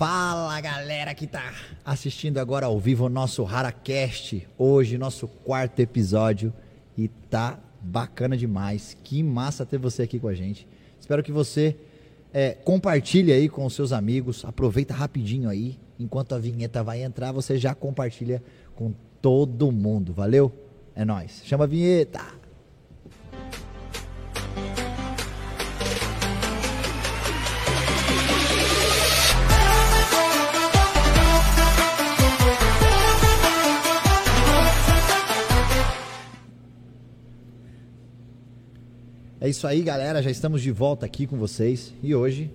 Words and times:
Fala 0.00 0.58
galera 0.62 1.14
que 1.14 1.26
tá 1.26 1.52
assistindo 1.84 2.38
agora 2.38 2.64
ao 2.64 2.80
vivo 2.80 3.04
o 3.04 3.08
nosso 3.10 3.44
RaraCast. 3.44 4.48
Hoje, 4.56 4.96
nosso 4.96 5.28
quarto 5.28 5.78
episódio. 5.78 6.54
E 6.96 7.06
tá 7.06 7.58
bacana 7.82 8.34
demais. 8.34 8.96
Que 9.04 9.22
massa 9.22 9.66
ter 9.66 9.76
você 9.76 10.04
aqui 10.04 10.18
com 10.18 10.28
a 10.28 10.32
gente. 10.32 10.66
Espero 10.98 11.22
que 11.22 11.30
você 11.30 11.76
é, 12.32 12.52
compartilhe 12.52 13.30
aí 13.30 13.46
com 13.46 13.66
os 13.66 13.74
seus 13.74 13.92
amigos. 13.92 14.42
Aproveita 14.42 14.94
rapidinho 14.94 15.50
aí. 15.50 15.78
Enquanto 15.98 16.34
a 16.34 16.38
vinheta 16.38 16.82
vai 16.82 17.02
entrar, 17.02 17.30
você 17.30 17.58
já 17.58 17.74
compartilha 17.74 18.42
com 18.74 18.94
todo 19.20 19.70
mundo. 19.70 20.14
Valeu? 20.14 20.50
É 20.96 21.04
nóis. 21.04 21.42
Chama 21.44 21.64
a 21.64 21.66
vinheta. 21.66 22.39
É 39.40 39.48
isso 39.48 39.66
aí, 39.66 39.80
galera. 39.82 40.22
Já 40.22 40.30
estamos 40.30 40.60
de 40.60 40.70
volta 40.70 41.06
aqui 41.06 41.26
com 41.26 41.36
vocês. 41.38 41.94
E 42.02 42.14
hoje, 42.14 42.50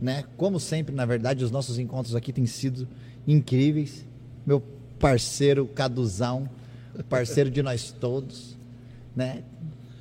né, 0.00 0.24
como 0.36 0.60
sempre, 0.60 0.94
na 0.94 1.06
verdade, 1.06 1.42
os 1.44 1.50
nossos 1.50 1.78
encontros 1.78 2.14
aqui 2.14 2.32
têm 2.32 2.44
sido 2.46 2.86
incríveis. 3.26 4.04
Meu 4.44 4.62
parceiro 4.98 5.66
Caduzão, 5.66 6.48
parceiro 7.08 7.50
de 7.50 7.62
nós 7.62 7.92
todos, 7.98 8.56
né? 9.16 9.42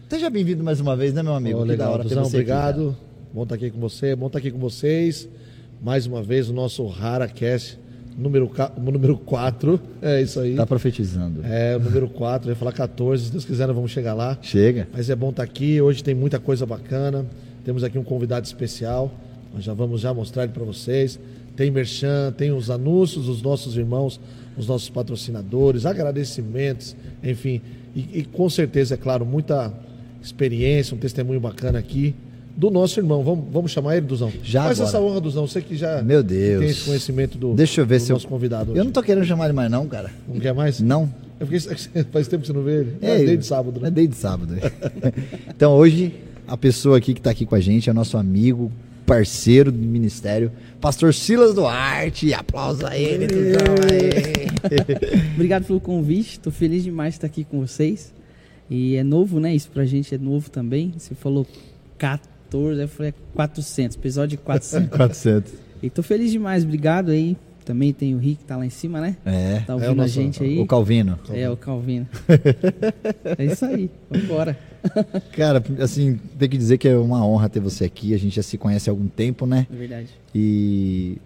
Seja 0.09 0.29
bem-vindo 0.29 0.63
mais 0.63 0.81
uma 0.81 0.95
vez, 0.97 1.13
né, 1.13 1.23
meu 1.23 1.33
amigo? 1.33 1.59
Oh, 1.59 1.63
Que 1.63 1.69
legal, 1.69 1.87
da 1.87 1.93
hora 1.93 2.03
Tuzão, 2.03 2.25
você 2.25 2.27
aqui, 2.27 2.35
obrigado. 2.51 2.85
cara. 2.91 2.97
bom 3.33 3.43
estar 3.43 3.55
aqui 3.55 3.71
com 3.71 3.79
você, 3.79 4.15
bom 4.15 4.27
estar 4.27 4.39
aqui 4.39 4.51
com 4.51 4.59
vocês. 4.59 5.29
Mais 5.81 6.05
uma 6.05 6.21
vez 6.21 6.49
o 6.49 6.53
nosso 6.53 6.85
RaraCast 6.87 7.79
número, 8.17 8.51
número 8.77 9.17
4. 9.17 9.79
É 10.01 10.21
isso 10.21 10.39
aí. 10.39 10.55
Tá 10.55 10.65
profetizando. 10.65 11.41
É, 11.45 11.75
o 11.75 11.79
número 11.79 12.07
4, 12.09 12.49
eu 12.49 12.51
ia 12.51 12.55
falar 12.55 12.71
14, 12.71 13.25
se 13.25 13.31
Deus 13.31 13.45
quiser 13.45 13.67
nós 13.67 13.75
vamos 13.75 13.91
chegar 13.91 14.13
lá. 14.13 14.37
Chega. 14.41 14.87
Mas 14.93 15.09
é 15.09 15.15
bom 15.15 15.29
estar 15.29 15.43
aqui, 15.43 15.81
hoje 15.81 16.03
tem 16.03 16.15
muita 16.15 16.39
coisa 16.39 16.65
bacana. 16.65 17.25
Temos 17.63 17.83
aqui 17.83 17.97
um 17.97 18.03
convidado 18.03 18.45
especial, 18.45 19.13
nós 19.53 19.63
já 19.63 19.73
vamos 19.73 20.01
já 20.01 20.13
mostrar 20.13 20.43
ele 20.43 20.51
para 20.51 20.63
vocês. 20.63 21.19
Tem 21.55 21.69
merchan, 21.69 22.33
tem 22.35 22.51
os 22.51 22.69
anúncios 22.69 23.25
dos 23.25 23.41
nossos 23.41 23.75
irmãos, 23.77 24.19
os 24.57 24.67
nossos 24.67 24.89
patrocinadores, 24.89 25.85
agradecimentos, 25.85 26.95
enfim. 27.23 27.61
E, 27.95 28.19
e 28.19 28.23
com 28.23 28.49
certeza, 28.49 28.95
é 28.95 28.97
claro, 28.97 29.25
muita 29.25 29.71
experiência, 30.21 30.95
um 30.95 30.99
testemunho 30.99 31.39
bacana 31.39 31.77
aqui 31.77 32.15
do 32.55 32.69
nosso 32.69 32.99
irmão. 32.99 33.23
Vamos, 33.23 33.45
vamos 33.51 33.71
chamar 33.71 33.97
ele, 33.97 34.05
Duzão? 34.05 34.31
Já 34.43 34.63
Faz 34.65 34.79
agora. 34.79 34.89
essa 34.97 35.01
honra, 35.05 35.21
Duzão. 35.21 35.47
Você 35.47 35.61
que 35.61 35.75
já 35.75 36.01
Meu 36.01 36.21
Deus. 36.23 36.59
tem 36.59 36.69
esse 36.69 36.85
conhecimento 36.85 37.37
do, 37.37 37.53
Deixa 37.53 37.81
eu 37.81 37.85
ver 37.85 37.99
do 37.99 38.03
se 38.03 38.11
eu- 38.11 38.15
nosso 38.15 38.27
convidado. 38.27 38.71
Eu 38.71 38.75
hoje. 38.75 38.83
não 38.83 38.91
tô 38.91 39.01
querendo 39.01 39.25
chamar 39.25 39.45
ele 39.45 39.53
mais 39.53 39.69
não, 39.71 39.87
cara. 39.87 40.11
Não 40.27 40.39
quer 40.39 40.53
mais? 40.53 40.79
Não. 40.79 41.11
É 41.39 41.45
porque 41.45 41.59
faz 42.11 42.27
tempo 42.27 42.41
que 42.41 42.47
você 42.47 42.53
não 42.53 42.63
vê 42.63 42.81
ele. 42.81 42.97
É, 43.01 43.21
É, 43.21 43.25
desde 43.25 43.45
sábado, 43.45 43.79
né? 43.79 43.87
É 43.87 43.91
desde 43.91 44.15
sábado. 44.15 44.53
então 45.49 45.73
hoje, 45.73 46.13
a 46.47 46.55
pessoa 46.57 46.97
aqui 46.97 47.13
que 47.13 47.19
está 47.19 47.31
aqui 47.31 47.45
com 47.45 47.55
a 47.55 47.59
gente 47.59 47.89
é 47.89 47.93
nosso 47.93 48.17
amigo, 48.17 48.71
parceiro 49.05 49.71
do 49.71 49.77
ministério, 49.79 50.51
pastor 50.79 51.13
Silas 51.13 51.53
Duarte. 51.55 52.33
Aplausos 52.33 52.83
a 52.83 52.97
ele, 52.97 53.27
Tuzão, 53.27 53.75
aí. 53.89 55.31
Obrigado 55.35 55.65
pelo 55.65 55.79
convite, 55.79 56.39
tô 56.39 56.51
feliz 56.51 56.83
demais 56.83 57.13
de 57.13 57.17
estar 57.17 57.27
aqui 57.27 57.43
com 57.43 57.59
vocês. 57.65 58.13
E 58.69 58.95
é 58.95 59.03
novo, 59.03 59.39
né? 59.39 59.53
Isso 59.53 59.69
pra 59.69 59.83
gente 59.85 60.13
é 60.15 60.17
novo 60.17 60.49
também. 60.49 60.93
Você 60.97 61.13
falou 61.13 61.45
14, 61.97 62.29
eu 62.57 62.87
falei 62.87 63.13
400, 63.35 63.95
episódio 63.97 64.37
400. 64.39 64.89
400. 64.97 65.53
e 65.81 65.89
tô 65.89 66.03
feliz 66.03 66.31
demais, 66.31 66.63
obrigado 66.63 67.11
aí. 67.11 67.35
Também 67.63 67.93
tem 67.93 68.15
o 68.15 68.17
Rick 68.17 68.37
que 68.37 68.45
tá 68.45 68.57
lá 68.57 68.65
em 68.65 68.71
cima, 68.71 68.99
né? 68.99 69.15
É. 69.23 69.59
Tá 69.59 69.73
É 69.73 69.75
o 69.75 69.79
ouvindo 69.79 69.91
a 69.91 69.95
nosso- 70.03 70.09
gente 70.13 70.43
aí. 70.43 70.59
O 70.59 70.65
Calvino. 70.65 71.19
É, 71.31 71.47
o 71.49 71.55
Calvino. 71.55 72.07
é 73.37 73.45
isso 73.45 73.63
aí, 73.65 73.89
vambora. 74.09 74.57
Cara, 75.33 75.63
assim, 75.79 76.19
tem 76.39 76.49
que 76.49 76.57
dizer 76.57 76.79
que 76.79 76.87
é 76.87 76.97
uma 76.97 77.25
honra 77.25 77.47
ter 77.49 77.59
você 77.59 77.85
aqui. 77.85 78.15
A 78.15 78.17
gente 78.17 78.35
já 78.35 78.41
se 78.41 78.57
conhece 78.57 78.89
há 78.89 78.91
algum 78.93 79.07
tempo, 79.07 79.45
né? 79.45 79.67
É 79.71 79.75
verdade. 79.75 80.07
E 80.33 81.19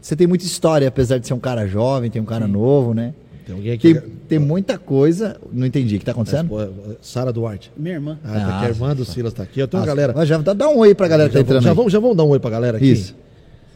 você 0.00 0.14
tem 0.14 0.28
muita 0.28 0.44
história, 0.44 0.86
apesar 0.86 1.18
de 1.18 1.26
ser 1.26 1.34
um 1.34 1.40
cara 1.40 1.66
jovem, 1.66 2.08
tem 2.08 2.22
um 2.22 2.24
cara 2.24 2.46
novo, 2.46 2.94
né? 2.94 3.12
Tem 3.50 3.56
alguém 3.56 3.72
aqui. 3.72 3.94
Tem, 3.94 4.02
tem 4.28 4.38
muita 4.38 4.78
coisa. 4.78 5.36
Não 5.52 5.66
entendi 5.66 5.96
o 5.96 5.98
que 5.98 6.04
tá 6.04 6.12
acontecendo. 6.12 6.48
Pô, 6.48 6.58
Sara 7.02 7.32
Duarte. 7.32 7.72
Minha 7.76 7.94
irmã. 7.96 8.18
Ah, 8.24 8.28
tá 8.28 8.36
aqui, 8.38 8.50
Ah, 8.52 8.60
a 8.60 8.68
irmã 8.68 8.94
do 8.94 9.04
Silas 9.04 9.32
tá 9.32 9.42
aqui. 9.42 9.58
Eu 9.60 9.66
tenho 9.66 9.80
uma 9.80 9.84
Ah, 9.84 9.88
galera. 9.88 10.12
mas 10.14 10.28
Já 10.28 10.38
dá, 10.38 10.52
dá 10.52 10.68
um 10.68 10.78
oi 10.78 10.94
pra 10.94 11.08
galera 11.08 11.28
que 11.28 11.34
tá 11.34 11.40
já, 11.40 11.42
vamos, 11.42 11.56
entrando 11.58 11.64
já, 11.64 11.74
vamos, 11.74 11.92
já 11.92 11.98
vamos 11.98 12.16
dar 12.16 12.24
um 12.24 12.28
oi 12.28 12.38
pra 12.38 12.50
galera 12.50 12.76
aqui. 12.76 12.92
Isso. 12.92 13.16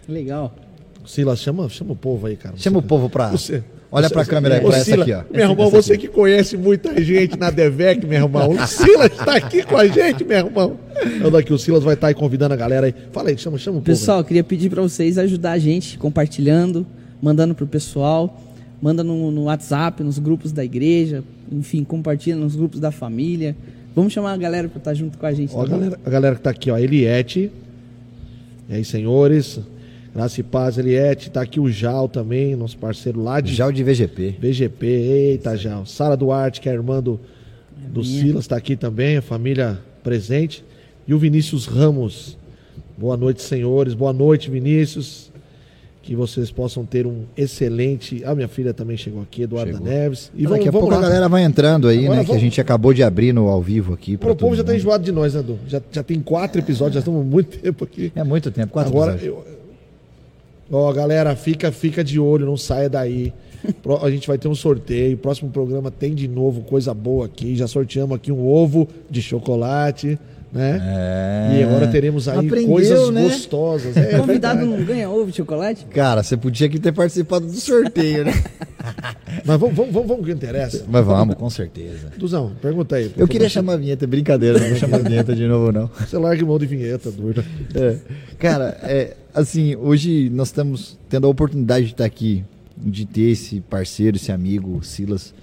Legal. 0.08 0.54
Silas, 1.06 1.38
chama, 1.40 1.68
chama 1.68 1.92
o 1.92 1.96
povo 1.96 2.26
aí, 2.26 2.36
cara. 2.36 2.54
Chama 2.56 2.78
o 2.78 2.82
povo 2.82 3.10
pra. 3.10 3.30
Você- 3.30 3.62
Olha 3.90 4.08
você- 4.08 4.14
pra 4.14 4.24
câmera 4.24 4.56
aí, 4.56 4.60
pra 4.60 4.76
essa 4.76 4.94
aqui, 4.94 5.12
ó. 5.12 5.22
Meu 5.30 5.50
irmão, 5.50 5.70
você 5.70 5.92
aqui. 5.94 6.02
que 6.02 6.08
conhece 6.14 6.56
muita 6.56 7.00
gente 7.02 7.38
na 7.38 7.50
Devec, 7.50 8.04
meu 8.06 8.22
irmão. 8.22 8.50
O 8.50 8.66
Silas 8.66 9.10
tá 9.16 9.36
aqui 9.36 9.62
com 9.62 9.76
a 9.76 9.86
gente, 9.86 10.24
meu 10.24 10.38
irmão. 10.38 10.76
Olha 11.24 11.38
aqui, 11.38 11.52
o 11.52 11.58
Silas 11.58 11.82
vai 11.84 11.94
estar 11.94 12.08
aí 12.08 12.14
convidando 12.14 12.54
a 12.54 12.56
galera 12.56 12.86
aí. 12.86 12.94
Fala 13.12 13.28
aí, 13.30 13.38
chama, 13.38 13.56
chama 13.58 13.78
o 13.78 13.80
povo. 13.80 13.86
Pessoal, 13.86 14.24
queria 14.24 14.42
pedir 14.44 14.70
para 14.70 14.82
vocês 14.82 15.16
ajudar 15.18 15.52
a 15.52 15.58
gente 15.58 15.96
compartilhando, 15.98 16.84
mandando 17.22 17.54
pro 17.54 17.66
pessoal, 17.66 18.40
manda 18.84 19.02
no, 19.02 19.30
no 19.30 19.44
WhatsApp, 19.44 20.02
nos 20.02 20.18
grupos 20.18 20.52
da 20.52 20.62
igreja, 20.62 21.24
enfim, 21.50 21.82
compartilha 21.82 22.36
nos 22.36 22.54
grupos 22.54 22.78
da 22.78 22.90
família. 22.90 23.56
Vamos 23.96 24.12
chamar 24.12 24.34
a 24.34 24.36
galera 24.36 24.68
para 24.68 24.76
estar 24.76 24.92
junto 24.92 25.16
com 25.16 25.24
a 25.24 25.32
gente. 25.32 25.54
Ó, 25.54 25.62
a, 25.62 25.64
tá 25.64 25.70
bom? 25.70 25.78
galera, 25.78 26.00
a 26.04 26.10
galera 26.10 26.36
que 26.36 26.42
tá 26.42 26.50
aqui, 26.50 26.70
ó. 26.70 26.76
Eliette. 26.76 27.50
E 28.68 28.74
aí, 28.74 28.84
senhores. 28.84 29.58
Graça 30.14 30.38
e 30.38 30.42
paz, 30.42 30.76
Eliette. 30.76 31.30
Tá 31.30 31.40
aqui 31.40 31.58
o 31.58 31.70
Jal 31.70 32.10
também, 32.10 32.54
nosso 32.54 32.76
parceiro 32.76 33.22
lá 33.22 33.40
de 33.40 33.62
o 33.62 33.72
de 33.72 33.82
VGP. 33.82 34.36
VGP. 34.38 34.86
Eita, 34.86 35.56
Jal. 35.56 35.86
Sara 35.86 36.14
Duarte, 36.14 36.60
que 36.60 36.68
é 36.68 36.72
a 36.72 36.74
irmã 36.74 37.02
do, 37.02 37.18
do 37.88 38.02
minha. 38.02 38.22
Silas, 38.22 38.46
tá 38.46 38.56
aqui 38.56 38.76
também, 38.76 39.16
a 39.16 39.22
família 39.22 39.80
presente. 40.02 40.62
E 41.08 41.14
o 41.14 41.18
Vinícius 41.18 41.64
Ramos. 41.64 42.36
Boa 42.98 43.16
noite, 43.16 43.40
senhores. 43.40 43.94
Boa 43.94 44.12
noite, 44.12 44.50
Vinícius. 44.50 45.32
Que 46.06 46.14
vocês 46.14 46.50
possam 46.50 46.84
ter 46.84 47.06
um 47.06 47.22
excelente. 47.34 48.22
Ah, 48.26 48.34
minha 48.34 48.46
filha 48.46 48.74
também 48.74 48.94
chegou 48.94 49.22
aqui, 49.22 49.42
Eduarda 49.44 49.72
Chegou. 49.72 49.86
Neves. 49.86 50.30
E 50.34 50.42
Daqui 50.42 50.46
vamos, 50.48 50.60
a 50.68 50.70
vamos 50.70 50.80
pouco 50.80 50.92
lá. 50.94 50.98
a 50.98 51.02
galera 51.02 51.28
vai 51.30 51.42
entrando 51.44 51.88
aí, 51.88 52.00
Agora 52.04 52.10
né? 52.10 52.16
Que 52.18 52.24
a 52.24 52.26
vamos- 52.34 52.42
gente 52.42 52.60
acabou 52.60 52.92
de 52.92 53.02
abrir 53.02 53.32
no 53.32 53.48
ao 53.48 53.62
vivo 53.62 53.94
aqui. 53.94 54.16
O 54.16 54.18
povo 54.36 54.54
já 54.54 54.62
tá 54.62 54.72
mundo. 54.72 54.78
enjoado 54.80 55.02
de 55.02 55.10
nós, 55.10 55.32
né, 55.32 55.40
Edu? 55.40 55.58
Já, 55.66 55.80
já 55.90 56.02
tem 56.02 56.20
quatro 56.20 56.60
episódios, 56.60 56.94
já 56.94 56.98
estamos 57.00 57.24
muito 57.24 57.58
tempo 57.58 57.84
aqui. 57.84 58.12
É 58.14 58.22
muito 58.22 58.50
tempo, 58.50 58.70
quatro 58.74 58.92
Agora, 58.92 59.14
episódios. 59.14 59.46
eu... 59.46 59.54
Ó, 60.70 60.92
galera, 60.92 61.34
fica, 61.36 61.72
fica 61.72 62.04
de 62.04 62.20
olho, 62.20 62.44
não 62.44 62.56
saia 62.58 62.88
daí. 62.90 63.32
A 64.02 64.10
gente 64.10 64.28
vai 64.28 64.36
ter 64.36 64.48
um 64.48 64.54
sorteio. 64.54 65.16
Próximo 65.16 65.50
programa 65.50 65.90
tem 65.90 66.14
de 66.14 66.28
novo 66.28 66.60
coisa 66.62 66.92
boa 66.92 67.24
aqui. 67.24 67.56
Já 67.56 67.66
sorteamos 67.66 68.14
aqui 68.14 68.30
um 68.30 68.46
ovo 68.46 68.86
de 69.10 69.22
chocolate, 69.22 70.18
né? 70.54 70.80
É. 71.52 71.58
E 71.58 71.62
agora 71.64 71.88
teremos 71.88 72.28
aí 72.28 72.46
Aprendeu, 72.46 72.70
coisas 72.70 73.10
né? 73.10 73.22
gostosas. 73.24 73.96
É, 73.96 74.18
Convidado 74.18 74.60
verdade. 74.60 74.80
não 74.80 74.84
ganha 74.84 75.10
ovo 75.10 75.30
de 75.30 75.36
chocolate? 75.36 75.84
Cara, 75.86 76.22
você 76.22 76.36
podia 76.36 76.68
aqui 76.68 76.78
ter 76.78 76.92
participado 76.92 77.46
do 77.46 77.52
sorteio, 77.52 78.24
né? 78.24 78.32
Mas 79.44 79.58
vamos, 79.58 79.74
vamos, 79.74 79.92
vamos, 79.92 80.08
vamos 80.08 80.24
que 80.24 80.30
interessa. 80.30 80.84
Mas 80.88 81.04
vamos, 81.04 81.34
com 81.34 81.50
certeza. 81.50 82.12
Duzão, 82.16 82.52
pergunta 82.62 82.94
aí. 82.94 83.10
Eu 83.16 83.26
queria 83.26 83.50
favor. 83.50 83.50
chamar 83.50 83.72
a 83.72 83.76
vinheta, 83.78 84.06
brincadeira, 84.06 84.60
não 84.60 84.68
vou 84.68 84.76
chamar 84.76 84.98
a 84.98 85.02
vinheta 85.08 85.34
de 85.34 85.46
novo, 85.46 85.72
não. 85.72 85.90
Você 85.98 86.16
larga 86.16 86.46
mão 86.46 86.58
de 86.58 86.66
vinheta, 86.66 87.10
doido. 87.10 87.44
É. 87.74 87.96
Cara, 88.38 88.78
é, 88.84 89.16
assim, 89.34 89.74
hoje 89.74 90.30
nós 90.30 90.48
estamos 90.48 90.96
tendo 91.08 91.26
a 91.26 91.30
oportunidade 91.30 91.86
de 91.86 91.92
estar 91.92 92.04
aqui, 92.04 92.44
de 92.76 93.04
ter 93.04 93.32
esse 93.32 93.60
parceiro, 93.60 94.16
esse 94.16 94.30
amigo, 94.30 94.80
Silas. 94.84 95.34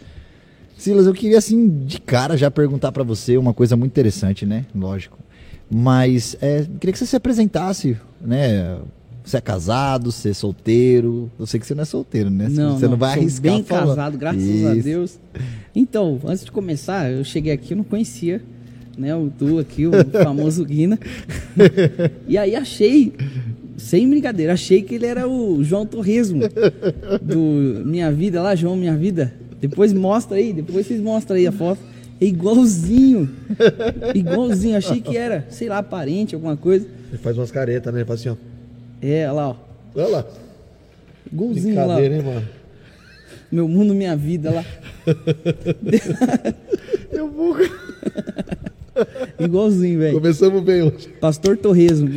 Silas, 0.82 1.06
eu 1.06 1.14
queria, 1.14 1.38
assim, 1.38 1.70
de 1.86 2.02
cara 2.02 2.36
já 2.36 2.50
perguntar 2.50 2.92
pra 2.92 3.04
você 3.04 3.38
uma 3.38 3.54
coisa 3.54 3.76
muito 3.78 3.92
interessante, 3.92 4.48
né? 4.48 4.66
Lógico. 4.74 5.16
Mas 5.70 6.36
é, 6.42 6.66
queria 6.80 6.92
que 6.92 6.98
você 6.98 7.06
se 7.06 7.16
apresentasse, 7.16 7.96
né? 8.20 8.80
Você 9.24 9.38
é 9.38 9.42
casado, 9.42 10.12
você 10.12 10.30
é 10.30 10.34
solteiro. 10.34 11.30
Eu 11.38 11.46
sei 11.46 11.60
que 11.60 11.68
você 11.68 11.76
não 11.76 11.84
é 11.84 11.86
solteiro, 11.86 12.32
né? 12.32 12.50
Não, 12.50 12.80
você 12.80 12.88
não, 12.88 12.98
vai 12.98 13.14
sou 13.14 13.22
arriscar 13.22 13.54
bem 13.54 13.64
falar. 13.64 13.88
casado, 13.90 14.18
graças 14.18 14.42
a 14.42 14.76
Isso. 14.76 14.84
Deus. 14.84 15.20
Então, 15.76 16.20
antes 16.26 16.44
de 16.44 16.52
começar, 16.52 17.12
eu 17.12 17.24
cheguei 17.24 17.54
aqui, 17.54 17.74
eu 17.74 17.78
não 17.78 17.84
conhecia, 17.84 18.42
né, 18.98 19.16
o 19.16 19.30
Du 19.30 19.60
aqui, 19.60 19.86
o 19.86 19.92
famoso 20.24 20.66
Guina. 20.66 20.98
E 22.28 22.40
aí 22.40 22.56
achei, 22.56 23.14
sem 23.78 24.10
brincadeira, 24.10 24.54
achei 24.54 24.82
que 24.82 24.96
ele 24.96 25.06
era 25.06 25.30
o 25.30 25.64
João 25.64 25.86
Torresmo 25.86 26.42
do 27.22 27.84
Minha 27.86 28.12
Vida 28.12 28.42
lá, 28.42 28.56
João 28.56 28.76
Minha 28.76 28.98
Vida. 28.98 29.41
Depois 29.62 29.94
mostra 29.94 30.38
aí, 30.38 30.52
depois 30.52 30.88
vocês 30.88 31.00
mostram 31.00 31.38
aí 31.38 31.46
a 31.46 31.52
foto. 31.52 31.80
É 32.20 32.26
igualzinho. 32.26 33.30
Igualzinho, 34.14 34.78
achei 34.78 35.02
que 35.02 35.18
era, 35.18 35.46
sei 35.50 35.68
lá, 35.70 35.82
parente, 35.82 36.36
alguma 36.36 36.56
coisa. 36.56 36.86
Ele 37.10 37.18
faz 37.18 37.36
umas 37.38 37.50
caretas, 37.50 37.92
né? 37.94 38.02
Ele 38.02 38.08
faz 38.08 38.20
assim, 38.20 38.30
ó. 38.30 38.36
É, 39.02 39.24
olha 39.28 39.32
lá, 39.32 39.50
ó. 39.50 39.56
Olha 39.96 40.08
lá. 40.08 40.26
Igualzinho 41.32 41.76
lá. 41.76 41.96
ó. 41.96 42.00
Hein, 42.00 42.22
mano? 42.22 42.48
Meu 43.52 43.68
mundo, 43.68 43.96
minha 43.96 44.16
vida 44.16 44.52
lá. 44.52 44.66
Eu 47.12 47.30
vou. 47.30 47.56
Igualzinho, 49.40 50.00
velho. 50.00 50.14
Começamos 50.14 50.62
bem 50.64 50.84
hoje. 50.84 51.08
Pastor 51.20 51.58
Torresmo. 51.58 52.08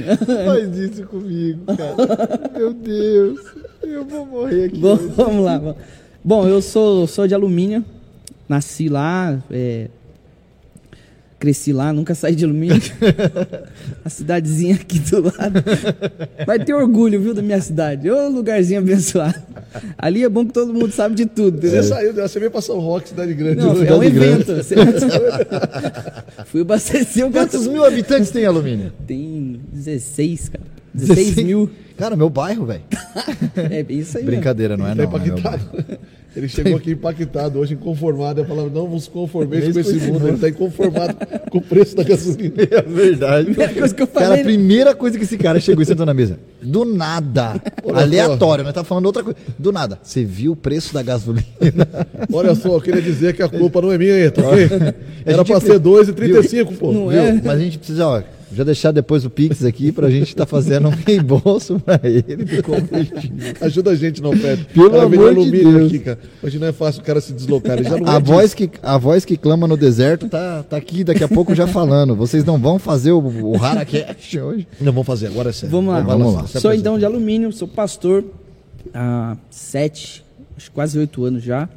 Faz 0.46 0.76
isso 0.76 1.06
comigo, 1.06 1.64
cara. 1.64 2.50
Meu 2.56 2.72
Deus. 2.74 3.40
Eu 3.82 4.04
vou 4.04 4.26
morrer 4.26 4.66
aqui. 4.66 4.78
Bom, 4.78 4.96
vamos 4.96 5.44
lá. 5.44 5.74
Bom, 6.24 6.48
eu 6.48 6.62
sou, 6.62 7.06
sou 7.06 7.26
de 7.26 7.34
alumínio. 7.34 7.84
Nasci 8.48 8.88
lá, 8.88 9.42
é, 9.50 9.88
cresci 11.38 11.72
lá, 11.72 11.92
nunca 11.92 12.14
saí 12.14 12.34
de 12.34 12.44
alumínio. 12.44 12.80
A 14.04 14.08
cidadezinha 14.08 14.74
aqui 14.76 14.98
do 14.98 15.22
lado. 15.22 15.62
Vai 16.46 16.62
ter 16.62 16.74
orgulho, 16.74 17.20
viu, 17.20 17.34
da 17.34 17.42
minha 17.42 17.60
cidade. 17.60 18.10
Ô 18.10 18.28
lugarzinho 18.28 18.80
abençoado. 18.80 19.34
Ali 19.98 20.22
é 20.24 20.28
bom 20.28 20.44
que 20.46 20.52
todo 20.52 20.72
mundo 20.72 20.92
sabe 20.92 21.14
de 21.14 21.26
tudo. 21.26 21.58
Você 21.60 21.66
entendeu? 21.68 21.84
saiu, 21.84 22.14
você 22.14 22.38
veio 22.38 22.50
pra 22.50 22.60
São 22.60 22.78
Roque, 22.78 23.08
cidade 23.10 23.34
grande. 23.34 23.60
Não, 23.60 23.82
é 23.82 23.94
um 23.94 24.02
evento. 24.02 24.54
Você- 24.56 24.74
Fui 26.46 26.60
abastecer 26.62 27.26
o 27.26 27.30
Quantos 27.30 27.66
mil 27.66 27.84
habitantes 27.84 28.30
tem 28.30 28.44
alumínio? 28.46 28.92
Tem 29.06 29.60
16, 29.72 30.50
cara. 30.50 30.64
16 30.94 31.36
mil. 31.36 31.70
Cara, 31.96 32.16
meu 32.16 32.30
bairro, 32.30 32.66
velho. 32.66 32.82
É 33.56 33.84
isso 33.88 34.18
aí. 34.18 34.24
Brincadeira, 34.24 34.76
não 34.76 34.86
é 34.86 34.94
Tá 34.94 35.06
não. 35.06 35.14
é. 35.18 35.98
Ele 36.36 36.48
chegou 36.48 36.76
aqui 36.76 36.90
impactado, 36.90 37.60
hoje 37.60 37.74
inconformado. 37.74 38.40
Eu 38.40 38.44
falava, 38.44 38.68
não 38.68 38.88
vos 38.88 39.06
conformeis 39.06 39.66
Mesmo 39.66 39.74
com 39.74 39.88
esse 39.88 39.96
esse 39.98 40.10
mundo. 40.10 40.26
Ele 40.26 40.36
tá 40.36 40.48
inconformado 40.48 41.14
com 41.48 41.58
o 41.58 41.60
preço 41.60 41.94
da 41.94 42.02
gasolina. 42.02 42.54
É 42.74 42.82
verdade. 42.82 43.44
Primeira 43.50 43.72
coisa 43.72 43.94
que 43.94 44.02
eu 44.02 44.06
Cara, 44.08 44.26
falei. 44.26 44.40
a 44.40 44.44
primeira 44.44 44.94
coisa 44.96 45.16
que 45.16 45.22
esse 45.24 45.38
cara 45.38 45.60
chegou 45.60 45.82
e 45.82 45.86
sentou 45.86 46.04
na 46.04 46.12
mesa. 46.12 46.38
Do 46.60 46.84
nada. 46.84 47.60
Olha 47.84 48.00
aleatório, 48.02 48.64
nós 48.64 48.72
tá 48.72 48.82
falando 48.82 49.06
outra 49.06 49.22
coisa. 49.22 49.38
Do 49.56 49.70
nada. 49.70 49.98
Você 50.02 50.24
viu 50.24 50.52
o 50.52 50.56
preço 50.56 50.92
da 50.92 51.02
gasolina? 51.02 51.44
Olha 52.32 52.54
só, 52.56 52.74
eu 52.74 52.80
queria 52.80 53.02
dizer 53.02 53.34
que 53.34 53.42
a 53.42 53.48
culpa 53.48 53.80
não 53.80 53.92
é 53.92 53.98
minha 53.98 54.14
aí, 54.14 54.30
tá 54.30 54.42
ok? 54.42 54.68
Era 55.24 55.44
pra 55.44 55.60
ser 55.60 55.78
2,35, 55.78 56.76
pô. 56.76 56.92
Não 56.92 57.08
Viu? 57.08 57.20
é? 57.20 57.32
Mas 57.34 57.46
a 57.46 57.58
gente 57.58 57.78
precisa, 57.78 58.08
ó, 58.08 58.22
já 58.54 58.64
deixar 58.64 58.92
depois 58.92 59.24
o 59.24 59.30
Pix 59.30 59.64
aqui 59.64 59.90
pra 59.90 60.08
gente 60.08 60.28
estar 60.28 60.46
fazendo 60.46 60.88
um 60.88 60.90
reembolso 60.90 61.80
pra 61.80 62.00
ele 62.04 62.44
do 62.44 62.62
combustível. 62.62 63.54
Ajuda 63.60 63.90
a 63.90 63.94
gente, 63.96 64.22
não, 64.22 64.30
Pedro. 64.30 64.64
Pelo 64.66 64.90
cara 64.90 65.04
amor 65.04 65.34
de 65.34 65.50
Deus. 65.50 65.86
aqui, 65.86 65.98
cara. 65.98 66.18
Hoje 66.42 66.58
não 66.58 66.66
é 66.66 66.72
fácil 66.72 67.02
o 67.02 67.04
cara 67.04 67.20
se 67.20 67.32
deslocar. 67.32 67.78
Ele 67.78 67.88
já 67.88 67.96
não 67.96 68.08
A 68.08 68.16
é 68.16 68.20
voz, 68.20 68.54
que, 68.54 68.70
a 68.82 68.96
voz 68.96 69.24
que 69.24 69.36
clama 69.36 69.66
no 69.66 69.76
deserto 69.76 70.28
tá, 70.28 70.62
tá 70.62 70.76
aqui 70.76 71.02
daqui 71.04 71.24
a 71.24 71.28
pouco 71.28 71.54
já 71.54 71.66
falando. 71.66 72.14
Vocês 72.14 72.44
não 72.44 72.58
vão 72.58 72.78
fazer 72.78 73.12
o, 73.12 73.18
o 73.18 73.62
Haracast 73.62 74.38
hoje? 74.38 74.68
Não, 74.80 74.92
vamos 74.92 75.06
fazer, 75.06 75.26
agora 75.26 75.50
é 75.50 75.52
sério. 75.52 75.70
Vamos 75.70 75.92
lá. 75.92 76.00
Vamos 76.00 76.34
lá. 76.34 76.46
Sou 76.46 76.58
apresenta. 76.58 76.76
então 76.76 76.98
de 76.98 77.04
alumínio, 77.04 77.52
sou 77.52 77.66
pastor 77.66 78.24
há 78.92 79.36
sete, 79.50 80.24
acho 80.56 80.70
quase 80.70 80.98
oito 80.98 81.24
anos 81.24 81.42
já. 81.42 81.68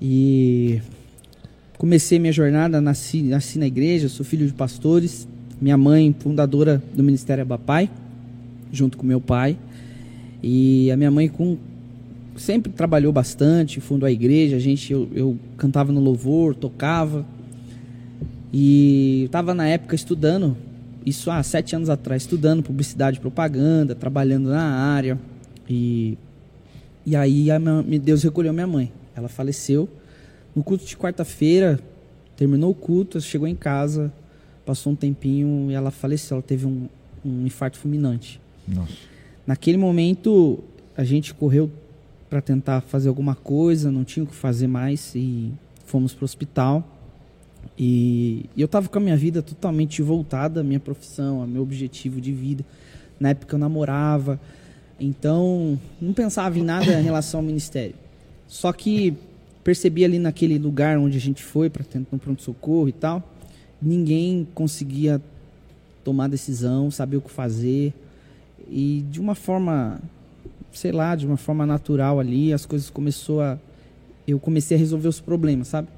E 0.00 0.80
comecei 1.76 2.18
minha 2.18 2.32
jornada, 2.32 2.80
nasci, 2.80 3.22
nasci 3.22 3.58
na 3.58 3.66
igreja, 3.66 4.08
sou 4.08 4.24
filho 4.24 4.46
de 4.46 4.52
pastores. 4.52 5.26
Minha 5.60 5.76
mãe, 5.76 6.14
fundadora 6.18 6.82
do 6.94 7.02
Ministério 7.02 7.42
Abapai, 7.42 7.90
junto 8.72 8.96
com 8.96 9.06
meu 9.06 9.20
pai. 9.20 9.56
E 10.42 10.90
a 10.90 10.96
minha 10.96 11.10
mãe 11.10 11.28
com, 11.28 11.58
sempre 12.36 12.70
trabalhou 12.70 13.12
bastante, 13.12 13.80
fundou 13.80 14.06
a 14.06 14.10
igreja, 14.12 14.56
a 14.56 14.60
gente, 14.60 14.92
eu, 14.92 15.08
eu 15.12 15.36
cantava 15.56 15.90
no 15.90 16.00
louvor, 16.00 16.54
tocava. 16.54 17.26
E 18.52 19.24
estava 19.26 19.52
na 19.52 19.66
época 19.66 19.94
estudando, 19.94 20.56
isso 21.04 21.30
há 21.30 21.42
sete 21.42 21.74
anos 21.74 21.90
atrás, 21.90 22.22
estudando 22.22 22.62
publicidade 22.62 23.18
e 23.18 23.20
propaganda, 23.20 23.94
trabalhando 23.94 24.48
na 24.50 24.62
área. 24.62 25.18
E, 25.68 26.16
e 27.04 27.16
aí 27.16 27.50
a 27.50 27.58
minha- 27.58 27.82
Deus 27.98 28.22
recolheu 28.22 28.52
minha 28.52 28.66
mãe. 28.66 28.92
Ela 29.14 29.28
faleceu. 29.28 29.88
No 30.54 30.62
culto 30.62 30.84
de 30.84 30.96
quarta-feira, 30.96 31.80
terminou 32.36 32.70
o 32.70 32.74
culto, 32.74 33.20
chegou 33.20 33.48
em 33.48 33.54
casa, 33.56 34.12
passou 34.68 34.92
um 34.92 34.96
tempinho 34.96 35.70
e 35.70 35.74
ela 35.74 35.90
faleceu. 35.90 36.34
Ela 36.36 36.42
teve 36.42 36.66
um, 36.66 36.86
um 37.24 37.46
infarto 37.46 37.78
fulminante. 37.78 38.38
Nossa. 38.66 38.92
Naquele 39.46 39.78
momento, 39.78 40.62
a 40.94 41.02
gente 41.04 41.32
correu 41.32 41.70
para 42.28 42.42
tentar 42.42 42.82
fazer 42.82 43.08
alguma 43.08 43.34
coisa, 43.34 43.90
não 43.90 44.04
tinha 44.04 44.24
o 44.24 44.26
que 44.26 44.34
fazer 44.34 44.66
mais 44.66 45.14
e 45.14 45.50
fomos 45.86 46.12
para 46.12 46.22
o 46.22 46.26
hospital. 46.26 46.86
E, 47.78 48.44
e 48.54 48.60
eu 48.60 48.66
estava 48.66 48.90
com 48.90 48.98
a 48.98 49.00
minha 49.00 49.16
vida 49.16 49.40
totalmente 49.40 50.02
voltada 50.02 50.60
à 50.60 50.62
minha 50.62 50.78
profissão, 50.78 51.40
ao 51.40 51.46
meu 51.46 51.62
objetivo 51.62 52.20
de 52.20 52.30
vida. 52.30 52.62
Na 53.18 53.30
época 53.30 53.54
eu 53.54 53.58
namorava, 53.58 54.38
então 55.00 55.80
não 55.98 56.12
pensava 56.12 56.58
em 56.58 56.62
nada 56.62 57.00
em 57.00 57.02
relação 57.02 57.40
ao 57.40 57.46
ministério. 57.46 57.94
Só 58.46 58.70
que 58.70 59.16
percebi 59.64 60.04
ali 60.04 60.18
naquele 60.18 60.58
lugar 60.58 60.98
onde 60.98 61.16
a 61.16 61.20
gente 61.20 61.42
foi 61.42 61.70
para 61.70 61.84
tentar 61.84 62.14
um 62.14 62.18
pronto-socorro 62.18 62.88
e 62.90 62.92
tal, 62.92 63.22
ninguém 63.80 64.46
conseguia 64.54 65.20
tomar 66.04 66.28
decisão, 66.28 66.90
saber 66.90 67.16
o 67.18 67.20
que 67.20 67.30
fazer. 67.30 67.92
E 68.70 69.04
de 69.10 69.20
uma 69.20 69.34
forma, 69.34 70.00
sei 70.72 70.92
lá, 70.92 71.14
de 71.16 71.26
uma 71.26 71.36
forma 71.36 71.64
natural 71.66 72.18
ali, 72.20 72.52
as 72.52 72.66
coisas 72.66 72.90
começou 72.90 73.40
a 73.40 73.58
eu 74.26 74.38
comecei 74.38 74.76
a 74.76 74.78
resolver 74.80 75.08
os 75.08 75.20
problemas, 75.20 75.68
sabe? 75.68 75.88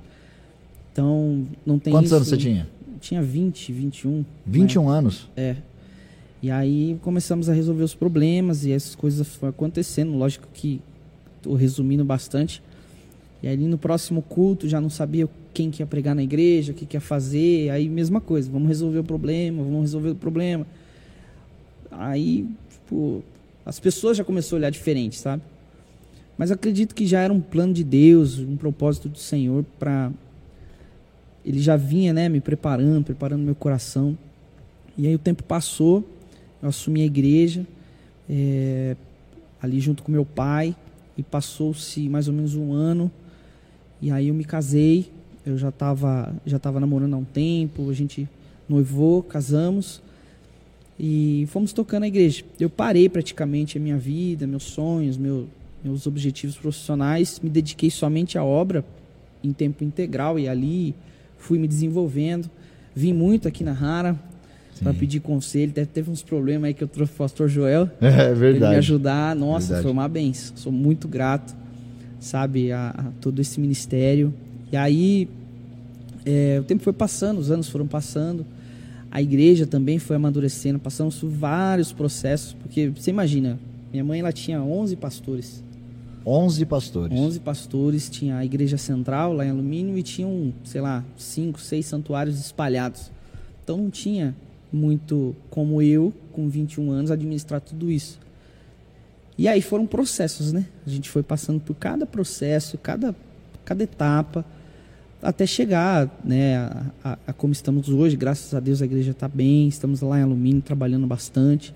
Então, 0.93 1.47
não 1.67 1.81
tem 1.81 1.93
Quantos 1.93 2.09
isso- 2.11 2.15
anos 2.17 2.29
você 2.29 2.37
tinha? 2.37 2.69
Tinha 3.01 3.21
20, 3.21 3.73
21. 3.73 4.25
21 4.47 4.89
anos. 4.89 5.29
É. 5.37 5.57
E 6.43 6.49
aí 6.51 6.97
começamos 7.03 7.49
a 7.49 7.53
resolver 7.53 7.83
os 7.83 7.95
problemas 7.95 8.65
e 8.65 8.71
essas 8.73 8.95
coisas 8.95 9.27
foram 9.27 9.51
acontecendo. 9.51 10.13
Lógico 10.17 10.47
que 10.55 10.81
estou 11.39 11.55
resumindo 11.55 12.05
bastante. 12.05 12.63
E 13.43 13.49
aí 13.49 13.57
no 13.57 13.79
próximo 13.79 14.23
culto 14.23 14.69
já 14.69 14.81
não 14.81 14.91
sabia 14.91 15.29
quem 15.55 15.71
que 15.71 15.83
ia 15.83 15.87
pregar 15.87 16.15
na 16.15 16.23
igreja, 16.23 16.73
o 16.73 16.75
que, 16.75 16.85
que 16.85 16.97
ia 16.97 17.01
fazer. 17.01 17.71
Aí 17.71 17.89
mesma 17.89 18.21
coisa, 18.21 18.51
vamos 18.51 18.69
resolver 18.69 18.99
o 18.99 19.05
problema, 19.05 19.63
vamos 19.63 19.81
resolver 19.81 20.11
o 20.11 20.15
problema. 20.15 20.67
Aí, 21.91 22.47
tipo, 22.71 23.25
as 23.65 23.81
pessoas 23.81 24.17
já 24.17 24.25
começaram 24.25 24.57
a 24.57 24.61
olhar 24.61 24.71
diferente, 24.71 25.17
sabe? 25.17 25.43
Mas 26.37 26.51
acredito 26.51 26.95
que 26.95 27.07
já 27.07 27.21
era 27.21 27.33
um 27.33 27.41
plano 27.41 27.73
de 27.73 27.85
Deus, 27.85 28.39
um 28.39 28.57
propósito 28.57 29.09
do 29.09 29.19
Senhor 29.19 29.65
para 29.79 30.11
ele 31.45 31.61
já 31.61 31.77
vinha, 31.77 32.13
né, 32.13 32.29
me 32.29 32.41
preparando, 32.41 33.05
preparando 33.05 33.43
meu 33.43 33.55
coração. 33.55 34.17
E 34.97 35.07
aí 35.07 35.15
o 35.15 35.19
tempo 35.19 35.43
passou, 35.43 36.07
eu 36.63 36.69
assumi 36.69 37.03
a 37.03 37.05
igreja, 37.05 37.67
é, 38.29 38.97
ali 39.61 39.81
junto 39.81 40.03
com 40.03 40.13
meu 40.13 40.25
pai, 40.25 40.77
e 41.17 41.23
passou-se 41.23 42.09
mais 42.09 42.29
ou 42.29 42.35
menos 42.35 42.55
um 42.55 42.73
ano, 42.73 43.11
e 44.01 44.11
aí 44.11 44.29
eu 44.29 44.35
me 44.35 44.45
casei, 44.45 45.11
eu 45.45 45.57
já 45.59 45.69
estava 45.71 46.35
já 46.47 46.59
tava 46.59 46.81
namorando 46.81 47.15
há 47.15 47.17
um 47.19 47.25
tempo, 47.25 47.89
a 47.91 47.95
gente 47.95 48.29
noivou, 48.69 49.23
casamos, 49.23 50.01
e 50.99 51.47
fomos 51.49 51.73
tocando 51.73 52.05
a 52.05 52.09
igreja. 52.09 52.45
Eu 52.59 52.69
parei 52.71 53.09
praticamente 53.09 53.79
a 53.79 53.81
minha 53.81 53.97
vida, 53.97 54.47
meus 54.47 54.65
sonhos, 54.65 55.17
meu, 55.17 55.49
meus 55.83 56.07
objetivos 56.07 56.57
profissionais, 56.57 57.41
me 57.43 57.49
dediquei 57.51 57.91
somente 57.91 58.37
à 58.37 58.45
obra 58.45 58.85
em 59.43 59.53
tempo 59.53 59.83
integral, 59.83 60.39
e 60.39 60.47
ali 60.49 60.95
fui 61.39 61.59
me 61.59 61.67
desenvolvendo. 61.67 62.51
Vim 62.95 63.13
muito 63.15 63.49
aqui 63.49 63.65
na 63.65 63.73
Rara 63.73 64.19
para 64.83 64.93
pedir 64.93 65.21
conselho. 65.21 65.71
Até 65.71 65.85
teve 65.87 66.11
uns 66.11 66.23
problemas 66.23 66.69
aí 66.69 66.75
que 66.75 66.85
eu 66.85 66.89
trouxe 66.89 67.13
o 67.13 67.17
pastor 67.17 67.49
Joel. 67.49 67.89
É 68.01 68.11
pra 68.11 68.25
Ele 68.25 68.35
me 68.35 68.35
verdade. 68.39 68.77
ajudar. 68.77 69.35
Nossa, 69.37 69.67
Verdade. 69.69 69.83
foi 69.85 69.93
uma 69.93 70.09
benção. 70.09 70.57
Sou 70.57 70.71
muito 70.73 71.09
grato, 71.09 71.55
sabe, 72.21 72.71
a, 72.71 72.91
a 72.91 73.03
todo 73.21 73.41
esse 73.41 73.59
ministério. 73.59 74.33
E 74.71 74.77
aí, 74.77 75.29
é, 76.25 76.59
o 76.61 76.65
tempo 76.65 76.83
foi 76.83 76.93
passando, 76.93 77.39
os 77.39 77.51
anos 77.51 77.69
foram 77.69 77.87
passando. 77.87 78.47
A 79.11 79.21
igreja 79.21 79.67
também 79.67 79.99
foi 79.99 80.15
amadurecendo. 80.15 80.79
Passamos 80.79 81.19
por 81.19 81.29
vários 81.29 81.93
processos. 81.93 82.53
Porque, 82.53 82.89
você 82.89 83.11
imagina, 83.11 83.59
minha 83.91 84.05
mãe 84.05 84.21
ela 84.21 84.33
tinha 84.33 84.63
11 84.63 84.95
pastores. 84.97 85.65
11 86.25 86.67
pastores. 86.67 87.19
11 87.19 87.41
pastores, 87.41 88.11
tinha 88.11 88.37
a 88.37 88.45
igreja 88.45 88.77
central 88.77 89.33
lá 89.33 89.45
em 89.45 89.51
Alumínio 89.51 89.97
e 89.97 90.03
tinham, 90.03 90.53
sei 90.65 90.81
lá, 90.81 91.03
5, 91.17 91.61
6 91.61 91.87
santuários 91.87 92.39
espalhados. 92.39 93.11
Então 93.65 93.79
não 93.79 93.91
tinha 93.91 94.35
muito 94.73 95.35
como 95.49 95.83
eu, 95.83 96.13
com 96.33 96.49
21 96.49 96.91
anos, 96.91 97.11
administrar 97.11 97.61
tudo 97.61 97.91
isso. 97.91 98.19
E 99.41 99.49
aí 99.49 99.63
foram 99.63 99.87
processos, 99.87 100.53
né? 100.53 100.67
A 100.87 100.91
gente 100.91 101.09
foi 101.09 101.23
passando 101.23 101.59
por 101.61 101.75
cada 101.75 102.05
processo, 102.05 102.77
cada, 102.77 103.17
cada 103.65 103.83
etapa, 103.83 104.45
até 105.23 105.47
chegar 105.47 106.11
né, 106.23 106.59
a, 106.59 106.87
a- 107.03 107.19
a 107.29 107.33
como 107.33 107.51
estamos 107.51 107.89
hoje. 107.89 108.17
Graças 108.17 108.53
a 108.53 108.61
Deus 108.61 108.83
a 108.83 108.85
igreja 108.85 109.13
está 109.13 109.27
bem, 109.27 109.67
estamos 109.67 110.03
lá 110.03 110.19
em 110.21 110.25
Alumínio 110.25 110.61
trabalhando 110.61 111.07
bastante. 111.07 111.75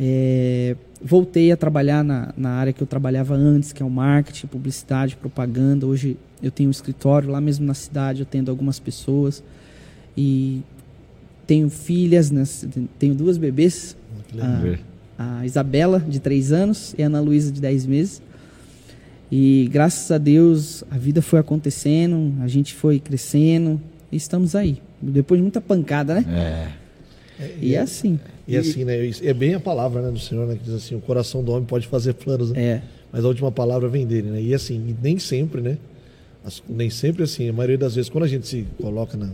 É, 0.00 0.76
voltei 1.02 1.52
a 1.52 1.58
trabalhar 1.58 2.02
na, 2.02 2.32
na 2.38 2.52
área 2.52 2.72
que 2.72 2.82
eu 2.82 2.86
trabalhava 2.86 3.34
antes, 3.34 3.70
que 3.70 3.82
é 3.82 3.86
o 3.86 3.90
marketing, 3.90 4.46
publicidade, 4.46 5.14
propaganda. 5.14 5.86
Hoje 5.86 6.16
eu 6.42 6.50
tenho 6.50 6.68
um 6.68 6.70
escritório 6.70 7.28
lá 7.28 7.38
mesmo 7.38 7.66
na 7.66 7.74
cidade, 7.74 8.20
eu 8.20 8.26
atendo 8.26 8.50
algumas 8.50 8.78
pessoas. 8.80 9.44
E 10.16 10.62
tenho 11.46 11.68
filhas, 11.68 12.30
né, 12.30 12.44
tenho 12.98 13.14
duas 13.14 13.36
bebês. 13.36 13.94
A, 14.40 14.87
a 15.18 15.44
Isabela, 15.44 15.98
de 15.98 16.20
3 16.20 16.52
anos, 16.52 16.94
e 16.96 17.02
a 17.02 17.06
Ana 17.06 17.20
Luísa, 17.20 17.50
de 17.50 17.60
10 17.60 17.86
meses. 17.86 18.22
E 19.30 19.68
graças 19.70 20.10
a 20.10 20.16
Deus 20.18 20.82
a 20.90 20.96
vida 20.96 21.20
foi 21.20 21.38
acontecendo, 21.38 22.32
a 22.42 22.48
gente 22.48 22.72
foi 22.74 22.98
crescendo 22.98 23.80
e 24.10 24.16
estamos 24.16 24.54
aí. 24.54 24.80
Depois 25.02 25.38
de 25.38 25.42
muita 25.42 25.60
pancada, 25.60 26.14
né? 26.14 26.72
É. 27.40 27.50
E 27.60 27.74
é 27.74 27.78
assim. 27.80 28.18
E 28.46 28.56
assim, 28.56 28.84
né? 28.84 28.94
É 29.22 29.34
bem 29.34 29.54
a 29.54 29.60
palavra 29.60 30.00
né, 30.02 30.10
do 30.10 30.18
Senhor, 30.18 30.46
né? 30.48 30.56
Que 30.56 30.64
diz 30.64 30.74
assim: 30.74 30.94
o 30.94 31.00
coração 31.00 31.44
do 31.44 31.52
homem 31.52 31.64
pode 31.66 31.86
fazer 31.86 32.14
planos, 32.14 32.50
né? 32.52 32.60
É. 32.62 32.82
Mas 33.12 33.24
a 33.24 33.28
última 33.28 33.52
palavra 33.52 33.88
vem 33.88 34.06
dele, 34.06 34.30
né? 34.30 34.40
E 34.42 34.54
assim, 34.54 34.74
e 34.88 34.96
nem 35.02 35.18
sempre, 35.18 35.60
né? 35.60 35.78
As- 36.44 36.62
nem 36.68 36.88
sempre 36.90 37.22
assim, 37.22 37.48
a 37.48 37.52
maioria 37.52 37.78
das 37.78 37.94
vezes, 37.94 38.08
quando 38.10 38.24
a 38.24 38.28
gente 38.28 38.46
se 38.48 38.66
coloca 38.80 39.16
na. 39.16 39.28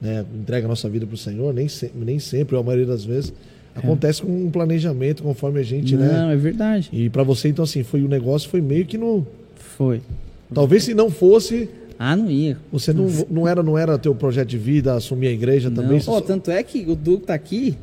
Né, 0.00 0.24
entrega 0.34 0.66
a 0.66 0.68
nossa 0.68 0.88
vida 0.88 1.06
para 1.06 1.14
o 1.14 1.18
Senhor, 1.18 1.54
nem, 1.54 1.66
se- 1.68 1.90
nem 1.94 2.18
sempre, 2.18 2.56
ou 2.56 2.60
a 2.60 2.64
maioria 2.64 2.84
das 2.86 3.04
vezes, 3.04 3.32
acontece 3.74 4.22
com 4.22 4.28
um 4.46 4.50
planejamento, 4.50 5.22
conforme 5.22 5.60
a 5.60 5.62
gente, 5.62 5.96
né? 5.96 6.12
Não, 6.12 6.30
é 6.30 6.36
verdade. 6.36 6.88
E 6.92 7.08
para 7.10 7.22
você, 7.22 7.48
então, 7.48 7.64
assim, 7.64 7.82
foi 7.82 8.02
o 8.02 8.08
negócio 8.08 8.48
foi 8.48 8.60
meio 8.60 8.84
que 8.86 8.96
no. 8.98 9.26
Foi. 9.76 10.00
Talvez 10.52 10.84
se 10.84 10.94
não 10.94 11.10
fosse, 11.10 11.68
Ah, 11.98 12.14
não 12.14 12.30
ia. 12.30 12.56
você 12.70 12.92
não, 12.92 13.06
não 13.30 13.48
era 13.48 13.62
não 13.62 13.76
era 13.76 13.98
teu 13.98 14.14
projeto 14.14 14.48
de 14.48 14.58
vida, 14.58 14.94
assumir 14.94 15.28
a 15.28 15.32
igreja 15.32 15.70
também. 15.70 15.92
Não. 15.92 16.00
você 16.00 16.10
Ó, 16.10 16.14
só- 16.14 16.20
tanto 16.20 16.50
é 16.50 16.62
que 16.62 16.84
o 16.88 16.94
Du 16.94 17.18
tá 17.18 17.34
aqui. 17.34 17.76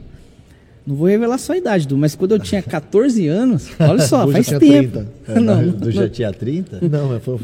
Não 0.91 0.98
vou 0.98 1.07
revelar 1.07 1.38
sua 1.38 1.55
idade, 1.55 1.88
Du, 1.88 1.98
mas 1.98 2.15
quando 2.15 2.31
eu 2.33 2.39
tinha 2.39 2.62
14 2.62 3.25
anos, 3.27 3.69
olha 3.79 4.01
só, 4.01 4.27
faz 4.31 4.45
tempo. 4.48 4.60
tinha 4.60 4.81
30. 4.83 5.07
É, 5.31 5.39
Não, 5.39 5.65
do 5.65 5.86
não. 5.86 5.91
já 5.91 6.10
tinha 6.10 6.33
30? 6.33 6.79
Não, 6.89 7.15
é, 7.15 7.19
foi, 7.19 7.38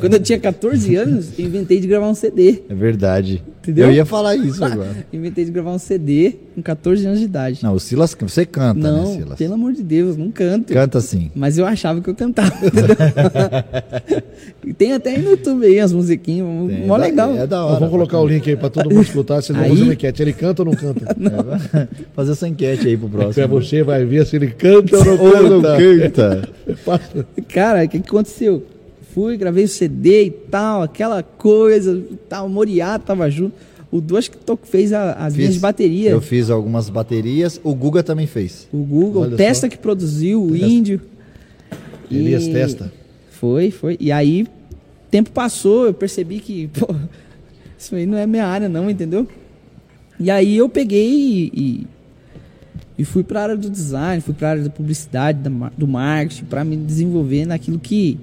Quando 0.00 0.14
eu 0.14 0.20
tinha 0.20 0.38
14 0.38 0.94
anos, 0.96 1.28
eu 1.38 1.44
inventei 1.44 1.78
de 1.78 1.86
gravar 1.86 2.08
um 2.08 2.14
CD. 2.14 2.62
É 2.70 2.74
verdade. 2.74 3.42
Entendeu? 3.62 3.86
Eu 3.88 3.92
ia 3.92 4.06
falar 4.06 4.34
isso 4.36 4.64
agora. 4.64 5.04
Inventei 5.12 5.44
de 5.44 5.50
gravar 5.50 5.72
um 5.72 5.78
CD 5.78 6.36
com 6.54 6.62
14 6.62 7.04
anos 7.06 7.18
de 7.18 7.26
idade. 7.26 7.58
Não, 7.62 7.74
o 7.74 7.80
Silas, 7.80 8.16
você 8.18 8.46
canta, 8.46 8.80
Não, 8.90 9.10
né, 9.10 9.16
Silas? 9.18 9.36
pelo 9.38 9.54
amor 9.54 9.72
de 9.74 9.82
Deus, 9.82 10.16
não 10.16 10.30
canto. 10.30 10.72
Canta 10.72 11.00
sim. 11.02 11.30
Mas 11.34 11.58
eu 11.58 11.66
achava 11.66 12.00
que 12.00 12.08
eu 12.08 12.14
cantava. 12.14 12.54
e 14.64 14.72
tem 14.72 14.92
até 14.92 15.10
aí 15.16 15.22
no 15.22 15.30
YouTube 15.32 15.66
aí 15.66 15.78
as 15.80 15.92
musiquinhas, 15.92 16.46
Tem, 16.68 16.86
mó 16.86 16.96
é 16.96 16.98
da- 17.00 17.04
legal. 17.06 17.36
É 17.36 17.46
da 17.46 17.64
hora. 17.64 17.74
vamos 17.80 17.90
colocar 17.90 18.20
o 18.20 18.26
link 18.26 18.48
aí 18.48 18.56
para 18.56 18.70
todo 18.70 18.88
mundo 18.90 19.02
escutar. 19.02 19.40
Vão 19.42 19.60
Aí- 19.60 19.68
fazer 19.70 19.82
uma 19.82 19.92
enquete. 19.94 20.22
Ele 20.22 20.32
canta 20.32 20.62
ou 20.62 20.66
não 20.66 20.74
canta? 20.74 21.16
É, 21.74 21.88
fazer 22.14 22.32
essa 22.32 22.48
enquete 22.48 22.86
aí 22.88 22.93
pro 22.96 23.08
Pra 23.08 23.18
próximo. 23.24 23.48
você 23.48 23.82
vai 23.82 24.04
ver 24.04 24.26
se 24.26 24.36
ele 24.36 24.48
canta 24.48 24.96
ou 24.98 25.04
não 25.04 25.24
Ou 25.24 25.50
não 25.50 25.62
canta. 25.62 26.48
canta. 26.74 27.26
Cara, 27.48 27.84
o 27.84 27.88
que, 27.88 27.98
que 28.00 28.08
aconteceu? 28.08 28.64
Fui, 29.14 29.36
gravei 29.36 29.64
o 29.64 29.68
CD 29.68 30.24
e 30.24 30.30
tal, 30.30 30.82
aquela 30.82 31.22
coisa 31.22 32.02
tal. 32.28 32.46
O 32.46 32.48
Moriá 32.50 32.98
tava 32.98 33.30
junto. 33.30 33.54
O 33.90 34.00
Du 34.00 34.16
acho 34.16 34.28
que 34.30 34.38
fez 34.64 34.92
a- 34.92 35.12
as 35.12 35.34
linhas 35.34 35.54
de 35.54 35.60
bateria. 35.60 36.10
Eu 36.10 36.20
fiz 36.20 36.50
algumas 36.50 36.88
baterias. 36.90 37.60
O 37.62 37.72
Guga 37.76 38.02
também 38.02 38.26
fez. 38.26 38.66
O 38.72 38.78
Google, 38.78 39.22
Olha 39.22 39.34
o 39.34 39.36
Testa 39.36 39.66
só. 39.66 39.70
que 39.70 39.78
produziu, 39.78 40.42
o 40.44 40.50
Testa. 40.50 40.66
Índio. 40.66 41.00
Elias 42.10 42.44
E- 42.46 42.52
Testa. 42.52 42.92
Foi, 43.30 43.70
foi. 43.70 43.96
E 44.00 44.10
aí, 44.10 44.46
tempo 45.10 45.30
passou, 45.30 45.86
eu 45.86 45.94
percebi 45.94 46.40
que, 46.40 46.68
pô, 46.78 46.92
isso 47.78 47.94
aí 47.94 48.04
não 48.06 48.18
é 48.18 48.26
minha 48.26 48.46
área, 48.46 48.68
não, 48.68 48.90
entendeu? 48.90 49.28
E 50.18 50.28
aí 50.30 50.56
eu 50.56 50.68
peguei 50.68 51.08
e, 51.08 51.52
e, 51.54 51.86
e 52.98 53.04
fui 53.04 53.22
para 53.24 53.40
a 53.40 53.42
área 53.44 53.56
do 53.56 53.68
design, 53.68 54.20
fui 54.20 54.34
para 54.34 54.48
a 54.48 54.50
área 54.52 54.62
da 54.64 54.70
publicidade, 54.70 55.38
do 55.76 55.86
marketing, 55.86 56.44
para 56.44 56.64
me 56.64 56.76
desenvolver 56.76 57.44
naquilo 57.46 57.78
que 57.78 58.18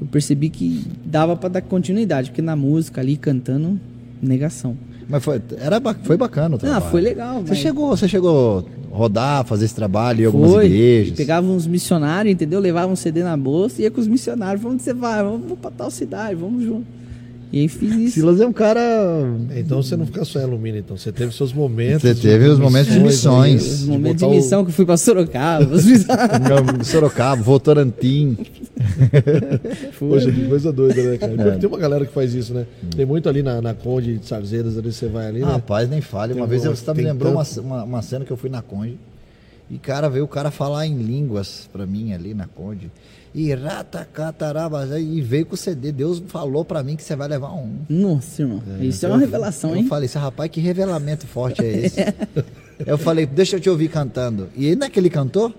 eu 0.00 0.06
percebi 0.06 0.48
que 0.48 0.84
dava 1.04 1.36
para 1.36 1.50
dar 1.50 1.60
continuidade, 1.62 2.30
porque 2.30 2.40
na 2.40 2.56
música 2.56 3.00
ali 3.00 3.16
cantando, 3.16 3.78
negação. 4.22 4.76
Mas 5.08 5.22
foi, 5.24 5.42
era, 5.58 5.80
foi 6.04 6.16
bacana 6.16 6.54
o 6.54 6.56
Ah, 6.56 6.60
trabalho. 6.60 6.84
foi 6.90 7.00
legal. 7.00 7.40
Você 7.42 7.48
mas 7.48 7.58
chegou, 7.58 7.88
você 7.96 8.08
chegou 8.08 8.66
a 8.92 8.96
rodar, 8.96 9.44
fazer 9.44 9.64
esse 9.64 9.74
trabalho 9.74 10.22
em 10.22 10.24
algumas 10.26 10.52
foi, 10.52 10.66
igrejas. 10.66 11.16
Pegava 11.16 11.46
uns 11.46 11.66
missionários, 11.66 12.32
entendeu? 12.32 12.60
Levava 12.60 12.90
um 12.92 12.96
CD 12.96 13.22
na 13.22 13.36
bolsa 13.36 13.80
e 13.80 13.84
ia 13.84 13.90
com 13.90 14.00
os 14.00 14.06
missionários. 14.06 14.62
Vamos 14.62 14.76
onde 14.76 14.82
você 14.84 14.94
vai? 14.94 15.22
Vamos 15.22 15.58
para 15.58 15.70
tal 15.72 15.90
cidade, 15.90 16.36
vamos 16.36 16.64
junto. 16.64 16.86
E 17.52 17.60
aí 17.62 17.68
fiz 17.68 17.92
isso. 17.96 18.14
Silas 18.20 18.40
é 18.40 18.46
um 18.46 18.52
cara. 18.52 18.80
Então 19.56 19.82
você 19.82 19.96
não 19.96 20.06
fica 20.06 20.24
só 20.24 20.38
em 20.38 20.44
alumínio, 20.44 20.78
então. 20.78 20.96
Você 20.96 21.10
teve 21.10 21.32
seus 21.34 21.52
momentos. 21.52 22.02
Você 22.02 22.14
teve 22.14 22.46
os 22.46 22.58
momentos 22.60 22.92
de 22.92 23.00
missões. 23.00 23.80
Os 23.80 23.86
momentos 23.86 24.18
de 24.18 24.24
botar 24.24 24.32
o- 24.32 24.36
missão 24.36 24.64
que 24.64 24.70
eu 24.70 24.74
fui 24.74 24.86
pra 24.86 24.96
Sorocaba. 24.96 25.66
Sorocaba, 26.84 27.42
Votorantim. 27.42 28.36
Poxa, 29.98 30.30
que 30.30 30.46
coisa 30.46 30.72
doida, 30.72 31.02
né, 31.02 31.18
cara? 31.18 31.32
É. 31.54 31.58
Tem 31.58 31.68
uma 31.68 31.78
galera 31.78 32.06
que 32.06 32.12
faz 32.12 32.34
isso, 32.34 32.54
né? 32.54 32.66
Tem 32.96 33.04
muito 33.06 33.28
ali 33.28 33.42
na, 33.42 33.60
na 33.60 33.74
Conde 33.74 34.18
de 34.18 34.26
Sarzeiras, 34.26 34.76
ali 34.78 34.92
você 34.92 35.06
vai 35.08 35.26
ali, 35.26 35.40
né? 35.40 35.46
Rapaz, 35.46 35.88
nem 35.88 36.00
fale. 36.00 36.32
Uma 36.34 36.46
Tem 36.46 36.58
vez 36.58 36.64
você 36.64 36.84
tá 36.84 36.94
me 36.94 37.02
lembrou 37.02 37.32
uma, 37.32 37.44
tanto. 37.44 37.60
uma, 37.60 37.84
uma 37.84 38.02
cena 38.02 38.24
que 38.24 38.30
eu 38.30 38.36
fui 38.36 38.50
na 38.50 38.62
Conde. 38.62 38.96
E, 39.70 39.78
cara, 39.78 40.08
veio 40.08 40.24
o 40.24 40.28
cara 40.28 40.50
falar 40.50 40.86
em 40.86 40.96
línguas 40.98 41.68
pra 41.72 41.86
mim 41.86 42.12
ali 42.12 42.34
na 42.34 42.46
Conde. 42.46 42.90
E 43.32 43.54
ratacataraba, 43.54 44.98
e 44.98 45.20
veio 45.20 45.46
com 45.46 45.54
o 45.54 45.56
CD. 45.56 45.92
Deus 45.92 46.20
falou 46.26 46.64
pra 46.64 46.82
mim 46.82 46.96
que 46.96 47.02
você 47.02 47.14
vai 47.14 47.28
levar 47.28 47.52
um. 47.52 47.76
Nossa, 47.88 48.42
irmão. 48.42 48.60
Isso 48.80 49.06
é 49.06 49.08
uma 49.08 49.18
revelação, 49.18 49.70
eu 49.70 49.76
hein? 49.76 49.86
falei, 49.86 50.06
esse 50.06 50.18
rapaz, 50.18 50.50
que 50.50 50.60
revelamento 50.60 51.26
forte 51.26 51.62
é 51.62 51.86
esse? 51.86 52.00
eu 52.84 52.98
falei, 52.98 53.26
deixa 53.26 53.56
eu 53.56 53.60
te 53.60 53.70
ouvir 53.70 53.88
cantando. 53.88 54.48
E 54.56 54.66
aí, 54.68 54.74
não 54.74 54.86
é 54.86 54.90
que 54.90 54.98
ele 54.98 55.10
cantou? 55.10 55.54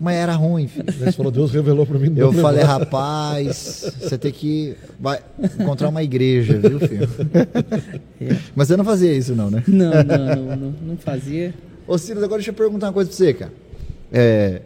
Mas 0.00 0.16
era 0.16 0.34
ruim, 0.34 0.66
filho. 0.66 0.92
Você 0.92 1.12
falou, 1.12 1.30
Deus 1.30 1.52
revelou 1.52 1.86
pra 1.86 1.96
mim. 1.96 2.08
não 2.08 2.16
Eu 2.16 2.32
falei, 2.32 2.62
levar. 2.62 2.78
rapaz, 2.78 3.94
você 4.00 4.18
tem 4.18 4.32
que 4.32 4.74
vai 4.98 5.20
encontrar 5.60 5.90
uma 5.90 6.02
igreja, 6.02 6.58
viu, 6.58 6.80
filho? 6.80 7.08
Mas 8.56 8.66
você 8.66 8.76
não 8.76 8.84
fazia 8.84 9.12
isso, 9.12 9.34
não, 9.36 9.48
né? 9.48 9.62
Não, 9.68 10.02
não, 10.02 10.26
não, 10.26 10.56
não, 10.56 10.74
não 10.86 10.96
fazia. 10.96 11.54
Ô, 11.86 11.96
Silas, 11.98 12.24
agora 12.24 12.38
deixa 12.38 12.50
eu 12.50 12.54
perguntar 12.54 12.86
uma 12.88 12.92
coisa 12.92 13.10
pra 13.10 13.16
você, 13.16 13.32
cara. 13.32 13.52
É, 14.12 14.62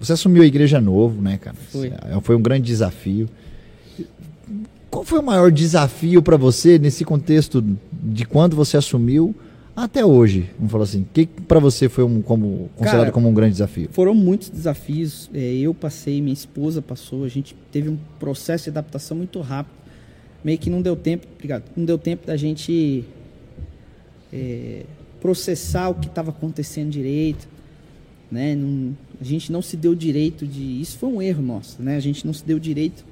você 0.00 0.12
assumiu 0.12 0.42
a 0.42 0.46
igreja 0.46 0.80
novo, 0.80 1.20
né, 1.20 1.38
cara? 1.38 1.56
Foi. 1.70 1.88
É, 1.88 2.20
Foi 2.22 2.36
um 2.36 2.42
grande 2.42 2.66
desafio. 2.66 3.28
Qual 4.90 5.04
foi 5.04 5.18
o 5.18 5.22
maior 5.22 5.52
desafio 5.52 6.22
pra 6.22 6.36
você 6.36 6.78
nesse 6.78 7.04
contexto 7.04 7.62
de 7.92 8.24
quando 8.24 8.56
você 8.56 8.76
assumiu 8.76 9.34
até 9.76 10.04
hoje? 10.04 10.48
Vamos 10.56 10.72
falar 10.72 10.84
assim. 10.84 11.02
O 11.02 11.06
que 11.12 11.26
pra 11.26 11.58
você 11.60 11.88
foi 11.88 12.04
um, 12.04 12.22
como, 12.22 12.70
considerado 12.74 13.00
Cara, 13.00 13.12
como 13.12 13.28
um 13.28 13.34
grande 13.34 13.52
desafio? 13.52 13.88
Foram 13.92 14.14
muitos 14.14 14.48
desafios. 14.48 15.28
É, 15.34 15.54
eu 15.56 15.74
passei, 15.74 16.22
minha 16.22 16.32
esposa 16.32 16.80
passou. 16.80 17.24
A 17.24 17.28
gente 17.28 17.54
teve 17.70 17.88
um 17.90 17.98
processo 18.18 18.64
de 18.64 18.70
adaptação 18.70 19.16
muito 19.16 19.40
rápido. 19.40 19.76
Meio 20.42 20.56
que 20.58 20.70
não 20.70 20.80
deu 20.80 20.94
tempo, 20.96 21.26
obrigado, 21.34 21.64
não 21.76 21.84
deu 21.84 21.98
tempo 21.98 22.26
da 22.26 22.36
gente 22.36 23.04
é, 24.32 24.84
processar 25.20 25.88
o 25.88 25.94
que 25.96 26.06
estava 26.06 26.30
acontecendo 26.30 26.90
direito. 26.90 27.46
Né? 28.30 28.54
Não- 28.54 28.96
a 29.20 29.24
gente 29.24 29.50
não 29.50 29.60
se 29.62 29.76
deu 29.76 29.94
direito 29.94 30.46
de. 30.46 30.80
Isso 30.80 30.98
foi 30.98 31.08
um 31.08 31.20
erro 31.20 31.42
nosso, 31.42 31.82
né? 31.82 31.96
A 31.96 32.00
gente 32.00 32.26
não 32.26 32.32
se 32.32 32.44
deu 32.44 32.58
direito 32.58 33.04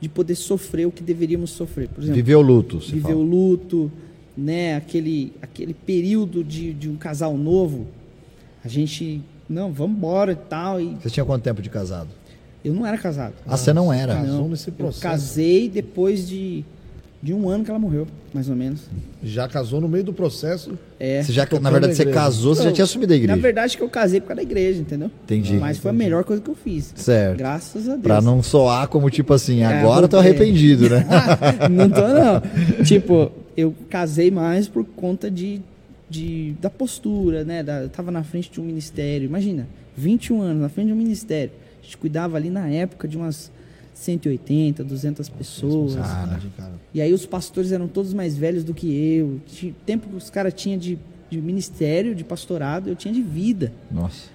de 0.00 0.08
poder 0.08 0.34
sofrer 0.36 0.86
o 0.86 0.92
que 0.92 1.02
deveríamos 1.02 1.50
sofrer. 1.50 1.88
Por 1.88 2.00
exemplo, 2.02 2.16
Viveu 2.16 2.40
luto, 2.40 2.80
você 2.80 2.92
viver 2.92 3.02
fala. 3.08 3.16
o 3.16 3.22
luto, 3.22 3.90
né? 4.36 4.76
Aquele, 4.76 5.32
aquele 5.42 5.74
período 5.74 6.44
de, 6.44 6.72
de 6.72 6.88
um 6.88 6.96
casal 6.96 7.36
novo. 7.36 7.86
A 8.64 8.68
gente, 8.68 9.20
não, 9.48 9.72
vamos 9.72 9.96
embora 9.96 10.32
e 10.32 10.36
tal. 10.36 10.80
E 10.80 10.96
Você 11.02 11.10
tinha 11.10 11.24
quanto 11.24 11.42
tempo 11.42 11.60
de 11.62 11.70
casado? 11.70 12.08
eu 12.64 12.74
não 12.74 12.84
era 12.84 12.98
casado. 12.98 13.34
Ah, 13.46 13.56
você 13.56 13.72
não 13.72 13.90
era? 13.92 14.14
Casou 14.14 14.38
Não, 14.42 14.48
nesse 14.50 14.68
eu 14.68 14.74
processo. 14.74 15.00
casei 15.02 15.68
depois 15.68 16.28
de, 16.28 16.64
de 17.20 17.34
um 17.34 17.48
ano 17.48 17.64
que 17.64 17.70
ela 17.70 17.80
morreu, 17.80 18.06
mais 18.32 18.48
ou 18.48 18.54
menos. 18.54 18.82
Já 19.22 19.48
casou 19.48 19.80
no 19.80 19.88
meio 19.88 20.04
do 20.04 20.12
processo. 20.12 20.78
É. 21.00 21.22
Você 21.22 21.32
já, 21.32 21.48
na 21.60 21.70
verdade, 21.70 21.96
você 21.96 22.06
casou, 22.06 22.54
você 22.54 22.62
já 22.62 22.68
Não, 22.68 22.74
tinha 22.74 22.84
assumido 22.84 23.12
a 23.12 23.16
igreja. 23.16 23.34
Na 23.34 23.42
verdade 23.42 23.76
que 23.76 23.82
eu 23.82 23.88
casei 23.88 24.20
por 24.20 24.28
causa 24.28 24.36
da 24.36 24.42
igreja, 24.42 24.80
entendeu? 24.80 25.10
Entendi. 25.24 25.54
Mas 25.54 25.78
foi 25.78 25.90
a 25.90 25.94
melhor 25.94 26.22
coisa 26.22 26.40
que 26.40 26.48
eu 26.48 26.54
fiz. 26.54 26.92
Certo. 26.94 27.38
Graças 27.38 27.88
a 27.88 27.92
Deus. 27.92 28.02
Pra 28.02 28.20
não 28.20 28.40
soar 28.40 28.86
como 28.88 29.10
tipo 29.10 29.34
assim, 29.34 29.62
É, 29.62 29.66
agora 29.66 30.04
eu 30.04 30.08
tô 30.08 30.16
é. 30.16 30.20
arrependido, 30.20 30.88
né? 30.88 31.04
não 31.68 31.90
tô, 31.90 32.00
não. 32.02 32.40
tipo, 32.86 33.32
eu 33.56 33.74
casei 33.90 34.30
mais 34.30 34.68
por 34.68 34.84
conta 34.84 35.28
de, 35.28 35.60
de 36.08 36.54
da 36.60 36.70
postura, 36.70 37.42
né? 37.42 37.64
Da, 37.64 37.82
eu 37.82 37.88
tava 37.88 38.12
na 38.12 38.22
frente 38.22 38.48
de 38.48 38.60
um 38.60 38.64
ministério. 38.64 39.26
Imagina, 39.26 39.66
21 39.96 40.40
anos 40.40 40.62
na 40.62 40.68
frente 40.68 40.86
de 40.86 40.92
um 40.92 40.96
ministério. 40.96 41.50
A 41.80 41.84
gente 41.84 41.96
cuidava 41.96 42.36
ali 42.36 42.48
na 42.48 42.68
época 42.68 43.08
de 43.08 43.16
umas 43.16 43.50
180, 43.98 44.84
200 44.84 45.28
pessoas. 45.28 45.94
Responsabilidade, 45.94 46.48
cara. 46.56 46.72
E 46.94 47.00
aí 47.00 47.12
os 47.12 47.26
pastores 47.26 47.72
eram 47.72 47.88
todos 47.88 48.14
mais 48.14 48.36
velhos 48.36 48.62
do 48.64 48.72
que 48.72 48.86
eu. 48.94 49.40
Tinha- 49.46 49.74
tempo 49.84 50.08
que 50.08 50.16
os 50.16 50.30
caras 50.30 50.54
tinham 50.54 50.78
de, 50.78 50.98
de 51.28 51.40
ministério, 51.40 52.14
de 52.14 52.22
pastorado, 52.24 52.88
eu 52.88 52.96
tinha 52.96 53.12
de 53.12 53.22
vida. 53.22 53.72
Nossa. 53.90 54.28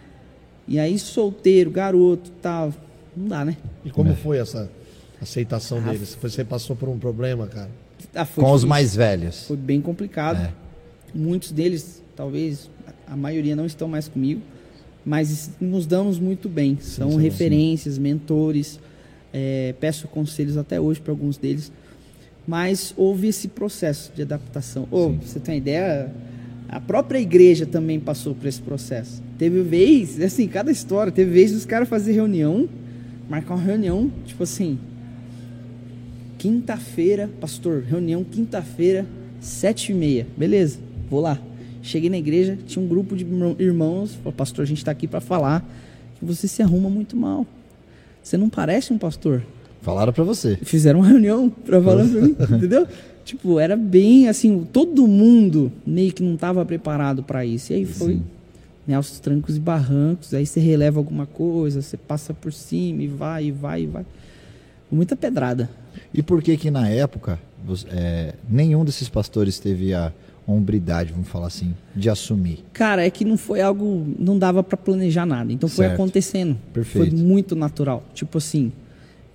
E 0.68 0.78
aí 0.80 0.98
solteiro, 1.00 1.72
garoto, 1.72 2.30
tal. 2.42 2.74
Não 3.16 3.28
dá, 3.28 3.46
né? 3.46 3.56
E 3.86 3.90
como 3.92 4.14
foi 4.16 4.38
essa 4.38 4.70
aceitação 5.22 5.78
Ah, 5.80 5.92
deles? 5.92 6.18
Você 6.22 6.44
passou 6.44 6.76
por 6.76 6.90
um 6.90 6.98
problema, 7.00 7.48
cara? 7.48 7.70
Ah, 8.14 8.26
foi 8.26 8.44
Com 8.44 8.50
os 8.52 8.62
difícil. 8.62 8.70
mais 8.70 8.96
velhos. 8.96 9.48
Foi 9.48 9.58
bem 9.58 9.80
complicado. 9.82 10.38
É. 10.42 10.52
Muitos 11.14 11.52
deles, 11.52 12.02
talvez, 12.16 12.70
a 13.08 13.16
maioria 13.16 13.56
não 13.56 13.66
estão 13.66 13.88
mais 13.88 14.08
comigo, 14.08 14.42
mas 15.06 15.52
nos 15.60 15.86
damos 15.86 16.20
muito 16.20 16.50
bem. 16.50 16.78
São 16.82 17.12
sim, 17.12 17.20
referências, 17.22 17.98
mentores. 17.98 18.80
É, 19.34 19.74
peço 19.80 20.08
conselhos 20.08 20.56
até 20.56 20.80
hoje 20.80 21.02
para 21.02 21.12
alguns 21.12 21.36
deles. 21.38 21.72
Mas 22.48 22.94
houve 22.96 23.28
esse 23.28 23.48
processo 23.48 24.12
de 24.16 24.22
adaptação. 24.22 24.88
Ô, 24.92 25.10
pra 25.12 25.28
você 25.28 25.40
tem 25.40 25.56
uma 25.56 25.58
ideia? 25.58 26.12
A 26.70 26.80
própria 26.80 27.20
igreja 27.20 27.66
também 27.66 28.00
passou 28.00 28.34
por 28.36 28.48
esse 28.48 28.62
processo. 28.62 29.22
Teve 29.38 29.62
vez, 29.62 30.20
assim, 30.22 30.48
cada 30.48 30.72
história, 30.72 31.12
teve 31.12 31.32
vez 31.32 31.52
dos 31.52 31.66
caras 31.66 31.88
fazer 31.90 32.14
reunião, 32.14 32.68
marcar 33.30 33.56
uma 33.56 33.64
reunião, 33.64 34.12
tipo 34.26 34.44
assim, 34.44 34.78
quinta-feira, 36.38 37.30
pastor, 37.40 37.84
reunião 37.84 38.24
quinta-feira, 38.24 39.06
Sete 39.44 39.92
e 39.92 39.96
meia, 39.96 40.26
beleza, 40.38 40.80
vou 41.10 41.20
lá. 41.20 41.38
Cheguei 41.82 42.10
na 42.10 42.18
igreja, 42.18 42.58
tinha 42.66 42.82
um 42.82 42.88
grupo 42.88 43.14
de 43.14 43.26
irmão- 43.26 43.58
irmãos, 43.60 44.14
falou, 44.16 44.32
pastor, 44.32 44.64
a 44.64 44.66
gente 44.66 44.78
está 44.78 44.90
aqui 44.92 45.06
para 45.06 45.20
falar 45.20 45.70
que 46.18 46.24
você 46.24 46.48
se 46.48 46.62
arruma 46.62 46.90
muito 46.90 47.18
mal. 47.18 47.46
Você 48.24 48.38
não 48.38 48.50
parece 48.50 48.94
um 48.94 48.98
pastor. 48.98 49.44
Falaram 49.82 50.14
pra 50.14 50.24
você. 50.24 50.58
Fizeram 50.64 51.00
uma 51.02 51.08
reunião 51.10 51.50
para 51.50 51.82
falar 51.82 52.06
pra 52.08 52.22
mim, 52.22 52.36
entendeu? 52.58 52.88
Tipo, 53.26 53.60
era 53.60 53.76
bem 53.76 54.28
assim, 54.30 54.66
todo 54.72 55.06
mundo 55.08 55.72
meio 55.86 56.12
que 56.14 56.24
não 56.24 56.36
estava 56.36 56.66
preparado 56.66 57.22
para 57.22 57.46
isso. 57.46 57.74
E 57.74 57.76
aí 57.78 57.86
foi 57.86 58.22
né, 58.88 58.96
aos 58.96 59.20
trancos 59.20 59.56
e 59.58 59.60
barrancos, 59.60 60.34
aí 60.34 60.46
você 60.46 60.60
releva 60.60 61.00
alguma 61.00 61.26
coisa, 61.26 61.82
você 61.82 61.96
passa 61.98 62.34
por 62.34 62.52
cima 62.52 63.02
e 63.04 63.08
vai, 63.08 63.46
e 63.46 63.52
vai, 63.52 63.84
e 63.84 63.88
vai. 63.88 64.06
Muita 64.92 65.16
pedrada. 65.16 65.70
E 66.14 66.22
por 66.22 66.42
que 66.42 66.56
que 66.58 66.70
na 66.70 66.88
época 66.90 67.40
você- 67.66 67.88
é, 67.92 68.34
nenhum 68.50 68.84
desses 68.86 69.08
pastores 69.10 69.58
teve 69.60 69.94
a 69.94 70.12
hombridade, 70.52 71.12
vamos 71.14 71.28
falar 71.30 71.48
assim, 71.48 71.74
de 71.96 72.10
assumir? 72.10 72.64
Cara, 72.74 73.06
é 73.06 73.10
que 73.10 73.24
não 73.24 73.38
foi 73.38 73.62
algo. 73.62 74.06
Não 74.20 74.38
dava 74.38 74.62
pra 74.64 74.76
planejar 74.76 75.26
nada. 75.26 75.52
Então 75.54 75.70
foi 75.70 75.86
Certo. 75.86 75.94
acontecendo. 75.96 76.58
Perfeito. 76.74 77.10
Foi 77.12 77.18
muito 77.18 77.56
natural. 77.56 78.04
Tipo 78.14 78.38
assim, 78.40 78.72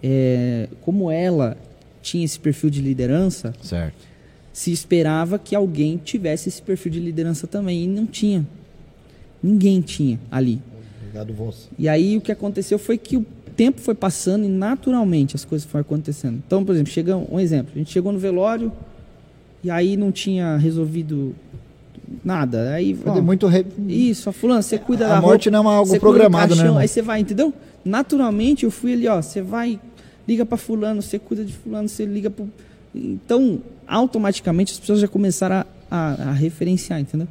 é, 0.03 0.69
como 0.83 1.11
ela 1.11 1.57
tinha 2.03 2.25
esse 2.25 2.39
perfil 2.39 2.71
de 2.71 2.81
liderança, 2.83 3.53
Certo. 3.63 3.95
se 4.53 4.71
esperava 4.71 5.39
que 5.39 5.55
alguém 5.55 5.97
tivesse 5.97 6.49
esse 6.49 6.61
perfil 6.63 6.93
de 6.93 7.01
liderança 7.01 7.47
também. 7.47 7.85
E 7.85 7.87
não 7.87 8.07
tinha. 8.07 8.47
Ninguém 9.43 9.81
tinha 9.81 10.19
ali. 10.31 10.61
Obrigado, 11.01 11.33
você. 11.33 11.69
E 11.79 11.89
aí 11.89 12.17
o 12.17 12.21
que 12.21 12.31
aconteceu 12.33 12.79
foi 12.79 12.99
que 12.99 13.17
o 13.17 13.25
tempo 13.57 13.81
foi 13.81 13.95
passando 13.95 14.45
e 14.45 14.49
naturalmente 14.49 15.35
as 15.35 15.45
coisas 15.45 15.67
foram 15.67 15.81
acontecendo. 15.83 16.41
Então, 16.47 16.65
por 16.65 16.75
exemplo, 16.75 16.93
chega 16.93 17.17
um 17.17 17.41
exemplo, 17.41 17.73
a 17.75 17.79
gente 17.79 17.91
chegou 17.91 18.13
no 18.13 18.19
velório 18.19 18.71
e 19.63 19.71
aí 19.71 19.97
não 19.97 20.11
tinha 20.13 20.57
resolvido 20.57 21.35
nada. 22.25 22.73
Aí, 22.75 22.97
ó, 23.05 23.21
muito 23.21 23.47
re- 23.47 23.67
isso, 23.89 24.29
a 24.29 24.33
fulano, 24.33 24.63
você 24.63 24.79
cuida 24.79 25.07
A 25.07 25.09
da 25.17 25.21
morte 25.21 25.49
roupa, 25.49 25.63
não 25.63 25.71
é 25.71 25.75
algo 25.77 25.91
programado, 26.01 26.43
né, 26.45 26.49
caixão, 26.57 26.65
irmão? 26.67 26.79
Aí 26.81 26.89
você 26.89 27.03
vai, 27.03 27.21
entendeu? 27.21 27.53
Naturalmente 27.85 28.65
eu 28.65 28.71
fui 28.71 28.93
ali, 28.93 29.07
ó, 29.09 29.21
você 29.21 29.41
vai, 29.43 29.79
liga 30.27 30.45
pra 30.47 30.57
fulano, 30.57 31.03
você 31.03 31.19
cuida 31.19 31.45
de 31.45 31.53
fulano, 31.53 31.89
você 31.89 32.05
liga 32.05 32.31
pro... 32.31 32.49
Então, 32.95 33.61
automaticamente 33.87 34.73
as 34.73 34.79
pessoas 34.79 35.01
já 35.01 35.09
começaram 35.09 35.57
a, 35.57 35.67
a- 35.91 36.13
a 36.29 36.33
referenciar, 36.33 37.01
entendeu? 37.01 37.29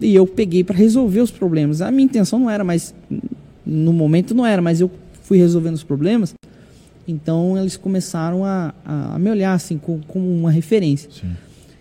E 0.00 0.14
eu 0.14 0.26
peguei 0.26 0.64
pra 0.64 0.74
resolver 0.76 1.20
os 1.20 1.30
problemas. 1.30 1.82
A 1.82 1.90
minha 1.90 2.04
intenção 2.04 2.38
não 2.38 2.48
era, 2.50 2.64
mas 2.64 2.94
no 3.66 3.92
momento 3.92 4.34
não 4.34 4.46
era, 4.46 4.62
mas 4.62 4.80
eu 4.80 4.90
fui 5.22 5.36
resolvendo 5.38 5.74
os 5.74 5.82
problemas. 5.82 6.34
Então 7.06 7.58
eles 7.58 7.76
começaram 7.76 8.44
a, 8.44 8.72
a, 8.84 9.14
a 9.16 9.18
me 9.18 9.30
olhar 9.30 9.52
assim 9.52 9.76
com- 9.76 10.00
como 10.08 10.26
uma 10.30 10.50
referência. 10.50 11.10
Sim. 11.10 11.28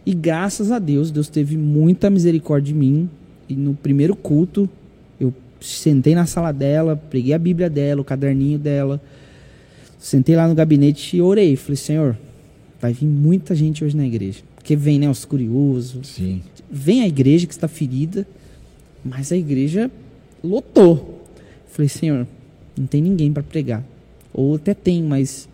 E 0.05 0.13
graças 0.13 0.71
a 0.71 0.79
Deus, 0.79 1.11
Deus 1.11 1.29
teve 1.29 1.57
muita 1.57 2.09
misericórdia 2.09 2.73
de 2.73 2.79
mim. 2.79 3.09
E 3.47 3.55
no 3.55 3.73
primeiro 3.73 4.15
culto, 4.15 4.69
eu 5.19 5.33
sentei 5.59 6.15
na 6.15 6.25
sala 6.25 6.51
dela, 6.51 6.95
preguei 6.95 7.33
a 7.33 7.39
Bíblia 7.39 7.69
dela, 7.69 8.01
o 8.01 8.05
caderninho 8.05 8.57
dela. 8.57 9.01
Sentei 9.97 10.35
lá 10.35 10.47
no 10.47 10.55
gabinete 10.55 11.17
e 11.17 11.21
orei. 11.21 11.55
Falei, 11.55 11.75
Senhor, 11.75 12.17
vai 12.79 12.93
vir 12.93 13.07
muita 13.07 13.53
gente 13.53 13.83
hoje 13.83 13.97
na 13.97 14.05
igreja. 14.05 14.39
Porque 14.55 14.75
vem, 14.75 14.99
né, 14.99 15.09
os 15.09 15.25
curiosos. 15.25 16.07
Sim. 16.09 16.41
Vem 16.71 17.01
a 17.01 17.07
igreja 17.07 17.47
que 17.47 17.53
está 17.53 17.67
ferida, 17.67 18.25
mas 19.03 19.31
a 19.31 19.37
igreja 19.37 19.89
lotou. 20.43 21.25
Falei, 21.67 21.89
Senhor, 21.89 22.27
não 22.77 22.85
tem 22.85 23.01
ninguém 23.01 23.33
para 23.33 23.43
pregar. 23.43 23.83
Ou 24.31 24.55
até 24.55 24.73
tem, 24.73 25.03
mas 25.03 25.48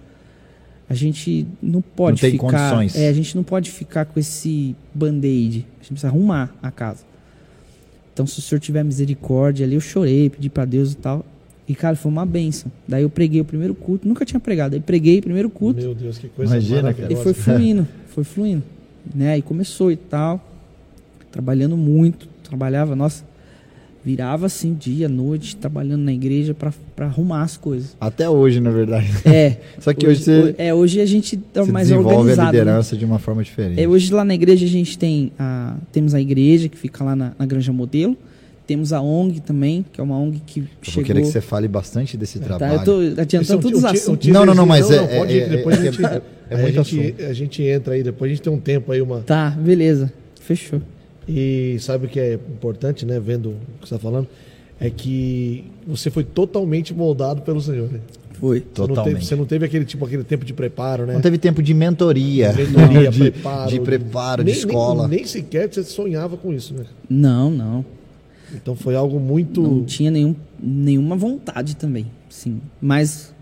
a 0.89 0.93
gente 0.93 1.47
não 1.61 1.81
pode 1.81 2.21
Não 2.21 2.29
tem 2.29 2.31
ficar. 2.39 2.69
condições. 2.69 2.95
É, 2.95 3.09
a 3.09 3.13
gente 3.13 3.35
não 3.35 3.43
pode 3.43 3.71
ficar 3.71 4.05
com 4.05 4.19
esse 4.19 4.75
band-aid. 4.93 5.65
A 5.79 5.81
gente 5.81 5.87
precisa 5.93 6.07
arrumar 6.07 6.53
a 6.61 6.69
casa. 6.69 7.03
Então, 8.13 8.25
se 8.25 8.39
o 8.39 8.41
senhor 8.41 8.59
tiver 8.59 8.83
misericórdia 8.83 9.65
ali, 9.65 9.75
eu 9.75 9.81
chorei, 9.81 10.29
pedi 10.29 10.49
para 10.49 10.63
Deus 10.65 10.93
e 10.93 10.97
tal. 10.97 11.25
E, 11.67 11.73
cara, 11.73 11.95
foi 11.95 12.11
uma 12.11 12.25
benção. 12.25 12.71
Daí 12.87 13.01
eu 13.01 13.09
preguei 13.09 13.41
o 13.41 13.45
primeiro 13.45 13.73
culto, 13.73 14.07
nunca 14.07 14.23
tinha 14.23 14.39
pregado. 14.39 14.75
Aí 14.75 14.79
preguei 14.79 15.19
o 15.19 15.21
primeiro 15.23 15.49
culto. 15.49 15.81
Meu 15.81 15.95
Deus, 15.95 16.17
que 16.17 16.29
coisa 16.29 16.53
Imagina, 16.53 16.93
cara. 16.93 17.11
E 17.11 17.15
foi 17.15 17.33
fluindo, 17.33 17.87
foi 18.07 18.23
fluindo. 18.23 18.63
Né? 19.13 19.33
Aí 19.33 19.41
começou 19.41 19.91
e 19.91 19.95
tal. 19.95 20.39
Trabalhando 21.31 21.75
muito. 21.75 22.27
Trabalhava, 22.43 22.95
nossa, 22.95 23.25
virava 24.05 24.45
assim, 24.45 24.73
dia, 24.73 25.09
noite, 25.09 25.55
trabalhando 25.55 26.03
na 26.03 26.13
igreja 26.13 26.53
pra 26.53 26.71
pra 26.95 27.07
arrumar 27.07 27.41
as 27.41 27.57
coisas. 27.57 27.97
Até 27.99 28.29
hoje, 28.29 28.59
na 28.61 28.69
verdade. 28.69 29.07
É. 29.25 29.57
Só 29.81 29.93
que 29.93 30.07
hoje, 30.07 30.23
você, 30.23 30.55
É, 30.57 30.73
hoje 30.73 31.01
a 31.01 31.05
gente 31.05 31.35
tá 31.35 31.63
você 31.63 31.71
mais 31.71 31.87
desenvolve 31.89 32.15
a 32.15 32.19
organizado. 32.19 32.51
né? 32.53 32.59
liderança 32.59 32.95
de 32.95 33.03
uma 33.03 33.19
forma 33.19 33.43
diferente. 33.43 33.81
É, 33.81 33.87
hoje 33.87 34.13
lá 34.13 34.23
na 34.23 34.33
igreja 34.35 34.65
a 34.65 34.69
gente 34.69 34.97
tem 34.97 35.31
a, 35.37 35.75
temos 35.91 36.13
a 36.13 36.21
igreja 36.21 36.69
que 36.69 36.77
fica 36.77 37.03
lá 37.03 37.15
na, 37.15 37.33
na 37.37 37.45
Granja 37.45 37.73
Modelo. 37.73 38.15
Temos 38.67 38.93
a 38.93 38.99
ONG 39.01 39.41
também, 39.41 39.85
que 39.93 39.99
é 40.01 40.03
uma 40.03 40.17
ONG 40.17 40.41
que 40.45 40.59
Eu 40.61 40.65
chegou. 40.81 41.03
querer 41.03 41.21
que 41.21 41.27
você 41.27 41.41
fale 41.41 41.67
bastante 41.67 42.15
desse 42.17 42.39
Tá, 42.39 42.45
trabalho. 42.57 42.79
eu 42.79 42.83
tô 42.83 43.01
Esse 43.03 43.19
é 43.19 43.21
adiantando 43.21 43.59
um 43.59 43.61
todos 43.61 43.77
os 43.79 43.83
um 43.83 43.87
assuntos. 43.87 44.27
Não, 44.29 44.45
não, 44.45 44.55
não, 44.55 44.65
mas 44.65 44.87
teaserzinho. 44.87 45.11
é- 45.15 45.19
pode 45.19 45.33
ir, 45.33 45.39
é- 45.41 45.49
depois 45.49 45.75
é- 45.75 45.79
a 45.79 45.85
é 46.49 46.55
a, 46.55 46.71
gente, 46.71 47.15
a 47.25 47.33
gente 47.33 47.63
entra 47.63 47.93
aí, 47.93 48.01
depois 48.03 48.31
a 48.31 48.33
gente 48.33 48.41
tem 48.43 48.51
um 48.53 48.59
tempo 48.59 48.91
aí, 48.91 49.01
uma. 49.01 49.19
Tá, 49.19 49.49
beleza. 49.51 50.11
Fechou. 50.39 50.81
E 51.27 51.77
sabe 51.79 52.05
o 52.05 52.09
que 52.09 52.19
é 52.19 52.33
importante, 52.33 53.05
né? 53.05 53.19
Vendo 53.19 53.49
o 53.49 53.81
que 53.81 53.87
você 53.87 53.95
está 53.95 53.99
falando, 53.99 54.27
é 54.79 54.89
que 54.89 55.65
você 55.87 56.09
foi 56.09 56.23
totalmente 56.23 56.93
moldado 56.93 57.41
pelo 57.41 57.61
Senhor. 57.61 57.91
Né? 57.91 57.99
Foi. 58.33 58.59
Você 58.59 58.65
não, 58.81 58.87
Totalmente. 58.87 59.13
teve, 59.13 59.25
você 59.25 59.35
não 59.35 59.45
teve 59.45 59.65
aquele 59.65 59.85
tipo, 59.85 60.05
aquele 60.05 60.23
tempo 60.23 60.45
de 60.45 60.53
preparo, 60.53 61.05
né? 61.05 61.13
Não 61.13 61.21
teve 61.21 61.37
tempo 61.37 61.63
de 61.63 61.73
mentoria, 61.73 62.51
Mentoria, 62.53 63.09
de, 63.09 63.31
preparo, 63.31 63.69
de 63.69 63.79
preparo, 63.79 64.43
de 64.43 64.51
nem, 64.51 64.59
escola. 64.59 65.07
Nem, 65.07 65.19
nem 65.19 65.27
sequer 65.27 65.71
você 65.71 65.83
sonhava 65.83 66.37
com 66.37 66.53
isso, 66.53 66.73
né? 66.73 66.85
Não, 67.09 67.49
não. 67.49 67.85
Então 68.53 68.75
foi 68.75 68.95
algo 68.95 69.19
muito. 69.19 69.61
Não 69.61 69.83
tinha 69.83 70.11
nenhum, 70.11 70.35
nenhuma 70.61 71.15
vontade 71.15 71.75
também, 71.75 72.07
sim. 72.29 72.61
Mas 72.81 73.33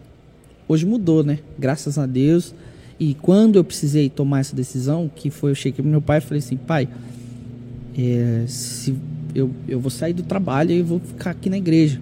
hoje 0.68 0.86
mudou, 0.86 1.24
né? 1.24 1.40
Graças 1.58 1.98
a 1.98 2.06
Deus. 2.06 2.54
E 3.00 3.16
quando 3.16 3.58
eu 3.58 3.64
precisei 3.64 4.10
tomar 4.10 4.40
essa 4.40 4.56
decisão, 4.56 5.10
que 5.14 5.30
foi 5.30 5.52
eu 5.52 5.56
cheguei 5.56 5.82
pro 5.82 5.92
meu 5.92 6.02
pai 6.02 6.20
e 6.20 6.22
falei 6.22 6.40
assim, 6.40 6.56
pai, 6.56 6.88
é, 7.98 8.46
se 8.48 8.96
eu, 9.36 9.52
eu 9.68 9.80
vou 9.80 9.90
sair 9.90 10.14
do 10.14 10.24
trabalho 10.24 10.72
e 10.72 10.82
vou 10.82 11.00
ficar 11.00 11.32
aqui 11.32 11.50
na 11.50 11.58
igreja. 11.58 12.00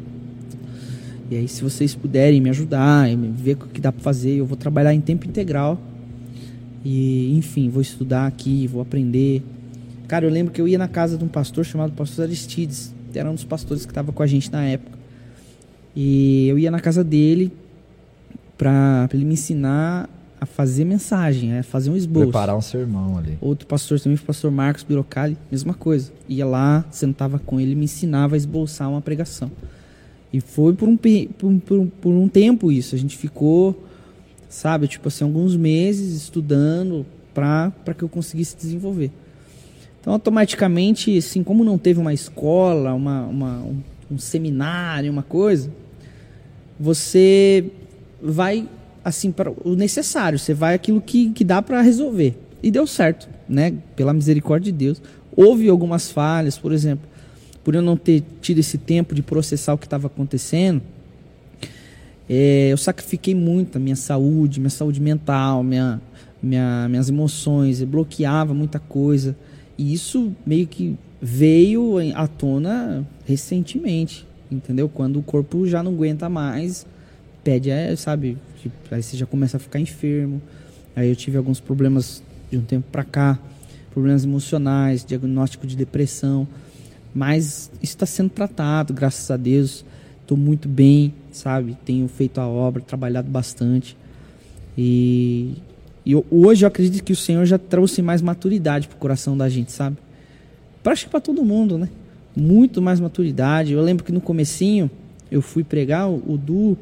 E 1.29 1.37
aí, 1.37 1.47
se 1.47 1.63
vocês 1.63 1.95
puderem 1.95 2.41
me 2.41 2.49
ajudar, 2.49 3.09
e 3.09 3.15
me 3.15 3.29
ver 3.29 3.53
o 3.53 3.67
que 3.67 3.79
dá 3.79 3.91
para 3.91 4.01
fazer, 4.01 4.31
eu 4.35 4.45
vou 4.45 4.57
trabalhar 4.57 4.93
em 4.93 4.99
tempo 4.99 5.25
integral. 5.25 5.79
E, 6.83 7.37
enfim, 7.37 7.69
vou 7.69 7.81
estudar 7.81 8.27
aqui, 8.27 8.67
vou 8.67 8.81
aprender. 8.81 9.41
Cara, 10.07 10.25
eu 10.25 10.29
lembro 10.29 10.51
que 10.51 10.59
eu 10.59 10.67
ia 10.67 10.77
na 10.77 10.89
casa 10.89 11.17
de 11.17 11.23
um 11.23 11.29
pastor 11.29 11.63
chamado 11.63 11.93
Pastor 11.93 12.25
Aristides. 12.25 12.93
Era 13.13 13.29
um 13.29 13.35
dos 13.35 13.45
pastores 13.45 13.85
que 13.85 13.91
estava 13.91 14.11
com 14.11 14.21
a 14.21 14.27
gente 14.27 14.51
na 14.51 14.63
época. 14.65 14.99
E 15.95 16.47
eu 16.47 16.59
ia 16.59 16.69
na 16.69 16.79
casa 16.79 17.03
dele 17.03 17.51
para 18.57 19.09
ele 19.13 19.25
me 19.25 19.33
ensinar 19.33 20.09
a 20.41 20.45
fazer 20.47 20.83
mensagem, 20.85 21.55
a 21.55 21.61
fazer 21.61 21.91
um 21.91 21.95
esboço. 21.95 22.25
Preparar 22.25 22.57
um 22.57 22.61
sermão 22.61 23.15
ali. 23.15 23.37
Outro 23.39 23.67
pastor 23.67 23.99
também, 23.99 24.17
o 24.17 24.21
pastor 24.21 24.49
Marcos 24.49 24.81
Birocali, 24.83 25.37
mesma 25.51 25.75
coisa. 25.75 26.11
Ia 26.27 26.47
lá, 26.47 26.83
sentava 26.89 27.37
com 27.37 27.59
ele, 27.59 27.75
me 27.75 27.85
ensinava 27.85 28.35
a 28.35 28.37
esboçar 28.37 28.89
uma 28.89 29.01
pregação. 29.01 29.51
E 30.33 30.41
foi 30.41 30.73
por 30.73 30.89
um, 30.89 30.97
por, 30.97 31.53
por 31.67 31.87
por 32.01 32.09
um 32.11 32.27
tempo 32.27 32.71
isso. 32.71 32.95
A 32.95 32.97
gente 32.97 33.15
ficou, 33.17 33.83
sabe, 34.49 34.87
tipo 34.87 35.09
assim, 35.09 35.23
alguns 35.23 35.55
meses 35.55 36.15
estudando 36.23 37.05
para 37.35 37.71
que 37.95 38.01
eu 38.03 38.09
conseguisse 38.09 38.57
desenvolver. 38.57 39.11
Então, 39.99 40.13
automaticamente, 40.13 41.15
assim, 41.15 41.43
como 41.43 41.63
não 41.63 41.77
teve 41.77 41.99
uma 41.99 42.13
escola, 42.15 42.93
uma, 42.95 43.21
uma- 43.27 43.57
um, 43.59 43.77
um 44.09 44.17
seminário, 44.17 45.11
uma 45.11 45.21
coisa, 45.21 45.69
você 46.79 47.65
vai 48.21 48.67
assim 49.03 49.31
para 49.31 49.51
o 49.51 49.75
necessário, 49.75 50.37
você 50.37 50.53
vai 50.53 50.75
aquilo 50.75 51.01
que, 51.01 51.31
que 51.31 51.43
dá 51.43 51.61
para 51.61 51.81
resolver. 51.81 52.37
E 52.61 52.69
deu 52.69 52.85
certo, 52.85 53.27
né? 53.49 53.73
Pela 53.95 54.13
misericórdia 54.13 54.71
de 54.71 54.77
Deus. 54.77 55.01
Houve 55.35 55.67
algumas 55.69 56.11
falhas, 56.11 56.57
por 56.57 56.71
exemplo, 56.71 57.09
por 57.63 57.75
eu 57.75 57.81
não 57.81 57.97
ter 57.97 58.23
tido 58.41 58.59
esse 58.59 58.77
tempo 58.77 59.15
de 59.15 59.21
processar 59.21 59.73
o 59.73 59.77
que 59.77 59.85
estava 59.85 60.07
acontecendo, 60.07 60.81
é, 62.33 62.69
eu 62.71 62.77
sacrifiquei 62.77 63.35
muito 63.35 63.77
a 63.77 63.79
minha 63.79 63.95
saúde, 63.97 64.61
minha 64.61 64.69
saúde 64.69 65.01
mental, 65.01 65.61
minha, 65.63 66.01
minha, 66.41 66.87
minhas 66.87 67.09
emoções, 67.09 67.81
eu 67.81 67.87
bloqueava 67.87 68.53
muita 68.53 68.79
coisa. 68.79 69.35
E 69.77 69.93
isso 69.93 70.33
meio 70.45 70.65
que 70.65 70.97
veio 71.21 71.97
à 72.15 72.27
tona 72.27 73.05
recentemente, 73.25 74.25
entendeu? 74.49 74.87
Quando 74.87 75.19
o 75.19 75.21
corpo 75.21 75.67
já 75.67 75.83
não 75.83 75.91
aguenta 75.91 76.29
mais, 76.29 76.85
pede, 77.43 77.69
é, 77.69 77.93
sabe? 77.97 78.37
Tipo, 78.61 78.75
aí 78.91 79.01
você 79.01 79.17
já 79.17 79.25
começa 79.25 79.57
a 79.57 79.59
ficar 79.59 79.79
enfermo. 79.79 80.41
Aí 80.95 81.09
eu 81.09 81.15
tive 81.15 81.37
alguns 81.37 81.59
problemas 81.59 82.21
de 82.49 82.57
um 82.57 82.61
tempo 82.61 82.87
pra 82.91 83.03
cá, 83.03 83.39
problemas 83.93 84.23
emocionais, 84.23 85.03
diagnóstico 85.03 85.65
de 85.65 85.75
depressão. 85.75 86.47
Mas 87.13 87.71
isso 87.81 87.93
está 87.93 88.05
sendo 88.05 88.29
tratado, 88.29 88.93
graças 88.93 89.29
a 89.31 89.37
Deus. 89.37 89.83
Estou 90.21 90.37
muito 90.37 90.67
bem, 90.69 91.13
sabe? 91.31 91.77
Tenho 91.83 92.07
feito 92.07 92.39
a 92.39 92.47
obra, 92.47 92.81
trabalhado 92.81 93.29
bastante. 93.29 93.97
E 94.77 95.55
E 96.05 96.15
hoje 96.31 96.65
eu 96.65 96.67
acredito 96.67 97.03
que 97.03 97.13
o 97.13 97.15
Senhor 97.15 97.45
já 97.45 97.57
trouxe 97.57 98.01
mais 98.01 98.21
maturidade 98.21 98.87
pro 98.87 98.97
coração 98.97 99.37
da 99.37 99.47
gente, 99.49 99.71
sabe? 99.71 99.97
Pra, 100.81 100.93
acho 100.93 101.05
que 101.05 101.11
pra 101.11 101.19
todo 101.19 101.43
mundo, 101.43 101.77
né? 101.77 101.89
Muito 102.35 102.81
mais 102.81 102.99
maturidade. 102.99 103.73
Eu 103.73 103.81
lembro 103.81 104.03
que 104.03 104.11
no 104.11 104.21
comecinho 104.21 104.89
eu 105.29 105.41
fui 105.41 105.63
pregar, 105.63 106.09
o, 106.09 106.15
o 106.33 106.37
Du, 106.37 106.77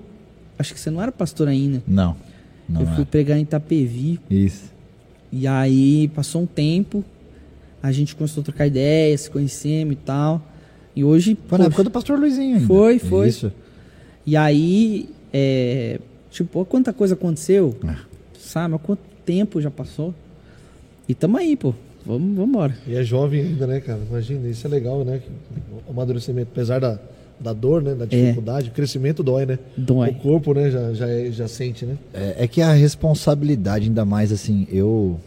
acho 0.59 0.73
que 0.73 0.79
você 0.79 0.91
não 0.91 1.01
era 1.01 1.11
pastor 1.11 1.47
ainda. 1.47 1.81
Não. 1.87 2.15
Não 2.67 2.81
eu 2.81 2.87
fui 2.87 3.05
pregar 3.05 3.37
em 3.39 3.41
Itapevi. 3.41 4.19
Isso. 4.29 4.71
E 5.31 5.47
aí 5.47 6.07
passou 6.09 6.43
um 6.43 6.45
tempo, 6.45 7.03
a 7.81 7.91
gente 7.91 8.15
começou 8.15 8.41
a 8.41 8.43
trocar 8.43 8.67
ideias, 8.67 9.21
se 9.21 9.29
conhecemos 9.31 9.93
e 9.93 9.97
tal. 9.97 10.41
E 10.95 11.03
hoje. 11.03 11.37
Foi 11.47 11.57
na 11.57 11.65
época 11.65 11.83
do 11.83 11.91
pastor 11.91 12.19
Luizinho 12.19 12.55
ainda. 12.55 12.67
Foi, 12.67 12.99
foi. 12.99 13.27
Isso. 13.29 13.51
E 14.25 14.35
aí, 14.35 15.09
é, 15.33 15.99
tipo, 16.29 16.59
olha 16.59 16.65
quanta 16.65 16.93
coisa 16.93 17.13
aconteceu, 17.15 17.75
É. 17.87 17.95
sabe? 18.37 18.75
Há 18.75 18.77
quanto 18.77 19.01
tempo 19.25 19.59
já 19.61 19.71
passou. 19.71 20.13
E 21.07 21.15
tamo 21.15 21.37
aí, 21.37 21.55
pô. 21.55 21.73
Vamos, 22.05 22.35
vamos 22.35 22.49
embora. 22.49 22.77
E 22.87 22.95
é 22.95 23.03
jovem 23.03 23.41
ainda, 23.41 23.65
né, 23.67 23.79
cara? 23.79 23.99
Imagina, 24.09 24.47
isso 24.47 24.65
é 24.65 24.69
legal, 24.69 25.03
né? 25.03 25.21
O 25.87 25.91
amadurecimento, 25.91 26.49
apesar 26.51 26.79
da, 26.79 26.99
da 27.39 27.53
dor, 27.53 27.81
né? 27.81 27.93
Da 27.95 28.05
dificuldade, 28.05 28.69
o 28.69 28.71
crescimento 28.71 29.23
dói, 29.23 29.45
né? 29.45 29.59
Dói. 29.77 30.09
O 30.09 30.15
corpo, 30.15 30.53
né, 30.53 30.69
já, 30.69 30.93
já, 30.93 31.07
é- 31.09 31.31
já 31.31 31.47
sente, 31.47 31.85
né? 31.85 31.97
É, 32.13 32.35
é 32.43 32.47
que 32.47 32.61
a 32.61 32.73
responsabilidade, 32.73 33.85
ainda 33.85 34.03
mais 34.05 34.31
assim, 34.31 34.67
eu. 34.71 35.19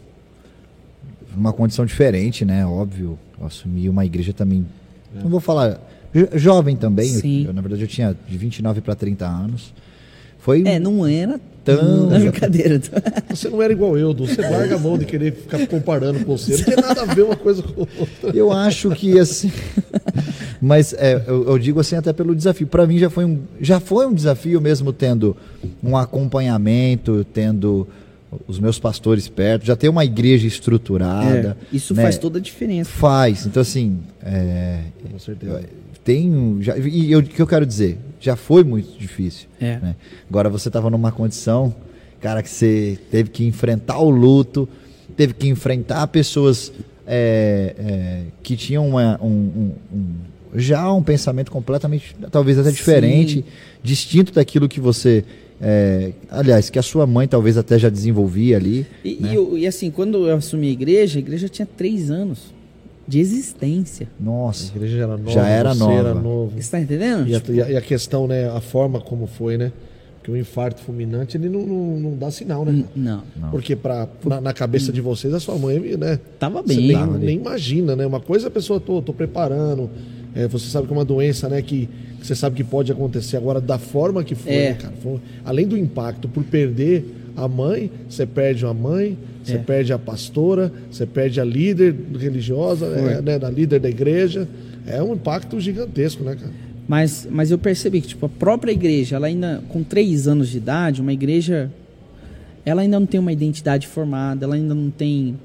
Numa 1.35 1.51
condição 1.51 1.85
diferente, 1.85 2.45
né? 2.45 2.65
Óbvio. 2.65 3.17
Eu 3.39 3.47
assumi 3.47 3.89
uma 3.89 4.05
igreja 4.05 4.31
também. 4.33 4.65
Não 5.15 5.29
vou 5.29 5.39
falar. 5.39 5.79
jo- 6.13 6.29
Jovem 6.35 6.75
também. 6.75 7.07
Sim. 7.07 7.45
Eu, 7.47 7.53
na 7.53 7.61
verdade, 7.61 7.81
eu 7.83 7.87
tinha 7.87 8.15
de 8.29 8.37
29 8.37 8.81
para 8.81 8.93
30 8.93 9.25
anos. 9.27 9.73
Foi. 10.37 10.61
É, 10.67 10.77
não 10.79 11.05
era 11.07 11.39
Tão- 11.63 12.07
Não 12.07 12.19
brincadeira. 12.19 12.81
Você 13.29 13.47
não 13.49 13.61
era 13.61 13.71
igual 13.71 13.97
eu, 13.97 14.13
Du. 14.13 14.27
Você 14.27 14.41
larga 14.41 14.75
a 14.75 14.79
mão 14.79 14.97
de 14.97 15.05
querer 15.05 15.33
ficar 15.33 15.65
comparando 15.67 16.19
com 16.25 16.37
você. 16.37 16.57
Não 16.57 16.63
tem 16.63 16.75
nada 16.75 17.01
a 17.03 17.05
ver 17.05 17.21
uma 17.23 17.35
coisa 17.37 17.63
com 17.63 17.81
outra. 17.81 18.31
Eu 18.33 18.51
acho 18.51 18.89
que 18.91 19.17
assim. 19.17 19.51
Mas 20.61 20.93
é, 20.93 21.23
eu, 21.27 21.45
eu 21.47 21.57
digo 21.59 21.79
assim 21.79 21.95
até 21.95 22.11
pelo 22.11 22.35
desafio. 22.35 22.67
Para 22.67 22.85
mim 22.85 22.97
já 22.97 23.09
foi 23.09 23.25
um 23.25 23.39
já 23.61 23.79
foi 23.79 24.05
um 24.05 24.13
desafio 24.13 24.59
mesmo 24.59 24.91
tendo 24.91 25.35
um 25.81 25.95
acompanhamento, 25.95 27.25
tendo 27.33 27.87
os 28.47 28.59
meus 28.59 28.79
pastores 28.79 29.27
perto, 29.27 29.65
já 29.65 29.75
ter 29.75 29.89
uma 29.89 30.03
igreja 30.03 30.47
estruturada. 30.47 31.55
É, 31.71 31.75
isso 31.75 31.93
né? 31.93 32.03
faz 32.03 32.17
toda 32.17 32.39
a 32.39 32.41
diferença. 32.41 32.89
Faz. 32.89 33.45
Então 33.45 33.61
assim, 33.61 33.99
é, 34.21 34.79
Com 35.11 35.19
certeza. 35.19 35.61
Tem 36.03 36.57
já, 36.61 36.77
e 36.77 37.11
eu- 37.11 37.19
o 37.19 37.23
que 37.23 37.41
eu 37.41 37.47
quero 37.47 37.65
dizer, 37.65 37.97
já 38.19 38.35
foi 38.35 38.63
muito 38.63 38.97
difícil. 38.97 39.47
É. 39.59 39.77
né? 39.79 39.95
Agora 40.29 40.49
você 40.49 40.69
estava 40.69 40.89
numa 40.89 41.11
condição, 41.11 41.73
cara, 42.21 42.41
que 42.43 42.49
você 42.49 42.97
teve 43.11 43.29
que 43.29 43.45
enfrentar 43.45 43.99
o 43.99 44.09
luto, 44.09 44.67
teve 45.15 45.33
que 45.33 45.47
enfrentar 45.47 46.07
pessoas 46.07 46.71
é, 47.05 47.75
é, 47.77 48.21
que 48.41 48.55
tinham 48.55 48.87
uma- 48.87 49.19
um- 49.21 49.27
um- 49.27 49.71
um- 49.97 50.15
já 50.59 50.89
um 50.91 51.03
pensamento 51.03 51.51
completamente, 51.51 52.15
talvez 52.31 52.57
até 52.57 52.69
Sim. 52.69 52.75
diferente, 52.75 53.45
distinto 53.83 54.31
daquilo 54.31 54.69
que 54.69 54.79
você, 54.79 55.25
é, 55.61 56.13
aliás, 56.29 56.69
que 56.69 56.79
a 56.79 56.81
sua 56.81 57.05
mãe 57.05 57.27
talvez 57.27 57.57
até 57.57 57.77
já 57.77 57.89
desenvolvia 57.89 58.55
ali. 58.55 58.85
E, 59.03 59.17
né? 59.19 59.33
e 59.35 59.59
e 59.59 59.67
assim, 59.67 59.91
quando 59.91 60.27
eu 60.29 60.35
assumi 60.37 60.69
a 60.69 60.71
igreja, 60.71 61.19
a 61.19 61.21
igreja 61.21 61.49
tinha 61.49 61.65
três 61.65 62.09
anos 62.09 62.53
de 63.07 63.19
existência. 63.19 64.07
A 64.19 64.23
Nossa, 64.23 64.71
igreja 64.75 64.97
já 64.97 65.03
era 65.03 65.17
nova, 65.17 65.31
Já 65.31 65.47
era 65.47 65.73
você 65.73 65.79
nova. 65.79 65.93
era 65.93 66.13
novo. 66.13 66.61
Você 66.61 66.71
tá 66.71 66.79
entendendo? 66.79 67.27
E 67.27 67.35
a, 67.35 67.39
Tipo, 67.39 67.51
a- 67.63 67.71
e 67.71 67.77
a 67.77 67.81
questão, 67.81 68.27
né, 68.27 68.49
a 68.49 68.61
forma 68.61 68.99
como 69.01 69.27
foi, 69.27 69.57
né? 69.57 69.71
Porque 70.17 70.31
o 70.31 70.37
infarto 70.37 70.81
fulminante, 70.81 71.35
ele 71.35 71.49
não, 71.49 71.65
não, 71.65 71.99
não 71.99 72.17
dá 72.17 72.31
sinal, 72.31 72.63
né? 72.63 72.85
não, 72.95 73.23
Não. 73.35 73.49
Porque 73.51 73.75
pra, 73.75 74.07
na, 74.25 74.39
na 74.39 74.53
cabeça 74.53 74.89
de 74.91 75.01
vocês, 75.01 75.33
a 75.33 75.39
sua 75.41 75.57
mãe, 75.57 75.97
né? 75.97 76.17
tava 76.39 76.61
Você 76.61 76.75
bem. 76.75 76.87
nem, 76.87 76.95
Tava 76.97 77.15
ali. 77.15 77.25
nem 77.25 77.37
imagina, 77.37 77.93
né? 77.93 78.05
Uma 78.05 78.21
coisa 78.21 78.47
a 78.47 78.51
pessoa, 78.51 78.79
tô, 78.79 79.01
tô 79.01 79.11
preparando. 79.13 79.89
é, 80.33 80.47
você 80.47 80.67
sabe 80.67 80.87
que 80.87 80.93
é 80.93 80.95
uma 80.97 81.03
doença, 81.03 81.49
né? 81.49 81.61
Que, 81.61 81.89
que 82.21 82.25
você 82.25 82.33
sabe 82.35 82.55
que 82.55 82.63
pode 82.63 82.89
acontecer. 82.89 83.35
Agora, 83.35 83.59
da 83.59 83.77
forma 83.77 84.23
que 84.23 84.33
foi, 84.33 84.53
É. 84.53 84.69
né, 84.69 84.75
cara? 84.75 84.93
Foi- 85.03 85.19
além 85.43 85.67
do 85.67 85.77
impacto 85.77 86.29
por 86.29 86.41
perder 86.45 87.05
a 87.35 87.45
mãe, 87.49 87.91
você 88.07 88.25
perde 88.25 88.65
a 88.65 88.73
mãe, 88.73 89.17
você 89.43 89.55
É. 89.55 89.57
perde 89.57 89.91
a 89.93 89.99
pastora, 89.99 90.71
você 90.89 91.05
perde 91.05 91.39
a 91.41 91.43
líder 91.43 91.93
religiosa, 92.17 92.85
é, 92.87 93.21
né? 93.21 93.37
Da 93.39 93.49
líder 93.49 93.79
da 93.79 93.89
igreja. 93.89 94.47
É 94.87 95.01
um 95.01 95.13
impacto 95.13 95.59
gigantesco, 95.59 96.23
né, 96.23 96.35
cara? 96.35 96.51
Mas, 96.87 97.27
mas 97.29 97.51
eu 97.51 97.57
percebi 97.57 98.01
que 98.01 98.09
tipo, 98.09 98.25
a 98.25 98.29
própria 98.29 98.71
igreja, 98.71 99.15
ela 99.15 99.27
ainda, 99.27 99.63
com 99.69 99.83
três 99.83 100.27
anos 100.27 100.49
de 100.49 100.57
idade, 100.57 101.01
uma 101.01 101.13
igreja, 101.13 101.71
ela 102.65 102.81
ainda 102.81 102.99
não 102.99 103.07
tem 103.07 103.19
uma 103.19 103.31
identidade 103.31 103.87
formada, 103.87 104.45
ela 104.45 104.55
ainda 104.55 104.73
não 104.73 104.89
tem 104.89 105.37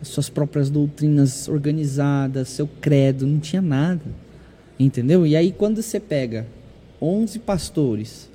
as 0.00 0.08
suas 0.08 0.28
próprias 0.28 0.68
doutrinas 0.68 1.48
organizadas, 1.48 2.48
seu 2.48 2.68
credo, 2.80 3.26
não 3.26 3.38
tinha 3.38 3.62
nada. 3.62 4.02
Entendeu? 4.78 5.26
E 5.26 5.34
aí 5.34 5.50
quando 5.52 5.80
você 5.80 5.98
pega 5.98 6.46
11 7.00 7.38
pastores, 7.38 8.28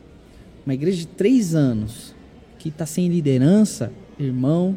uma 0.65 0.73
igreja 0.73 0.97
de 0.97 1.07
três 1.07 1.53
anos, 1.53 2.15
que 2.57 2.69
está 2.69 2.85
sem 2.85 3.07
liderança, 3.07 3.91
irmão, 4.19 4.75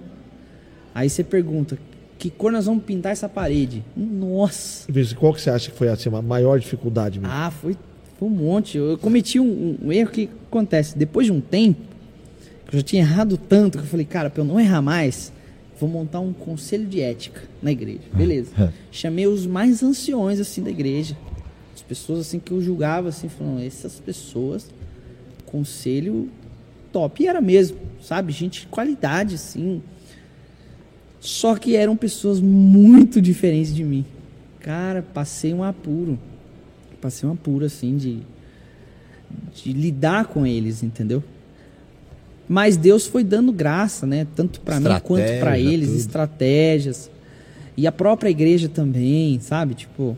aí 0.94 1.10
você 1.10 1.24
pergunta, 1.24 1.76
que 2.18 2.30
cor 2.30 2.52
nós 2.52 2.66
vamos 2.66 2.84
pintar 2.84 3.12
essa 3.12 3.28
parede? 3.28 3.84
Nossa! 3.96 4.86
Qual 5.18 5.34
que 5.34 5.40
você 5.40 5.50
acha 5.50 5.70
que 5.70 5.76
foi 5.76 5.88
assim, 5.88 6.08
a 6.08 6.22
maior 6.22 6.58
dificuldade 6.58 7.18
mesmo? 7.18 7.34
Ah, 7.34 7.50
foi, 7.50 7.76
foi 8.18 8.28
um 8.28 8.30
monte. 8.30 8.78
Eu, 8.78 8.90
eu 8.90 8.98
cometi 8.98 9.38
um, 9.40 9.76
um 9.82 9.92
erro 9.92 10.10
que 10.10 10.30
acontece. 10.46 10.96
Depois 10.96 11.26
de 11.26 11.32
um 11.32 11.40
tempo, 11.40 11.80
que 12.66 12.74
eu 12.74 12.80
já 12.80 12.82
tinha 12.82 13.02
errado 13.02 13.36
tanto 13.36 13.78
que 13.78 13.84
eu 13.84 13.88
falei, 13.88 14.06
cara, 14.06 14.30
pra 14.30 14.42
eu 14.42 14.46
não 14.46 14.58
errar 14.58 14.80
mais, 14.80 15.32
vou 15.78 15.88
montar 15.88 16.20
um 16.20 16.32
conselho 16.32 16.86
de 16.86 17.00
ética 17.00 17.42
na 17.60 17.72
igreja. 17.72 18.00
Beleza. 18.14 18.72
Chamei 18.90 19.26
os 19.26 19.46
mais 19.46 19.82
anciões 19.82 20.40
assim 20.40 20.62
da 20.62 20.70
igreja. 20.70 21.16
As 21.74 21.82
pessoas 21.82 22.20
assim 22.20 22.38
que 22.38 22.52
eu 22.52 22.62
julgava 22.62 23.08
assim, 23.08 23.28
falando, 23.28 23.62
essas 23.62 23.98
pessoas, 23.98 24.70
conselho 25.44 26.30
top. 26.92 27.22
E 27.22 27.26
era 27.26 27.40
mesmo, 27.40 27.76
sabe? 28.00 28.32
Gente 28.32 28.62
de 28.62 28.66
qualidade, 28.68 29.34
assim. 29.34 29.82
Só 31.24 31.56
que 31.56 31.74
eram 31.74 31.96
pessoas 31.96 32.38
muito 32.38 33.18
diferentes 33.18 33.74
de 33.74 33.82
mim. 33.82 34.04
Cara, 34.60 35.00
passei 35.00 35.54
um 35.54 35.64
apuro. 35.64 36.18
Passei 37.00 37.26
um 37.26 37.32
apuro, 37.32 37.64
assim, 37.64 37.96
de, 37.96 38.18
de 39.54 39.72
lidar 39.72 40.26
com 40.26 40.46
eles, 40.46 40.82
entendeu? 40.82 41.24
Mas 42.46 42.76
Deus 42.76 43.06
foi 43.06 43.24
dando 43.24 43.52
graça, 43.52 44.06
né? 44.06 44.26
Tanto 44.36 44.60
para 44.60 44.78
mim 44.78 45.00
quanto 45.02 45.38
para 45.40 45.58
eles, 45.58 45.88
tudo. 45.88 45.98
estratégias. 45.98 47.10
E 47.74 47.86
a 47.86 47.92
própria 47.92 48.28
igreja 48.28 48.68
também, 48.68 49.40
sabe? 49.40 49.74
Tipo, 49.74 50.14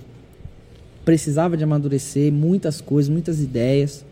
precisava 1.05 1.57
de 1.57 1.63
amadurecer 1.63 2.33
muitas 2.33 2.81
coisas, 2.81 3.09
muitas 3.09 3.41
ideias. 3.41 4.05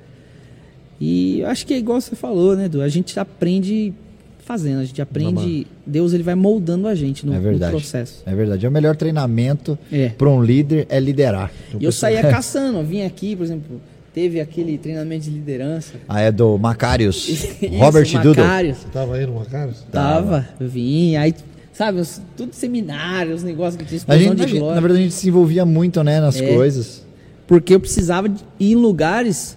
E 1.00 1.40
eu 1.40 1.48
acho 1.48 1.66
que 1.66 1.74
é 1.74 1.76
igual 1.76 2.00
você 2.00 2.14
falou, 2.14 2.54
né, 2.54 2.66
Edu? 2.66 2.80
A 2.82 2.88
gente 2.88 3.18
aprende 3.18 3.92
fazendo, 4.44 4.80
a 4.80 4.84
gente 4.84 5.00
aprende. 5.00 5.66
Deus 5.86 6.12
ele 6.12 6.22
vai 6.22 6.34
moldando 6.34 6.86
a 6.86 6.94
gente 6.94 7.24
no, 7.26 7.32
É 7.32 7.36
no 7.36 7.42
verdade. 7.42 7.72
processo. 7.72 8.22
É 8.26 8.34
verdade. 8.34 8.64
É 8.66 8.68
o 8.68 8.72
melhor 8.72 8.94
treinamento 8.96 9.78
É. 9.90 10.10
para 10.10 10.28
um 10.28 10.42
líder 10.42 10.86
é 10.88 11.00
liderar. 11.00 11.50
E 11.78 11.84
eu 11.84 11.90
saía 11.92 12.22
caçando, 12.22 12.78
eu 12.78 12.84
vinha 12.84 13.06
aqui, 13.06 13.34
por 13.34 13.42
exemplo, 13.44 13.80
teve 14.12 14.40
aquele 14.40 14.76
treinamento 14.78 15.24
de 15.24 15.30
liderança. 15.30 15.94
Ah, 16.08 16.20
é 16.20 16.30
do 16.30 16.56
Macarius. 16.58 17.26
Isso, 17.28 17.48
Robert 17.78 18.06
Doodle. 18.22 18.44
Macários. 18.44 18.78
Você 18.78 18.88
tava 18.92 19.16
aí 19.16 19.26
numa 19.26 19.44
cara? 19.44 19.72
Tava, 19.90 20.48
eu 20.60 20.68
vinha, 20.68 21.20
aí, 21.22 21.34
sabe, 21.72 21.98
os- 22.00 22.20
tudo 22.36 22.54
seminário, 22.54 23.34
os 23.34 23.42
negócios 23.42 23.76
que 23.76 23.84
tinha 23.88 24.00
A 24.06 24.16
gente, 24.18 24.44
de 24.46 24.58
glória. 24.58 24.74
na 24.76 24.80
verdade, 24.80 25.00
a 25.00 25.02
gente 25.04 25.14
se 25.14 25.28
envolvia 25.28 25.64
muito, 25.64 26.02
né, 26.04 26.20
nas 26.20 26.40
É. 26.40 26.54
coisas. 26.54 27.02
Porque 27.46 27.74
eu 27.74 27.80
precisava 27.80 28.28
de 28.28 28.40
ir 28.60 28.72
em 28.72 28.76
lugares 28.76 29.56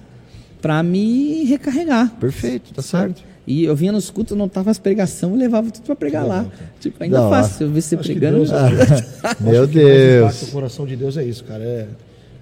pra 0.62 0.82
me 0.84 1.44
recarregar. 1.46 2.12
Perfeito, 2.20 2.74
tá 2.74 2.82
certo. 2.82 3.22
E 3.48 3.64
eu 3.64 3.74
vinha 3.76 3.94
nos 3.94 4.10
cultos, 4.12 4.38
não 4.38 4.50
tava 4.50 4.70
as 4.70 4.78
pregações, 4.78 5.32
eu 5.32 5.38
levava 5.40 5.72
tudo 5.72 5.86
pra 5.86 5.96
pregar 5.96 6.28
lá. 6.28 6.46
Tipo, 6.82 7.02
ainda 7.02 7.30
fácil, 7.30 7.68
eu 7.68 7.72
ver 7.72 7.82
você 7.82 7.96
pregando. 7.96 8.38
Deus- 8.40 8.50
Meu 9.40 9.68
que 9.68 9.82
mais 10.22 10.40
Deus. 10.40 10.42
o 10.44 10.52
coração 10.52 10.86
de 10.86 10.96
Deus 10.98 11.16
é 11.16 11.24
isso, 11.24 11.44
cara. 11.46 11.64
É 11.64 11.88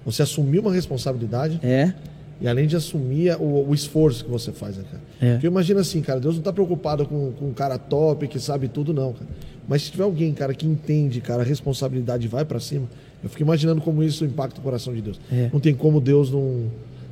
você 0.04 0.22
assumir 0.22 0.58
uma 0.58 0.72
responsabilidade 0.72 1.58
É, 1.62 1.92
e 2.40 2.46
além 2.48 2.66
de 2.66 2.76
assumir 2.76 3.36
o, 3.40 3.68
o 3.68 3.74
esforço 3.74 4.24
que 4.24 4.30
você 4.30 4.50
faz, 4.52 4.76
né, 4.76 4.84
cara? 4.90 5.02
É. 5.20 5.32
Porque 5.34 5.46
imagina 5.46 5.80
assim, 5.80 6.00
cara, 6.02 6.18
Deus 6.20 6.34
não 6.36 6.42
tá 6.42 6.52
preocupado 6.52 7.06
com, 7.06 7.32
com 7.32 7.46
um 7.46 7.52
cara 7.52 7.78
top 7.78 8.26
que 8.28 8.38
sabe 8.40 8.66
tudo, 8.68 8.92
não, 8.92 9.12
cara. 9.12 9.26
Mas 9.68 9.82
se 9.82 9.90
tiver 9.92 10.04
alguém, 10.04 10.32
cara, 10.32 10.54
que 10.54 10.66
entende, 10.66 11.20
cara, 11.20 11.42
a 11.42 11.44
responsabilidade 11.44 12.28
vai 12.28 12.44
pra 12.44 12.60
cima, 12.60 12.86
eu 13.22 13.28
fico 13.30 13.42
imaginando 13.42 13.80
como 13.80 14.02
isso 14.02 14.24
impacta 14.24 14.60
o 14.60 14.62
coração 14.62 14.94
de 14.94 15.00
Deus. 15.02 15.20
É. 15.32 15.50
Não 15.52 15.58
tem 15.60 15.74
como 15.74 16.00
Deus 16.00 16.30
não, 16.30 16.66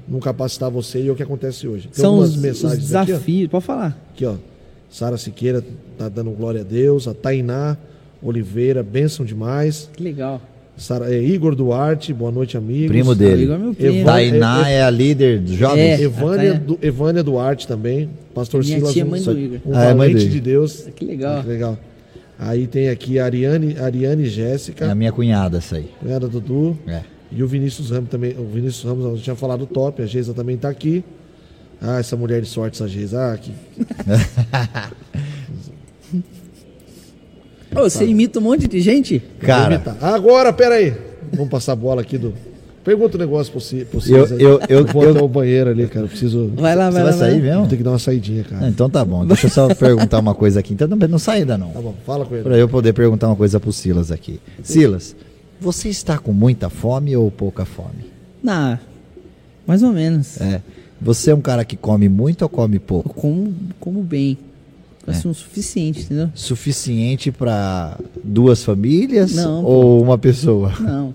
não 0.08 0.20
capacitar 0.20 0.70
você 0.70 1.00
e 1.00 1.08
é 1.08 1.12
o 1.12 1.14
que 1.16 1.22
acontece 1.22 1.66
hoje. 1.66 1.88
Tem 1.88 2.02
são 2.02 2.18
os, 2.18 2.30
os 2.30 2.36
mensagens 2.36 2.94
aqui, 2.94 3.12
ó. 3.12 3.14
desafios. 3.16 3.48
Pode 3.50 3.64
falar. 3.64 3.98
Aqui, 4.14 4.24
ó. 4.26 4.34
Sara 4.90 5.16
Siqueira 5.16 5.64
tá 5.98 6.08
dando 6.08 6.30
glória 6.30 6.60
a 6.60 6.64
Deus. 6.64 7.08
A 7.08 7.14
Tainá 7.14 7.76
Oliveira, 8.22 8.82
bênção 8.82 9.24
demais. 9.24 9.88
Que 9.92 10.02
legal. 10.02 10.40
Sara- 10.76 11.12
é, 11.14 11.22
Igor 11.22 11.54
Duarte, 11.54 12.12
boa 12.12 12.32
noite, 12.32 12.56
amigos. 12.56 12.88
Primo 12.88 13.14
dele. 13.14 13.44
Igor 13.44 13.54
é 13.54 13.58
meu 13.58 13.74
primo. 13.74 13.96
Evan- 13.96 14.04
Tainá 14.04 14.68
é 14.68 14.82
a 14.82 14.90
líder 14.90 15.40
dos 15.40 15.52
jovens. 15.54 16.00
É. 16.00 16.02
Evânia, 16.02 16.54
Du- 16.54 16.78
Evânia 16.82 17.22
Duarte 17.22 17.66
também. 17.68 18.10
Pastor 18.34 18.62
Minha 18.64 18.78
Silas, 18.78 18.92
tia 18.92 19.02
é 19.02 19.04
mãe 19.04 19.22
do 19.22 19.38
Igor. 19.38 19.58
um 19.66 19.74
Ah, 19.76 19.84
é 19.84 19.94
valente 19.94 20.28
de 20.28 20.40
Deus. 20.40 20.88
Que 20.96 21.04
legal. 21.04 21.42
Que 21.42 21.48
legal. 21.48 21.78
Aí 22.36 22.66
tem 22.66 22.88
aqui 22.88 23.18
a 23.20 23.24
Ariane, 23.26 23.76
Ariane 23.78 24.24
É 24.24 24.26
a 24.26 24.28
Jéssica, 24.28 24.92
minha 24.96 25.12
cunhada, 25.12 25.58
essa 25.58 25.76
aí. 25.76 25.88
cunhada 26.00 26.26
do 26.28 26.40
Dudu. 26.40 26.76
É. 26.88 27.02
E 27.32 27.42
o 27.42 27.46
Vinícius 27.48 27.90
Ramos 27.90 28.10
também. 28.10 28.34
O 28.38 28.44
Vinícius 28.46 28.84
Ramos, 28.84 29.04
eu 29.04 29.16
tinha 29.18 29.34
falado 29.36 29.66
top, 29.66 30.02
a 30.02 30.06
Geisa 30.06 30.32
também 30.34 30.56
tá 30.56 30.68
aqui. 30.68 31.02
Ah, 31.80 31.98
essa 31.98 32.16
mulher 32.16 32.40
de 32.40 32.48
sorte, 32.48 32.74
essa 32.76 32.88
Geisa. 32.88 33.32
Ah, 33.32 33.36
que... 33.36 33.52
Ô, 37.76 37.82
você 37.90 38.04
imita 38.06 38.38
um 38.38 38.42
monte 38.42 38.68
de 38.68 38.80
gente? 38.80 39.20
Cara. 39.40 39.82
Agora, 40.00 40.52
pera 40.52 40.76
aí. 40.76 40.94
Vamos 41.32 41.48
passar 41.50 41.72
a 41.72 41.76
bola 41.76 42.02
aqui 42.02 42.16
do. 42.16 42.32
Pergunta 42.84 43.16
um 43.16 43.20
negócio 43.20 43.50
pro 43.50 43.60
Si- 43.62 43.84
pro 43.86 43.96
eu, 43.96 44.00
Silas 44.02 44.32
aí. 44.32 44.42
eu, 44.42 44.60
eu, 44.68 44.84
vou 44.86 45.04
eu- 45.04 45.10
até 45.12 45.22
o 45.22 45.26
banheiro 45.26 45.70
ali, 45.70 45.86
cara. 45.88 46.04
Eu 46.04 46.08
preciso. 46.08 46.52
Vai 46.54 46.76
lá, 46.76 46.86
Você 46.90 46.92
vai 46.92 47.02
vai 47.04 47.12
lá. 47.12 47.18
sair 47.18 47.40
vai 47.40 47.50
mesmo? 47.50 47.66
Ter 47.66 47.76
que 47.78 47.82
dar 47.82 47.90
uma 47.92 47.98
saidinha, 47.98 48.44
Ah, 48.46 48.50
cara. 48.54 48.68
então 48.68 48.90
tá 48.90 49.02
bom. 49.04 49.24
Deixa 49.26 49.46
eu 49.46 49.50
só 49.50 49.66
perguntar 49.74 50.18
uma 50.20 50.34
coisa 50.34 50.60
aqui. 50.60 50.74
Então 50.74 50.86
não, 50.86 50.96
não 50.96 51.18
sai 51.18 51.38
ainda 51.40 51.56
não. 51.58 51.70
Tá 51.70 51.80
bom, 51.80 51.94
fala 52.06 52.26
com 52.26 52.34
ele. 52.34 52.44
Pra 52.44 52.56
eu 52.58 52.68
poder 52.68 52.92
perguntar 52.92 53.26
uma 53.28 53.36
coisa 53.36 53.58
pro 53.58 53.72
Silas 53.72 54.12
aqui. 54.12 54.38
Silas, 54.62 55.16
você 55.64 55.88
está 55.88 56.18
com 56.18 56.32
muita 56.32 56.68
fome 56.68 57.16
ou 57.16 57.30
pouca 57.30 57.64
fome? 57.64 58.12
Não, 58.42 58.78
mais 59.66 59.82
ou 59.82 59.92
menos. 59.92 60.38
É. 60.38 60.60
Você 61.00 61.30
é 61.30 61.34
um 61.34 61.40
cara 61.40 61.64
que 61.64 61.74
come 61.74 62.06
muito 62.06 62.42
ou 62.42 62.48
come 62.50 62.76
Eu 62.76 62.80
pouco? 62.80 63.14
como, 63.14 63.52
como 63.80 64.02
bem. 64.02 64.36
É. 65.06 65.10
Assim, 65.10 65.28
o 65.28 65.34
suficiente, 65.34 66.02
entendeu? 66.02 66.30
Suficiente 66.34 67.32
pra 67.32 67.98
duas 68.22 68.62
famílias 68.62 69.34
Não, 69.34 69.64
ou 69.64 70.02
uma 70.02 70.18
pessoa? 70.18 70.72
Não. 70.78 71.14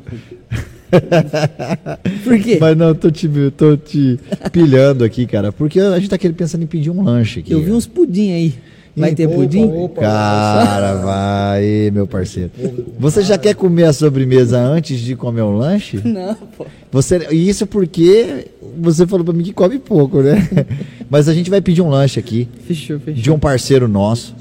Por 2.24 2.40
quê? 2.40 2.58
Mas 2.60 2.76
não, 2.76 2.96
tô 2.96 3.12
te, 3.12 3.30
tô 3.56 3.78
te 3.78 4.20
pilhando 4.52 5.04
aqui, 5.04 5.28
cara. 5.28 5.52
Porque 5.52 5.80
a 5.80 6.00
gente 6.00 6.10
tá 6.10 6.18
querendo 6.18 6.38
pensando 6.38 6.64
em 6.64 6.68
pedir 6.68 6.90
um 6.90 7.04
lanche 7.04 7.42
aqui. 7.42 7.52
Eu 7.52 7.62
vi 7.62 7.72
uns 7.72 7.86
pudim 7.86 8.32
aí. 8.32 8.56
Vai 8.96 9.14
ter 9.16 9.28
Opa, 9.28 9.36
pudim? 9.36 9.64
opa. 9.66 10.02
Cara, 10.02 10.96
vai, 10.96 11.90
meu 11.92 12.06
parceiro. 12.08 12.52
Você 13.00 13.22
já 13.22 13.38
quer 13.38 13.56
comer 13.56 13.86
a 13.86 13.94
sobremesa 13.94 14.60
antes 14.60 15.00
de 15.00 15.16
comer 15.16 15.42
um 15.44 15.56
lanche? 15.58 16.00
Não, 16.04 16.36
pô. 16.58 16.66
Você, 16.92 17.28
e 17.32 17.48
isso 17.48 17.66
porque 17.66 18.48
você 18.82 19.06
falou 19.08 19.24
pra 19.24 19.34
mim 19.34 19.44
que 19.44 19.54
come 19.54 19.80
pouco, 19.80 20.22
né? 20.22 20.48
Mas 21.10 21.28
a 21.30 21.34
gente 21.34 21.50
vai 21.50 21.62
pedir 21.62 21.82
um 21.82 21.90
lanche 21.90 22.20
aqui 22.20 22.48
Fechou, 22.68 23.00
fechou. 23.00 23.22
de 23.22 23.32
um 23.32 23.40
parceiro 23.40 23.88
nosso, 23.88 24.36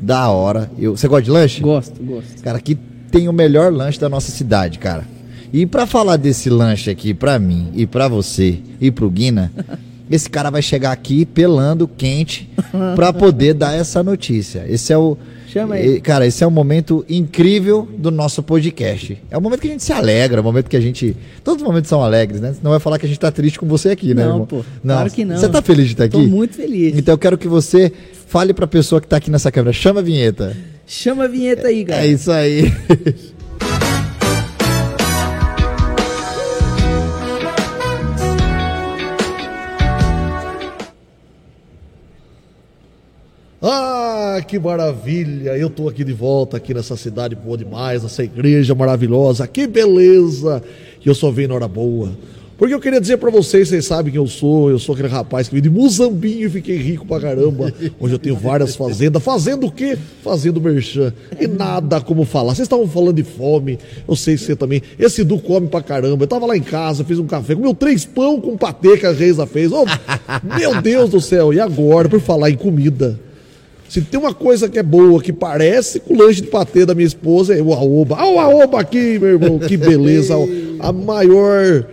da 0.00 0.28
hora. 0.28 0.70
Eu, 0.78 0.96
você 0.96 1.08
gosta 1.08 1.22
de 1.24 1.30
lanche? 1.30 1.60
Gosto, 1.62 2.02
gosto. 2.02 2.42
Cara, 2.42 2.60
que 2.60 2.74
tem 3.10 3.28
o 3.28 3.32
melhor 3.32 3.72
lanche 3.72 3.98
da 4.00 4.08
nossa 4.08 4.30
cidade, 4.30 4.78
cara. 4.78 5.04
E 5.52 5.66
pra 5.66 5.86
falar 5.86 6.16
desse 6.16 6.48
lanche 6.50 6.90
aqui 6.90 7.12
pra 7.14 7.38
mim 7.38 7.68
e 7.74 7.86
pra 7.86 8.08
você 8.08 8.58
e 8.80 8.90
pro 8.90 9.10
Guina, 9.10 9.52
esse 10.14 10.28
cara 10.28 10.50
vai 10.50 10.62
chegar 10.62 10.92
aqui 10.92 11.24
pelando 11.24 11.88
quente 11.88 12.48
pra 12.94 13.12
poder 13.12 13.54
dar 13.54 13.74
essa 13.74 14.02
notícia. 14.02 14.64
Esse 14.68 14.92
é 14.92 14.98
o 14.98 15.16
Chama 15.52 15.78
e, 15.78 16.00
Cara, 16.00 16.26
esse 16.26 16.42
é 16.42 16.46
um 16.46 16.50
momento 16.50 17.04
incrível 17.06 17.86
do 17.98 18.10
nosso 18.10 18.42
podcast. 18.42 19.22
É 19.30 19.36
o 19.36 19.40
momento 19.40 19.60
que 19.60 19.68
a 19.68 19.70
gente 19.70 19.82
se 19.82 19.92
alegra, 19.92 20.38
é 20.38 20.40
o 20.40 20.44
momento 20.44 20.66
que 20.66 20.76
a 20.76 20.80
gente. 20.80 21.14
Todos 21.44 21.60
os 21.60 21.68
momentos 21.68 21.90
são 21.90 22.02
alegres, 22.02 22.40
né? 22.40 22.54
Não 22.62 22.70
vai 22.70 22.80
falar 22.80 22.98
que 22.98 23.04
a 23.04 23.08
gente 23.08 23.20
tá 23.20 23.30
triste 23.30 23.58
com 23.58 23.66
você 23.66 23.90
aqui, 23.90 24.14
né, 24.14 24.24
Não, 24.24 24.30
irmão? 24.30 24.46
pô, 24.46 24.64
claro 24.82 25.10
que 25.10 25.26
não. 25.26 25.36
Você 25.36 25.50
tá 25.50 25.60
feliz 25.60 25.86
de 25.86 25.92
estar 25.92 26.04
aqui? 26.04 26.16
Tô 26.16 26.22
muito 26.22 26.56
feliz. 26.56 26.96
Então 26.96 27.12
eu 27.12 27.18
quero 27.18 27.36
que 27.36 27.48
você 27.48 27.92
fale 28.26 28.54
pra 28.54 28.66
pessoa 28.66 28.98
que 28.98 29.06
tá 29.06 29.18
aqui 29.18 29.30
nessa 29.30 29.52
câmera. 29.52 29.74
Chama 29.74 30.00
a 30.00 30.02
vinheta. 30.02 30.56
Chama 30.86 31.24
a 31.24 31.28
vinheta 31.28 31.68
aí, 31.68 31.84
cara. 31.84 32.02
É 32.02 32.06
isso 32.06 32.32
aí. 32.32 32.72
Ah, 43.64 44.42
que 44.44 44.58
maravilha! 44.58 45.56
Eu 45.56 45.70
tô 45.70 45.88
aqui 45.88 46.02
de 46.02 46.12
volta, 46.12 46.56
aqui 46.56 46.74
nessa 46.74 46.96
cidade 46.96 47.36
boa 47.36 47.56
demais, 47.56 48.02
nessa 48.02 48.24
igreja 48.24 48.74
maravilhosa, 48.74 49.46
que 49.46 49.68
beleza! 49.68 50.60
E 51.04 51.06
eu 51.06 51.14
só 51.14 51.30
venho 51.30 51.50
na 51.50 51.54
hora 51.54 51.68
boa. 51.68 52.10
Porque 52.58 52.74
eu 52.74 52.80
queria 52.80 53.00
dizer 53.00 53.18
pra 53.18 53.30
vocês, 53.30 53.68
vocês 53.68 53.84
sabem 53.86 54.12
quem 54.12 54.20
eu 54.20 54.26
sou, 54.26 54.68
eu 54.68 54.80
sou 54.80 54.94
aquele 54.94 55.06
rapaz 55.06 55.46
que 55.46 55.54
veio 55.54 55.62
de 55.62 55.70
Muzambinho 55.70 56.46
e 56.46 56.50
fiquei 56.50 56.76
rico 56.76 57.06
pra 57.06 57.20
caramba. 57.20 57.72
Hoje 58.00 58.14
eu 58.14 58.18
tenho 58.18 58.34
várias 58.34 58.74
fazendas. 58.74 59.22
Fazendo 59.22 59.66
o 59.66 59.70
quê? 59.70 59.96
Fazendo 60.24 60.60
merchan. 60.60 61.12
E 61.40 61.46
nada 61.46 62.00
como 62.00 62.24
falar. 62.24 62.56
Vocês 62.56 62.66
estavam 62.66 62.88
falando 62.88 63.16
de 63.16 63.24
fome, 63.24 63.78
eu 64.08 64.16
sei 64.16 64.36
que 64.36 64.42
você 64.42 64.56
também. 64.56 64.82
Esse 64.98 65.22
Du 65.22 65.38
come 65.38 65.68
pra 65.68 65.82
caramba. 65.82 66.24
Eu 66.24 66.28
tava 66.28 66.46
lá 66.46 66.56
em 66.56 66.62
casa, 66.62 67.04
fiz 67.04 67.20
um 67.20 67.26
café, 67.26 67.54
comeu 67.54 67.74
três 67.74 68.04
pão 68.04 68.40
com 68.40 68.56
patê 68.56 68.96
que 68.96 69.06
a 69.06 69.12
Reisa 69.12 69.46
fez. 69.46 69.70
Ô, 69.70 69.84
meu 70.58 70.82
Deus 70.82 71.10
do 71.10 71.20
céu! 71.20 71.52
E 71.52 71.60
agora, 71.60 72.08
por 72.08 72.20
falar 72.20 72.50
em 72.50 72.56
comida? 72.56 73.18
Se 73.92 74.00
tem 74.00 74.18
uma 74.18 74.32
coisa 74.32 74.70
que 74.70 74.78
é 74.78 74.82
boa, 74.82 75.20
que 75.20 75.34
parece 75.34 76.00
com 76.00 76.14
o 76.14 76.16
lanche 76.16 76.40
de 76.40 76.46
patê 76.46 76.86
da 76.86 76.94
minha 76.94 77.06
esposa, 77.06 77.54
é 77.54 77.60
o 77.60 77.74
Aoba. 77.74 78.16
Ah, 78.18 78.26
o 78.26 78.40
Aoba 78.40 78.80
aqui, 78.80 79.18
meu 79.18 79.32
irmão, 79.32 79.58
que 79.58 79.76
beleza. 79.76 80.32
A 80.80 80.90
maior 80.90 81.84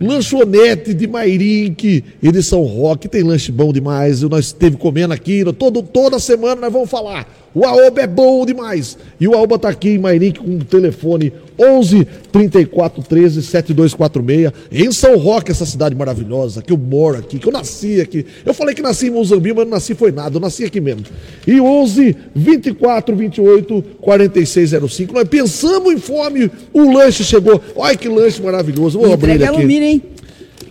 lanchonete 0.00 0.94
de 0.94 1.08
Mairink 1.08 2.04
e 2.22 2.30
de 2.30 2.40
São 2.40 2.62
Roque. 2.62 3.08
Tem 3.08 3.24
lanche 3.24 3.50
bom 3.50 3.72
demais. 3.72 4.22
Nós 4.22 4.46
esteve 4.46 4.76
comendo 4.76 5.12
aqui, 5.12 5.44
todo, 5.58 5.82
toda 5.82 6.20
semana 6.20 6.60
nós 6.60 6.72
vamos 6.72 6.88
falar. 6.88 7.26
O 7.52 7.64
Aoba 7.64 8.00
é 8.00 8.06
bom 8.06 8.46
demais. 8.46 8.96
E 9.18 9.26
o 9.26 9.34
Aoba 9.34 9.58
tá 9.58 9.70
aqui 9.70 9.88
em 9.88 9.98
Mairink 9.98 10.38
com 10.38 10.54
o 10.54 10.64
telefone 10.64 11.32
11 11.60 12.06
34 12.32 13.02
13 13.02 13.42
7246. 13.42 14.52
Em 14.72 14.90
São 14.92 15.16
Roque, 15.18 15.50
essa 15.50 15.66
cidade 15.66 15.94
maravilhosa, 15.94 16.62
que 16.62 16.72
eu 16.72 16.78
moro 16.78 17.18
aqui, 17.18 17.38
que 17.38 17.46
eu 17.46 17.52
nasci 17.52 18.00
aqui. 18.00 18.24
Eu 18.44 18.54
falei 18.54 18.74
que 18.74 18.82
nasci 18.82 19.08
em 19.08 19.10
Mozambique, 19.10 19.54
mas 19.54 19.64
não 19.64 19.72
nasci 19.72 19.94
foi 19.94 20.10
nada, 20.10 20.36
eu 20.36 20.40
nasci 20.40 20.64
aqui 20.64 20.80
mesmo. 20.80 21.04
E 21.46 21.60
11 21.60 22.16
24 22.34 23.14
28 23.14 23.84
4605. 24.00 25.12
Nós 25.12 25.28
pensamos 25.28 25.92
em 25.92 25.98
fome, 25.98 26.50
o 26.72 26.92
lanche 26.92 27.22
chegou. 27.24 27.60
Olha 27.76 27.96
que 27.96 28.08
lanche 28.08 28.42
maravilhoso. 28.42 28.98
Vou 28.98 29.12
abrir 29.12 29.32
ele 29.32 29.34
Entrega 29.44 29.52
aqui. 29.52 29.58
alumínio, 29.60 29.88
hein? 29.88 30.02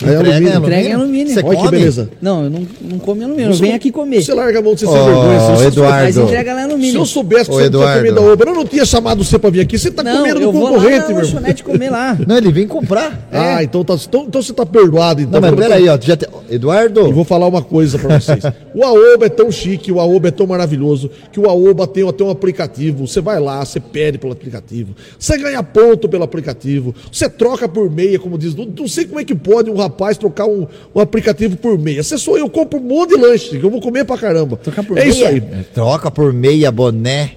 É 0.06 0.16
alumínio. 0.16 0.58
Entrega 0.58 0.90
em 0.90 0.94
alumínio. 0.94 1.34
Você 1.34 1.40
Olha 1.40 1.50
que 1.50 1.56
come? 1.64 1.72
beleza. 1.72 2.10
Não, 2.22 2.44
eu 2.46 2.50
não, 2.50 2.68
não 2.82 3.00
come 3.00 3.24
alumínio. 3.24 3.50
Eu 3.50 3.54
Você 3.54 3.60
venho 3.60 3.72
não- 3.72 3.76
aqui 3.78 3.92
comer. 3.92 4.22
Você 4.24 4.34
larga 4.34 4.60
a 4.60 4.62
mão 4.62 4.74
de 4.74 4.80
ser 4.80 4.86
Ô, 4.88 4.92
sem 4.94 5.04
vergonha. 5.04 5.40
Se 5.40 5.52
você- 5.52 5.66
Eduardo. 5.68 6.04
Mas 6.06 6.18
entrega 6.18 6.54
lá 6.54 6.62
no 6.62 6.68
Se 6.68 6.74
alumínio. 6.74 7.02
eu 7.02 7.06
soubesse 7.06 7.46
que 7.50 7.52
Ô, 7.56 7.60
você 7.60 7.70
não 7.70 7.80
tinha 7.82 7.96
comido 7.98 8.20
a 8.20 8.22
obra, 8.34 8.50
eu 8.50 8.56
não 8.56 8.66
tinha 8.66 8.86
chamado 8.86 9.24
você 9.24 9.38
pra 9.38 9.50
vir 9.50 9.62
aqui. 9.62 9.78
Você 9.78 9.92
tá 9.92 10.02
Não, 10.04 10.18
comendo 10.18 10.40
eu 10.40 10.46
do 10.48 10.52
vou 10.54 10.64
lá 10.64 10.70
concorrente, 10.72 11.00
na 11.00 11.08
meu 11.08 11.18
irmão. 11.18 11.24
lanchonete 11.34 11.64
comer 11.64 11.90
lá. 11.90 12.18
Não, 12.28 12.38
ele 12.38 12.52
vem 12.52 12.68
comprar. 12.68 13.28
Ah, 13.32 13.62
então, 13.64 13.84
tá, 13.84 13.94
então, 13.96 14.26
então 14.28 14.42
você 14.42 14.54
tá 14.54 14.66
perdoado. 14.66 15.22
Então, 15.22 15.40
Não, 15.42 15.52
mas 15.52 15.60
peraí, 15.60 15.90
ó. 15.90 15.98
te... 15.98 16.12
Eduardo. 16.50 17.02
Eu 17.02 17.14
vou 17.14 17.24
falar 17.26 17.48
uma 17.48 17.62
coisa 17.62 18.00
pra 18.00 18.20
vocês. 18.20 18.44
o 18.74 18.84
Aoba 18.84 19.26
é 19.26 19.30
tão 19.30 19.52
chique, 19.52 19.92
o 19.92 20.00
Aoba 20.00 20.30
é 20.30 20.32
tão 20.32 20.48
maravilhoso, 20.48 21.10
que 21.32 21.40
o 21.40 21.48
Aoba 21.50 21.86
tem 21.86 22.08
até 22.08 22.24
um 22.24 22.30
aplicativo. 22.30 23.06
Você 23.06 23.22
vai 23.22 23.40
lá, 23.40 23.64
você 23.64 23.80
pede 23.80 24.18
pelo 24.18 24.32
aplicativo. 24.34 24.96
Você 25.18 25.38
ganha 25.38 25.62
ponto 25.62 26.08
pelo 26.08 26.24
aplicativo. 26.24 26.96
Você 27.12 27.30
troca 27.30 27.68
por 27.68 27.92
meia, 27.92 28.18
como 28.18 28.38
diz. 28.38 28.56
Não, 28.56 28.66
não 28.66 28.88
sei 28.88 29.06
como 29.06 29.20
é 29.20 29.24
que 29.26 29.36
pode 29.36 29.70
um 29.70 29.76
rapaz 29.76 29.89
trocar 30.18 30.46
um, 30.48 30.68
um 30.96 31.00
aplicativo 31.00 31.58
por 31.58 31.78
meia. 31.78 32.02
Você 32.04 32.18
sou 32.18 32.38
eu, 32.38 32.50
compro 32.50 32.80
um 32.80 32.84
monte 32.84 33.16
de 33.16 33.22
lanche, 33.22 33.58
que 33.58 33.64
eu 33.64 33.70
vou 33.70 33.82
comer 33.82 34.06
pra 34.06 34.18
caramba. 34.18 34.58
Trocar 34.58 34.84
por 34.84 34.98
é 34.98 35.08
isso 35.08 35.20
meia? 35.20 35.30
aí. 35.30 35.38
É, 35.38 35.64
Troca 35.74 36.10
por 36.12 36.32
meia, 36.34 36.72
boné. 36.72 37.32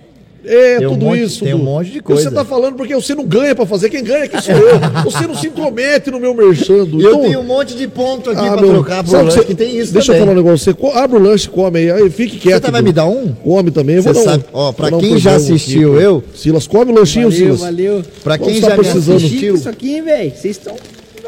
É, 0.44 0.78
Tem 0.78 0.88
um 0.88 0.90
tudo 0.94 1.04
monte- 1.06 1.22
isso. 1.22 1.44
tem 1.44 1.54
um 1.54 1.58
monte 1.58 1.90
de 1.92 1.98
E 1.98 2.00
coisa. 2.00 2.22
Você 2.28 2.34
tá 2.34 2.44
falando 2.44 2.74
porque 2.74 2.92
você 2.92 3.14
não 3.14 3.24
ganha 3.24 3.54
pra 3.54 3.64
fazer. 3.64 3.88
Quem 3.88 4.02
ganha 4.02 4.24
aqui 4.24 4.42
sou 4.42 4.52
eu. 4.56 4.76
Você 5.04 5.24
não 5.24 5.36
se 5.36 5.46
intromete 5.46 6.10
no 6.10 6.18
meu 6.18 6.34
merchando. 6.34 7.00
Eu 7.00 7.10
Então- 7.10 7.20
tenho 7.22 7.38
um 7.38 7.44
monte 7.44 7.76
de 7.76 7.86
ponto 7.86 8.28
aqui 8.28 8.40
Ah, 8.44 8.54
pra 8.54 8.60
meu, 8.60 8.72
trocar 8.74 9.04
por 9.04 9.10
sabe 9.10 9.22
lanche, 9.26 9.36
você- 9.36 9.44
que 9.44 9.54
tem 9.54 9.78
isso 9.78 9.92
Deixa 9.92 10.06
também. 10.06 10.20
eu 10.22 10.26
falar 10.26 10.32
um 10.40 10.42
negócio. 10.44 10.74
Você 10.74 10.98
abre 10.98 11.16
o 11.16 11.22
lanche, 11.22 11.48
come 11.48 11.78
aí. 11.78 11.90
aí 11.92 12.10
fique 12.10 12.38
quieto. 12.38 12.64
tá- 12.64 12.72
vai 12.72 12.82
me 12.82 12.90
dar 12.92 13.06
um? 13.06 13.28
Come 13.34 13.70
também. 13.70 13.94
Eu 13.94 14.02
vou 14.02 14.12
Você 14.12 14.24
dar 14.24 14.30
um- 14.30 14.32
sabe- 14.32 14.44
ó, 14.52 14.72
pra 14.72 14.90
vou 14.90 14.98
dar 15.00 15.06
um 15.06 15.08
quem 15.10 15.18
já 15.20 15.36
assistiu 15.36 15.94
aqui, 15.94 16.02
eu- 16.04 16.24
Silas, 16.34 16.66
come 16.66 16.90
o 16.90 16.94
lanchinho, 16.96 17.30
Valeu, 17.30 17.44
Silas. 17.44 17.60
valeu. 17.60 18.02
Pra 18.24 18.36
Vamos 18.36 18.52
quem 18.52 18.60
já 18.60 18.74
assistiu, 18.74 19.54
isso 19.54 19.68
aqui, 19.68 19.94
hein, 19.94 20.02
velho? 20.02 20.30
Vocês 20.34 20.56
estão 20.56 20.74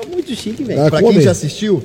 muito 0.03 0.35
chique, 0.35 0.63
velho. 0.65 0.83
Ah, 0.83 0.91
pra 0.91 1.01
come 1.01 1.15
quem 1.15 1.23
já 1.23 1.31
assistiu, 1.33 1.83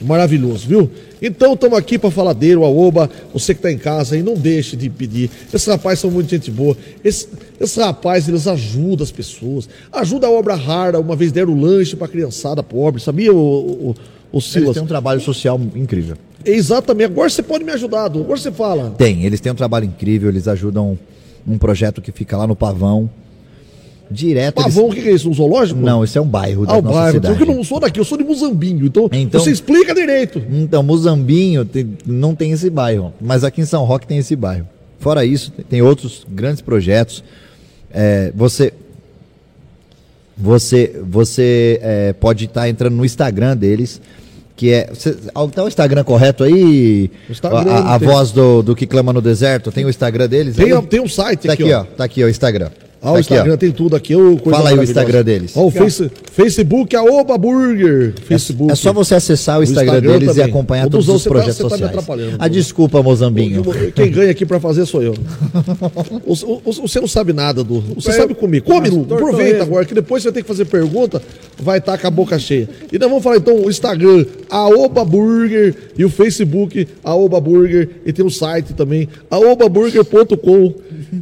Maravilhoso, 0.00 0.66
viu? 0.66 0.90
Então 1.20 1.54
estamos 1.54 1.78
aqui 1.78 1.96
para 1.96 2.10
falar 2.10 2.32
dele, 2.32 2.56
o 2.56 2.64
Aoba. 2.64 3.08
Você 3.32 3.54
que 3.54 3.60
está 3.60 3.70
em 3.70 3.78
casa 3.78 4.16
aí, 4.16 4.22
não 4.22 4.34
deixe 4.34 4.76
de 4.76 4.90
pedir. 4.90 5.30
Esses 5.54 5.68
rapazes 5.68 6.00
são 6.00 6.10
muito 6.10 6.28
gente 6.28 6.50
boa. 6.50 6.76
Esse- 7.04 7.28
Esses 7.60 7.76
rapazes, 7.76 8.28
eles 8.28 8.48
ajudam 8.48 9.04
as 9.04 9.12
pessoas. 9.12 9.68
Ajuda 9.92 10.26
a 10.26 10.30
obra 10.30 10.56
rara. 10.56 10.98
Uma 10.98 11.14
vez 11.14 11.30
deram 11.30 11.54
lanche 11.54 11.94
para 11.94 12.08
criançada 12.08 12.60
pobre, 12.64 13.00
sabia, 13.00 13.32
o, 13.32 13.36
o, 13.38 13.90
o 14.32 14.38
eles 14.38 14.44
Silas? 14.46 14.74
têm 14.74 14.82
um 14.82 14.86
trabalho 14.86 15.20
social 15.20 15.60
incrível. 15.76 16.16
Exatamente. 16.44 17.06
Agora 17.12 17.30
você 17.30 17.42
pode 17.44 17.62
me 17.62 17.70
ajudar. 17.70 18.06
Agora 18.06 18.36
você 18.36 18.50
fala. 18.50 18.90
Tem, 18.98 19.24
eles 19.24 19.40
têm 19.40 19.52
um 19.52 19.54
trabalho 19.54 19.84
incrível, 19.84 20.28
eles 20.28 20.48
ajudam 20.48 20.98
um 21.46 21.56
projeto 21.56 22.02
que 22.02 22.10
fica 22.10 22.36
lá 22.36 22.48
no 22.48 22.56
Pavão. 22.56 23.08
Direto. 24.12 24.60
eles- 24.60 24.74
Pavão, 24.74 24.88
o 24.90 24.92
que 24.94 25.02
que 25.02 25.08
é 25.08 25.12
isso? 25.12 25.28
Um 25.30 25.34
zoológico? 25.34 25.80
Não, 25.80 26.04
esse 26.04 26.16
é 26.18 26.20
um 26.20 26.26
bairro 26.26 26.66
da 26.66 26.74
Ah, 26.74 26.78
o 26.78 26.82
nossa 26.82 26.94
bairro. 26.98 27.12
cidade. 27.14 27.34
Porque 27.36 27.50
eu 27.50 27.56
não 27.56 27.64
sou 27.64 27.80
daqui, 27.80 27.98
eu 27.98 28.04
sou 28.04 28.18
de 28.18 28.24
Muzambinho. 28.24 28.86
Então, 28.86 29.08
Então- 29.12 29.40
você 29.40 29.50
explica 29.50 29.94
direito. 29.94 30.42
Então, 30.50 30.82
Muzambinho 30.82 31.64
tem- 31.64 31.96
não 32.06 32.34
tem 32.34 32.52
esse 32.52 32.68
bairro, 32.70 33.12
mas 33.20 33.42
aqui 33.44 33.60
em 33.60 33.64
São 33.64 33.84
Roque 33.84 34.06
tem 34.06 34.18
esse 34.18 34.36
bairro. 34.36 34.66
Fora 34.98 35.24
isso, 35.24 35.50
tem- 35.68 35.82
outros 35.82 36.24
grandes 36.28 36.60
projetos. 36.60 37.24
É, 37.92 38.30
você. 38.34 38.72
Você, 40.36 40.98
você 41.04 41.78
é, 41.82 42.12
pode 42.14 42.46
estar 42.46 42.68
entrando 42.68 42.96
no 42.96 43.04
Instagram 43.04 43.54
deles, 43.56 44.00
que 44.56 44.70
é. 44.72 44.88
Cê, 44.94 45.12
tá 45.12 45.62
o 45.64 45.68
Instagram 45.68 46.02
correto 46.04 46.42
aí? 46.42 47.10
Instagram 47.28 47.70
a 47.70 47.78
a, 47.78 47.94
a 47.94 47.98
voz 47.98 48.30
do, 48.32 48.62
do 48.62 48.74
que 48.74 48.86
clama 48.86 49.12
no 49.12 49.20
deserto, 49.20 49.70
tem 49.70 49.84
o 49.84 49.90
Instagram 49.90 50.28
deles? 50.28 50.56
Tem, 50.56 50.80
tem 50.86 51.00
um 51.00 51.08
site 51.08 51.46
Tá 51.46 51.52
aqui, 51.52 51.62
aqui, 51.64 51.72
ó. 51.72 51.82
ó. 51.82 51.84
Tá 51.84 52.04
aqui, 52.04 52.24
ó, 52.24 52.26
o 52.26 52.30
Instagram. 52.30 52.70
Ah, 53.04 53.10
o 53.10 53.14
Tá 53.14 53.18
aqui, 53.20 53.32
ó. 53.32 53.34
Instagram 53.36 53.56
tem 53.56 53.72
tudo 53.72 53.96
aqui. 53.96 54.14
coisa 54.14 54.50
Fala 54.50 54.70
aí 54.70 54.78
o. 54.78 54.82
Instagram 54.84 55.24
deles. 55.24 55.52
Ó, 55.56 55.66
o 55.66 55.70
face, 55.72 56.08
Facebook, 56.32 56.94
Aoba 56.94 57.36
Burger. 57.36 58.14
Facebook. 58.24 58.70
É 58.70 58.74
só 58.76 58.92
você 58.92 59.16
acessar 59.16 59.58
o 59.58 59.62
Instagram, 59.64 59.94
Instagram 59.94 60.12
deles 60.12 60.28
também. 60.28 60.46
e 60.46 60.48
acompanhar 60.48 60.88
todos 60.88 61.08
os 61.08 61.24
tá- 61.24 61.30
projetos 61.30 61.56
tá 61.58 61.64
me 61.64 61.70
sociais. 61.70 61.90
atrapalhando, 61.90 62.36
ah, 62.38 62.46
Duzão. 62.46 62.62
desculpa, 62.62 63.02
Mozambinho. 63.02 63.64
Quem 63.94 64.10
ganha 64.10 64.30
aqui 64.30 64.46
pra 64.46 64.60
fazer 64.60 64.86
sou 64.86 65.02
eu. 65.02 65.14
O- 66.24 66.32
o- 66.32 66.62
o- 66.64 66.72
Você 66.88 67.00
não 67.00 67.08
sabe 67.08 67.32
nada, 67.32 67.64
Du. 67.64 67.80
Você 67.96 68.10
É, 68.10 68.12
sabe 68.12 68.34
comer. 68.34 68.60
Come, 68.60 68.88
Lu. 68.88 69.02
Aproveita 69.10 69.62
agora, 69.62 69.84
que 69.84 69.94
depois 69.94 70.22
você 70.22 70.28
vai 70.28 70.34
ter 70.34 70.42
que 70.42 70.48
fazer 70.48 70.64
pergunta, 70.66 71.20
vai 71.60 71.78
estar 71.78 71.98
com 71.98 72.06
a 72.06 72.10
boca 72.10 72.38
cheia. 72.38 72.68
E 72.92 72.98
nós 72.98 73.08
vamos 73.08 73.24
falar 73.24 73.36
então 73.38 73.56
o 73.64 73.68
Instagram, 73.68 74.24
Aoba 74.48 75.04
Burger, 75.04 75.74
e 75.98 76.04
o 76.04 76.08
Facebook, 76.08 76.86
Aoba 77.02 77.40
Burger, 77.40 77.88
e 78.06 78.12
tem 78.12 78.24
o 78.24 78.30
site 78.30 78.72
também, 78.74 79.08
aobaburger.com. 79.30 80.74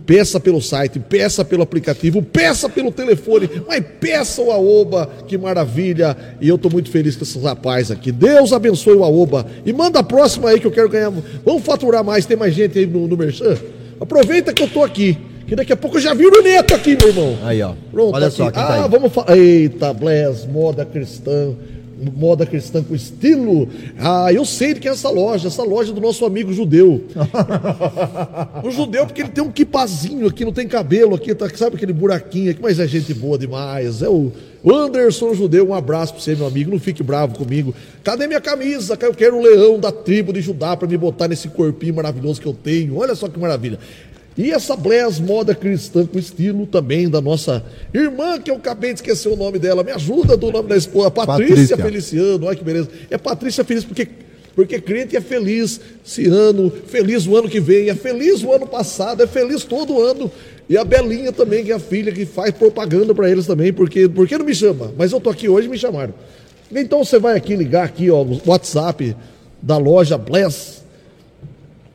Peça 0.07 0.39
pelo 0.39 0.61
site, 0.61 0.99
peça 0.99 1.45
pelo 1.45 1.63
aplicativo, 1.71 2.21
peça 2.21 2.69
pelo 2.69 2.91
telefone, 2.91 3.49
mas 3.67 3.83
peça 4.01 4.43
o 4.43 4.51
Aoba, 4.51 5.09
que 5.27 5.39
maravilha. 5.39 6.17
E 6.41 6.49
eu 6.49 6.59
tô 6.59 6.69
muito 6.69 6.91
feliz 6.91 7.15
com 7.15 7.23
esses 7.23 7.41
rapazes 7.41 7.93
aqui. 7.93 8.11
Deus 8.11 8.53
abençoe 8.53 8.97
o 8.97 9.05
Aoba. 9.05 9.47
E 9.65 9.73
manda 9.73 10.01
a 10.01 10.03
próxima 10.03 10.51
aí 10.51 10.59
que 10.59 10.67
eu 10.67 10.73
quero 10.73 10.89
ganhar. 10.89 11.13
Vamos 11.45 11.63
faturar 11.63 12.03
mais, 12.03 12.27
tem 12.27 12.37
mais 12.37 12.53
gente 12.53 12.79
aí 12.79 12.87
no, 12.87 13.07
no 13.07 13.17
Merchan? 13.17 13.57
Aproveita 14.01 14.53
que 14.53 14.63
eu 14.63 14.69
tô 14.69 14.83
aqui. 14.83 15.17
Que 15.47 15.57
daqui 15.57 15.73
a 15.73 15.77
pouco 15.77 15.97
eu 15.97 16.01
já 16.01 16.15
viro 16.15 16.39
o 16.39 16.43
neto 16.43 16.75
aqui, 16.75 16.97
meu 16.97 17.09
irmão. 17.09 17.39
Aí, 17.43 17.61
ó. 17.63 17.73
Pronto, 17.91 18.15
Olha 18.15 18.29
aqui. 18.29 18.37
só 18.37 18.51
tá 18.51 18.63
ah, 18.63 18.85
aí. 18.85 18.91
vamos 18.91 19.13
falar. 19.13 19.37
Eita, 19.37 19.93
Bless, 19.93 20.47
moda 20.47 20.85
cristã. 20.85 21.55
Moda 22.17 22.47
cristã 22.47 22.83
com 22.83 22.95
estilo. 22.95 23.69
Ah, 23.99 24.33
eu 24.33 24.45
sei 24.45 24.75
de 24.75 24.81
que 24.81 24.89
é 24.89 24.93
essa 24.93 25.11
loja, 25.11 25.49
essa 25.49 25.63
loja 25.63 25.93
do 25.93 26.01
nosso 26.01 26.25
amigo 26.25 26.53
judeu. 26.53 27.05
o 28.65 28.71
judeu, 28.71 29.07
porque 29.07 29.23
ele 29.23 29.31
tem 29.31 29.45
um 29.45 29.53
quipazinho 29.53 30.27
aqui, 30.27 30.45
não 30.45 30.53
tem 30.53 30.67
cabelo 30.67 31.15
aqui, 31.15 31.35
tá, 31.35 31.49
sabe 31.51 31.77
aquele 31.77 31.93
buraquinho 31.93 32.51
aqui, 32.51 32.61
mas 32.63 32.79
é 32.79 32.87
gente 32.87 33.13
boa 33.13 33.37
demais. 33.37 34.03
É 34.03 34.09
o, 34.09 34.33
Anderson 34.65 35.33
Judeu, 35.35 35.69
um 35.69 35.75
abraço 35.75 36.13
pra 36.13 36.23
você, 36.23 36.35
meu 36.35 36.47
amigo. 36.47 36.71
Não 36.71 36.79
fique 36.79 37.03
bravo 37.03 37.37
comigo. 37.37 37.75
Cadê 38.05 38.27
minha 38.27 38.41
camisa? 38.41 38.99
Eu 39.01 39.15
quero 39.15 39.39
o 39.39 39.43
leão 39.43 39.79
da 39.79 39.91
tribo 39.91 40.33
de 40.33 40.41
Judá 40.41 40.77
pra 40.77 40.87
me 40.87 40.97
botar 40.97 41.29
nesse 41.29 41.49
corpinho 41.49 41.95
maravilhoso 41.95 42.41
que 42.41 42.47
eu 42.47 42.53
tenho. 42.53 42.99
Olha 42.99 43.15
só 43.15 43.29
que 43.29 43.39
maravilha. 43.39 43.79
E 44.37 44.53
essa 44.53 44.77
Bless 44.77 45.21
Moda 45.21 45.55
Cristã 45.55 46.07
com 46.07 46.19
estilo 46.19 46.67
também 46.67 47.09
da 47.09 47.21
nossa 47.21 47.65
irmã, 47.93 48.39
que 48.41 48.51
eu 48.51 48.57
acabei 48.57 48.93
de 48.93 49.01
esquecer 49.01 49.29
o 49.29 49.37
nome 49.37 49.59
dela. 49.59 49.83
Me 49.83 49.93
ajuda 49.93 50.37
do 50.37 50.51
nome 50.51 50.69
da 50.69 50.77
esposa, 50.77 51.11
Patrícia, 51.11 51.77
Patrícia. 51.77 51.77
Feliciano. 51.77 52.47
Olha 52.47 52.57
que 52.57 52.65
beleza. 52.65 52.89
É 53.11 53.19
Patrícia 53.19 53.65
Feliz 53.65 53.85
porque 53.85 54.09
porque 54.55 54.81
crente 54.81 55.17
é 55.17 55.21
feliz 55.21 55.81
esse 56.05 56.27
ano, 56.27 56.71
feliz 56.71 57.27
o 57.27 57.37
ano 57.37 57.49
que 57.49 57.61
vem, 57.61 57.89
é 57.89 57.95
feliz 57.95 58.43
o 58.43 58.53
ano 58.53 58.67
passado, 58.67 59.23
é 59.23 59.27
feliz 59.27 59.65
todo 59.65 60.03
ano. 60.03 60.31
E 60.69 60.77
a 60.77 60.85
Belinha 60.85 61.33
também, 61.33 61.65
que 61.65 61.73
é 61.73 61.75
a 61.77 61.79
filha 61.79 62.13
que 62.13 62.27
faz 62.27 62.51
propaganda 62.53 63.15
para 63.15 63.31
eles 63.31 63.47
também, 63.47 63.73
porque 63.73 64.09
porque 64.09 64.37
não 64.37 64.45
me 64.45 64.55
chama, 64.55 64.93
mas 64.99 65.13
eu 65.13 65.21
tô 65.21 65.31
aqui 65.31 65.49
hoje 65.49 65.67
e 65.67 65.71
me 65.71 65.79
chamaram. 65.79 66.13
Então 66.71 67.05
você 67.05 67.19
vai 67.19 67.37
aqui 67.37 67.57
ligar 67.57 67.85
aqui, 67.85 68.11
ó, 68.11 68.25
no 68.25 68.41
WhatsApp 68.45 69.17
da 69.63 69.77
loja 69.77 70.19
Bless 70.19 70.80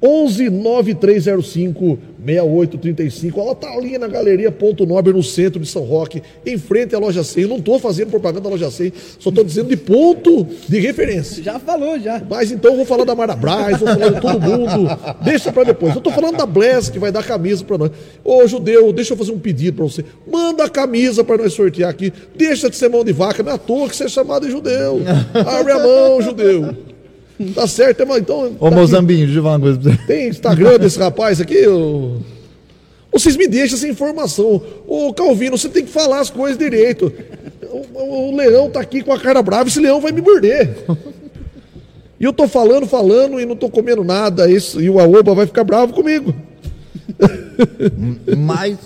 11 0.06 0.50
9305 0.50 1.98
6835. 2.26 3.40
Ela 3.40 3.56
tá 3.56 3.72
ali 3.72 3.98
na 3.98 4.08
Galeria 4.08 4.52
Ponto 4.52 4.86
Nobre, 4.86 5.14
no 5.14 5.22
centro 5.22 5.60
de 5.60 5.68
São 5.68 5.84
Roque, 5.84 6.24
em 6.46 6.58
frente 6.58 6.96
à 6.96 7.00
loja 7.00 7.24
100. 7.24 7.44
Eu 7.44 7.50
não 7.50 7.62
tô 7.62 7.78
fazendo 7.78 8.10
propaganda 8.10 8.42
da 8.42 8.50
loja 8.50 8.72
100, 8.72 8.94
só 9.20 9.32
tô 9.32 9.44
dizendo 9.44 9.70
de 9.70 9.78
ponto 9.78 10.48
de 10.68 10.80
referência. 10.80 11.44
Já 11.44 11.60
falou, 11.60 12.00
já. 12.00 12.22
Mas 12.28 12.52
então 12.52 12.72
eu 12.72 12.78
vou 12.78 12.86
falar 12.86 13.06
da 13.06 13.16
Mara 13.16 13.36
Braz, 13.36 13.80
vou 13.80 13.88
falar 13.88 14.10
de 14.10 14.22
todo 14.22 14.42
mundo. 14.42 14.88
Deixa 15.24 15.52
pra 15.52 15.64
depois. 15.64 15.96
Eu 15.96 16.02
tô 16.02 16.12
falando 16.12 16.38
da 16.38 16.46
Bless, 16.46 16.92
que 16.92 17.00
vai 17.00 17.12
dar 17.12 17.24
camisa 17.24 17.64
pra 17.64 17.78
nós. 17.78 17.92
Ô, 18.24 18.48
judeu, 18.48 18.92
deixa 18.92 19.14
eu 19.14 19.18
fazer 19.18 19.32
um 19.32 19.40
pedido 19.40 19.78
pra 19.78 19.86
você. 19.86 20.04
Manda 20.32 20.64
a 20.64 20.70
camisa 20.70 21.24
pra 21.24 21.38
nós 21.38 21.54
sortear 21.54 21.90
aqui. 21.90 22.12
Deixa 22.36 22.70
de 22.70 22.76
ser 22.76 22.90
mão 22.90 23.04
de 23.04 23.14
vaca, 23.14 23.44
não 23.44 23.52
é 23.52 23.56
à 23.56 23.58
toa 23.58 23.88
que 23.88 23.96
você 23.96 24.06
é 24.06 24.10
chamado 24.10 24.46
de 24.46 24.52
judeu. 24.52 25.02
Abre 25.34 25.72
a 25.74 25.80
mão, 25.80 26.22
judeu. 26.22 26.95
Tá 27.54 27.68
certo, 27.68 28.04
então. 28.18 28.46
Ô, 28.46 28.50
tá 28.60 28.68
aqui. 28.68 28.76
Mozambinho, 28.76 29.26
deixa 29.26 29.40
eu 29.40 29.44
falar 29.44 29.56
uma 29.56 29.62
coisa 29.62 29.80
pra 29.80 29.92
você. 29.92 29.98
Tem 30.08 30.30
Instagram 30.30 30.78
desse 30.80 30.98
rapaz 31.00 31.42
aqui? 31.42 31.64
Vocês 33.12 33.36
me 33.38 33.48
deixam 33.48 33.78
essa 33.78 33.88
informação. 33.88 34.62
Ô, 34.88 35.14
Calvino, 35.14 35.58
você 35.58 35.70
tem 35.70 35.84
que 35.86 35.92
falar 35.92 36.20
as 36.22 36.30
coisas 36.30 36.58
direito. 36.58 37.12
O, 37.94 38.30
o- 38.32 38.36
leão 38.36 38.70
tá 38.70 38.80
aqui 38.80 39.02
com 39.04 39.12
a 39.14 39.20
cara 39.20 39.42
brava, 39.42 39.68
esse 39.70 39.80
leão 39.80 40.00
vai 40.00 40.12
me 40.12 40.22
morder. 40.22 40.70
E 42.20 42.24
eu 42.24 42.32
tô 42.32 42.48
falando, 42.48 42.86
falando 42.88 43.40
e 43.40 43.46
não 43.46 43.56
tô 43.56 43.70
comendo 43.70 44.04
nada. 44.04 44.50
Isso, 44.50 44.82
e 44.82 44.90
o 44.90 45.00
Aoba 45.00 45.34
vai 45.36 45.46
ficar 45.46 45.64
bravo 45.66 45.92
comigo. 45.94 46.34
Mas 48.38 48.78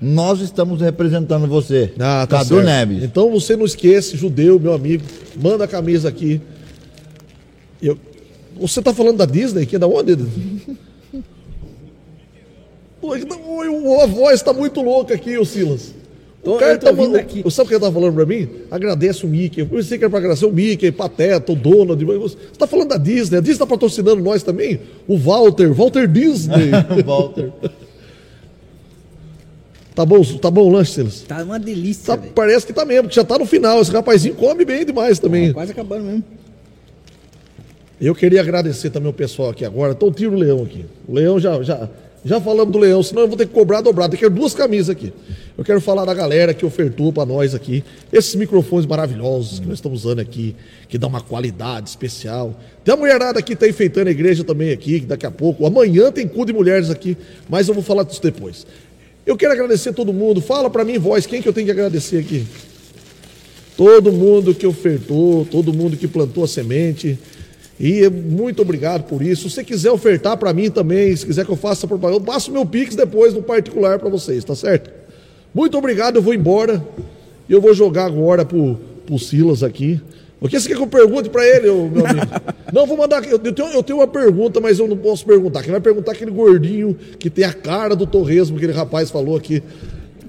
nós 0.00 0.40
estamos 0.40 0.80
representando 0.80 1.46
você. 1.46 1.92
Ah, 1.98 2.26
Cadu 2.28 2.56
certo. 2.56 2.64
Neves. 2.66 3.02
Então 3.02 3.30
você 3.30 3.56
não 3.56 3.64
esquece, 3.64 4.16
judeu, 4.16 4.58
meu 4.60 4.74
amigo, 4.74 5.02
manda 5.40 5.64
a 5.64 5.68
camisa 5.68 6.08
aqui. 6.08 6.40
Eu- 7.82 7.98
você 8.58 8.80
tá 8.80 8.92
falando 8.94 9.18
da 9.18 9.26
Disney, 9.26 9.66
que 9.66 9.76
é 9.76 9.78
da 9.78 9.86
onde? 9.86 10.16
Não, 13.02 14.00
A 14.00 14.06
voz 14.06 14.42
tá 14.42 14.52
muito 14.52 14.80
louca 14.82 15.14
aqui, 15.14 15.36
ô 15.38 15.44
Silas. 15.44 15.94
O 16.42 16.50
Tô- 16.52 16.56
cara 16.58 16.78
tá 16.78 16.92
mandando- 16.92 17.16
aqui. 17.18 17.42
Sabe 17.50 17.66
o 17.66 17.68
que 17.68 17.74
ele 17.74 17.80
tá 17.84 17.90
falando 17.92 18.14
pra 18.14 18.24
mim? 18.26 18.48
Agradece 18.70 19.26
o 19.26 19.28
Mickey. 19.28 19.60
Eu 19.60 19.66
pensei 19.66 19.98
que 19.98 20.04
era 20.04 20.10
pra 20.10 20.20
agradecer 20.20 20.46
o 20.46 20.52
Mickey, 20.52 20.92
Pateta, 20.92 21.52
o 21.52 21.56
Donald. 21.56 22.02
Você 22.04 22.36
tá 22.56 22.66
falando 22.68 22.88
da 22.90 22.96
Disney. 22.96 23.38
A 23.38 23.40
Disney 23.40 23.58
tá 23.58 23.66
patrocinando 23.66 24.22
nós 24.22 24.42
também? 24.44 24.80
O 25.08 25.18
Walter, 25.18 25.72
Walter 25.72 26.06
Disney. 26.06 26.70
Walter. 27.04 27.52
tá 29.94 30.04
bom, 30.04 30.22
tá 30.40 30.50
bom 30.50 30.62
o 30.62 30.68
lanche, 30.70 30.92
Silas? 30.92 31.22
Tá 31.22 31.42
uma 31.42 31.58
delícia, 31.58 32.16
Tá- 32.16 32.22
parece 32.34 32.64
que 32.66 32.72
tá 32.72 32.84
mesmo, 32.84 33.08
que 33.08 33.16
já 33.16 33.24
tá 33.24 33.36
no 33.38 33.46
final. 33.46 33.80
Esse 33.80 33.90
rapazinho 33.90 34.34
come 34.36 34.64
bem 34.64 34.84
demais 34.84 35.18
também. 35.18 35.48
Tá 35.48 35.54
quase 35.54 35.72
acabando 35.72 36.04
mesmo. 36.04 36.24
Eu 38.00 38.14
queria 38.14 38.40
agradecer 38.40 38.90
também 38.90 39.08
o 39.08 39.12
pessoal 39.12 39.50
aqui 39.50 39.64
agora. 39.64 39.92
Então 39.92 40.12
tira 40.12 40.30
o 40.30 40.34
leão 40.34 40.62
aqui. 40.62 40.84
O 41.08 41.14
leão 41.14 41.40
já, 41.40 41.62
já, 41.62 41.88
já 42.22 42.38
falamos 42.40 42.70
do 42.70 42.78
leão, 42.78 43.02
senão 43.02 43.22
eu 43.22 43.28
vou 43.28 43.36
ter 43.38 43.46
que 43.46 43.54
cobrar 43.54 43.80
dobrado. 43.80 44.14
Eu 44.14 44.18
quero 44.18 44.34
duas 44.34 44.54
camisas 44.54 44.90
aqui. 44.90 45.12
Eu 45.56 45.64
quero 45.64 45.80
falar 45.80 46.04
da 46.04 46.12
galera 46.12 46.52
que 46.52 46.66
ofertou 46.66 47.10
para 47.10 47.24
nós 47.24 47.54
aqui 47.54 47.82
esses 48.12 48.34
microfones 48.34 48.84
maravilhosos 48.84 49.60
que 49.60 49.66
nós 49.66 49.78
estamos 49.78 50.04
usando 50.04 50.18
aqui, 50.18 50.54
que 50.88 50.98
dá 50.98 51.06
uma 51.06 51.22
qualidade 51.22 51.88
especial. 51.88 52.54
Tem 52.84 52.92
a 52.92 52.96
mulherada 52.96 53.38
aqui 53.38 53.48
que 53.48 53.54
está 53.54 53.66
enfeitando 53.66 54.08
a 54.08 54.10
igreja 54.10 54.44
também 54.44 54.72
aqui, 54.72 55.00
que 55.00 55.06
daqui 55.06 55.24
a 55.24 55.30
pouco. 55.30 55.64
Amanhã 55.64 56.12
tem 56.12 56.28
cu 56.28 56.44
de 56.44 56.52
mulheres 56.52 56.90
aqui, 56.90 57.16
mas 57.48 57.66
eu 57.66 57.72
vou 57.72 57.82
falar 57.82 58.02
disso 58.02 58.22
depois. 58.22 58.66
Eu 59.24 59.38
quero 59.38 59.54
agradecer 59.54 59.94
todo 59.94 60.12
mundo. 60.12 60.42
Fala 60.42 60.68
para 60.68 60.84
mim, 60.84 60.98
voz, 60.98 61.24
quem 61.24 61.40
que 61.40 61.48
eu 61.48 61.52
tenho 61.52 61.64
que 61.64 61.72
agradecer 61.72 62.18
aqui? 62.18 62.46
Todo 63.74 64.12
mundo 64.12 64.54
que 64.54 64.66
ofertou, 64.66 65.46
todo 65.46 65.72
mundo 65.72 65.96
que 65.96 66.06
plantou 66.06 66.44
a 66.44 66.48
semente. 66.48 67.18
E 67.78 68.08
muito 68.08 68.62
obrigado 68.62 69.04
por 69.04 69.20
isso. 69.22 69.48
Se 69.48 69.56
você 69.56 69.64
quiser 69.64 69.90
ofertar 69.90 70.36
para 70.36 70.52
mim 70.52 70.70
também, 70.70 71.14
se 71.14 71.26
quiser 71.26 71.44
que 71.44 71.50
eu 71.50 71.56
faça 71.56 71.86
propaganda, 71.86 72.20
eu 72.20 72.24
passo 72.24 72.50
meu 72.50 72.64
Pix 72.64 72.96
depois 72.96 73.34
no 73.34 73.42
particular 73.42 73.98
para 73.98 74.08
vocês, 74.08 74.42
tá 74.42 74.54
certo? 74.54 74.90
Muito 75.54 75.76
obrigado, 75.76 76.16
eu 76.16 76.22
vou 76.22 76.34
embora. 76.34 76.82
E 77.48 77.52
eu 77.52 77.60
vou 77.60 77.72
jogar 77.74 78.06
agora 78.06 78.44
pro, 78.44 78.78
pro 79.06 79.18
Silas 79.18 79.62
aqui. 79.62 80.00
O 80.40 80.48
que 80.48 80.60
você 80.60 80.68
quer 80.68 80.76
que 80.76 80.82
eu 80.82 80.86
pergunte 80.86 81.30
para 81.30 81.46
ele, 81.46 81.66
meu 81.66 82.06
amigo? 82.06 82.26
Não, 82.72 82.86
vou 82.86 82.96
mandar. 82.96 83.24
Eu 83.24 83.38
tenho, 83.38 83.68
eu 83.68 83.82
tenho 83.82 83.98
uma 83.98 84.06
pergunta, 84.06 84.60
mas 84.60 84.78
eu 84.78 84.86
não 84.86 84.96
posso 84.96 85.24
perguntar. 85.24 85.62
Quem 85.62 85.72
vai 85.72 85.80
perguntar 85.80 86.12
é 86.12 86.14
aquele 86.14 86.30
gordinho 86.30 86.94
que 87.18 87.30
tem 87.30 87.44
a 87.44 87.52
cara 87.52 87.96
do 87.96 88.06
torresmo, 88.06 88.56
aquele 88.56 88.72
rapaz 88.72 89.10
falou 89.10 89.36
aqui. 89.36 89.62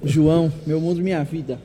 João, 0.02 0.50
meu 0.66 0.80
mundo, 0.80 1.02
minha 1.02 1.22
vida. 1.24 1.58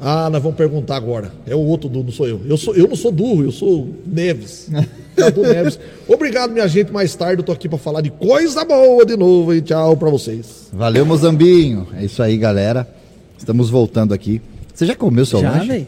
Ah, 0.00 0.30
nós 0.30 0.42
vamos 0.42 0.56
perguntar 0.56 0.96
agora. 0.96 1.30
É 1.46 1.54
o 1.54 1.58
outro 1.58 1.88
Du, 1.88 2.02
não 2.02 2.10
sou 2.10 2.26
eu. 2.26 2.40
Eu, 2.46 2.56
sou, 2.56 2.74
eu 2.74 2.88
não 2.88 2.96
sou 2.96 3.12
Durro, 3.12 3.42
eu 3.44 3.52
sou 3.52 3.86
Neves. 4.06 4.70
Cadu 5.14 5.42
Neves. 5.42 5.78
Obrigado, 6.08 6.52
minha 6.52 6.66
gente. 6.66 6.90
Mais 6.90 7.14
tarde 7.14 7.42
eu 7.42 7.44
tô 7.44 7.52
aqui 7.52 7.68
para 7.68 7.76
falar 7.78 8.00
de 8.00 8.08
coisa 8.10 8.64
boa 8.64 9.04
de 9.04 9.14
novo. 9.16 9.52
E 9.54 9.60
tchau 9.60 9.96
para 9.98 10.08
vocês. 10.08 10.68
Valeu, 10.72 11.04
Mozambinho. 11.04 11.86
É 11.96 12.04
isso 12.04 12.22
aí, 12.22 12.38
galera. 12.38 12.88
Estamos 13.38 13.68
voltando 13.68 14.14
aqui. 14.14 14.40
Você 14.74 14.86
já 14.86 14.96
comeu 14.96 15.26
seu 15.26 15.40
já, 15.40 15.50
lanche? 15.52 15.66
velho. 15.68 15.86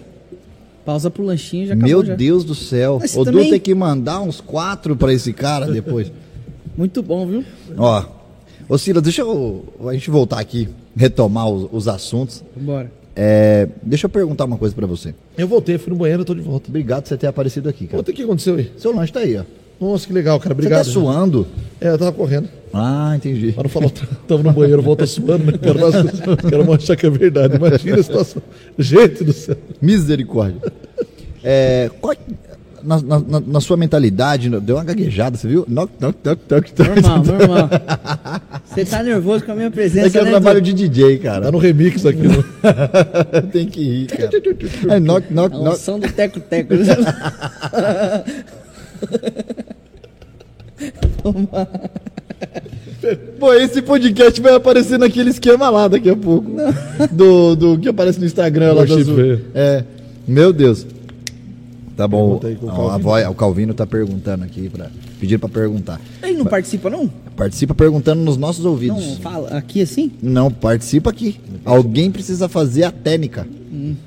Pausa 0.84 1.10
pro 1.10 1.22
lanchinho, 1.24 1.68
já 1.68 1.74
Meu 1.76 2.04
já. 2.04 2.14
Deus 2.14 2.44
do 2.44 2.54
céu. 2.54 2.98
Mas 3.00 3.14
O 3.16 3.20
Du 3.20 3.32
também- 3.32 3.50
tem 3.50 3.60
que 3.60 3.74
mandar 3.74 4.20
uns 4.20 4.40
quatro 4.42 4.94
pra 4.94 5.12
esse 5.12 5.32
cara 5.32 5.66
depois. 5.72 6.12
Muito 6.76 7.02
bom, 7.02 7.26
viu? 7.26 7.44
Ó, 7.78 8.04
ô 8.68 8.76
Silas, 8.76 9.02
deixa 9.02 9.22
eu, 9.22 9.64
a 9.86 9.92
gente 9.92 10.10
voltar 10.10 10.40
aqui, 10.40 10.68
retomar 10.96 11.48
os, 11.48 11.68
os 11.72 11.88
assuntos. 11.88 12.42
Bora. 12.56 12.90
É, 13.14 13.68
deixa 13.82 14.06
eu 14.06 14.10
perguntar 14.10 14.44
uma 14.46 14.56
coisa 14.56 14.74
pra 14.74 14.86
você. 14.86 15.14
Eu 15.36 15.46
voltei, 15.46 15.76
fui 15.78 15.92
no 15.92 15.98
banheiro, 15.98 16.24
tô 16.24 16.34
de 16.34 16.40
volta. 16.40 16.68
Obrigado 16.68 17.02
por 17.02 17.08
você 17.08 17.16
ter 17.16 17.26
aparecido 17.26 17.68
aqui, 17.68 17.86
cara. 17.86 18.00
O 18.00 18.04
que 18.04 18.22
aconteceu 18.22 18.54
aí? 18.56 18.72
Seu 18.76 18.94
lanche 18.94 19.12
tá 19.12 19.20
aí, 19.20 19.36
ó. 19.38 19.42
Nossa, 19.80 20.06
que 20.06 20.12
legal, 20.12 20.38
cara. 20.38 20.54
Você 20.54 20.60
Obrigado. 20.60 20.84
tá 20.86 20.90
suando? 20.90 21.46
É, 21.80 21.88
eu 21.88 21.98
tava 21.98 22.12
correndo. 22.12 22.48
Ah, 22.72 23.12
entendi. 23.16 23.52
Para 23.52 23.64
não 23.64 23.70
falar, 23.70 23.90
tava 24.26 24.42
no 24.42 24.52
banheiro, 24.52 24.80
volta 24.80 25.04
suando, 25.06 25.44
né? 25.44 25.58
Quero, 25.60 26.36
quero 26.48 26.64
mostrar 26.64 26.96
que 26.96 27.04
é 27.06 27.10
verdade. 27.10 27.56
Imagina 27.56 27.98
a 27.98 28.02
situação. 28.02 28.40
Gente 28.78 29.24
do 29.24 29.32
céu. 29.32 29.56
Misericórdia. 29.80 30.60
É, 31.44 31.90
qual- 32.00 32.14
na, 32.82 33.00
na- 33.00 33.40
na 33.46 33.60
sua 33.60 33.76
mentalidade, 33.76 34.48
deu 34.60 34.76
uma 34.76 34.84
gaguejada, 34.84 35.36
você 35.36 35.46
viu? 35.48 35.64
Normal, 35.68 35.90
normal. 37.24 37.68
Você 38.66 38.84
tá 38.84 39.02
nervoso 39.02 39.44
com 39.44 39.52
a 39.52 39.54
minha 39.54 39.70
presença, 39.70 40.06
É 40.06 40.10
que 40.10 40.18
eu 40.18 40.24
né? 40.24 40.30
trabalho 40.30 40.58
Edu? 40.58 40.72
de 40.72 40.88
DJ, 40.88 41.18
cara. 41.18 41.46
Tá 41.46 41.52
no 41.52 41.58
remix 41.58 42.04
aqui. 42.06 42.26
né? 42.28 42.36
Tem 43.52 43.66
que 43.66 43.82
rir, 43.82 44.06
cara. 44.06 44.30
É, 44.96 45.00
knock, 45.00 45.32
knock, 45.32 45.54
A 45.54 45.58
knock. 45.58 45.74
unção 45.76 45.98
do 46.00 46.08
teco-teco. 46.10 46.74
Pô, 53.38 53.52
esse 53.54 53.82
podcast 53.82 54.40
vai 54.40 54.54
aparecer 54.54 54.98
naquele 54.98 55.30
esquema 55.30 55.68
lá 55.70 55.88
daqui 55.88 56.08
a 56.10 56.16
pouco. 56.16 56.50
Do, 57.10 57.56
do 57.56 57.78
que 57.78 57.88
aparece 57.88 58.18
no 58.20 58.26
Instagram 58.26 58.72
lá 58.74 58.84
da 58.84 58.94
Azul. 58.94 59.40
É. 59.54 59.84
Meu 60.26 60.52
Deus. 60.52 60.86
Tá 61.96 62.08
bom. 62.08 62.40
O 62.62 62.68
a 62.68 62.72
Calvino. 62.74 62.98
voz, 63.00 63.26
o 63.28 63.34
Calvino 63.34 63.74
tá 63.74 63.86
perguntando 63.86 64.44
aqui, 64.44 64.68
pra, 64.68 64.90
pedindo 65.20 65.38
pra 65.40 65.48
perguntar. 65.48 66.00
Ele 66.22 66.38
não 66.38 66.46
participa, 66.46 66.88
não? 66.88 67.08
Participa 67.36 67.74
perguntando 67.74 68.22
nos 68.22 68.36
nossos 68.36 68.64
Não, 68.64 68.70
ouvidos. 68.72 69.18
fala. 69.18 69.48
Aqui 69.50 69.82
assim? 69.82 70.10
Não, 70.22 70.50
participa 70.50 71.10
aqui. 71.10 71.38
Alguém 71.64 72.10
precisa 72.10 72.48
fazer 72.48 72.84
a 72.84 72.90
técnica. 72.90 73.46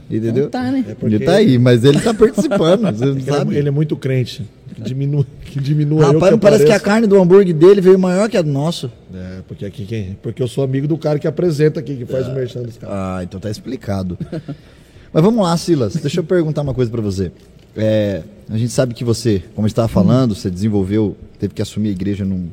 Entendeu? 0.09 0.45
Então 0.45 0.49
tá, 0.61 0.71
né? 0.71 0.85
É 0.87 0.93
porque- 0.95 1.15
Ele 1.15 1.25
tá 1.25 1.33
aí, 1.33 1.57
mas 1.57 1.83
ele 1.83 1.99
tá 1.99 2.13
participando. 2.13 2.81
Você 2.95 3.05
não 3.05 3.11
Ele 3.13 3.21
é, 3.29 3.33
sabe? 3.33 3.55
ele 3.55 3.67
é 3.67 3.71
muito 3.71 3.95
crente. 3.97 4.43
Que 4.75 4.81
diminua, 4.81 5.25
que 5.45 5.59
diminua 5.59 6.01
eu 6.01 6.05
Rapaz, 6.13 6.23
que 6.25 6.31
não 6.31 6.39
parece 6.39 6.65
que 6.65 6.71
a 6.71 6.79
carne 6.79 7.07
do 7.07 7.19
hambúrguer 7.21 7.53
dele 7.55 7.81
veio 7.81 7.97
maior 7.97 8.29
que 8.29 8.37
a 8.37 8.41
do 8.41 8.51
nosso. 8.51 8.91
É, 9.13 9.39
porque 9.47 9.65
aqui 9.65 9.85
quem? 9.85 10.17
Porque 10.21 10.41
eu 10.41 10.47
sou 10.47 10.63
amigo 10.63 10.87
do 10.87 10.97
cara 10.97 11.17
que 11.17 11.27
apresenta 11.27 11.79
aqui, 11.79 11.95
que 11.95 12.05
faz 12.05 12.27
o 12.27 12.31
merchan 12.33 12.61
dos 12.63 12.77
caras. 12.77 12.95
Ah, 12.95 13.19
então 13.23 13.39
tá 13.39 13.49
explicado. 13.49 14.17
Mas 15.13 15.23
vamos 15.23 15.41
lá, 15.43 15.55
Silas. 15.55 15.95
Deixa 15.95 16.19
eu 16.19 16.23
perguntar 16.25 16.61
uma 16.61 16.73
coisa 16.73 16.91
pra 16.91 17.01
você. 17.01 17.31
É, 17.75 18.23
a 18.49 18.57
gente 18.57 18.71
sabe 18.71 18.93
que 18.93 19.03
você, 19.03 19.43
como 19.55 19.67
estava 19.67 19.87
falando, 19.87 20.35
você 20.35 20.49
desenvolveu, 20.49 21.15
teve 21.39 21.53
que 21.53 21.61
assumir 21.61 21.89
a 21.89 21.91
igreja 21.91 22.23
num, 22.23 22.49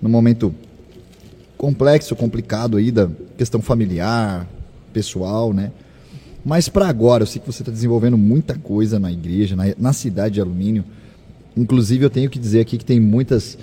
num 0.00 0.08
momento 0.08 0.54
complexo, 1.56 2.14
complicado 2.14 2.76
aí 2.76 2.90
da 2.90 3.08
questão 3.36 3.62
familiar, 3.62 4.46
pessoal, 4.92 5.52
né? 5.52 5.72
Mas 6.44 6.68
para 6.68 6.88
agora, 6.88 7.22
eu 7.22 7.26
sei 7.26 7.40
que 7.40 7.46
você 7.46 7.62
está 7.62 7.70
desenvolvendo 7.70 8.18
muita 8.18 8.56
coisa 8.56 8.98
na 8.98 9.12
igreja, 9.12 9.54
na, 9.54 9.64
na 9.78 9.92
cidade 9.92 10.34
de 10.34 10.40
Alumínio. 10.40 10.84
Inclusive, 11.56 12.04
eu 12.04 12.10
tenho 12.10 12.28
que 12.28 12.38
dizer 12.38 12.60
aqui 12.60 12.76
que 12.76 12.84
tem 12.84 12.98
muitas, 12.98 13.56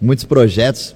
muitos 0.00 0.24
projetos 0.24 0.94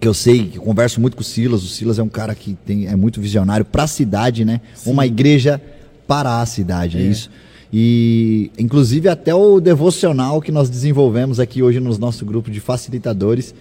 que 0.00 0.08
eu 0.08 0.14
sei, 0.14 0.46
que 0.48 0.58
eu 0.58 0.62
converso 0.62 1.00
muito 1.00 1.14
com 1.14 1.20
o 1.20 1.24
Silas. 1.24 1.62
O 1.62 1.68
Silas 1.68 1.98
é 1.98 2.02
um 2.02 2.08
cara 2.08 2.34
que 2.34 2.56
tem, 2.64 2.86
é 2.86 2.96
muito 2.96 3.20
visionário 3.20 3.66
para 3.66 3.82
a 3.82 3.86
cidade, 3.86 4.44
né? 4.44 4.60
Uma 4.86 5.06
igreja 5.06 5.60
para 6.06 6.40
a 6.40 6.46
cidade, 6.46 6.98
é. 6.98 7.02
isso. 7.02 7.30
E, 7.72 8.50
inclusive, 8.58 9.08
até 9.08 9.34
o 9.34 9.60
devocional 9.60 10.40
que 10.40 10.50
nós 10.50 10.68
desenvolvemos 10.68 11.38
aqui 11.38 11.62
hoje 11.62 11.78
no 11.78 11.96
nosso 11.98 12.24
grupo 12.24 12.50
de 12.50 12.60
facilitadores 12.60 13.54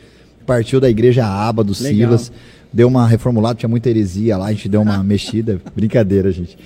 partiu 0.46 0.80
da 0.80 0.90
igreja 0.90 1.26
Aba 1.26 1.64
do 1.64 1.74
Legal. 1.74 1.94
Silas. 1.94 2.32
Deu 2.72 2.88
uma 2.88 3.08
reformulada, 3.08 3.58
tinha 3.58 3.70
muita 3.70 3.90
heresia 3.90 4.38
lá, 4.38 4.48
a 4.48 4.52
gente 4.52 4.68
deu 4.68 4.82
uma 4.82 5.02
mexida. 5.04 5.62
Brincadeira, 5.76 6.32
gente. 6.32 6.58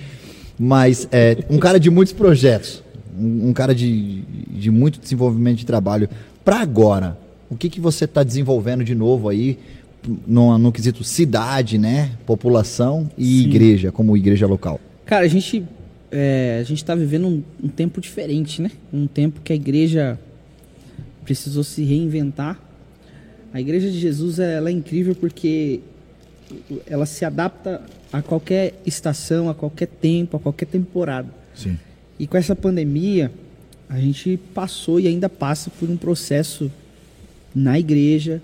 Mas 0.57 1.07
é 1.11 1.37
um 1.49 1.57
cara 1.57 1.79
de 1.79 1.89
muitos 1.89 2.13
projetos, 2.13 2.83
um, 3.17 3.49
um 3.49 3.53
cara 3.53 3.75
de, 3.75 4.21
de 4.49 4.71
muito 4.71 4.99
desenvolvimento 4.99 5.57
de 5.57 5.65
trabalho. 5.65 6.09
Para 6.45 6.59
agora, 6.59 7.17
o 7.49 7.55
que, 7.55 7.69
que 7.69 7.79
você 7.79 8.05
está 8.05 8.23
desenvolvendo 8.23 8.83
de 8.83 8.95
novo 8.95 9.27
aí 9.27 9.57
no, 10.27 10.57
no 10.57 10.71
quesito 10.71 11.03
cidade, 11.03 11.77
né? 11.77 12.11
População 12.25 13.09
e 13.17 13.25
Sim. 13.25 13.47
igreja, 13.47 13.91
como 13.91 14.15
igreja 14.15 14.47
local? 14.47 14.79
Cara, 15.05 15.25
a 15.25 15.27
gente 15.27 15.65
é, 16.15 16.59
a 16.59 16.63
gente 16.63 16.77
está 16.77 16.93
vivendo 16.93 17.27
um, 17.27 17.43
um 17.63 17.67
tempo 17.67 17.99
diferente, 17.99 18.61
né? 18.61 18.69
Um 18.93 19.07
tempo 19.07 19.41
que 19.41 19.51
a 19.51 19.55
igreja 19.55 20.19
precisou 21.23 21.63
se 21.63 21.83
reinventar. 21.83 22.59
A 23.51 23.59
igreja 23.59 23.89
de 23.89 23.99
Jesus 23.99 24.37
ela 24.37 24.69
é 24.69 24.71
incrível 24.71 25.15
porque 25.15 25.79
ela 26.85 27.07
se 27.07 27.25
adapta 27.25 27.81
a 28.11 28.21
qualquer 28.21 28.79
estação, 28.85 29.49
a 29.49 29.55
qualquer 29.55 29.87
tempo, 29.87 30.37
a 30.37 30.39
qualquer 30.39 30.67
temporada. 30.67 31.27
Sim. 31.55 31.79
E 32.19 32.27
com 32.27 32.37
essa 32.37 32.55
pandemia, 32.55 33.31
a 33.89 33.99
gente 33.99 34.37
passou 34.53 34.99
e 34.99 35.07
ainda 35.07 35.27
passa 35.27 35.71
por 35.71 35.89
um 35.89 35.97
processo 35.97 36.71
na 37.55 37.79
igreja 37.79 38.39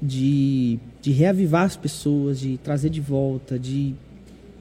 de, 0.00 0.78
de 1.00 1.10
reavivar 1.10 1.64
as 1.64 1.76
pessoas, 1.76 2.38
de 2.38 2.56
trazer 2.58 2.88
de 2.88 3.00
volta, 3.00 3.58
de, 3.58 3.94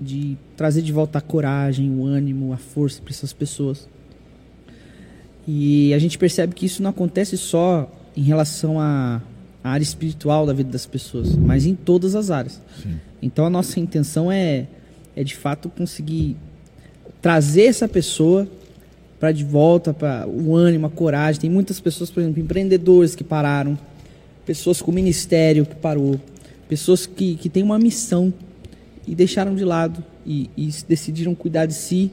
de 0.02 0.36
trazer 0.58 0.82
de 0.82 0.92
volta 0.92 1.20
a 1.20 1.22
coragem, 1.22 1.92
o 1.92 2.04
ânimo, 2.04 2.52
a 2.52 2.58
força 2.58 3.00
para 3.00 3.12
essas 3.12 3.32
pessoas. 3.32 3.88
E 5.48 5.94
a 5.94 6.00
gente 6.00 6.18
percebe 6.18 6.56
que 6.56 6.66
isso 6.66 6.82
não 6.82 6.90
acontece 6.90 7.38
só 7.38 7.90
em 8.18 8.24
relação 8.24 8.80
à, 8.80 9.22
à 9.64 9.70
área 9.70 9.84
espiritual 9.84 10.46
da 10.46 10.54
vida 10.54 10.72
das 10.72 10.88
pessoas, 10.88 11.36
mas 11.36 11.66
em 11.68 11.76
todas 11.76 12.16
as 12.16 12.32
áreas. 12.32 12.60
Sim. 12.82 13.00
Então 13.22 13.46
a 13.46 13.50
nossa 13.50 13.80
intenção 13.80 14.32
é, 14.32 14.66
é 15.16 15.24
de 15.24 15.36
fato 15.36 15.70
conseguir 15.70 16.36
trazer 17.22 17.66
essa 17.66 17.88
pessoa 17.88 18.48
para 19.20 19.32
de 19.32 19.44
volta, 19.44 19.94
para 19.94 20.28
o 20.28 20.56
ânimo, 20.56 20.88
a 20.88 20.90
coragem. 20.90 21.42
Tem 21.42 21.50
muitas 21.50 21.80
pessoas, 21.80 22.10
por 22.10 22.22
exemplo, 22.22 22.42
empreendedores 22.42 23.14
que 23.14 23.24
pararam, 23.24 23.78
pessoas 24.48 24.82
com 24.82 24.92
ministério 24.92 25.64
que 25.64 25.76
parou, 25.76 26.20
pessoas 26.68 27.06
que, 27.06 27.36
que 27.36 27.48
têm 27.48 27.62
uma 27.62 27.78
missão 27.78 28.34
e 29.08 29.16
deixaram 29.16 29.56
de 29.56 29.64
lado 29.66 30.04
e, 30.26 30.50
e 30.56 30.70
decidiram 30.88 31.34
cuidar 31.36 31.66
de 31.66 31.74
si, 31.74 32.12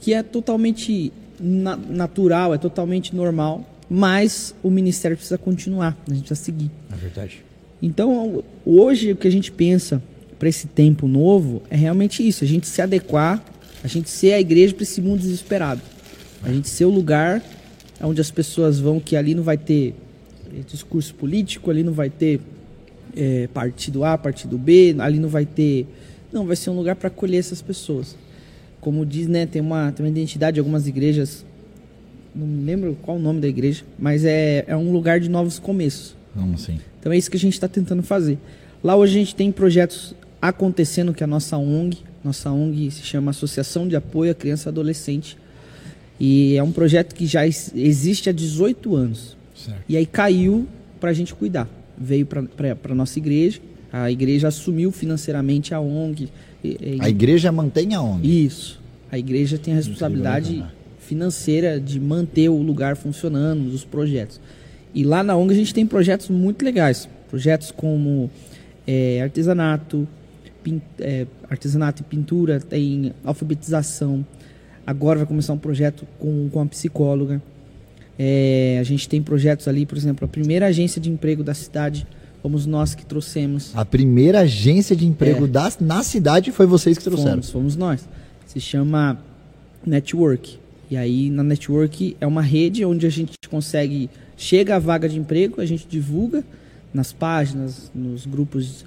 que 0.00 0.12
é 0.14 0.22
totalmente 0.22 1.12
na- 1.40 1.76
natural, 1.76 2.54
é 2.54 2.58
totalmente 2.58 3.14
normal, 3.14 3.68
mas 3.88 4.54
o 4.62 4.70
ministério 4.70 5.16
precisa 5.16 5.38
continuar, 5.38 5.96
a 6.08 6.14
gente 6.14 6.26
precisa 6.26 6.44
seguir. 6.44 6.70
É 6.92 6.96
verdade. 6.96 7.44
Então, 7.80 8.42
hoje 8.64 9.12
o 9.12 9.16
que 9.16 9.26
a 9.26 9.32
gente 9.32 9.50
pensa 9.50 10.02
para 10.38 10.48
esse 10.48 10.66
tempo 10.66 11.06
novo 11.08 11.62
é 11.68 11.76
realmente 11.76 12.26
isso: 12.26 12.44
a 12.44 12.46
gente 12.46 12.66
se 12.66 12.80
adequar, 12.80 13.44
a 13.82 13.88
gente 13.88 14.08
ser 14.08 14.34
a 14.34 14.40
igreja 14.40 14.72
para 14.74 14.84
esse 14.84 15.00
mundo 15.00 15.20
desesperado. 15.20 15.80
A 16.44 16.52
gente 16.52 16.68
ser 16.68 16.84
o 16.84 16.90
lugar 16.90 17.42
onde 18.00 18.20
as 18.20 18.30
pessoas 18.30 18.78
vão, 18.80 18.98
que 18.98 19.14
ali 19.16 19.34
não 19.34 19.42
vai 19.44 19.56
ter 19.56 19.94
eh, 20.52 20.60
discurso 20.66 21.14
político, 21.14 21.70
ali 21.70 21.84
não 21.84 21.92
vai 21.92 22.10
ter 22.10 22.40
eh, 23.16 23.48
partido 23.52 24.04
A, 24.04 24.16
partido 24.18 24.56
B, 24.58 24.94
ali 24.98 25.18
não 25.18 25.28
vai 25.28 25.44
ter. 25.46 25.86
Não, 26.32 26.46
vai 26.46 26.56
ser 26.56 26.70
um 26.70 26.76
lugar 26.76 26.96
para 26.96 27.08
acolher 27.08 27.38
essas 27.38 27.60
pessoas. 27.60 28.16
Como 28.80 29.04
diz, 29.06 29.26
né, 29.26 29.46
tem 29.46 29.60
uma, 29.62 29.92
tem 29.92 30.04
uma 30.04 30.10
identidade 30.10 30.54
de 30.54 30.60
algumas 30.60 30.86
igrejas, 30.88 31.44
não 32.34 32.46
me 32.46 32.64
lembro 32.64 32.96
qual 33.02 33.16
o 33.16 33.20
nome 33.20 33.40
da 33.40 33.46
igreja, 33.48 33.84
mas 33.98 34.24
é, 34.24 34.64
é 34.66 34.76
um 34.76 34.90
lugar 34.92 35.20
de 35.20 35.28
novos 35.28 35.58
começos. 35.58 36.16
Vamos 36.34 36.62
sim. 36.62 36.80
Então 36.98 37.12
é 37.12 37.16
isso 37.16 37.30
que 37.30 37.36
a 37.36 37.40
gente 37.40 37.52
está 37.52 37.68
tentando 37.68 38.02
fazer. 38.02 38.38
Lá 38.82 38.96
hoje 38.96 39.16
a 39.16 39.18
gente 39.20 39.34
tem 39.36 39.52
projetos 39.52 40.14
acontecendo 40.40 41.12
que 41.14 41.22
é 41.22 41.26
a 41.26 41.28
nossa 41.28 41.56
ONG, 41.56 41.98
nossa 42.24 42.50
ONG 42.50 42.90
se 42.90 43.02
chama 43.02 43.30
Associação 43.30 43.86
de 43.86 43.94
Apoio 43.94 44.32
à 44.32 44.34
Criança 44.34 44.68
e 44.68 44.70
Adolescente. 44.70 45.36
E 46.18 46.56
é 46.56 46.62
um 46.62 46.72
projeto 46.72 47.14
que 47.14 47.26
já 47.26 47.44
ex- 47.44 47.72
existe 47.74 48.28
há 48.30 48.32
18 48.32 48.94
anos. 48.96 49.36
Certo. 49.54 49.80
E 49.88 49.96
aí 49.96 50.06
caiu 50.06 50.66
para 51.00 51.10
a 51.10 51.12
gente 51.12 51.34
cuidar. 51.34 51.68
Veio 52.02 52.26
para 52.26 52.44
a 52.90 52.94
nossa 52.94 53.18
igreja, 53.18 53.60
a 53.92 54.10
igreja 54.10 54.48
assumiu 54.48 54.90
financeiramente 54.90 55.72
a 55.74 55.80
ONG. 55.80 56.28
e- 56.64 56.68
e- 56.68 56.98
A 57.00 57.08
igreja 57.08 57.50
mantém 57.52 57.94
a 57.94 58.00
ONG. 58.02 58.44
isso. 58.46 58.80
A 59.10 59.18
igreja 59.18 59.58
tem 59.58 59.74
a 59.74 59.76
responsabilidade 59.76 60.64
financeira 61.00 61.78
de 61.80 61.98
manter 62.00 62.48
o 62.48 62.56
lugar 62.62 62.96
funcionando, 62.96 63.66
os 63.68 63.84
projetos. 63.84 64.40
E 64.94 65.04
lá 65.04 65.22
na 65.22 65.36
ONG 65.36 65.52
a 65.52 65.56
gente 65.56 65.74
tem 65.74 65.86
projetos 65.86 66.28
muito 66.28 66.64
legais. 66.64 67.08
Projetos 67.28 67.70
como 67.70 68.30
é, 68.86 69.20
artesanato, 69.22 70.06
é, 70.98 71.26
artesanato 71.50 72.02
e 72.02 72.04
pintura, 72.04 72.60
tem 72.60 73.12
alfabetização. 73.24 74.24
Agora 74.86 75.18
vai 75.18 75.26
começar 75.26 75.52
um 75.52 75.58
projeto 75.58 76.06
com, 76.18 76.48
com 76.50 76.60
a 76.60 76.66
psicóloga. 76.66 77.42
É, 78.18 78.78
a 78.80 78.82
gente 78.84 79.08
tem 79.08 79.22
projetos 79.22 79.66
ali, 79.68 79.86
por 79.86 79.96
exemplo, 79.96 80.24
a 80.24 80.28
primeira 80.28 80.66
agência 80.66 81.00
de 81.00 81.10
emprego 81.10 81.42
da 81.42 81.54
cidade, 81.54 82.06
fomos 82.42 82.66
nós 82.66 82.94
que 82.94 83.04
trouxemos. 83.04 83.72
A 83.74 83.84
primeira 83.84 84.40
agência 84.40 84.94
de 84.94 85.06
emprego 85.06 85.44
É. 85.44 85.48
da, 85.48 85.72
na 85.80 86.02
cidade 86.02 86.52
foi 86.52 86.66
vocês 86.66 86.98
que 86.98 87.04
trouxeram. 87.04 87.34
Fomos, 87.42 87.50
fomos 87.50 87.76
nós. 87.76 88.08
Se 88.46 88.60
chama 88.60 89.18
Network. 89.84 90.58
E 90.90 90.96
aí 90.96 91.30
na 91.30 91.42
Network 91.42 92.16
é 92.20 92.26
uma 92.26 92.42
rede 92.42 92.84
onde 92.84 93.06
a 93.06 93.10
gente 93.10 93.32
consegue 93.48 94.10
chega 94.36 94.76
a 94.76 94.78
vaga 94.78 95.08
de 95.08 95.18
emprego, 95.18 95.60
a 95.60 95.66
gente 95.66 95.86
divulga 95.88 96.44
nas 96.92 97.12
páginas, 97.12 97.90
nos 97.94 98.26
grupos, 98.26 98.84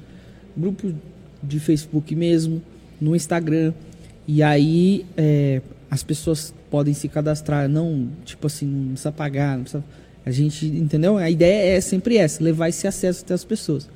grupo 0.56 0.94
de 1.42 1.60
Facebook 1.60 2.16
mesmo, 2.16 2.62
no 3.02 3.16
Instagram. 3.16 3.74
E 4.28 4.44
aí 4.44 5.06
é, 5.18 5.62
as 5.90 6.04
pessoas 6.04 6.54
podem 6.76 6.94
se 6.94 7.08
cadastrar, 7.08 7.70
não 7.70 8.10
tipo 8.26 8.48
assim, 8.48 8.66
não 8.66 8.88
precisa 8.90 9.10
pagar, 9.10 9.56
não 9.56 9.64
precisa, 9.64 9.82
A 10.26 10.30
gente, 10.32 10.66
entendeu? 10.66 11.16
A 11.18 11.30
ideia 11.30 11.78
é 11.78 11.80
sempre 11.80 12.18
essa, 12.18 12.44
levar 12.44 12.68
esse 12.68 12.86
acesso 12.86 13.24
até 13.24 13.34
as 13.34 13.46
pessoas. 13.46 13.88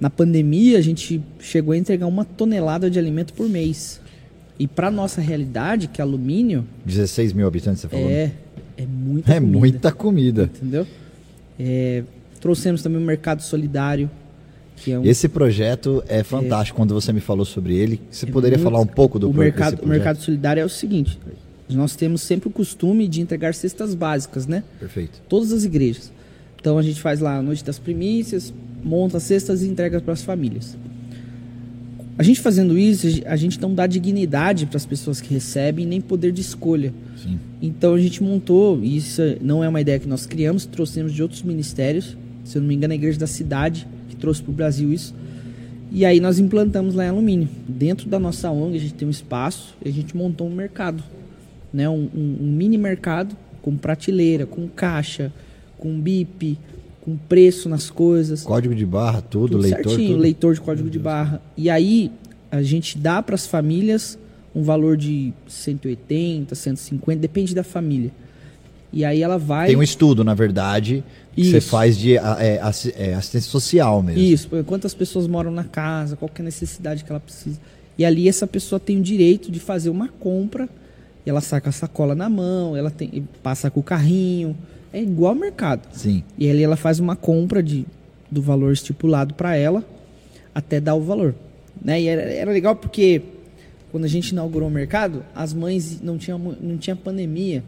Na 0.00 0.08
pandemia, 0.08 0.78
a 0.78 0.80
gente 0.80 1.20
chegou 1.38 1.72
a 1.72 1.76
entregar 1.76 2.06
uma 2.06 2.24
tonelada 2.24 2.88
de 2.88 2.98
alimento 2.98 3.34
por 3.34 3.46
mês. 3.46 4.00
E 4.58 4.66
para 4.66 4.90
nossa 4.90 5.20
realidade, 5.20 5.86
que 5.88 6.00
é 6.00 6.02
alumínio, 6.02 6.64
16 6.86 7.34
mil 7.34 7.46
habitantes, 7.46 7.82
você 7.82 7.88
falou? 7.88 8.08
é, 8.08 8.32
é 8.78 8.86
muita 8.86 9.32
É 9.32 9.34
comida, 9.40 9.58
muita 9.58 9.92
comida. 9.92 10.42
Entendeu? 10.44 10.86
É, 11.60 12.04
trouxemos 12.40 12.82
também 12.82 12.98
o 13.02 13.04
Mercado 13.04 13.42
Solidário, 13.42 14.08
é 14.88 14.98
um 14.98 15.04
Esse 15.04 15.28
projeto 15.28 16.02
é 16.08 16.22
fantástico. 16.22 16.76
Quando 16.76 16.94
você 16.94 17.12
me 17.12 17.20
falou 17.20 17.44
sobre 17.44 17.76
ele, 17.76 18.00
você 18.10 18.24
poderia 18.26 18.56
É 18.56 18.58
muito- 18.58 18.70
falar 18.70 18.80
um 18.82 18.86
pouco 18.86 19.18
do 19.18 19.28
o 19.28 19.34
mercado, 19.34 19.82
o 19.82 19.86
mercado 19.88 20.20
solidário 20.20 20.60
é 20.60 20.64
o 20.64 20.68
seguinte: 20.68 21.18
nós 21.70 21.96
temos 21.96 22.22
sempre 22.22 22.48
o 22.48 22.50
costume 22.50 23.08
de 23.08 23.20
entregar 23.20 23.54
cestas 23.54 23.94
básicas, 23.94 24.46
né? 24.46 24.62
Perfeito. 24.78 25.22
Todas 25.28 25.52
as 25.52 25.64
igrejas. 25.64 26.12
Então 26.60 26.78
a 26.78 26.82
gente 26.82 27.00
faz 27.00 27.20
lá 27.20 27.36
a 27.36 27.42
noite 27.42 27.64
das 27.64 27.78
primícias, 27.78 28.52
monta 28.82 29.16
as 29.16 29.22
cestas 29.22 29.62
e 29.62 29.68
entrega 29.68 30.00
para 30.00 30.12
as 30.12 30.22
famílias. 30.22 30.76
A 32.16 32.22
gente 32.22 32.40
fazendo 32.40 32.78
isso, 32.78 33.06
a 33.26 33.34
gente 33.34 33.60
não 33.60 33.74
dá 33.74 33.86
dignidade 33.86 34.66
para 34.66 34.76
as 34.76 34.86
pessoas 34.86 35.20
que 35.20 35.34
recebem, 35.34 35.84
nem 35.84 36.00
poder 36.00 36.30
de 36.30 36.40
escolha. 36.40 36.94
Sim. 37.20 37.40
Então 37.60 37.94
a 37.94 38.00
gente 38.00 38.22
montou, 38.22 38.78
e 38.82 38.96
isso 38.96 39.20
não 39.40 39.64
é 39.64 39.68
uma 39.68 39.80
ideia 39.80 39.98
que 39.98 40.06
nós 40.06 40.24
criamos, 40.24 40.64
trouxemos 40.64 41.12
de 41.12 41.22
outros 41.22 41.42
ministérios, 41.42 42.16
se 42.44 42.56
eu 42.56 42.62
não 42.62 42.68
me 42.68 42.74
engano, 42.74 42.92
a 42.92 42.96
igreja 42.96 43.18
da 43.18 43.26
cidade 43.26 43.88
que 44.08 44.14
trouxe 44.14 44.42
para 44.42 44.50
o 44.52 44.54
Brasil 44.54 44.92
isso. 44.92 45.12
E 45.90 46.04
aí 46.04 46.20
nós 46.20 46.38
implantamos 46.38 46.94
lá 46.94 47.04
em 47.04 47.08
alumínio. 47.08 47.48
Dentro 47.68 48.08
da 48.08 48.18
nossa 48.18 48.50
ONG 48.50 48.76
a 48.76 48.80
gente 48.80 48.94
tem 48.94 49.08
um 49.08 49.10
espaço 49.10 49.74
e 49.84 49.88
a 49.88 49.92
gente 49.92 50.16
montou 50.16 50.46
um 50.46 50.54
mercado, 50.54 51.02
né? 51.74 51.88
um, 51.88 52.08
um- 52.14 52.36
mini 52.40 52.78
mercado 52.78 53.36
com 53.60 53.76
prateleira, 53.76 54.46
com 54.46 54.68
caixa, 54.68 55.32
com 55.76 55.98
bip, 56.00 56.58
com 57.02 57.16
preço 57.16 57.68
nas 57.68 57.90
coisas 57.90 58.42
Código 58.42 58.74
de 58.74 58.86
barra, 58.86 59.20
tudo, 59.20 59.48
tudo 59.52 59.58
leitor, 59.62 59.84
certinho, 59.90 60.10
tudo. 60.12 60.20
leitor 60.22 60.54
de 60.54 60.60
código 60.60 60.88
de 60.88 60.98
barra. 60.98 61.42
E 61.56 61.68
aí 61.68 62.10
a 62.50 62.62
gente 62.62 62.96
dá 62.96 63.20
para 63.22 63.34
as 63.34 63.46
famílias 63.46 64.18
um 64.54 64.62
valor 64.62 64.96
de 64.96 65.32
180, 65.48 66.54
150, 66.54 67.20
depende 67.20 67.54
da 67.54 67.64
família. 67.64 68.10
E 68.92 69.04
aí 69.04 69.22
ela 69.22 69.36
vai 69.36 69.66
Tem 69.66 69.76
um 69.76 69.82
estudo, 69.82 70.22
na 70.22 70.34
verdade, 70.34 71.02
que 71.34 71.44
você 71.50 71.58
Isso. 71.58 71.68
faz 71.68 71.98
de 71.98 72.16
é, 72.16 72.20
é, 72.96 73.14
assistência 73.14 73.50
social 73.50 74.00
mesmo. 74.00 74.20
isso, 74.22 74.48
quantas 74.64 74.94
pessoas 74.94 75.26
moram 75.26 75.50
na 75.50 75.64
casa, 75.64 76.14
qual 76.14 76.28
que 76.28 76.40
é 76.40 76.42
a 76.42 76.46
necessidade 76.46 77.02
que 77.02 77.10
ela 77.10 77.18
precisa. 77.18 77.58
E 77.98 78.04
ali 78.04 78.28
essa 78.28 78.46
pessoa 78.46 78.78
tem 78.78 78.98
o 78.98 79.02
direito 79.02 79.50
de 79.50 79.58
fazer 79.58 79.90
uma 79.90 80.06
compra, 80.08 80.68
e 81.24 81.30
ela 81.30 81.40
saca 81.40 81.70
a 81.70 81.72
sacola 81.72 82.14
na 82.14 82.28
mão, 82.28 82.76
ela 82.76 82.90
tem 82.90 83.26
passa 83.42 83.70
com 83.70 83.80
o 83.80 83.82
carrinho, 83.82 84.56
é 84.92 85.02
igual 85.02 85.32
ao 85.32 85.38
mercado. 85.38 85.88
Sim. 85.92 86.22
E 86.38 86.48
ali 86.48 86.62
ela 86.62 86.76
faz 86.76 87.00
uma 87.00 87.16
compra 87.16 87.62
de, 87.62 87.86
do 88.30 88.42
valor 88.42 88.72
estipulado 88.72 89.34
para 89.34 89.56
ela 89.56 89.84
até 90.54 90.80
dar 90.80 90.94
o 90.94 91.00
valor. 91.00 91.34
Né? 91.82 92.02
E 92.02 92.08
era, 92.08 92.22
era 92.22 92.50
legal 92.52 92.76
porque 92.76 93.22
quando 93.90 94.04
a 94.04 94.08
gente 94.08 94.28
inaugurou 94.28 94.68
o 94.68 94.70
mercado, 94.70 95.24
as 95.34 95.52
mães 95.52 96.00
não 96.00 96.18
tinham 96.18 96.38
não 96.38 96.76
tinha 96.76 96.94
pandemia. 96.94 97.62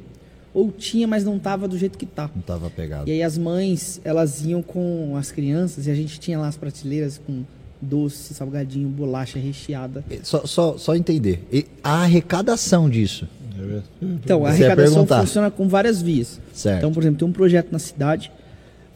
Ou 0.52 0.72
tinha, 0.72 1.06
mas 1.06 1.22
não 1.22 1.38
tava 1.38 1.68
do 1.68 1.76
jeito 1.76 1.98
que 1.98 2.06
tá. 2.06 2.30
Não 2.34 2.40
tava 2.40 2.70
pegado. 2.70 3.10
E 3.10 3.12
aí 3.12 3.22
as 3.22 3.36
mães, 3.36 4.00
elas 4.02 4.42
iam 4.42 4.62
com 4.62 5.14
as 5.14 5.30
crianças 5.30 5.86
e 5.86 5.90
a 5.90 5.94
gente 5.94 6.18
tinha 6.18 6.38
lá 6.38 6.48
as 6.48 6.56
prateleiras 6.56 7.20
com 7.26 7.44
doce, 7.80 8.32
salgadinho, 8.32 8.88
bolacha 8.88 9.38
recheada. 9.38 10.02
Só, 10.22 10.46
só, 10.46 10.78
só 10.78 10.96
entender. 10.96 11.46
E 11.52 11.66
a 11.84 12.04
arrecadação 12.04 12.88
disso. 12.88 13.28
Então, 14.00 14.44
a 14.44 14.50
arrecadação 14.50 15.06
funciona 15.06 15.50
com 15.50 15.68
várias 15.68 16.02
vias. 16.02 16.40
Certo. 16.52 16.78
Então, 16.78 16.92
por 16.92 17.02
exemplo, 17.02 17.18
tem 17.18 17.28
um 17.28 17.32
projeto 17.32 17.70
na 17.70 17.78
cidade 17.78 18.30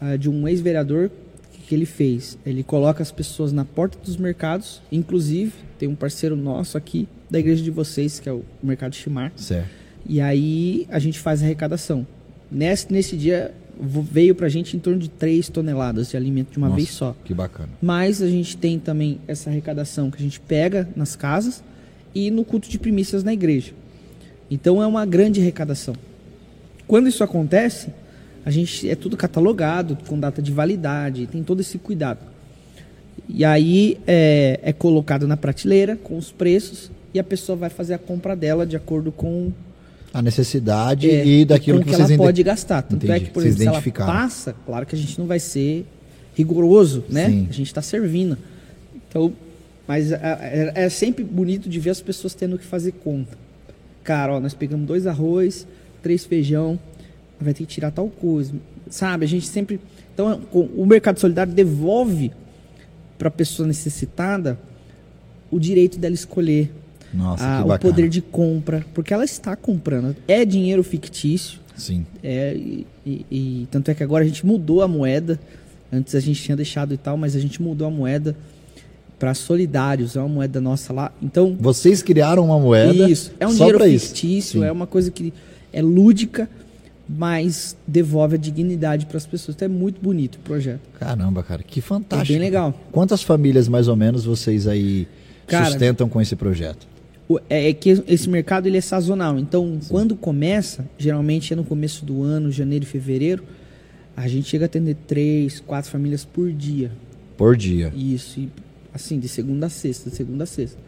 ah, 0.00 0.16
de 0.16 0.28
um 0.28 0.46
ex-vereador 0.48 1.10
que, 1.52 1.60
que 1.62 1.74
ele 1.74 1.86
fez. 1.86 2.38
Ele 2.44 2.62
coloca 2.62 3.02
as 3.02 3.12
pessoas 3.12 3.52
na 3.52 3.64
porta 3.64 3.98
dos 4.04 4.16
mercados, 4.16 4.80
inclusive 4.90 5.52
tem 5.78 5.88
um 5.88 5.94
parceiro 5.94 6.36
nosso 6.36 6.76
aqui 6.76 7.08
da 7.30 7.38
igreja 7.38 7.62
de 7.62 7.70
vocês, 7.70 8.20
que 8.20 8.28
é 8.28 8.32
o 8.32 8.44
Mercado 8.62 8.94
Chimar. 8.94 9.32
Certo. 9.36 9.68
E 10.06 10.20
aí 10.20 10.86
a 10.90 10.98
gente 10.98 11.18
faz 11.18 11.42
a 11.42 11.44
arrecadação. 11.44 12.06
Nesse, 12.50 12.92
nesse 12.92 13.16
dia 13.16 13.54
veio 13.80 14.34
pra 14.34 14.48
gente 14.48 14.76
em 14.76 14.80
torno 14.80 14.98
de 14.98 15.08
3 15.08 15.48
toneladas 15.48 16.10
de 16.10 16.16
alimento 16.16 16.52
de 16.52 16.58
uma 16.58 16.68
Nossa, 16.68 16.76
vez 16.76 16.90
só. 16.90 17.16
Que 17.24 17.32
bacana. 17.32 17.70
Mas 17.80 18.20
a 18.20 18.28
gente 18.28 18.56
tem 18.56 18.78
também 18.78 19.20
essa 19.26 19.48
arrecadação 19.48 20.10
que 20.10 20.18
a 20.18 20.20
gente 20.20 20.40
pega 20.40 20.88
nas 20.94 21.16
casas 21.16 21.62
e 22.14 22.30
no 22.30 22.44
culto 22.44 22.68
de 22.68 22.78
primícias 22.78 23.24
na 23.24 23.32
igreja. 23.32 23.72
Então 24.50 24.82
é 24.82 24.86
uma 24.86 25.06
grande 25.06 25.40
arrecadação. 25.40 25.94
Quando 26.86 27.08
isso 27.08 27.22
acontece, 27.22 27.88
a 28.44 28.50
gente 28.50 28.88
é 28.88 28.94
tudo 28.94 29.16
catalogado, 29.16 29.96
com 30.08 30.18
data 30.18 30.42
de 30.42 30.50
validade, 30.50 31.26
tem 31.26 31.42
todo 31.42 31.60
esse 31.60 31.78
cuidado. 31.78 32.18
E 33.28 33.44
aí 33.44 33.98
é, 34.06 34.58
é 34.62 34.72
colocado 34.72 35.26
na 35.28 35.36
prateleira 35.36 35.96
com 35.96 36.18
os 36.18 36.32
preços 36.32 36.90
e 37.14 37.18
a 37.20 37.24
pessoa 37.24 37.54
vai 37.56 37.70
fazer 37.70 37.94
a 37.94 37.98
compra 37.98 38.34
dela 38.34 38.66
de 38.66 38.74
acordo 38.76 39.12
com 39.12 39.52
A 40.12 40.20
necessidade 40.20 41.08
é, 41.08 41.24
e 41.24 41.44
daquilo 41.44 41.78
com 41.78 41.84
que, 41.84 41.90
que 41.94 42.02
ela 42.02 42.16
pode 42.16 42.42
gastar. 42.42 42.82
Tanto 42.82 43.04
é 43.04 43.08
Entendi. 43.10 43.26
que, 43.26 43.30
por 43.30 43.42
Vocês 43.42 43.54
exemplo, 43.60 43.80
se 43.80 43.92
ela 43.96 44.06
passa, 44.06 44.54
claro 44.66 44.84
que 44.84 44.94
a 44.96 44.98
gente 44.98 45.16
não 45.18 45.26
vai 45.26 45.38
ser 45.38 45.86
rigoroso, 46.34 47.04
né? 47.08 47.26
Sim. 47.28 47.46
A 47.48 47.52
gente 47.52 47.66
está 47.66 47.82
servindo. 47.82 48.36
Então, 49.08 49.32
mas 49.86 50.10
é, 50.10 50.72
é- 50.74 50.84
é 50.84 50.88
sempre 50.88 51.22
bonito 51.22 51.68
de 51.68 51.78
ver 51.78 51.90
as 51.90 52.00
pessoas 52.00 52.34
tendo 52.34 52.58
que 52.58 52.64
fazer 52.64 52.92
conta. 52.92 53.36
Cara, 54.04 54.34
ó, 54.34 54.40
nós 54.40 54.54
pegamos 54.54 54.86
dois 54.86 55.06
arroz, 55.06 55.66
três 56.02 56.24
feijão, 56.24 56.78
vai 57.40 57.52
ter 57.54 57.64
que 57.64 57.72
tirar 57.74 57.90
tal 57.90 58.08
coisa. 58.08 58.52
Sabe, 58.88 59.24
a 59.24 59.28
gente 59.28 59.46
sempre... 59.46 59.80
Então, 60.12 60.40
o 60.52 60.84
Mercado 60.84 61.18
Solidário 61.20 61.52
devolve 61.52 62.32
para 63.18 63.28
a 63.28 63.30
pessoa 63.30 63.66
necessitada 63.66 64.58
o 65.50 65.58
direito 65.58 65.98
dela 65.98 66.14
escolher 66.14 66.70
Nossa, 67.12 67.44
a- 67.44 67.64
o 67.64 67.78
poder 67.78 68.08
de 68.08 68.20
compra, 68.20 68.84
porque 68.94 69.12
ela 69.14 69.24
está 69.24 69.54
comprando. 69.56 70.14
É 70.28 70.44
dinheiro 70.44 70.82
fictício, 70.82 71.60
Sim. 71.76 72.04
é, 72.22 72.54
e, 72.54 72.86
e- 73.06 73.26
e 73.30 73.68
tanto 73.70 73.90
é 73.90 73.94
que 73.94 74.02
agora 74.02 74.24
a 74.24 74.26
gente 74.26 74.44
mudou 74.44 74.82
a 74.82 74.88
moeda. 74.88 75.38
Antes 75.92 76.14
a 76.14 76.20
gente 76.20 76.42
tinha 76.42 76.56
deixado 76.56 76.92
e 76.94 76.96
tal, 76.96 77.16
mas 77.16 77.34
a 77.34 77.40
gente 77.40 77.60
mudou 77.62 77.86
a 77.86 77.90
moeda 77.90 78.36
para 79.20 79.34
solidários, 79.34 80.16
é 80.16 80.18
uma 80.18 80.28
moeda 80.28 80.62
nossa 80.62 80.94
lá. 80.94 81.12
Então, 81.22 81.54
Vocês 81.60 82.02
criaram 82.02 82.46
uma 82.46 82.58
moeda 82.58 83.08
isso, 83.08 83.30
é 83.38 83.46
um 83.46 83.50
só 83.50 83.66
dinheiro 83.70 83.84
fictício, 84.00 84.60
Sim. 84.60 84.66
é 84.66 84.72
uma 84.72 84.86
coisa 84.86 85.10
que 85.10 85.30
é 85.70 85.82
lúdica, 85.82 86.48
mas 87.06 87.76
devolve 87.86 88.36
a 88.36 88.38
dignidade 88.38 89.04
para 89.04 89.18
as 89.18 89.26
pessoas. 89.26 89.54
Então 89.54 89.66
é 89.66 89.68
muito 89.68 90.00
bonito 90.00 90.36
o 90.36 90.38
projeto. 90.38 90.80
Caramba, 90.98 91.42
cara, 91.42 91.62
que 91.62 91.80
É 91.80 91.82
fantástico. 91.82 92.32
bem 92.32 92.40
legal. 92.40 92.74
Quantas 92.90 93.22
famílias 93.22 93.68
mais 93.68 93.88
ou 93.88 93.94
menos 93.94 94.24
vocês 94.24 94.66
aí 94.66 95.06
Cara, 95.46 95.66
sustentam 95.66 96.08
com 96.08 96.18
esse 96.18 96.34
projeto? 96.34 96.88
É 97.48 97.68
é 97.68 97.74
que 97.74 98.02
esse 98.08 98.28
mercado 98.28 98.66
ele 98.66 98.78
é 98.78 98.80
sazonal. 98.80 99.38
Então, 99.38 99.78
quando 99.88 100.16
começa, 100.16 100.88
geralmente 100.96 101.52
é 101.52 101.56
no 101.56 101.62
começo 101.64 102.06
do 102.06 102.22
ano, 102.22 102.50
janeiro 102.50 102.84
e 102.84 102.88
fevereiro, 102.88 103.44
a 104.16 104.26
gente 104.26 104.48
chega 104.48 104.64
a 104.64 104.66
atender 104.66 104.96
três, 105.06 105.60
quatro 105.60 105.90
famílias 105.90 106.24
por 106.24 106.50
dia. 106.50 106.90
Por 107.36 107.56
dia. 107.56 107.92
Isso, 107.94 108.40
e, 108.40 108.48
assim, 108.94 109.18
de 109.18 109.28
segunda 109.28 109.66
a 109.66 109.70
sexta, 109.70 110.10
de 110.10 110.16
segunda 110.16 110.44
a 110.44 110.46
sexta. 110.46 110.78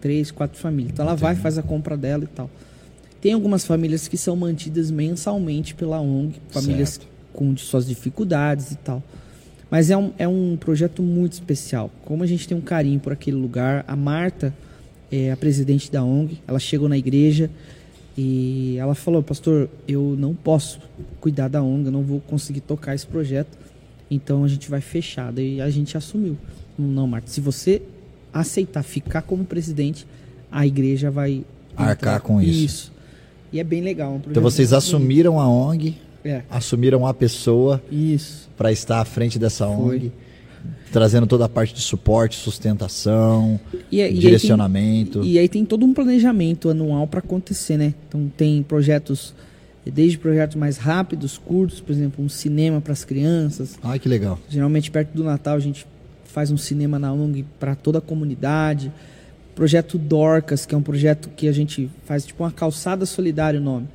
Três, 0.00 0.30
quatro 0.30 0.58
famílias. 0.58 0.92
Então 0.92 1.04
ela 1.04 1.14
vai, 1.14 1.34
faz 1.34 1.58
a 1.58 1.62
compra 1.62 1.96
dela 1.96 2.24
e 2.24 2.28
tal. 2.28 2.50
Tem 3.20 3.32
algumas 3.32 3.66
famílias 3.66 4.06
que 4.06 4.16
são 4.16 4.36
mantidas 4.36 4.90
mensalmente 4.90 5.74
pela 5.74 6.00
ONG, 6.00 6.40
famílias 6.50 6.90
Certo. 6.90 7.08
com 7.32 7.56
suas 7.56 7.86
dificuldades 7.86 8.70
e 8.70 8.76
tal. 8.76 9.02
Mas 9.70 9.90
é 9.90 9.96
um, 9.96 10.12
é 10.18 10.26
um 10.26 10.56
projeto 10.56 11.02
muito 11.02 11.32
especial. 11.32 11.90
Como 12.04 12.22
a 12.22 12.26
gente 12.26 12.46
tem 12.46 12.56
um 12.56 12.60
carinho 12.60 13.00
por 13.00 13.12
aquele 13.12 13.36
lugar, 13.36 13.84
a 13.88 13.96
Marta 13.96 14.54
é 15.10 15.32
a 15.32 15.36
presidente 15.36 15.90
da 15.90 16.02
ONG, 16.02 16.38
ela 16.46 16.58
chegou 16.58 16.88
na 16.88 16.96
igreja 16.96 17.50
e 18.16 18.76
ela 18.78 18.94
falou, 18.94 19.22
pastor, 19.22 19.68
eu 19.86 20.16
não 20.18 20.34
posso 20.34 20.80
cuidar 21.20 21.48
da 21.48 21.62
ONG, 21.62 21.86
eu 21.86 21.92
não 21.92 22.02
vou 22.02 22.20
conseguir 22.20 22.60
tocar 22.60 22.94
esse 22.94 23.06
projeto, 23.06 23.58
então 24.10 24.44
a 24.44 24.48
gente 24.48 24.70
vai 24.70 24.80
fechar. 24.80 25.32
Daí 25.32 25.60
a 25.60 25.70
gente 25.70 25.96
assumiu. 25.96 26.36
Não, 26.78 27.06
Marta, 27.06 27.28
se 27.30 27.40
você 27.40 27.82
aceitar 28.32 28.82
ficar 28.82 29.22
como 29.22 29.44
presidente, 29.44 30.06
a 30.50 30.66
igreja 30.66 31.10
vai 31.10 31.44
Arcar 31.76 32.20
com 32.22 32.40
isso. 32.40 32.64
Isso. 32.64 32.92
E 33.52 33.60
é 33.60 33.64
bem 33.64 33.80
legal. 33.82 34.12
um 34.14 34.20
Então 34.30 34.42
vocês 34.42 34.70
bonito. 34.70 34.78
assumiram 34.84 35.40
a 35.40 35.48
ONG, 35.48 35.96
É, 36.24 36.42
assumiram 36.50 37.06
a 37.06 37.14
pessoa 37.14 37.82
isso. 37.90 38.48
para 38.56 38.70
estar 38.72 39.00
à 39.00 39.04
frente 39.04 39.38
dessa 39.38 39.66
Foi. 39.66 39.96
ONG, 39.96 40.12
trazendo 40.92 41.26
toda 41.26 41.44
a 41.44 41.48
parte 41.48 41.72
de 41.74 41.80
suporte, 41.80 42.36
sustentação, 42.36 43.58
E, 43.90 44.00
é- 44.00 44.04
e 44.04 44.06
aí 44.06 44.10
tem- 44.12 44.20
direcionamento. 44.20 45.24
E 45.24 45.38
aí 45.38 45.48
tem 45.48 45.64
todo 45.64 45.84
um 45.86 45.94
planejamento 45.94 46.68
anual 46.68 47.06
para 47.06 47.20
acontecer, 47.20 47.76
né? 47.76 47.94
Então 48.08 48.30
tem 48.36 48.62
projetos, 48.62 49.34
desde 49.86 50.18
projetos 50.18 50.56
mais 50.56 50.76
rápidos, 50.76 51.38
curtos, 51.38 51.80
por 51.80 51.92
exemplo, 51.92 52.24
um 52.24 52.28
cinema 52.28 52.80
para 52.80 52.92
as 52.92 53.04
crianças. 53.04 53.78
Ai, 53.82 53.98
que 53.98 54.08
legal. 54.08 54.38
Geralmente 54.48 54.90
perto 54.90 55.12
do 55.14 55.24
Natal 55.24 55.56
a 55.56 55.60
gente 55.60 55.86
faz 56.28 56.50
um 56.50 56.56
cinema 56.56 56.98
na 56.98 57.12
ONG 57.12 57.44
para 57.58 57.74
toda 57.74 57.98
a 57.98 58.00
comunidade. 58.00 58.92
Projeto 59.54 59.98
Dorcas, 59.98 60.64
que 60.64 60.74
é 60.74 60.78
um 60.78 60.82
projeto 60.82 61.28
que 61.30 61.48
a 61.48 61.52
gente 61.52 61.90
faz 62.04 62.24
tipo 62.24 62.44
uma 62.44 62.52
calçada 62.52 63.04
solidária 63.04 63.58
o 63.58 63.62
nome. 63.62 63.88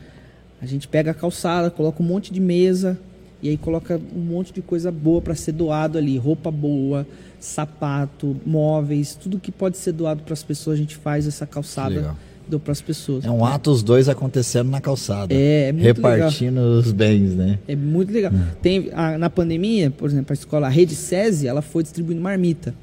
A 0.62 0.66
gente 0.66 0.88
pega 0.88 1.12
a 1.12 1.14
calçada, 1.14 1.70
coloca 1.70 2.02
um 2.02 2.06
monte 2.06 2.32
de 2.32 2.40
mesa 2.40 2.98
E 3.42 3.50
aí 3.50 3.58
coloca 3.58 4.00
um 4.16 4.20
monte 4.20 4.54
de 4.54 4.62
coisa 4.62 4.90
boa 4.92 5.22
para 5.22 5.36
ser 5.36 5.52
doado 5.52 5.98
ali, 5.98 6.18
roupa 6.18 6.50
boa, 6.50 7.06
sapato, 7.40 8.38
móveis, 8.46 9.16
tudo 9.16 9.38
que 9.40 9.52
pode 9.52 9.78
ser 9.78 9.92
doado 9.92 10.24
para 10.24 10.34
as 10.34 10.42
pessoas, 10.42 10.76
a 10.76 10.82
gente 10.82 10.96
faz 10.96 11.28
essa 11.28 11.46
calçada 11.46 11.96
Legal. 11.96 12.18
Deu 12.48 12.60
para 12.60 12.72
as 12.72 12.82
pessoas. 12.82 13.26
É 13.26 13.32
um 13.32 13.44
Atos 13.46 13.82
2 13.84 14.10
acontecendo 14.10 14.70
na 14.70 14.80
calçada. 14.82 15.34
É, 15.34 15.70
é 15.70 15.72
muito 15.72 15.84
Repartindo 15.86 16.58
os 16.58 16.92
bens, 16.92 17.34
né? 17.36 17.60
É 17.68 17.76
muito 17.76 18.12
legal. 18.14 18.32
Tem, 18.62 18.90
a- 18.94 19.18
na 19.18 19.30
pandemia, 19.30 19.90
por 19.92 20.10
exemplo, 20.10 20.32
a 20.32 20.34
escola 20.34 20.68
a 20.68 20.70
Rede 20.70 20.96
SESI, 20.96 21.48
ela 21.48 21.62
foi 21.62 21.84
distribuindo 21.84 22.22
marmita. 22.22 22.74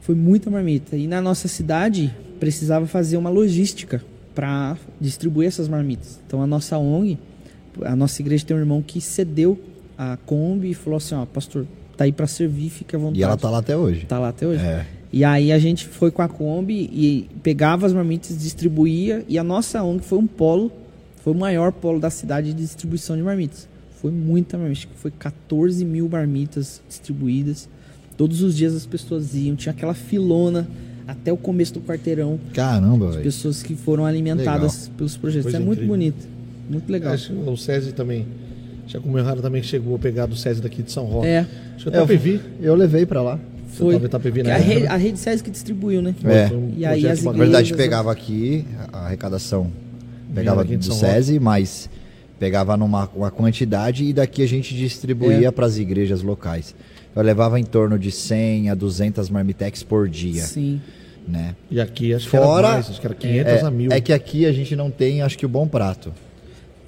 Foi 0.00 0.14
muita 0.14 0.50
marmita. 0.50 0.96
E 0.96 1.06
na 1.06 1.20
nossa 1.20 1.46
cidade, 1.48 2.12
precisava 2.38 2.86
fazer 2.86 3.16
uma 3.16 3.30
logística 3.30 4.02
para 4.34 4.76
distribuir 5.00 5.48
essas 5.48 5.68
marmitas. 5.68 6.18
Então 6.26 6.42
a 6.42 6.46
nossa 6.46 6.78
ONG, 6.78 7.18
a 7.82 7.94
nossa 7.94 8.20
igreja 8.22 8.44
tem 8.44 8.56
um 8.56 8.60
irmão 8.60 8.82
que 8.82 9.00
cedeu 9.00 9.58
a 9.98 10.16
Kombi 10.24 10.70
e 10.70 10.74
falou 10.74 10.96
assim, 10.96 11.14
ó, 11.14 11.26
pastor, 11.26 11.66
tá 11.96 12.04
aí 12.04 12.12
para 12.12 12.26
servir, 12.26 12.70
fica 12.70 12.96
à 12.96 13.00
vontade. 13.00 13.20
E 13.20 13.22
ela 13.22 13.36
tá 13.36 13.50
lá 13.50 13.58
até 13.58 13.76
hoje. 13.76 14.06
Tá 14.06 14.18
lá 14.18 14.30
até 14.30 14.46
hoje. 14.46 14.64
É. 14.64 14.86
E 15.12 15.24
aí 15.24 15.50
a 15.50 15.58
gente 15.58 15.86
foi 15.86 16.10
com 16.10 16.22
a 16.22 16.28
Kombi 16.28 16.88
e 16.92 17.28
pegava 17.42 17.86
as 17.86 17.92
marmitas, 17.92 18.38
distribuía 18.38 19.24
e 19.28 19.38
a 19.38 19.44
nossa 19.44 19.82
ONG 19.82 20.04
foi 20.04 20.18
um 20.18 20.26
polo, 20.26 20.70
foi 21.22 21.32
o 21.32 21.36
maior 21.36 21.72
polo 21.72 21.98
da 21.98 22.10
cidade 22.10 22.52
de 22.52 22.62
distribuição 22.62 23.16
de 23.16 23.22
marmitas. 23.22 23.68
Foi 24.00 24.10
muita 24.10 24.56
marmita, 24.56 24.78
acho 24.78 24.88
que 24.88 24.96
foi 24.96 25.10
14 25.10 25.84
mil 25.84 26.08
marmitas 26.08 26.80
distribuídas. 26.88 27.68
Todos 28.16 28.40
os 28.42 28.56
dias 28.56 28.74
as 28.74 28.86
pessoas 28.86 29.34
iam, 29.34 29.56
tinha 29.56 29.72
aquela 29.72 29.94
filona 29.94 30.68
até 31.08 31.32
o 31.32 31.36
começo 31.36 31.74
do 31.74 31.80
quarteirão, 31.80 32.38
Caramba, 32.54 33.10
velho. 33.10 33.22
pessoas 33.24 33.62
que 33.62 33.74
foram 33.74 34.06
alimentadas 34.06 34.90
pelos 34.96 35.16
projetos. 35.16 35.44
Coisa 35.44 35.58
é 35.58 35.60
muito 35.60 35.82
incrível. 35.82 35.96
bonito, 35.96 36.28
muito 36.68 36.90
legal. 36.90 37.12
Acho 37.12 37.32
que 37.32 37.50
o 37.50 37.56
César 37.56 37.92
também. 37.92 38.26
Já 38.86 38.98
comemorado 38.98 39.40
também 39.40 39.62
chegou 39.62 39.94
a 39.94 39.98
pegar 39.98 40.26
do 40.26 40.36
César 40.36 40.62
daqui 40.62 40.82
de 40.82 40.90
São 40.90 41.04
Roque. 41.04 41.26
É, 41.26 41.46
Acho 41.76 41.90
que 41.90 41.96
eu 41.96 42.02
até 42.04 42.16
vi. 42.16 42.40
Eu 42.60 42.74
levei 42.74 43.06
pra 43.06 43.22
lá. 43.22 43.38
Foi. 43.70 43.98
na 43.98 44.08
Que 44.08 44.40
a, 44.40 44.44
né? 44.58 44.86
a 44.88 44.96
rede 44.96 45.18
SESI 45.18 45.42
que 45.42 45.50
distribuiu, 45.50 46.02
né? 46.02 46.14
É. 46.24 46.48
Foi 46.48 46.56
um 46.56 46.74
E 46.76 46.84
aí 46.84 47.06
as 47.08 47.18
Na 47.20 47.30
bacana. 47.30 47.44
verdade, 47.44 47.68
igrejas- 47.68 47.76
pegava 47.86 48.12
aqui 48.12 48.64
a 48.92 49.06
arrecadação, 49.06 49.70
pegava 50.34 50.62
aqui 50.62 50.76
do 50.76 50.92
SESI, 50.92 51.38
mas 51.40 51.88
pegava 52.38 52.76
numa 52.76 53.08
uma 53.14 53.30
quantidade 53.30 54.04
e 54.04 54.12
daqui 54.12 54.42
a 54.42 54.48
gente 54.48 54.74
distribuía 54.74 55.48
É. 55.48 55.50
para 55.50 55.66
as 55.66 55.76
igrejas 55.78 56.22
locais. 56.22 56.74
Eu 57.14 57.22
levava 57.22 57.58
em 57.58 57.64
torno 57.64 57.98
de 57.98 58.10
100 58.10 58.70
a 58.70 58.74
200 58.74 59.28
marmitex 59.28 59.82
por 59.82 60.08
dia, 60.08 60.42
Sim. 60.44 60.80
né? 61.26 61.54
E 61.70 61.80
aqui 61.80 62.14
acho 62.14 62.28
Fora- 62.28 62.44
que 62.46 62.58
era 62.58 62.68
mais, 62.74 62.90
acho 62.90 63.00
que 63.00 63.06
era 63.06 63.14
500 63.14 63.52
É, 63.52 63.60
a 63.66 63.70
mil. 63.70 63.90
é 63.92 64.00
que 64.00 64.12
aqui 64.12 64.46
a 64.46 64.52
gente 64.52 64.74
não 64.76 64.90
tem, 64.90 65.20
acho 65.22 65.36
que 65.36 65.44
o 65.44 65.48
bom 65.48 65.66
prato. 65.66 66.12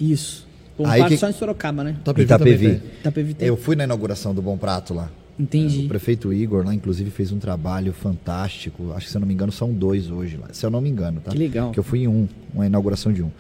Isso. 0.01 0.47
Bom, 0.78 0.87
Aí 0.87 1.01
parte 1.01 1.12
que- 1.14 1.18
só 1.20 1.28
em 1.28 1.33
Sorocaba, 1.33 1.85
né? 1.85 1.97
Itapevi 2.01 2.24
Itapevi. 2.24 2.80
Itapevi 3.01 3.35
tem. 3.35 3.47
Eu 3.49 3.57
fui 3.57 3.76
na 3.76 3.85
inauguração 3.85 4.35
do 4.35 4.41
Bom 4.41 4.57
Prato 4.57 4.95
lá. 4.95 5.11
Entendi. 5.43 5.86
O 5.86 5.88
prefeito 5.88 6.32
Igor 6.32 6.64
lá, 6.64 6.72
inclusive, 6.72 7.11
fez 7.11 7.32
um 7.32 7.38
trabalho 7.38 7.93
fantástico. 7.93 8.93
Acho 8.93 9.07
que, 9.07 9.11
se 9.11 9.16
eu 9.16 9.20
não 9.20 9.26
me 9.26 9.34
engano, 9.34 9.51
são 9.51 9.72
dois 9.72 10.09
hoje 10.09 10.36
lá. 10.36 10.49
Se 10.53 10.64
eu 10.64 10.70
não 10.70 10.80
me 10.80 10.88
engano, 10.88 11.20
tá? 11.20 11.32
Que 11.32 11.38
legal. 11.38 11.72
Que 11.72 11.80
eu 11.80 11.82
fui 11.82 12.05
em 12.05 12.09
um, 12.09 12.28
uma 12.55 12.64
inauguração 12.64 13.12
de 13.12 13.24
um. 13.24 13.30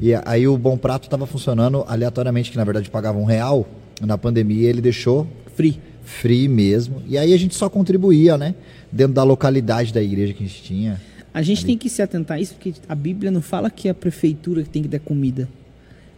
E 0.00 0.14
aí 0.24 0.48
o 0.48 0.56
Bom 0.56 0.78
Prato 0.78 1.04
estava 1.04 1.26
funcionando 1.26 1.84
aleatoriamente, 1.86 2.50
que 2.50 2.56
na 2.56 2.64
verdade 2.64 2.88
pagava 2.88 3.18
um 3.18 3.24
real. 3.24 3.68
Na 4.00 4.16
pandemia 4.16 4.66
ele 4.68 4.80
deixou 4.80 5.26
Free. 5.54 5.78
free 6.02 6.48
mesmo. 6.48 7.02
E 7.06 7.18
aí 7.18 7.34
a 7.34 7.36
gente 7.36 7.54
só 7.54 7.68
contribuía, 7.68 8.38
né? 8.38 8.54
Dentro 8.90 9.12
da 9.12 9.22
localidade 9.22 9.92
da 9.92 10.02
igreja 10.02 10.32
que 10.32 10.42
a 10.42 10.46
gente 10.46 10.62
tinha. 10.62 11.00
A 11.34 11.42
gente 11.42 11.66
tem 11.66 11.76
que 11.76 11.90
se 11.90 12.00
atentar 12.00 12.38
a 12.38 12.40
isso, 12.40 12.54
porque 12.54 12.72
a 12.88 12.94
Bíblia 12.94 13.30
não 13.30 13.42
fala 13.42 13.70
que 13.70 13.88
é 13.88 13.90
a 13.90 13.94
prefeitura 13.94 14.62
que 14.62 14.70
tem 14.70 14.82
que 14.82 14.88
dar 14.88 15.00
comida, 15.00 15.48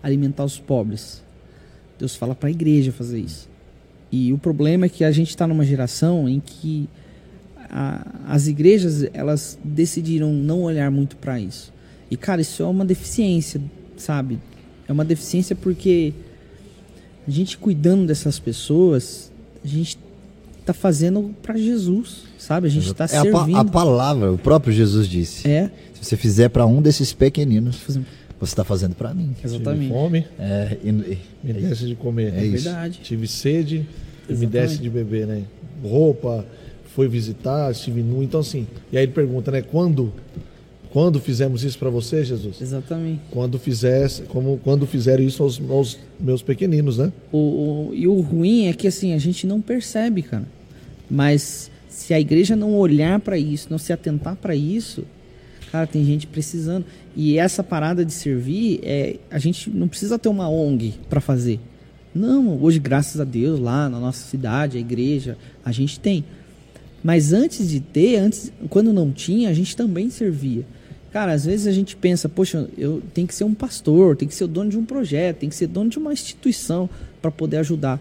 alimentar 0.03 0.45
os 0.45 0.59
pobres. 0.59 1.23
Deus 1.99 2.15
fala 2.15 2.35
para 2.35 2.49
a 2.49 2.53
igreja 2.53 2.93
fazer 2.93 3.19
isso. 3.19 3.49
E 4.17 4.33
o 4.33 4.39
problema 4.39 4.87
é 4.87 4.89
que 4.89 5.03
a 5.03 5.11
gente 5.11 5.31
está 5.31 5.45
numa 5.45 5.65
geração 5.65 6.29
em 6.29 6.39
que 6.39 6.89
a- 7.69 8.07
as 8.29 8.47
igrejas 8.47 9.05
elas 9.13 9.59
decidiram 9.65 10.33
não 10.33 10.63
olhar 10.63 10.89
muito 10.91 11.17
para 11.17 11.41
isso. 11.41 11.73
E 12.09 12.17
cara, 12.17 12.41
isso 12.41 12.63
é 12.63 12.67
uma 12.67 12.85
deficiência, 12.85 13.61
sabe? 13.97 14.39
É 14.87 14.93
uma 14.93 15.05
deficiência 15.05 15.57
porque 15.57 16.13
a 17.27 17.31
gente 17.31 17.59
cuidando 17.59 18.07
dessas 18.07 18.39
pessoas, 18.39 19.33
a 19.65 19.67
gente 19.67 19.99
tá 20.65 20.73
fazendo 20.73 21.35
para 21.43 21.57
Jesus, 21.57 22.23
sabe? 22.39 22.69
A 22.69 22.71
gente 22.71 22.87
está 22.91 23.05
é 23.11 23.19
a, 23.19 23.25
pa- 23.33 23.39
servindo. 23.41 23.57
a 23.57 23.65
palavra, 23.65 24.33
o 24.33 24.39
próprio 24.39 24.73
Jesus 24.73 25.09
disse. 25.09 25.49
É, 25.49 25.71
Se 25.95 26.05
você 26.05 26.17
fizer 26.17 26.51
para 26.51 26.65
um 26.67 26.81
desses 26.81 27.13
pequeninos, 27.13 27.77
você 28.41 28.53
está 28.53 28.65
fazendo 28.65 28.95
para 28.95 29.13
mim. 29.15 29.35
Tive 29.41 29.55
exatamente. 29.57 29.89
fome, 29.93 30.27
É, 30.39 30.77
e- 30.85 30.89
e- 30.89 31.19
me 31.43 31.53
desse 31.55 31.87
de 31.87 31.95
comer. 31.95 32.33
É 32.35 32.41
É 32.41 32.45
isso. 32.45 32.65
verdade. 32.65 33.01
Tive 33.03 33.27
sede, 33.29 33.87
e 34.29 34.33
me 34.35 34.47
desse 34.47 34.79
de 34.79 34.89
beber, 34.91 35.27
né? 35.27 35.43
Roupa, 35.83 36.45
foi 36.95 37.09
visitar, 37.09 37.71
estive 37.71 38.03
nu. 38.03 38.23
Então, 38.23 38.41
assim, 38.41 38.67
e 38.93 38.97
aí 38.97 39.05
ele 39.05 39.13
pergunta, 39.13 39.51
né? 39.51 39.61
Quando, 39.63 40.13
quando 40.91 41.19
fizemos 41.21 41.65
isso 41.65 41.77
para 41.79 41.91
você, 41.91 42.25
Jesus? 42.25 42.61
Exatamente. 42.61 43.21
Quando 43.31 43.59
fizesse, 43.59 44.23
como 44.23 44.59
quando 44.63 44.87
fizeram 44.87 45.23
isso 45.25 45.43
aos, 45.43 45.61
aos 45.69 45.99
meus 46.21 46.41
pequeninos, 46.43 46.99
né? 46.99 47.13
O, 47.33 47.39
o- 47.89 47.91
e 47.95 48.07
o 48.07 48.21
ruim 48.21 48.67
é 48.67 48.73
que 48.73 48.87
assim, 48.87 49.13
a 49.13 49.19
gente 49.19 49.47
não 49.47 49.61
percebe, 49.61 50.23
cara. 50.23 50.45
Mas 51.11 51.71
se 51.89 52.15
a 52.15 52.21
igreja 52.21 52.55
não 52.57 52.75
olhar 52.75 53.21
para 53.21 53.37
isso, 53.39 53.67
não 53.71 53.79
se 53.79 53.93
atentar 53.93 54.37
para 54.37 54.55
isso, 54.55 55.05
cara, 55.75 55.89
tem 55.89 56.05
gente 56.05 56.29
precisando. 56.29 56.87
E 57.17 57.37
essa 57.37 57.61
parada 57.61 58.05
de 58.05 58.13
servir, 58.13 58.79
é, 58.85 59.17
a 59.29 59.41
gente 59.41 59.69
não 59.71 59.89
precisa 59.89 60.17
ter 60.17 60.29
uma 60.29 60.49
ONG 60.49 60.95
para 61.11 61.21
fazer. 61.21 61.59
Não, 62.15 62.63
hoje, 62.63 62.79
graças 62.79 63.21
a 63.21 63.25
Deus, 63.25 63.59
lá 63.59 63.89
na 63.89 63.99
nossa 63.99 64.25
cidade, 64.29 64.77
a 64.77 64.81
igreja, 64.81 65.37
a 65.65 65.73
gente 65.73 65.99
tem. 65.99 66.25
Mas 67.03 67.33
antes 67.33 67.69
de 67.69 67.81
ter, 67.81 68.19
antes, 68.19 68.53
quando 68.71 68.93
não 68.93 69.11
tinha, 69.11 69.51
a 69.51 69.53
gente 69.53 69.77
também 69.77 70.11
servia. 70.11 70.65
Cara, 71.13 71.33
às 71.33 71.45
vezes 71.45 71.67
a 71.67 71.73
gente 71.73 71.97
pensa, 71.97 72.29
poxa, 72.29 72.69
eu 72.79 73.03
tenho 73.13 73.27
que 73.27 73.35
ser 73.35 73.43
um 73.43 73.53
pastor, 73.53 74.17
tem 74.17 74.29
que 74.29 74.35
ser 74.35 74.45
o 74.45 74.49
dono 74.49 74.71
de 74.71 74.79
um 74.79 74.85
projeto, 74.85 75.39
tem 75.39 75.49
que 75.49 75.57
ser 75.57 75.67
dono 75.67 75.91
de 75.91 75.99
uma 75.99 76.13
instituição 76.13 76.89
para 77.21 77.33
poder 77.33 77.57
ajudar. 77.57 78.01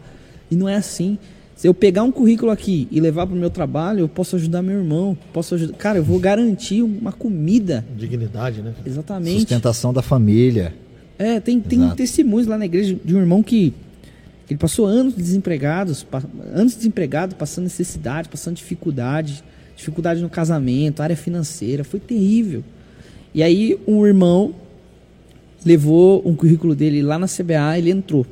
E 0.51 0.55
não 0.55 0.69
é 0.69 0.75
assim. 0.75 1.17
Se 1.55 1.67
eu 1.67 1.73
pegar 1.73 2.03
um 2.03 2.11
currículo 2.11 2.51
aqui 2.51 2.87
e 2.91 2.99
levar 2.99 3.27
para 3.27 3.35
o 3.35 3.39
meu 3.39 3.49
trabalho, 3.49 3.99
eu 3.99 4.09
posso 4.09 4.35
ajudar 4.35 4.61
meu 4.61 4.77
irmão, 4.77 5.17
posso 5.31 5.55
ajudar. 5.55 5.77
Cara, 5.77 5.99
eu 5.99 6.03
vou 6.03 6.19
garantir 6.19 6.81
uma 6.81 7.11
comida. 7.11 7.85
Dignidade, 7.95 8.61
né? 8.61 8.73
Exatamente. 8.85 9.39
sustentação 9.39 9.93
da 9.93 10.01
família. 10.01 10.73
É, 11.17 11.39
tem, 11.39 11.59
tem 11.59 11.79
Exato. 11.79 11.95
testemunhos 11.95 12.47
lá 12.47 12.57
na 12.57 12.65
igreja 12.65 12.97
de 13.03 13.15
um 13.15 13.19
irmão 13.19 13.43
que, 13.43 13.73
que 14.47 14.53
ele 14.53 14.59
passou 14.59 14.85
anos 14.85 15.13
desempregados, 15.13 16.05
anos 16.53 16.75
desempregado, 16.75 17.35
passando 17.35 17.65
necessidade, 17.65 18.29
passando 18.29 18.55
dificuldade, 18.55 19.43
dificuldade 19.75 20.21
no 20.21 20.29
casamento, 20.29 21.01
área 21.01 21.15
financeira, 21.15 21.83
foi 21.83 21.99
terrível. 21.99 22.63
E 23.33 23.43
aí 23.43 23.79
um 23.87 24.05
irmão 24.05 24.53
levou 25.65 26.21
um 26.25 26.35
currículo 26.35 26.75
dele 26.75 27.01
lá 27.01 27.17
na 27.17 27.27
CBA, 27.27 27.77
ele 27.77 27.91
entrou. 27.91 28.25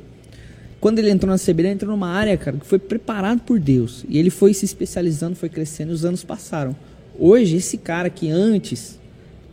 Quando 0.82 0.98
ele 0.98 1.10
entrou 1.10 1.30
na 1.30 1.38
CBA, 1.38 1.60
ele 1.60 1.68
entrou 1.68 1.92
numa 1.92 2.08
área, 2.08 2.36
cara, 2.36 2.56
que 2.56 2.66
foi 2.66 2.76
preparado 2.76 3.38
por 3.42 3.60
Deus. 3.60 4.04
E 4.08 4.18
ele 4.18 4.30
foi 4.30 4.52
se 4.52 4.64
especializando, 4.64 5.36
foi 5.36 5.48
crescendo 5.48 5.92
e 5.92 5.94
os 5.94 6.04
anos 6.04 6.24
passaram. 6.24 6.74
Hoje, 7.16 7.54
esse 7.54 7.78
cara 7.78 8.10
que 8.10 8.28
antes 8.28 8.98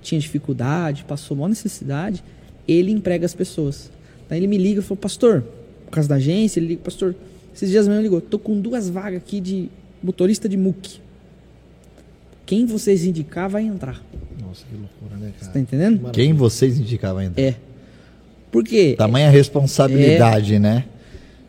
tinha 0.02 0.20
dificuldade, 0.20 1.04
passou 1.04 1.38
maior 1.38 1.50
necessidade, 1.50 2.24
ele 2.68 2.92
emprega 2.92 3.28
as 3.28 3.36
pessoas. 3.36 3.92
Daí 4.28 4.40
ele 4.40 4.48
me 4.48 4.58
liga 4.58 4.80
e 4.80 4.84
falou, 4.84 4.98
pastor, 4.98 5.44
por 5.86 5.92
causa 5.92 6.10
da 6.10 6.16
agência, 6.16 6.60
ele 6.60 6.70
liga, 6.70 6.82
pastor, 6.82 7.14
esses 7.54 7.70
dias 7.70 7.88
mesmo 7.88 8.02
ele 8.02 8.08
ligou, 8.08 8.22
tô 8.22 8.40
com 8.40 8.60
duas 8.60 8.90
vagas 8.90 9.22
aqui 9.22 9.40
de 9.40 9.70
motorista 10.02 10.50
de 10.50 10.58
MUC. 10.58 11.00
Quem 12.44 12.66
vocês 12.66 13.06
indicar 13.06 13.48
vai 13.48 13.66
entrar. 13.66 14.04
Nossa, 14.42 14.66
que 14.68 14.76
loucura, 14.76 15.16
né, 15.20 15.32
cara? 15.34 15.46
Você 15.46 15.52
tá 15.52 15.60
entendendo? 15.60 16.10
Quem 16.10 16.34
vocês 16.34 16.80
indicavam 16.80 17.20
ainda? 17.20 17.40
É. 17.40 17.54
Por 18.52 18.64
quê? 18.64 18.96
Tamanha 18.98 19.30
responsabilidade, 19.30 20.58
né? 20.58 20.86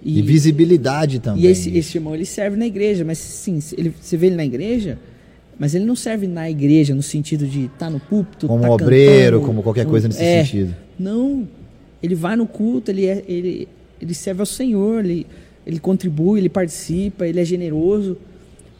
E, 0.02 0.18
E- 0.18 0.22
visibilidade 0.22 1.18
também. 1.18 1.44
E 1.44 1.46
esse, 1.46 1.76
esse 1.76 1.98
irmão, 1.98 2.14
ele 2.14 2.24
serve 2.24 2.56
na 2.56 2.66
igreja, 2.66 3.04
mas 3.04 3.18
sim, 3.18 3.58
ele, 3.76 3.94
você 4.00 4.16
vê 4.16 4.28
ele 4.28 4.36
na 4.36 4.44
igreja, 4.44 4.98
mas 5.58 5.74
ele 5.74 5.84
não 5.84 5.94
serve 5.94 6.26
na 6.26 6.50
igreja 6.50 6.94
no 6.94 7.02
sentido 7.02 7.46
de 7.46 7.66
estar 7.66 7.90
no 7.90 8.00
púlpito, 8.00 8.46
como 8.46 8.62
tá 8.62 8.70
obreiro, 8.70 9.36
cantando, 9.36 9.46
como 9.46 9.62
qualquer 9.62 9.86
coisa 9.86 10.08
nesse 10.08 10.22
é, 10.22 10.44
sentido. 10.44 10.74
Não, 10.98 11.46
ele 12.02 12.14
vai 12.14 12.34
no 12.34 12.46
culto, 12.46 12.90
ele, 12.90 13.06
é, 13.06 13.22
ele, 13.28 13.68
ele 14.00 14.14
serve 14.14 14.40
ao 14.40 14.46
Senhor, 14.46 15.04
ele, 15.04 15.26
ele 15.66 15.78
contribui, 15.78 16.40
ele 16.40 16.48
participa, 16.48 17.26
ele 17.26 17.38
é 17.38 17.44
generoso, 17.44 18.16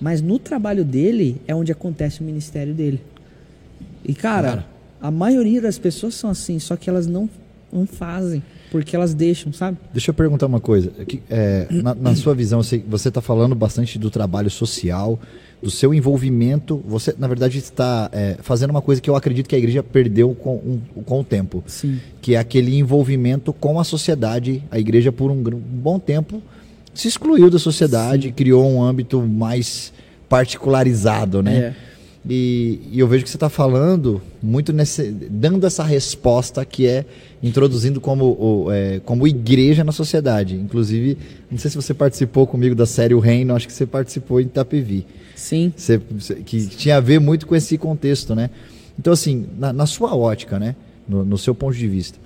mas 0.01 0.23
no 0.23 0.39
trabalho 0.39 0.85
dele 0.85 1.37
é 1.47 1.55
onde 1.55 1.71
acontece 1.71 2.23
o 2.23 2.25
ministério 2.25 2.73
dele. 2.73 3.01
E 4.03 4.15
cara, 4.15 4.49
Cara. 4.49 4.67
a 5.03 5.11
maioria 5.11 5.61
das 5.61 5.79
pessoas 5.79 6.15
são 6.15 6.31
assim, 6.31 6.59
só 6.59 6.77
que 6.77 6.89
elas 6.89 7.07
não 7.07 7.29
não 7.73 7.87
fazem, 7.87 8.43
porque 8.71 8.95
elas 8.95 9.15
deixam, 9.15 9.53
sabe? 9.53 9.79
Deixa 9.93 10.11
eu 10.11 10.15
perguntar 10.15 10.47
uma 10.47 10.61
coisa. 10.61 10.93
É, 11.29 11.67
na, 11.71 11.95
na, 11.95 12.15
sua 12.15 12.35
visão, 12.35 12.63
você 12.63 13.09
está 13.09 13.21
falando 13.21 13.55
bastante 13.55 13.99
do 13.99 14.11
trabalho 14.11 14.51
social, 14.51 15.19
do 15.63 15.71
seu 15.71 15.93
envolvimento. 15.93 16.83
Você, 16.87 17.15
na 17.19 17.29
verdade, 17.29 17.59
está 17.59 18.09
é, 18.13 18.37
fazendo 18.41 18.71
uma 18.71 18.83
coisa 18.83 19.01
que 19.01 19.09
eu 19.09 19.17
acredito 19.17 19.49
que 19.49 19.55
a 19.55 19.59
igreja 19.59 19.83
perdeu 19.83 20.35
com, 20.35 20.57
um, 20.57 21.03
com 21.03 21.21
o 21.21 21.25
tempo. 21.25 21.63
Sim. 21.67 22.01
Que 22.21 22.35
é 22.35 22.39
aquele 22.39 22.77
envolvimento 22.77 23.53
com 23.53 23.79
a 23.79 23.85
sociedade. 23.85 24.63
A 24.71 24.79
igreja, 24.79 25.13
por 25.13 25.31
um, 25.31 25.39
um 25.39 25.59
bom 25.59 25.99
tempo, 25.99 26.43
se 26.95 27.09
excluiu 27.09 27.51
da 27.51 27.59
sociedade, 27.59 28.29
Sim. 28.29 28.35
criou 28.35 28.69
um 28.69 28.83
âmbito 28.83 29.21
mais 29.23 29.93
particularizado, 30.29 31.43
né? 31.43 31.57
É. 31.59 31.90
E, 32.29 32.81
e, 32.93 33.01
eu 33.01 33.09
vejo 33.09 33.25
que 33.25 33.31
você 33.31 33.37
está 33.37 33.49
falando 33.49 34.21
muito 34.43 34.73
nesse, 34.73 35.11
dando 35.11 35.67
essa 35.67 35.83
resposta 35.83 36.65
que 36.67 36.87
é 36.87 37.07
introduzindo 37.43 37.99
como, 38.01 38.25
o, 38.27 38.71
é, 38.71 39.01
como 39.01 39.27
igreja 39.27 39.83
na 39.83 39.93
sociedade. 39.93 40.55
Inclusive, 40.55 41.17
não 41.51 41.59
sei 41.59 41.71
se 41.71 41.77
você 41.77 41.95
participou 41.95 42.47
comigo 42.47 42.75
da 42.75 42.85
série 42.85 43.15
O 43.15 43.21
Reino, 43.21 43.55
acho 43.55 43.67
que 43.67 43.73
você 43.73 43.87
participou 43.87 44.39
em 44.41 44.45
Itapevi. 44.45 45.07
Sim. 45.35 45.73
Você, 45.75 45.99
que 46.45 46.67
tinha 46.67 46.99
a 46.99 47.01
ver 47.01 47.19
muito 47.19 47.47
com 47.47 47.57
esse 47.57 47.79
contexto, 47.79 48.35
né? 48.35 48.51
Então, 48.99 49.15
assim, 49.15 49.47
na, 49.59 49.73
na 49.73 49.87
sua 49.87 50.15
ótica, 50.15 50.59
né? 50.59 50.77
No, 51.09 51.25
no 51.25 51.39
seu 51.39 51.55
ponto 51.55 51.75
de 51.75 51.89
vista, 51.89 52.19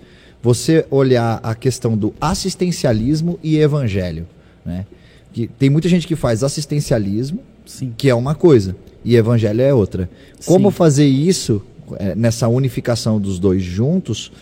você 0.43 0.85
olhar 0.91 1.39
a 1.43 1.55
questão 1.55 1.97
do 1.97 2.13
assistencialismo 2.21 3.39
e 3.43 3.57
evangelho, 3.59 4.27
né? 4.67 4.85
Que 5.33 5.47
tem 5.47 5.71
muita 5.71 5.89
gente 5.89 6.07
que 6.07 6.17
faz 6.17 6.43
assistencialismo, 6.43 7.41
Sim. 7.65 7.95
que 7.97 8.11
é 8.11 8.15
uma 8.15 8.35
coisa 8.35 8.75
e 9.05 9.17
evangelho 9.17 9.61
é 9.61 9.75
outra. 9.75 10.09
Como 10.47 10.71
Sim. 10.71 10.77
fazer 10.77 11.07
isso 11.07 11.63
é, 11.99 12.15
nessa 12.15 12.49
unificação 12.49 13.21
dos 13.21 13.39
dois 13.39 13.63
juntos 13.63 14.33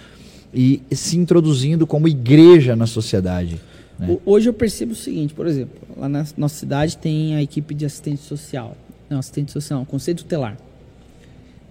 e 0.54 0.80
se 0.92 1.16
introduzindo 1.16 1.86
como 1.86 2.06
igreja 2.06 2.76
na 2.76 2.86
sociedade? 2.86 3.60
Né? 3.98 4.18
Hoje 4.24 4.48
eu 4.48 4.54
percebo 4.54 4.92
o 4.92 4.96
seguinte, 4.96 5.34
por 5.34 5.46
exemplo, 5.46 5.80
lá 5.96 6.08
na 6.08 6.24
nossa 6.36 6.54
cidade 6.54 6.96
tem 6.96 7.34
a 7.34 7.42
equipe 7.42 7.74
de 7.74 7.84
assistente 7.84 8.22
social, 8.22 8.76
não 9.10 9.18
assistente 9.18 9.50
social, 9.52 9.80
não, 9.80 9.86
conselho 9.86 10.18
tutelar, 10.18 10.56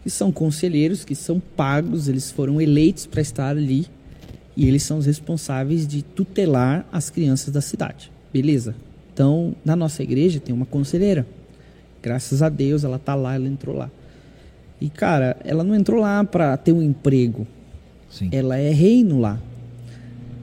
que 0.04 0.10
são 0.10 0.32
conselheiros 0.32 1.06
que 1.06 1.16
são 1.16 1.39
pagos, 1.56 2.08
eles 2.08 2.32
foram 2.32 2.60
eleitos 2.60 3.06
para 3.06 3.22
estar 3.22 3.50
ali 3.50 3.86
e 4.56 4.68
eles 4.68 4.84
são 4.84 4.98
os 4.98 5.06
responsáveis 5.06 5.88
de 5.88 6.02
tutelar 6.02 6.86
as 6.92 7.10
crianças 7.10 7.54
da 7.54 7.62
cidade. 7.62 8.12
Beleza? 8.34 8.76
Então, 9.14 9.56
na 9.64 9.76
nossa 9.76 10.02
igreja 10.02 10.39
tem 10.39 10.54
uma 10.54 10.66
conselheira 10.66 11.26
Graças 12.02 12.41
a 12.41 12.49
Deus 12.49 12.84
ela 12.84 12.99
tá 12.99 13.16
lá, 13.16 13.36
ela 13.36 13.47
entrou 13.47 13.76
lá. 13.76 13.89
E 14.80 14.89
cara, 14.89 15.38
ela 15.43 15.64
não 15.64 15.76
entrou 15.76 16.02
lá 16.02 16.24
para 16.24 16.58
ter 16.58 16.72
um 16.72 16.82
emprego. 16.82 17.45
Sim. 18.10 18.30
Ela 18.32 18.58
é 18.58 18.72
reino 18.72 19.20
lá. 19.20 19.39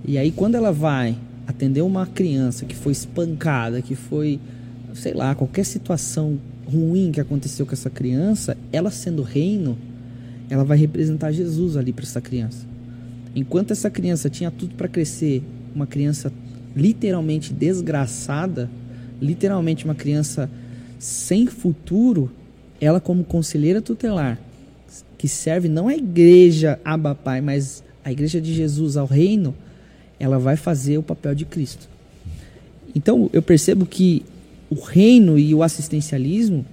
E 0.05 0.17
aí 0.17 0.31
quando 0.31 0.55
ela 0.55 0.73
vai 0.73 1.17
atender 1.47 1.83
uma 1.83 2.07
criança 2.07 2.65
que 2.65 2.77
foi 2.77 2.93
espancada, 2.93 3.81
que 3.83 3.95
foi, 3.95 4.39
sei 4.95 5.15
lá, 5.15 5.35
qualquer 5.35 5.65
situação 5.65 6.39
ruim 6.71 7.11
que 7.11 7.21
aconteceu 7.21 7.65
com 7.65 7.73
essa 7.73 7.89
criança, 7.89 8.57
ela 8.71 8.91
sendo 8.91 9.23
reino, 9.23 9.77
ela 10.51 10.65
vai 10.65 10.77
representar 10.77 11.33
Jesus 11.33 11.77
ali 11.77 11.93
para 11.93 12.05
essa 12.05 12.21
criança. 12.21 12.67
Enquanto 13.35 13.71
essa 13.71 13.91
criança 13.91 14.29
tinha 14.29 14.51
tudo 14.51 14.75
para 14.75 14.89
crescer, 14.89 15.43
uma 15.75 15.87
criança 15.87 16.33
literalmente 16.77 17.53
desgraçada, 17.53 18.71
literalmente 19.21 19.85
uma 19.85 19.95
criança 19.95 20.51
sem 20.99 21.47
futuro, 21.47 22.31
ela 22.81 23.01
como 23.01 23.25
conselheira 23.25 23.81
tutelar, 23.81 24.39
que 25.17 25.29
serve 25.29 25.69
não 25.69 25.89
a 25.89 25.95
igreja 25.95 26.79
Abba 26.85 27.15
Pai, 27.15 27.41
mas 27.41 27.83
a 28.05 28.13
igreja 28.13 28.41
de 28.41 28.55
Jesus 28.55 28.97
ao 28.97 29.07
reino, 29.07 29.55
ela 30.19 30.39
vai 30.39 30.57
fazer 30.57 30.99
o 30.99 31.03
papel 31.03 31.35
de 31.35 31.45
Cristo. 31.45 31.89
Então, 32.95 33.29
eu 33.33 33.43
percebo 33.43 33.87
que 33.87 34.25
o 34.71 34.75
reino 34.81 35.39
e 35.39 35.55
o 35.55 35.63
assistencialismo, 35.63 36.65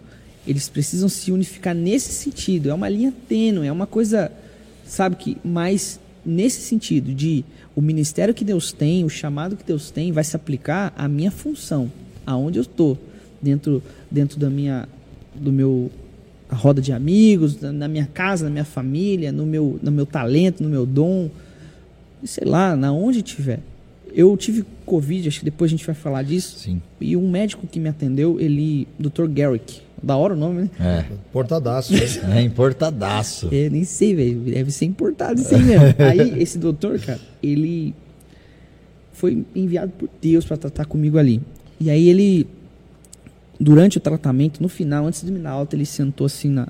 eles 0.47 0.69
precisam 0.69 1.09
se 1.09 1.31
unificar 1.31 1.75
nesse 1.75 2.11
sentido. 2.11 2.69
É 2.69 2.73
uma 2.73 2.89
linha 2.89 3.13
tênue, 3.27 3.67
é 3.67 3.71
uma 3.71 3.87
coisa, 3.87 4.31
sabe 4.85 5.15
que, 5.15 5.37
mais 5.43 5.99
nesse 6.25 6.61
sentido 6.61 7.13
de 7.13 7.43
o 7.75 7.81
ministério 7.81 8.33
que 8.33 8.43
Deus 8.43 8.71
tem, 8.71 9.03
o 9.03 9.09
chamado 9.09 9.55
que 9.55 9.63
Deus 9.63 9.91
tem, 9.91 10.11
vai 10.11 10.23
se 10.23 10.35
aplicar 10.35 10.93
à 10.97 11.07
minha 11.07 11.31
função, 11.31 11.91
aonde 12.25 12.57
eu 12.57 12.63
estou 12.63 12.97
dentro, 13.41 13.81
dentro 14.09 14.39
da 14.39 14.49
minha, 14.49 14.87
do 15.33 15.51
meu 15.51 15.91
roda 16.49 16.81
de 16.81 16.91
amigos, 16.91 17.59
na 17.59 17.87
minha 17.87 18.07
casa, 18.13 18.45
na 18.45 18.51
minha 18.51 18.65
família, 18.65 19.31
no 19.31 19.45
meu, 19.45 19.79
no 19.81 19.91
meu 19.91 20.05
talento, 20.05 20.63
no 20.63 20.69
meu 20.69 20.85
dom, 20.85 21.29
sei 22.23 22.47
lá, 22.47 22.75
na 22.75 22.91
onde 22.91 23.21
tiver. 23.21 23.59
Eu 24.13 24.35
tive 24.37 24.63
Covid, 24.85 25.27
acho 25.27 25.39
que 25.39 25.45
depois 25.45 25.69
a 25.69 25.73
gente 25.73 25.85
vai 25.85 25.95
falar 25.95 26.23
disso. 26.23 26.59
Sim. 26.59 26.81
E 27.01 27.17
um 27.17 27.29
médico 27.29 27.67
que 27.67 27.79
me 27.79 27.89
atendeu, 27.89 28.39
ele, 28.39 28.87
Dr. 28.97 29.27
Garrick, 29.27 29.81
da 30.01 30.15
hora 30.15 30.33
o 30.33 30.37
nome, 30.37 30.63
né? 30.63 30.69
É. 30.79 31.13
Importadaço. 31.29 31.93
é, 32.31 32.41
importadaço. 32.41 33.49
É, 33.51 33.69
nem 33.69 33.83
sei, 33.83 34.15
velho. 34.15 34.39
Deve 34.39 34.71
ser 34.71 34.85
importado 34.85 35.41
isso 35.41 35.53
aí 35.53 35.63
mesmo. 35.63 35.95
aí, 35.99 36.41
esse 36.41 36.57
doutor, 36.57 36.99
cara, 36.99 37.19
ele 37.43 37.93
foi 39.11 39.43
enviado 39.53 39.91
por 39.97 40.09
Deus 40.21 40.45
para 40.45 40.57
tratar 40.57 40.85
comigo 40.85 41.17
ali. 41.17 41.41
E 41.79 41.89
aí 41.89 42.07
ele 42.07 42.47
durante 43.59 43.97
o 43.97 44.01
tratamento, 44.01 44.61
no 44.61 44.69
final, 44.69 45.05
antes 45.05 45.23
de 45.23 45.31
me 45.31 45.39
dar 45.39 45.51
alta, 45.51 45.75
ele 45.75 45.85
sentou 45.85 46.25
assim 46.25 46.49
na, 46.49 46.67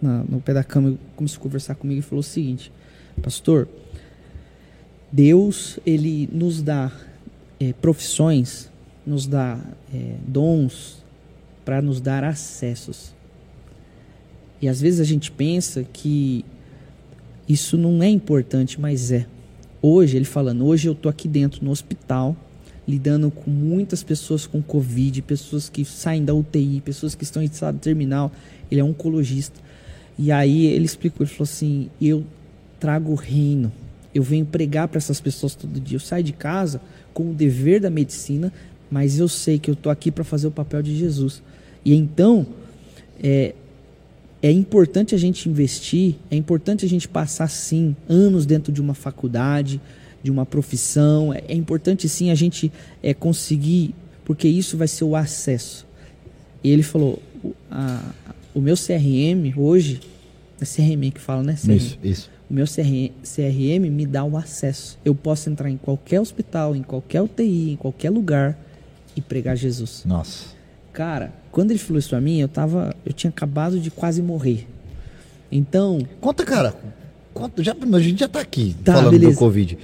na, 0.00 0.24
no 0.24 0.40
pé 0.40 0.54
da 0.54 0.64
cama 0.64 0.98
começou 1.14 1.38
a 1.38 1.42
conversar 1.42 1.74
comigo 1.74 2.00
e 2.00 2.02
falou 2.02 2.20
o 2.20 2.24
seguinte: 2.24 2.72
Pastor, 3.22 3.68
Deus, 5.10 5.78
ele 5.86 6.28
nos 6.32 6.62
dá 6.62 6.90
é, 7.60 7.72
profissões, 7.74 8.70
nos 9.06 9.26
dá 9.26 9.58
é, 9.94 10.16
dons 10.26 11.04
para 11.64 11.82
nos 11.82 12.00
dar 12.00 12.24
acessos. 12.24 13.14
E 14.60 14.68
às 14.68 14.80
vezes 14.80 15.00
a 15.00 15.04
gente 15.04 15.30
pensa 15.30 15.84
que 15.84 16.44
isso 17.48 17.76
não 17.76 18.02
é 18.02 18.08
importante, 18.08 18.80
mas 18.80 19.12
é. 19.12 19.26
Hoje, 19.82 20.16
ele 20.16 20.24
falando, 20.24 20.66
hoje 20.66 20.88
eu 20.88 20.92
estou 20.92 21.10
aqui 21.10 21.28
dentro 21.28 21.64
no 21.64 21.70
hospital 21.70 22.34
lidando 22.86 23.30
com 23.30 23.50
muitas 23.50 24.02
pessoas 24.02 24.46
com 24.46 24.62
Covid, 24.62 25.20
pessoas 25.22 25.68
que 25.68 25.84
saem 25.84 26.24
da 26.24 26.32
UTI, 26.32 26.80
pessoas 26.80 27.14
que 27.14 27.24
estão 27.24 27.42
em 27.42 27.46
estado 27.46 27.78
terminal. 27.78 28.30
Ele 28.70 28.80
é 28.80 28.84
oncologista. 28.84 29.60
E 30.18 30.30
aí 30.30 30.66
ele 30.66 30.84
explicou, 30.84 31.24
ele 31.24 31.30
falou 31.30 31.44
assim: 31.44 31.90
eu 32.00 32.24
trago 32.78 33.12
o 33.12 33.14
reino, 33.14 33.72
eu 34.14 34.22
venho 34.22 34.46
pregar 34.46 34.88
para 34.88 34.98
essas 34.98 35.20
pessoas 35.20 35.54
todo 35.54 35.80
dia. 35.80 35.96
Eu 35.96 36.00
saio 36.00 36.24
de 36.24 36.32
casa 36.32 36.80
com 37.12 37.30
o 37.30 37.34
dever 37.34 37.80
da 37.80 37.90
medicina, 37.90 38.52
mas 38.90 39.18
eu 39.18 39.28
sei 39.28 39.58
que 39.58 39.70
eu 39.70 39.74
estou 39.74 39.90
aqui 39.90 40.10
para 40.10 40.24
fazer 40.24 40.46
o 40.46 40.50
papel 40.50 40.82
de 40.82 40.96
Jesus. 40.96 41.42
E 41.84 41.94
então 41.94 42.46
é, 43.22 43.54
é 44.42 44.50
importante 44.50 45.14
a 45.14 45.18
gente 45.18 45.48
investir, 45.48 46.16
é 46.30 46.36
importante 46.36 46.84
a 46.84 46.88
gente 46.88 47.08
passar 47.08 47.48
sim 47.48 47.96
anos 48.08 48.46
dentro 48.46 48.72
de 48.72 48.80
uma 48.80 48.94
faculdade, 48.94 49.80
de 50.26 50.30
uma 50.30 50.44
profissão. 50.44 51.32
É, 51.32 51.42
é 51.48 51.54
importante 51.54 52.08
sim 52.08 52.30
a 52.30 52.34
gente 52.34 52.70
é, 53.02 53.14
conseguir, 53.14 53.94
porque 54.24 54.48
isso 54.48 54.76
vai 54.76 54.88
ser 54.88 55.04
o 55.04 55.14
acesso. 55.14 55.86
E 56.62 56.70
ele 56.70 56.82
falou: 56.82 57.22
o, 57.42 57.54
a, 57.70 58.02
o 58.52 58.60
meu 58.60 58.74
CRM 58.74 59.56
hoje, 59.56 60.00
é 60.60 60.64
CRM 60.64 61.10
que 61.12 61.20
fala, 61.20 61.42
né? 61.42 61.54
CRM. 61.54 61.76
Isso, 61.76 61.98
isso. 62.02 62.30
O 62.50 62.54
meu 62.54 62.66
CRM, 62.66 63.10
CRM 63.22 63.90
me 63.90 64.04
dá 64.04 64.24
o 64.24 64.36
acesso. 64.36 64.98
Eu 65.04 65.14
posso 65.14 65.48
entrar 65.48 65.70
em 65.70 65.76
qualquer 65.76 66.20
hospital, 66.20 66.74
em 66.74 66.82
qualquer 66.82 67.22
UTI, 67.22 67.70
em 67.70 67.76
qualquer 67.76 68.10
lugar 68.10 68.58
e 69.16 69.20
pregar 69.20 69.56
Jesus. 69.56 70.02
Nossa. 70.04 70.56
Cara, 70.92 71.32
quando 71.52 71.70
ele 71.70 71.78
falou 71.78 71.98
isso 71.98 72.08
pra 72.08 72.20
mim, 72.20 72.40
eu 72.40 72.48
tava. 72.48 72.94
Eu 73.04 73.12
tinha 73.12 73.30
acabado 73.30 73.78
de 73.78 73.90
quase 73.90 74.20
morrer. 74.20 74.66
Então. 75.50 76.00
Conta, 76.20 76.44
cara. 76.44 76.74
Conta, 77.32 77.62
já, 77.62 77.74
a 77.74 78.00
gente 78.00 78.20
já 78.20 78.28
tá 78.28 78.40
aqui 78.40 78.74
tá, 78.82 78.94
falando 78.94 79.10
beleza. 79.10 79.32
do 79.32 79.38
Covid. 79.38 79.78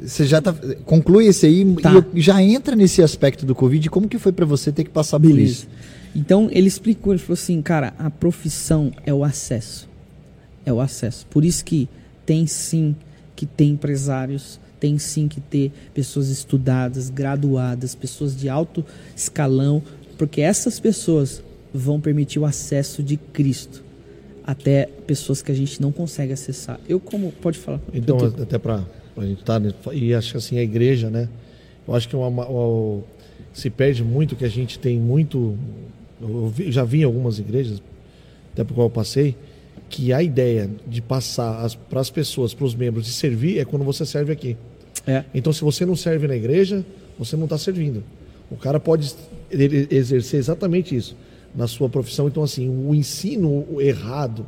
Você 0.00 0.26
já 0.26 0.40
tá, 0.40 0.54
conclui 0.84 1.26
esse 1.26 1.46
aí 1.46 1.74
tá. 1.76 2.04
e 2.14 2.20
já 2.20 2.42
entra 2.42 2.76
nesse 2.76 3.02
aspecto 3.02 3.44
do 3.44 3.54
Covid. 3.54 3.90
Como 3.90 4.08
que 4.08 4.18
foi 4.18 4.32
para 4.32 4.46
você 4.46 4.70
ter 4.70 4.84
que 4.84 4.90
passar 4.90 5.18
Beleza. 5.18 5.38
por 5.38 5.42
isso? 5.42 5.68
Então 6.14 6.48
ele 6.50 6.68
explicou, 6.68 7.12
ele 7.12 7.20
falou 7.20 7.34
assim, 7.34 7.60
cara, 7.60 7.94
a 7.98 8.10
profissão 8.10 8.92
é 9.04 9.12
o 9.12 9.24
acesso. 9.24 9.88
É 10.64 10.72
o 10.72 10.80
acesso. 10.80 11.26
Por 11.26 11.44
isso 11.44 11.64
que 11.64 11.88
tem 12.24 12.46
sim 12.46 12.94
que 13.34 13.46
ter 13.46 13.64
empresários, 13.64 14.60
tem 14.78 14.98
sim 14.98 15.28
que 15.28 15.40
ter 15.40 15.72
pessoas 15.94 16.28
estudadas, 16.28 17.10
graduadas, 17.10 17.94
pessoas 17.94 18.36
de 18.36 18.48
alto 18.48 18.84
escalão, 19.16 19.82
porque 20.16 20.40
essas 20.40 20.78
pessoas 20.78 21.42
vão 21.72 22.00
permitir 22.00 22.38
o 22.38 22.44
acesso 22.44 23.02
de 23.02 23.16
Cristo 23.16 23.84
até 24.48 24.86
pessoas 25.06 25.42
que 25.42 25.52
a 25.52 25.54
gente 25.54 25.80
não 25.80 25.92
consegue 25.92 26.32
acessar. 26.32 26.80
Eu 26.88 26.98
como 26.98 27.30
pode 27.30 27.58
falar? 27.58 27.80
Então 27.92 28.16
até 28.16 28.56
para 28.58 28.82
a 29.20 29.26
gente 29.26 29.42
tá, 29.42 29.60
e 29.92 30.14
acho 30.14 30.32
que 30.32 30.36
assim 30.36 30.58
a 30.58 30.62
igreja, 30.62 31.10
né? 31.10 31.28
Eu 31.86 31.94
acho 31.94 32.08
que 32.08 32.14
é 32.14 32.18
uma, 32.18 32.46
uma, 32.46 33.02
se 33.52 33.70
perde 33.70 34.04
muito 34.04 34.36
que 34.36 34.44
a 34.44 34.48
gente 34.48 34.78
tem 34.78 34.98
muito. 34.98 35.56
Eu 36.20 36.52
já 36.70 36.84
vi 36.84 37.00
em 37.00 37.04
algumas 37.04 37.38
igrejas, 37.38 37.82
até 38.52 38.64
por 38.64 38.74
qual 38.74 38.86
eu 38.86 38.90
passei, 38.90 39.34
que 39.88 40.12
a 40.12 40.22
ideia 40.22 40.68
de 40.86 41.00
passar 41.00 41.68
para 41.88 42.00
as 42.00 42.10
pessoas, 42.10 42.52
para 42.52 42.64
os 42.64 42.74
membros, 42.74 43.06
de 43.06 43.12
servir 43.12 43.58
é 43.58 43.64
quando 43.64 43.84
você 43.84 44.04
serve 44.04 44.32
aqui. 44.32 44.56
É. 45.06 45.24
Então, 45.34 45.52
se 45.52 45.62
você 45.62 45.86
não 45.86 45.96
serve 45.96 46.26
na 46.26 46.36
igreja, 46.36 46.84
você 47.18 47.36
não 47.36 47.44
está 47.44 47.56
servindo. 47.56 48.04
O 48.50 48.56
cara 48.56 48.78
pode 48.78 49.14
exercer 49.50 50.38
exatamente 50.38 50.94
isso 50.94 51.16
na 51.54 51.66
sua 51.66 51.88
profissão. 51.88 52.28
Então, 52.28 52.42
assim, 52.42 52.68
o 52.68 52.94
ensino 52.94 53.64
errado 53.80 54.46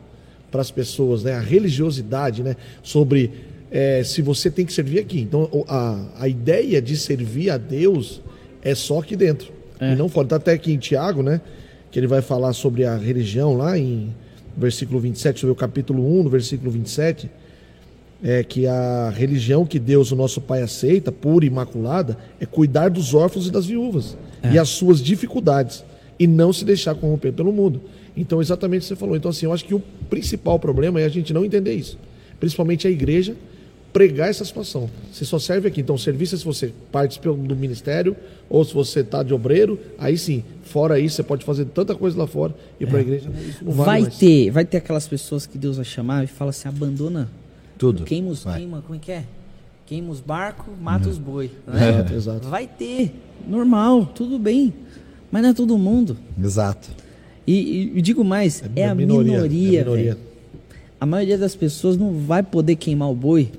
para 0.50 0.60
as 0.60 0.70
pessoas, 0.70 1.22
né, 1.22 1.34
a 1.34 1.40
religiosidade, 1.40 2.42
né, 2.42 2.56
sobre 2.82 3.30
eh, 3.70 4.02
se 4.04 4.20
você 4.22 4.50
tem 4.50 4.64
que 4.66 4.72
servir 4.72 4.98
aqui. 4.98 5.20
Então, 5.20 5.48
a, 5.68 6.04
a 6.18 6.28
ideia 6.28 6.80
de 6.82 6.96
servir 6.96 7.50
a 7.50 7.56
Deus 7.56 8.20
é 8.62 8.74
só 8.74 8.98
aqui 9.00 9.16
dentro 9.16 9.52
É. 9.78 9.92
e 9.92 9.96
não 9.96 10.08
fora. 10.08 10.28
Tá 10.28 10.36
até 10.36 10.52
aqui 10.52 10.72
em 10.72 10.78
Tiago, 10.78 11.22
né, 11.22 11.40
que 11.90 11.98
ele 11.98 12.06
vai 12.06 12.22
falar 12.22 12.52
sobre 12.52 12.84
a 12.84 12.96
religião 12.96 13.56
lá 13.56 13.78
em 13.78 14.14
versículo 14.56 14.98
27, 15.00 15.40
sobre 15.40 15.52
o 15.52 15.56
capítulo 15.56 16.04
1, 16.20 16.22
no 16.24 16.30
versículo 16.30 16.70
27 16.70 17.30
é 18.22 18.44
que 18.44 18.66
a 18.66 19.08
religião 19.16 19.64
que 19.64 19.78
Deus, 19.78 20.12
o 20.12 20.16
nosso 20.16 20.42
Pai, 20.42 20.60
aceita, 20.60 21.10
pura 21.10 21.44
e 21.44 21.48
imaculada, 21.48 22.18
é 22.38 22.44
cuidar 22.44 22.90
dos 22.90 23.14
órfãos 23.14 23.46
e 23.46 23.50
das 23.50 23.64
viúvas 23.64 24.14
e 24.52 24.58
as 24.58 24.68
suas 24.68 25.00
dificuldades 25.00 25.82
e 26.18 26.26
não 26.26 26.52
se 26.52 26.62
deixar 26.64 26.94
corromper 26.94 27.32
pelo 27.32 27.50
mundo. 27.50 27.80
Então, 28.14 28.42
exatamente 28.42 28.80
o 28.80 28.82
que 28.82 28.88
você 28.88 28.96
falou. 28.96 29.16
Então, 29.16 29.30
assim, 29.30 29.46
eu 29.46 29.52
acho 29.54 29.64
que 29.64 29.74
o 29.74 29.80
principal 30.10 30.58
problema 30.58 31.00
é 31.00 31.04
a 31.06 31.08
gente 31.08 31.32
não 31.32 31.46
entender 31.46 31.72
isso. 31.72 31.98
Principalmente 32.38 32.86
a 32.86 32.90
igreja 32.90 33.34
pregar 33.92 34.28
essa 34.28 34.44
situação. 34.44 34.88
Você 35.12 35.24
só 35.24 35.38
serve 35.38 35.68
aqui. 35.68 35.80
Então, 35.80 35.96
serviço 35.98 36.34
é 36.34 36.38
se 36.38 36.44
você 36.44 36.72
participa 36.92 37.32
do 37.32 37.56
ministério 37.56 38.16
ou 38.48 38.64
se 38.64 38.72
você 38.74 39.00
está 39.00 39.22
de 39.22 39.34
obreiro, 39.34 39.78
aí 39.98 40.16
sim. 40.16 40.44
Fora 40.62 41.00
isso, 41.00 41.16
você 41.16 41.22
pode 41.24 41.44
fazer 41.44 41.64
tanta 41.66 41.94
coisa 41.96 42.16
lá 42.16 42.26
fora 42.28 42.54
e 42.78 42.86
para 42.86 42.98
a 42.98 43.00
igreja 43.00 43.28
isso 43.48 43.64
não 43.64 43.72
vale 43.72 43.86
Vai 43.90 44.00
mais. 44.02 44.18
ter, 44.18 44.50
vai 44.52 44.64
ter 44.64 44.76
aquelas 44.76 45.08
pessoas 45.08 45.44
que 45.44 45.58
Deus 45.58 45.76
vai 45.76 45.84
chamar 45.84 46.22
e 46.22 46.28
fala 46.28 46.50
assim, 46.50 46.68
abandona 46.68 47.28
Tudo. 47.76 48.04
Queima 48.04 48.30
os, 48.30 48.44
Vai. 48.44 48.58
queima, 48.60 48.80
como 48.82 48.94
é 48.94 48.98
que 49.00 49.10
é? 49.10 49.24
Queima 49.86 50.10
os 50.12 50.20
barcos, 50.20 50.72
mata 50.80 51.08
os 51.08 51.18
boi. 51.18 51.50
É, 51.66 51.70
Né? 51.72 51.88
Exato, 51.90 52.12
exato. 52.14 52.48
Vai 52.48 52.68
ter, 52.68 53.12
normal, 53.48 54.06
tudo 54.06 54.38
bem. 54.38 54.72
Mas 55.32 55.42
não 55.42 55.48
é 55.50 55.54
todo 55.54 55.76
mundo. 55.76 56.16
Exato. 56.40 56.88
E, 57.44 57.90
e- 57.96 58.02
digo 58.02 58.22
mais, 58.22 58.62
é, 58.76 58.86
a 58.86 58.94
minoria. 58.94 59.32
é 59.32 59.38
a 59.38 59.42
minoria. 59.42 59.84
velho. 59.84 60.16
A 61.00 61.06
maioria 61.06 61.36
das 61.38 61.56
pessoas 61.56 61.96
não 61.96 62.12
vai 62.20 62.42
poder 62.44 62.76
queimar 62.76 63.10
o 63.10 63.14
boi. 63.14 63.50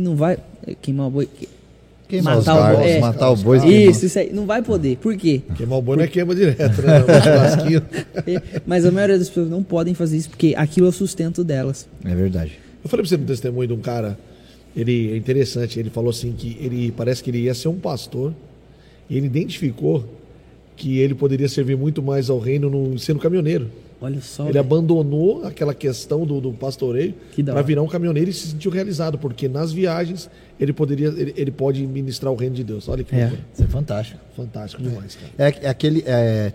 Não 0.00 0.16
vai 0.16 0.38
queimar 0.82 1.08
o 1.08 1.10
boi. 1.10 1.28
Queimar 2.08 2.38
os 2.38 2.44
Matar 2.44 2.58
o 2.58 2.62
barcos, 2.62 2.80
boi, 2.80 2.90
é. 2.90 3.00
matar 3.00 3.30
o 3.30 3.36
boi. 3.36 3.58
Isso, 3.68 4.06
isso 4.06 4.18
aí. 4.18 4.32
Não 4.32 4.44
vai 4.44 4.62
poder. 4.62 4.96
Por 4.96 5.16
quê? 5.16 5.42
Queimar 5.56 5.78
o 5.78 5.82
boi 5.82 5.96
não 5.96 6.04
é 6.04 6.08
queima 6.08 6.34
direto, 6.34 6.82
né? 6.82 6.98
No 6.98 7.06
churrasquinho. 7.22 7.82
Mas 8.66 8.84
a 8.84 8.90
maioria 8.90 9.16
das 9.16 9.28
pessoas 9.28 9.48
não 9.48 9.62
podem 9.62 9.94
fazer 9.94 10.16
isso 10.16 10.28
porque 10.28 10.54
aquilo 10.56 10.86
é 10.86 10.88
o 10.90 10.92
sustento 10.92 11.44
delas. 11.44 11.86
É 12.04 12.14
verdade. 12.14 12.58
Eu 12.82 12.90
falei 12.90 13.04
pra 13.04 13.08
você 13.10 13.16
no 13.16 13.26
testemunho 13.26 13.68
de 13.68 13.74
um 13.74 13.80
cara, 13.80 14.18
ele 14.74 15.12
é 15.12 15.16
interessante, 15.16 15.78
ele 15.78 15.90
falou 15.90 16.10
assim 16.10 16.32
que 16.32 16.56
ele 16.60 16.90
parece 16.90 17.22
que 17.22 17.30
ele 17.30 17.42
ia 17.42 17.54
ser 17.54 17.68
um 17.68 17.78
pastor 17.78 18.34
e 19.08 19.16
ele 19.16 19.26
identificou 19.26 20.04
que 20.76 20.98
ele 20.98 21.14
poderia 21.14 21.48
servir 21.48 21.76
muito 21.76 22.02
mais 22.02 22.30
ao 22.30 22.38
reino 22.38 22.70
no, 22.70 22.98
sendo 22.98 23.20
caminhoneiro. 23.20 23.70
Olha 24.02 24.20
só. 24.20 24.44
Ele 24.44 24.52
velho. 24.54 24.60
abandonou 24.64 25.44
aquela 25.44 25.74
questão 25.74 26.24
do, 26.24 26.40
do 26.40 26.52
pastoreio 26.52 27.14
para 27.44 27.60
virar 27.62 27.82
um 27.82 27.86
caminhoneiro 27.86 28.30
e 28.30 28.32
se 28.32 28.48
sentiu 28.48 28.70
realizado, 28.70 29.18
porque 29.18 29.46
nas 29.48 29.72
viagens 29.72 30.30
ele 30.58 30.72
poderia, 30.72 31.08
ele, 31.08 31.34
ele 31.36 31.50
pode 31.50 31.86
ministrar 31.86 32.32
o 32.32 32.36
reino 32.36 32.54
de 32.54 32.64
Deus. 32.64 32.88
Olha 32.88 33.04
que 33.04 33.14
É. 33.14 33.20
loucura. 33.22 33.42
Isso 33.52 33.62
é 33.62 33.66
fantástico. 33.66 34.18
fantástico 34.36 34.82
demais, 34.82 35.16
cara. 35.16 35.32
É, 35.50 35.66
é 35.66 35.68
aquele. 35.68 36.02
é, 36.06 36.52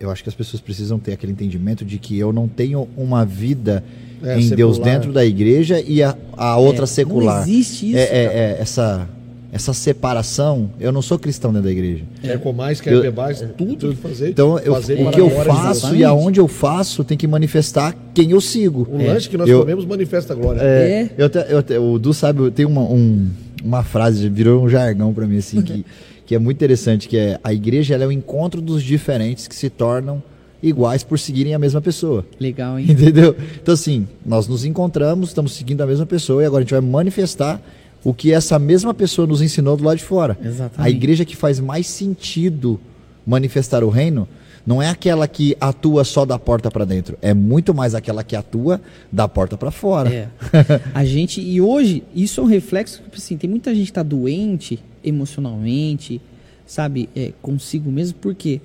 eu 0.00 0.10
acho 0.10 0.22
que 0.22 0.28
as 0.28 0.34
pessoas 0.34 0.60
precisam 0.60 0.98
ter 0.98 1.12
aquele 1.12 1.32
entendimento 1.32 1.84
de 1.84 1.98
que 1.98 2.16
eu 2.18 2.32
não 2.32 2.46
tenho 2.48 2.88
uma 2.96 3.24
vida 3.24 3.82
É, 4.22 4.38
em 4.40 4.48
Deus 4.50 4.76
secular. 4.76 4.94
dentro 4.96 5.12
da 5.12 5.24
igreja 5.24 5.80
e 5.80 6.02
a, 6.02 6.16
a 6.36 6.56
outra 6.56 6.84
É, 6.84 6.86
secular. 6.86 7.36
Não 7.36 7.42
existe 7.42 7.90
isso. 7.90 7.98
É, 7.98 8.02
é, 8.02 8.24
é, 8.24 8.56
essa, 8.60 9.08
essa 9.50 9.72
separação. 9.72 10.70
Eu 10.78 10.92
não 10.92 11.00
sou 11.02 11.18
cristão 11.18 11.52
dentro 11.52 11.66
da 11.66 11.72
igreja. 11.72 12.04
Quer 12.20 12.38
comais, 12.40 12.80
quer 12.80 12.92
Eu- 12.92 13.02
bebais, 13.02 13.42
tudo 13.56 13.76
que 13.76 13.94
fazer. 13.96 14.30
Então, 14.30 14.58
eu- 14.58 14.74
fazer 14.74 14.94
o 15.00 15.04
para 15.04 15.12
que 15.12 15.20
eu 15.20 15.30
faço 15.30 15.70
Exatamente. 15.70 16.00
e 16.00 16.04
aonde 16.04 16.40
eu 16.40 16.48
faço 16.48 17.02
tem 17.04 17.16
que 17.16 17.26
manifestar 17.26 17.94
quem 18.14 18.30
eu 18.32 18.40
sigo. 18.40 18.86
O 18.90 18.98
lanche 18.98 19.28
que 19.28 19.36
nós 19.36 19.48
Eu- 19.48 19.60
comemos 19.60 19.84
manifesta 19.84 20.32
a 20.32 20.36
glória. 20.36 20.60
É, 20.60 20.64
É. 20.64 21.10
Eu 21.16 21.26
até- 21.26 21.52
eu 21.52 21.58
até- 21.58 21.78
o 21.78 21.98
Du 21.98 22.12
sabe, 22.12 22.50
tem 22.50 22.66
uma, 22.66 22.82
um- 22.82 23.28
uma 23.64 23.82
frase, 23.82 24.28
virou 24.28 24.62
um 24.62 24.68
jargão 24.68 25.12
pra 25.14 25.26
mim, 25.26 25.38
assim, 25.38 25.62
que, 25.62 25.84
que 26.26 26.34
é 26.34 26.38
muito 26.38 26.56
interessante, 26.56 27.08
que 27.08 27.16
é 27.16 27.40
a 27.42 27.52
igreja 27.52 27.94
ela 27.94 28.04
é 28.04 28.06
o 28.06 28.12
encontro 28.12 28.60
dos 28.60 28.82
diferentes 28.82 29.48
que 29.48 29.54
se 29.54 29.70
tornam 29.70 30.22
iguais 30.62 31.02
por 31.04 31.18
seguirem 31.18 31.54
a 31.54 31.58
mesma 31.58 31.80
pessoa. 31.80 32.26
Legal, 32.38 32.78
hein? 32.78 32.84
Entendeu? 32.90 33.34
Então, 33.62 33.72
assim, 33.72 34.06
nós 34.26 34.46
nos 34.46 34.64
encontramos, 34.64 35.30
estamos 35.30 35.52
seguindo 35.52 35.80
a 35.80 35.86
mesma 35.86 36.04
pessoa 36.04 36.42
e 36.42 36.46
agora 36.46 36.60
a 36.60 36.64
gente 36.64 36.72
vai 36.72 36.80
manifestar 36.80 37.62
o 38.04 38.14
que 38.14 38.32
essa 38.32 38.58
mesma 38.58 38.94
pessoa 38.94 39.26
nos 39.26 39.42
ensinou 39.42 39.76
do 39.76 39.84
lado 39.84 39.98
de 39.98 40.04
fora. 40.04 40.38
Exatamente. 40.42 40.86
A 40.86 40.90
igreja 40.90 41.24
que 41.24 41.36
faz 41.36 41.60
mais 41.60 41.86
sentido 41.86 42.80
manifestar 43.26 43.84
o 43.84 43.88
reino 43.88 44.28
não 44.68 44.82
é 44.82 44.88
aquela 44.90 45.26
que 45.26 45.56
atua 45.58 46.04
só 46.04 46.26
da 46.26 46.38
porta 46.38 46.70
para 46.70 46.84
dentro, 46.84 47.16
é 47.22 47.32
muito 47.32 47.72
mais 47.72 47.94
aquela 47.94 48.22
que 48.22 48.36
atua 48.36 48.78
da 49.10 49.26
porta 49.26 49.56
para 49.56 49.70
fora. 49.70 50.12
É. 50.12 50.28
A 50.92 51.06
gente, 51.06 51.40
e 51.40 51.58
hoje, 51.58 52.02
isso 52.14 52.42
é 52.42 52.44
um 52.44 52.46
reflexo, 52.46 53.02
assim, 53.16 53.38
tem 53.38 53.48
muita 53.48 53.74
gente 53.74 53.86
que 53.86 53.92
tá 53.94 54.02
doente 54.02 54.78
emocionalmente, 55.02 56.20
sabe, 56.66 57.08
é, 57.16 57.32
consigo 57.40 57.90
mesmo, 57.90 58.18
por 58.18 58.34
quê? 58.34 58.60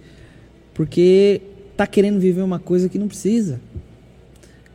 Porque 0.73 1.39
tá 1.77 1.87
querendo 1.87 2.19
viver 2.19 2.41
uma 2.41 2.59
coisa 2.59 2.89
que 2.89 2.99
não 2.99 3.07
precisa. 3.07 3.61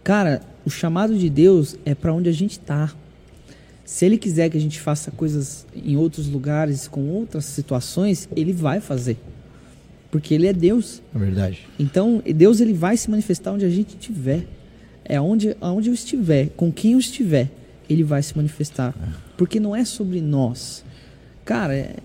Cara, 0.02 0.40
o 0.64 0.70
chamado 0.70 1.14
de 1.14 1.28
Deus 1.28 1.76
é 1.84 1.94
para 1.94 2.12
onde 2.12 2.30
a 2.30 2.32
gente 2.32 2.58
tá. 2.58 2.90
Se 3.88 4.04
ele 4.04 4.18
quiser 4.18 4.50
que 4.50 4.56
a 4.58 4.60
gente 4.60 4.78
faça 4.78 5.10
coisas 5.10 5.64
em 5.74 5.96
outros 5.96 6.28
lugares, 6.28 6.86
com 6.86 7.08
outras 7.08 7.46
situações, 7.46 8.28
ele 8.36 8.52
vai 8.52 8.80
fazer. 8.80 9.16
Porque 10.10 10.34
ele 10.34 10.46
é 10.46 10.52
Deus. 10.52 11.00
É 11.14 11.18
verdade. 11.18 11.66
Então, 11.78 12.22
Deus 12.36 12.60
ele 12.60 12.74
vai 12.74 12.98
se 12.98 13.10
manifestar 13.10 13.50
onde 13.50 13.64
a 13.64 13.70
gente 13.70 13.96
estiver. 13.98 14.44
É 15.06 15.18
onde, 15.18 15.56
aonde 15.58 15.88
eu 15.88 15.94
estiver, 15.94 16.50
com 16.50 16.70
quem 16.70 16.92
eu 16.92 16.98
estiver, 16.98 17.50
ele 17.88 18.04
vai 18.04 18.22
se 18.22 18.36
manifestar. 18.36 18.94
Porque 19.38 19.58
não 19.58 19.74
é 19.74 19.86
sobre 19.86 20.20
nós. 20.20 20.84
Cara, 21.46 21.74
é- 21.74 21.96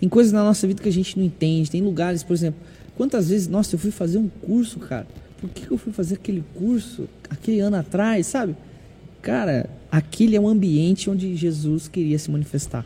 tem 0.00 0.08
coisas 0.08 0.32
na 0.32 0.42
nossa 0.42 0.66
vida 0.66 0.82
que 0.82 0.88
a 0.88 0.92
gente 0.92 1.16
não 1.16 1.24
entende. 1.24 1.70
Tem 1.70 1.82
lugares, 1.82 2.24
por 2.24 2.32
exemplo, 2.32 2.58
quantas 2.96 3.28
vezes, 3.28 3.46
nossa, 3.46 3.76
eu 3.76 3.78
fui 3.78 3.92
fazer 3.92 4.18
um 4.18 4.26
curso, 4.28 4.80
cara. 4.80 5.06
Por 5.40 5.48
que 5.50 5.70
eu 5.70 5.78
fui 5.78 5.92
fazer 5.92 6.16
aquele 6.16 6.42
curso 6.56 7.08
aquele 7.30 7.60
ano 7.60 7.76
atrás, 7.76 8.26
sabe? 8.26 8.56
Cara, 9.22 9.70
aquele 9.90 10.36
é 10.36 10.40
um 10.40 10.48
ambiente 10.48 11.08
onde 11.10 11.34
Jesus 11.36 11.88
queria 11.88 12.18
se 12.18 12.30
manifestar. 12.30 12.84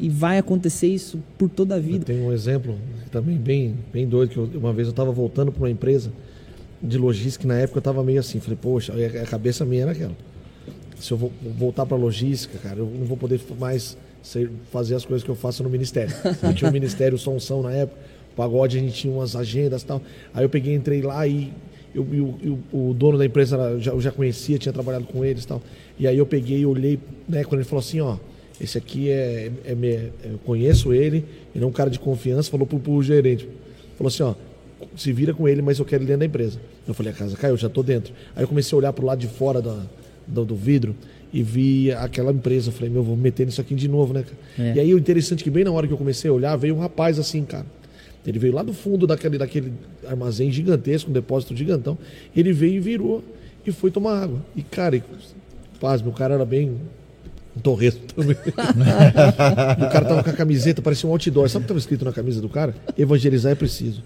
E 0.00 0.08
vai 0.08 0.38
acontecer 0.38 0.86
isso 0.86 1.18
por 1.36 1.48
toda 1.50 1.74
a 1.74 1.78
vida. 1.78 2.04
tenho 2.04 2.26
um 2.26 2.32
exemplo 2.32 2.76
também 3.10 3.36
bem, 3.36 3.74
bem 3.92 4.06
doido, 4.06 4.30
que 4.30 4.36
eu- 4.36 4.50
uma 4.54 4.72
vez 4.72 4.86
eu 4.86 4.92
estava 4.92 5.10
voltando 5.10 5.50
para 5.50 5.60
uma 5.62 5.70
empresa 5.70 6.12
de 6.80 6.96
logística, 6.96 7.44
e 7.44 7.48
na 7.48 7.58
época 7.58 7.78
eu 7.78 7.80
estava 7.80 8.04
meio 8.04 8.20
assim, 8.20 8.38
falei, 8.38 8.56
poxa, 8.60 8.92
aí 8.94 9.04
a 9.04 9.26
cabeça 9.26 9.64
minha 9.64 9.82
era 9.82 9.90
aquela. 9.90 10.16
Se 11.00 11.10
eu 11.12 11.16
vou 11.16 11.32
voltar 11.58 11.84
para 11.84 11.96
logística, 11.96 12.56
cara, 12.58 12.78
eu 12.78 12.86
não 12.86 13.06
vou 13.06 13.16
poder 13.16 13.40
mais 13.58 13.96
ser- 14.22 14.50
fazer 14.70 14.94
as 14.94 15.04
coisas 15.04 15.24
que 15.24 15.30
eu 15.30 15.34
faço 15.34 15.62
no 15.64 15.70
ministério. 15.70 16.14
Eu 16.42 16.54
tinha 16.54 16.70
o 16.70 16.72
ministério 16.72 17.18
Sonção 17.18 17.62
na 17.62 17.72
época, 17.72 17.98
o 18.32 18.36
pagode 18.36 18.76
a 18.76 18.80
gente 18.80 18.94
tinha 18.94 19.12
umas 19.12 19.34
agendas 19.34 19.82
e 19.82 19.86
tal. 19.86 20.00
Aí 20.32 20.44
eu 20.44 20.48
peguei, 20.48 20.74
entrei 20.74 21.02
lá 21.02 21.26
e, 21.26 21.52
eu, 21.94 22.06
e 22.42 22.48
o, 22.72 22.94
dono 22.94 23.16
da 23.18 23.24
empresa 23.26 23.56
eu 23.56 23.80
já, 23.80 23.90
eu 23.92 24.00
já 24.00 24.10
conhecia, 24.12 24.58
tinha 24.58 24.72
trabalhado 24.72 25.04
com 25.06 25.24
eles 25.24 25.44
e 25.44 25.46
tal. 25.46 25.62
E 25.98 26.06
aí 26.06 26.16
eu 26.18 26.26
peguei 26.26 26.60
e 26.60 26.66
olhei, 26.66 26.98
né, 27.28 27.44
quando 27.44 27.60
ele 27.60 27.68
falou 27.68 27.80
assim, 27.80 28.00
ó, 28.00 28.16
esse 28.60 28.76
aqui 28.76 29.08
é, 29.10 29.50
é, 29.64 29.74
me- 29.74 30.10
eu 30.24 30.38
conheço 30.44 30.92
ele, 30.92 31.24
ele 31.54 31.64
é 31.64 31.66
um 31.66 31.72
cara 31.72 31.90
de 31.90 31.98
confiança, 31.98 32.50
falou 32.50 32.66
pro, 32.66 32.78
pro 32.78 33.02
gerente, 33.02 33.48
falou 33.96 34.08
assim, 34.08 34.22
ó, 34.22 34.34
se 34.96 35.12
vira 35.12 35.32
com 35.34 35.48
ele, 35.48 35.62
mas 35.62 35.78
eu 35.78 35.84
quero 35.84 36.02
ele 36.02 36.06
dentro 36.08 36.20
da 36.20 36.26
empresa. 36.26 36.58
Eu 36.86 36.94
falei, 36.94 37.12
a 37.12 37.14
casa 37.14 37.36
caiu, 37.36 37.56
já 37.56 37.68
tô 37.68 37.82
dentro. 37.82 38.12
Aí 38.36 38.42
eu 38.44 38.48
comecei 38.48 38.74
a 38.74 38.78
olhar 38.78 38.92
pro 38.92 39.04
lado 39.04 39.18
de 39.18 39.26
fora 39.26 39.60
da, 39.60 39.76
do, 40.26 40.44
do 40.44 40.54
vidro 40.56 40.94
e 41.32 41.42
vi 41.42 41.92
aquela 41.92 42.32
empresa. 42.32 42.68
Eu 42.68 42.72
falei, 42.72 42.88
meu, 42.90 43.02
vou 43.02 43.16
me 43.16 43.22
meter 43.22 43.44
nisso 43.44 43.60
aqui 43.60 43.74
de 43.74 43.88
novo, 43.88 44.12
né, 44.14 44.22
cara? 44.22 44.68
É. 44.70 44.74
E 44.76 44.80
aí 44.80 44.94
o 44.94 44.98
interessante 44.98 45.40
é 45.40 45.44
que 45.44 45.50
bem 45.50 45.64
na 45.64 45.70
hora 45.72 45.86
que 45.86 45.92
eu 45.92 45.98
comecei 45.98 46.30
a 46.30 46.32
olhar, 46.32 46.54
veio 46.56 46.74
um 46.76 46.78
rapaz 46.78 47.18
assim, 47.18 47.44
cara. 47.44 47.66
Ele 48.26 48.38
veio 48.38 48.54
lá 48.54 48.62
do 48.62 48.72
fundo 48.72 49.06
daquele, 49.06 49.38
daquele 49.38 49.72
armazém 50.06 50.50
gigantesco, 50.50 51.10
um 51.10 51.12
depósito 51.12 51.56
gigantão. 51.56 51.96
Ele 52.36 52.52
veio 52.52 52.74
e 52.74 52.80
virou 52.80 53.24
e 53.66 53.72
foi 53.72 53.90
tomar 53.90 54.22
água. 54.22 54.40
E, 54.56 54.62
cara, 54.62 55.02
pasme, 55.80 56.08
o 56.08 56.12
cara 56.12 56.34
era 56.34 56.44
bem 56.44 56.78
um 57.56 57.60
torresmo 57.60 58.00
também. 58.14 58.36
O 59.88 59.90
cara 59.90 60.04
tava 60.04 60.22
com 60.22 60.30
a 60.30 60.32
camiseta, 60.32 60.80
parecia 60.82 61.08
um 61.08 61.12
outdoor. 61.12 61.48
Sabe 61.48 61.62
o 61.62 61.64
que 61.64 61.68
tava 61.68 61.78
escrito 61.80 62.04
na 62.04 62.12
camisa 62.12 62.40
do 62.40 62.48
cara? 62.48 62.74
Evangelizar 62.96 63.52
é 63.52 63.54
preciso. 63.54 64.02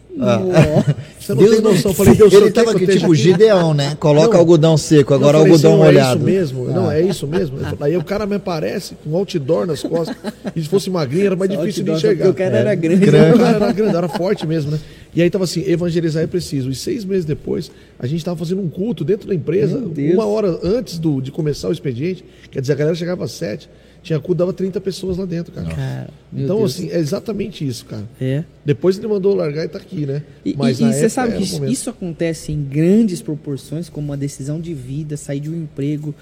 Você 1.19 1.35
não 1.35 1.43
tem 1.49 1.61
noção. 1.61 1.91
Eu 1.91 1.95
falei, 1.95 2.15
Deus, 2.15 2.33
ele 2.33 2.51
tava 2.51 2.71
eu 2.71 2.77
aqui, 2.77 2.87
tipo 2.87 3.07
aqui? 3.07 3.15
Gideão, 3.15 3.75
né? 3.75 3.97
Coloca 3.99 4.33
Não. 4.35 4.41
algodão 4.41 4.77
seco, 4.77 5.15
agora 5.15 5.39
falei 5.39 5.53
algodão 5.53 5.73
não, 5.73 5.79
molhado. 5.85 6.29
É 6.29 6.33
isso 6.33 6.53
mesmo? 6.53 6.65
Não, 6.69 6.89
Ah. 6.89 6.97
é 6.99 7.03
isso 7.03 7.27
mesmo. 7.27 7.59
Aí 7.81 7.97
o 7.97 8.05
cara 8.05 8.27
me 8.27 8.37
aparece 8.37 8.95
com 9.03 9.11
um 9.11 9.17
outdoor 9.17 9.67
nas 9.67 9.83
costas. 9.83 10.17
E 10.55 10.63
se 10.63 10.69
fosse 10.69 10.91
magrinho, 10.91 11.27
era 11.27 11.37
mais 11.37 11.51
Só 11.53 11.61
difícil 11.61 11.85
de 11.85 11.91
enxergar. 11.93 12.29
o 12.31 12.35
cara 12.35 12.57
era 12.57 12.75
grande. 12.75 13.05
O 13.09 13.13
cara 13.13 13.49
era 13.57 13.73
grande, 13.73 13.97
era 13.97 14.09
forte 14.09 14.47
mesmo, 14.47 14.71
né? 14.73 14.79
E 15.15 15.21
aí 15.21 15.29
tava 15.29 15.45
assim, 15.45 15.63
evangelizar 15.69 16.23
é 16.23 16.27
preciso. 16.27 16.71
E 16.71 16.75
seis 16.75 17.05
meses 17.05 17.25
depois, 17.25 17.71
a 17.99 18.07
gente 18.07 18.25
tava 18.25 18.37
fazendo 18.39 18.63
um 18.63 18.69
culto 18.69 19.05
dentro 19.05 19.29
da 19.29 19.35
empresa, 19.35 19.79
uma 20.15 20.25
hora 20.27 20.59
antes 20.63 20.99
do, 20.99 21.21
de 21.21 21.31
começar 21.31 21.69
o 21.69 21.73
expediente. 21.73 22.25
Quer 22.51 22.61
dizer, 22.61 22.73
a 22.73 22.77
galera 22.77 22.97
chegava 22.97 23.25
às 23.25 23.33
sete, 23.33 23.69
tinha 24.03 24.19
culto, 24.19 24.37
dava 24.39 24.53
30 24.55 24.81
pessoas 24.81 25.19
lá 25.19 25.27
dentro, 25.27 25.53
cara. 25.53 25.69
Cara, 25.69 26.11
então, 26.33 26.57
Deus. 26.59 26.75
assim, 26.75 26.91
é 26.91 26.99
exatamente 26.99 27.67
isso, 27.67 27.85
cara. 27.85 28.05
É. 28.21 28.43
Depois 28.65 28.97
ele 28.97 29.07
mandou 29.07 29.35
largar 29.35 29.65
e 29.65 29.69
tá 29.69 29.79
aqui, 29.79 30.07
né? 30.07 30.23
E, 30.45 30.55
Mas 30.57 30.81
e- 30.81 30.85
e 30.85 30.93
você 30.95 31.09
sabe 31.11 31.37
que 31.37 31.43
isso, 31.43 31.65
isso 31.67 31.91
acontece 31.91 32.51
em 32.51 32.63
grandes 32.65 33.21
proporções, 33.21 33.89
como 33.91 34.07
uma 34.09 34.17
decisão 34.17 34.59
de 34.61 34.73
vida, 34.73 35.17
sair 35.19 35.41
de 35.41 35.51
um 35.51 35.55
emprego, 35.55 36.15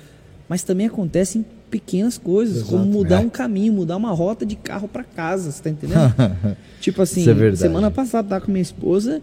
mas 0.48 0.62
também 0.64 0.86
acontece 0.88 1.38
em 1.38 1.44
pequenas 1.70 2.18
coisas, 2.18 2.56
Exato. 2.58 2.70
como 2.72 2.84
mudar 2.84 3.22
É. 3.22 3.24
um 3.24 3.28
caminho, 3.28 3.72
mudar 3.72 3.96
uma 3.96 4.10
rota 4.10 4.44
de 4.44 4.56
carro 4.56 4.88
para 4.88 5.04
casa, 5.04 5.50
você 5.52 5.62
tá 5.62 5.70
entendendo? 5.70 6.12
tipo 6.80 7.00
assim, 7.00 7.24
é 7.28 7.56
semana 7.56 7.90
passada 7.90 8.28
tava 8.28 8.44
com 8.44 8.50
minha 8.50 8.62
esposa 8.62 9.22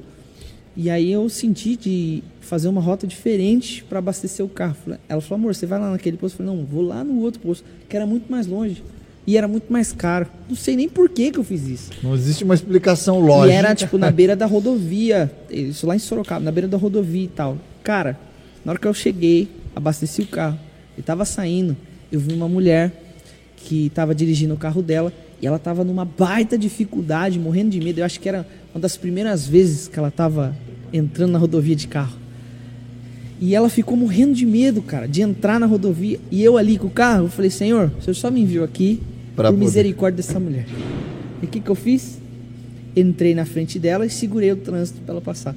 e 0.75 0.89
aí 0.89 1.11
eu 1.11 1.27
senti 1.29 1.75
de 1.75 2.23
fazer 2.39 2.67
uma 2.67 2.79
rota 2.79 3.05
diferente 3.05 3.83
para 3.83 3.99
abastecer 3.99 4.45
o 4.45 4.49
carro. 4.49 4.75
Ela 5.09 5.19
falou, 5.21 5.41
amor, 5.41 5.55
você 5.55 5.65
vai 5.65 5.79
lá 5.79 5.91
naquele 5.91 6.15
posto? 6.17 6.35
Eu 6.41 6.45
falei, 6.45 6.55
não, 6.59 6.65
vou 6.65 6.81
lá 6.83 7.03
no 7.03 7.19
outro 7.21 7.39
posto, 7.41 7.65
que 7.89 7.95
era 7.95 8.05
muito 8.05 8.31
mais 8.31 8.47
longe. 8.47 8.83
E 9.25 9.35
era 9.35 9.45
muito 9.45 9.73
mais 9.73 9.91
caro. 9.91 10.27
Não 10.47 10.55
sei 10.55 10.77
nem 10.77 10.87
por 10.87 11.09
que, 11.09 11.31
que 11.31 11.37
eu 11.37 11.43
fiz 11.43 11.67
isso. 11.67 11.89
Não 12.01 12.15
existe 12.15 12.45
uma 12.45 12.53
explicação 12.55 13.19
lógica. 13.19 13.53
E 13.53 13.57
era, 13.57 13.75
tipo, 13.75 13.97
na 13.97 14.09
beira 14.09 14.37
da 14.37 14.45
rodovia. 14.45 15.29
Isso 15.49 15.85
lá 15.85 15.97
em 15.97 15.99
Sorocaba, 15.99 16.39
na 16.45 16.49
beira 16.51 16.65
da 16.67 16.77
rodovia 16.77 17.25
e 17.25 17.27
tal. 17.27 17.57
Cara, 17.83 18.17
na 18.63 18.71
hora 18.71 18.79
que 18.79 18.87
eu 18.87 18.93
cheguei, 18.93 19.49
abasteci 19.75 20.21
o 20.21 20.27
carro 20.27 20.57
e 20.97 21.01
tava 21.01 21.25
saindo, 21.25 21.75
eu 22.11 22.19
vi 22.19 22.33
uma 22.33 22.47
mulher 22.47 22.91
que 23.55 23.89
tava 23.89 24.15
dirigindo 24.15 24.53
o 24.53 24.57
carro 24.57 24.81
dela 24.81 25.11
e 25.41 25.47
ela 25.47 25.59
tava 25.59 25.83
numa 25.83 26.05
baita 26.05 26.57
dificuldade, 26.57 27.39
morrendo 27.39 27.71
de 27.71 27.79
medo. 27.79 27.99
Eu 27.99 28.05
acho 28.05 28.19
que 28.19 28.27
era 28.27 28.47
uma 28.73 28.79
das 28.79 28.97
primeiras 28.97 29.47
vezes 29.47 29.87
que 29.87 29.99
ela 29.99 30.09
tava 30.09 30.55
entrando 30.91 31.31
na 31.31 31.39
rodovia 31.39 31.75
de 31.75 31.87
carro. 31.87 32.17
E 33.39 33.53
ela 33.53 33.69
ficou 33.69 33.95
morrendo 33.95 34.33
de 34.33 34.45
medo, 34.45 34.81
cara, 34.81 35.07
de 35.07 35.21
entrar 35.21 35.59
na 35.59 35.65
rodovia. 35.65 36.19
E 36.31 36.43
eu 36.43 36.57
ali 36.57 36.77
com 36.77 36.87
o 36.87 36.91
carro, 36.91 37.25
eu 37.25 37.29
falei, 37.29 37.51
Senhor, 37.51 37.91
o 37.99 38.01
Senhor 38.01 38.15
só 38.15 38.31
me 38.31 38.41
enviou 38.41 38.65
aqui 38.65 39.01
Pra 39.35 39.51
por 39.51 39.57
misericórdia 39.57 40.17
dessa 40.17 40.39
mulher. 40.39 40.65
E 41.41 41.45
o 41.45 41.47
que, 41.47 41.59
que 41.59 41.69
eu 41.69 41.75
fiz? 41.75 42.19
Entrei 42.95 43.35
na 43.35 43.45
frente 43.45 43.77
dela 43.77 44.05
e 44.05 44.09
segurei 44.09 44.51
o 44.51 44.55
trânsito 44.55 45.01
para 45.01 45.13
ela 45.13 45.21
passar. 45.21 45.55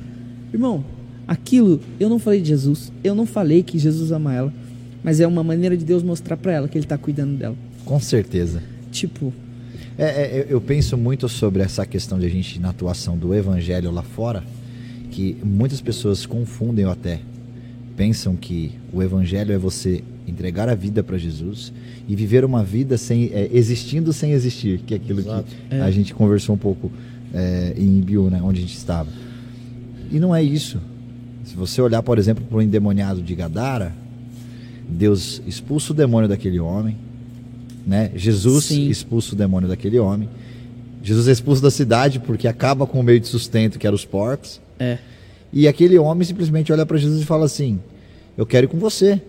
Irmão, 0.52 0.84
aquilo, 1.26 1.80
eu 1.98 2.10
não 2.10 2.18
falei 2.18 2.42
de 2.42 2.48
Jesus. 2.48 2.92
Eu 3.02 3.14
não 3.14 3.24
falei 3.24 3.62
que 3.62 3.78
Jesus 3.78 4.12
ama 4.12 4.34
ela. 4.34 4.52
Mas 5.02 5.20
é 5.20 5.26
uma 5.26 5.42
maneira 5.42 5.76
de 5.76 5.84
Deus 5.84 6.02
mostrar 6.02 6.36
para 6.36 6.52
ela 6.52 6.68
que 6.68 6.76
Ele 6.76 6.86
tá 6.86 6.98
cuidando 6.98 7.36
dela. 7.38 7.56
Com 7.84 7.98
certeza. 8.00 8.62
Tipo, 8.90 9.32
É, 9.98 10.04
é, 10.04 10.46
eu 10.48 10.60
penso 10.60 10.96
muito 10.96 11.28
sobre 11.28 11.62
essa 11.62 11.84
questão 11.84 12.18
de 12.18 12.24
a 12.24 12.28
gente, 12.28 12.58
na 12.58 12.70
atuação 12.70 13.18
do 13.18 13.34
evangelho 13.34 13.90
lá 13.90 14.02
fora, 14.02 14.42
que 15.10 15.36
muitas 15.44 15.80
pessoas 15.80 16.24
confundem 16.24 16.86
ou 16.86 16.90
até 16.92 17.20
pensam 17.96 18.34
que 18.34 18.72
o 18.92 19.02
evangelho 19.02 19.52
é 19.52 19.58
você 19.58 20.02
entregar 20.26 20.68
a 20.70 20.74
vida 20.74 21.02
para 21.02 21.18
Jesus 21.18 21.70
e 22.08 22.16
viver 22.16 22.46
uma 22.46 22.64
vida 22.64 22.96
sem 22.96 23.30
é, 23.32 23.50
existindo 23.52 24.12
sem 24.12 24.32
existir, 24.32 24.80
que 24.86 24.94
é 24.94 24.96
aquilo 24.96 25.20
Exato. 25.20 25.44
que 25.68 25.74
a 25.74 25.90
gente 25.90 26.14
conversou 26.14 26.54
um 26.54 26.58
pouco 26.58 26.90
é, 27.34 27.74
em 27.76 28.00
Biu, 28.00 28.30
né, 28.30 28.40
onde 28.42 28.58
a 28.58 28.62
gente 28.62 28.76
estava. 28.76 29.10
E 30.10 30.18
não 30.18 30.34
é 30.34 30.42
isso. 30.42 30.80
Se 31.44 31.54
você 31.54 31.82
olhar, 31.82 32.02
por 32.02 32.16
exemplo, 32.16 32.44
para 32.44 32.56
o 32.56 32.62
endemoniado 32.62 33.20
de 33.20 33.34
Gadara, 33.34 33.92
Deus 34.90 35.40
expulsa 35.46 35.92
o 35.92 35.96
demônio 35.96 36.28
daquele 36.28 36.58
homem, 36.60 36.96
né? 37.86 38.10
Jesus 38.14 38.64
Sim. 38.64 38.88
expulsa 38.88 39.34
o 39.34 39.36
demônio 39.36 39.68
daquele 39.68 39.98
homem. 39.98 40.28
Jesus 41.02 41.28
é 41.28 41.32
expulso 41.32 41.62
da 41.62 41.70
cidade 41.70 42.20
porque 42.20 42.46
acaba 42.46 42.86
com 42.86 43.00
o 43.00 43.02
meio 43.02 43.20
de 43.20 43.26
sustento 43.28 43.78
que 43.78 43.86
eram 43.86 43.94
os 43.94 44.04
porcos. 44.04 44.60
é. 44.78 44.98
E 45.52 45.66
aquele 45.66 45.98
homem 45.98 46.24
simplesmente 46.24 46.72
olha 46.72 46.86
para 46.86 46.96
Jesus 46.96 47.22
e 47.22 47.24
fala 47.24 47.44
assim: 47.44 47.80
Eu 48.38 48.46
quero 48.46 48.66
ir 48.66 48.68
com 48.68 48.78
você. 48.78 49.20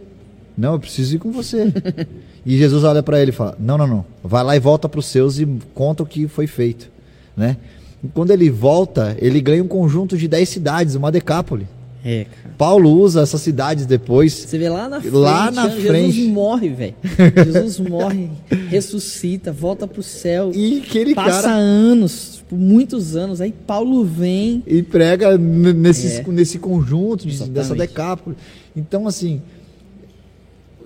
Não, 0.55 0.73
eu 0.73 0.79
preciso 0.79 1.15
ir 1.15 1.19
com 1.19 1.31
você. 1.31 1.73
e 2.45 2.57
Jesus 2.57 2.83
olha 2.83 3.01
para 3.01 3.19
ele 3.19 3.31
e 3.31 3.33
fala: 3.33 3.57
Não, 3.59 3.77
não, 3.77 3.87
não. 3.87 4.05
Vai 4.23 4.43
lá 4.43 4.55
e 4.55 4.59
volta 4.59 4.87
para 4.87 4.99
os 4.99 5.07
seus 5.07 5.39
e 5.39 5.47
conta 5.73 6.03
o 6.03 6.05
que 6.05 6.27
foi 6.27 6.45
feito, 6.45 6.91
né? 7.35 7.57
E 8.03 8.07
quando 8.07 8.31
ele 8.31 8.49
volta, 8.49 9.15
ele 9.19 9.41
ganha 9.41 9.63
um 9.63 9.67
conjunto 9.67 10.17
de 10.17 10.27
10 10.27 10.47
cidades, 10.47 10.95
uma 10.95 11.11
decápole. 11.11 11.67
É, 12.03 12.25
cara. 12.25 12.55
Paulo 12.57 12.89
usa 12.99 13.21
essas 13.21 13.41
cidades 13.41 13.85
depois. 13.85 14.33
Você 14.33 14.57
vê 14.57 14.69
lá 14.69 14.89
na 14.89 14.99
frente, 15.01 15.13
Lá 15.15 15.51
na 15.51 15.69
Jesus 15.69 15.85
frente. 15.87 16.21
morre, 16.29 16.69
velho. 16.69 16.95
Jesus 17.45 17.79
morre, 17.79 18.29
ressuscita, 18.69 19.51
volta 19.51 19.87
pro 19.87 20.01
céu. 20.01 20.51
E 20.53 20.79
aquele 20.79 21.13
passa 21.13 21.43
cara 21.43 21.53
anos, 21.55 22.37
tipo, 22.37 22.55
muitos 22.55 23.15
anos. 23.15 23.39
Aí 23.39 23.51
Paulo 23.51 24.03
vem. 24.03 24.63
e 24.65 24.81
prega 24.81 25.37
nesses- 25.37 26.19
É. 26.19 26.23
nesse 26.27 26.57
conjunto 26.57 27.27
de- 27.27 27.49
dessa 27.49 27.75
decápole. 27.75 28.35
Então, 28.75 29.07
assim, 29.07 29.41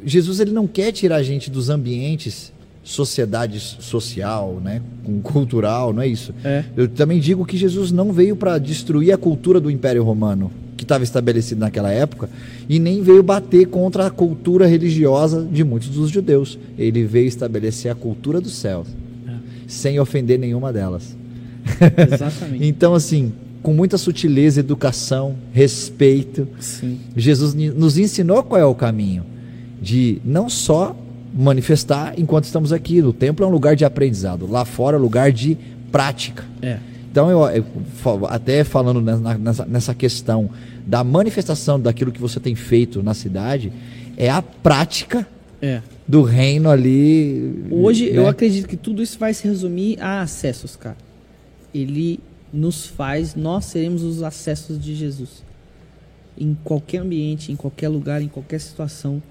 Jesus 0.03 0.39
ele 0.39 0.51
não 0.51 0.67
quer 0.67 0.91
tirar 0.91 1.15
a 1.17 1.23
gente 1.23 1.49
dos 1.49 1.69
ambientes 1.69 2.53
sociedade 2.83 3.59
social, 3.59 4.61
né, 4.63 4.79
cultural, 5.23 5.91
não 5.91 6.03
é 6.03 6.07
isso. 6.07 6.31
É. 6.43 6.63
Eu 6.77 6.87
também 6.87 7.19
digo 7.19 7.43
que 7.43 7.57
Jesus 7.57 7.91
não 7.91 8.13
veio 8.13 8.35
para 8.35 8.59
destruir 8.59 9.11
a 9.11 9.17
cultura 9.17 9.59
do 9.59 9.71
Império 9.71 10.03
Romano 10.03 10.51
que 10.77 10.83
estava 10.83 11.03
estabelecido 11.03 11.59
naquela 11.59 11.91
época 11.91 12.29
e 12.67 12.79
nem 12.79 13.01
veio 13.01 13.23
bater 13.23 13.67
contra 13.67 14.07
a 14.07 14.09
cultura 14.09 14.65
religiosa 14.67 15.47
de 15.49 15.63
muitos 15.63 15.89
dos 15.89 16.09
judeus. 16.09 16.57
Ele 16.77 17.03
veio 17.05 17.27
estabelecer 17.27 17.91
a 17.91 17.95
cultura 17.95 18.41
dos 18.41 18.53
céus, 18.55 18.87
É. 19.27 19.31
sem 19.67 19.99
ofender 19.99 20.37
nenhuma 20.37 20.71
delas. 20.73 21.15
Exatamente. 22.13 22.63
Então, 22.65 22.93
assim, 22.93 23.31
com 23.63 23.73
muita 23.73 23.97
sutileza, 23.97 24.59
educação, 24.59 25.35
respeito, 25.51 26.47
Sim. 26.59 26.99
Jesus 27.15 27.53
nos 27.55 27.97
ensinou 27.97 28.43
qual 28.43 28.61
é 28.61 28.65
o 28.65 28.75
caminho 28.75 29.23
de 29.81 30.19
não 30.23 30.47
só 30.49 30.95
manifestar 31.33 32.13
enquanto 32.17 32.45
estamos 32.45 32.71
aqui. 32.71 33.01
O 33.01 33.11
templo 33.11 33.43
é 33.45 33.47
um 33.47 33.51
lugar 33.51 33.75
de 33.75 33.83
aprendizado, 33.83 34.45
lá 34.49 34.65
fora 34.65 34.95
é 34.97 34.99
um 34.99 35.01
lugar 35.01 35.31
de 35.31 35.57
prática. 35.91 36.43
É. 36.61 36.77
Então, 37.15 37.31
eu, 37.31 37.47
eu 37.47 38.25
até 38.27 38.65
falando 38.65 38.99
nessa, 38.99 39.65
nessa 39.65 39.95
questão 39.95 40.49
da 40.85 41.01
manifestação 41.01 41.79
daquilo 41.79 42.11
que 42.11 42.19
você 42.19 42.41
tem 42.41 42.55
feito 42.55 43.01
na 43.01 43.13
cidade, 43.13 43.71
é 44.17 44.29
a 44.29 44.41
prática 44.41 45.25
É. 45.61 45.81
do 46.05 46.23
reino 46.23 46.69
ali. 46.69 47.67
Hoje 47.71 48.11
né? 48.11 48.17
eu 48.17 48.27
acredito 48.27 48.67
que 48.67 48.75
tudo 48.75 49.01
isso 49.01 49.17
vai 49.17 49.33
se 49.33 49.47
resumir 49.47 49.97
a 50.01 50.23
acessos, 50.23 50.75
cara. 50.75 50.97
Ele 51.73 52.19
nos 52.51 52.85
faz, 52.85 53.33
nós 53.33 53.63
seremos 53.63 54.03
os 54.03 54.21
acessos 54.21 54.77
de 54.77 54.93
Jesus. 54.93 55.41
Em 56.37 56.53
qualquer 56.65 56.97
ambiente, 56.97 57.49
em 57.49 57.55
qualquer 57.55 57.87
lugar, 57.87 58.21
em 58.21 58.27
qualquer 58.27 58.59
situação, 58.59 59.23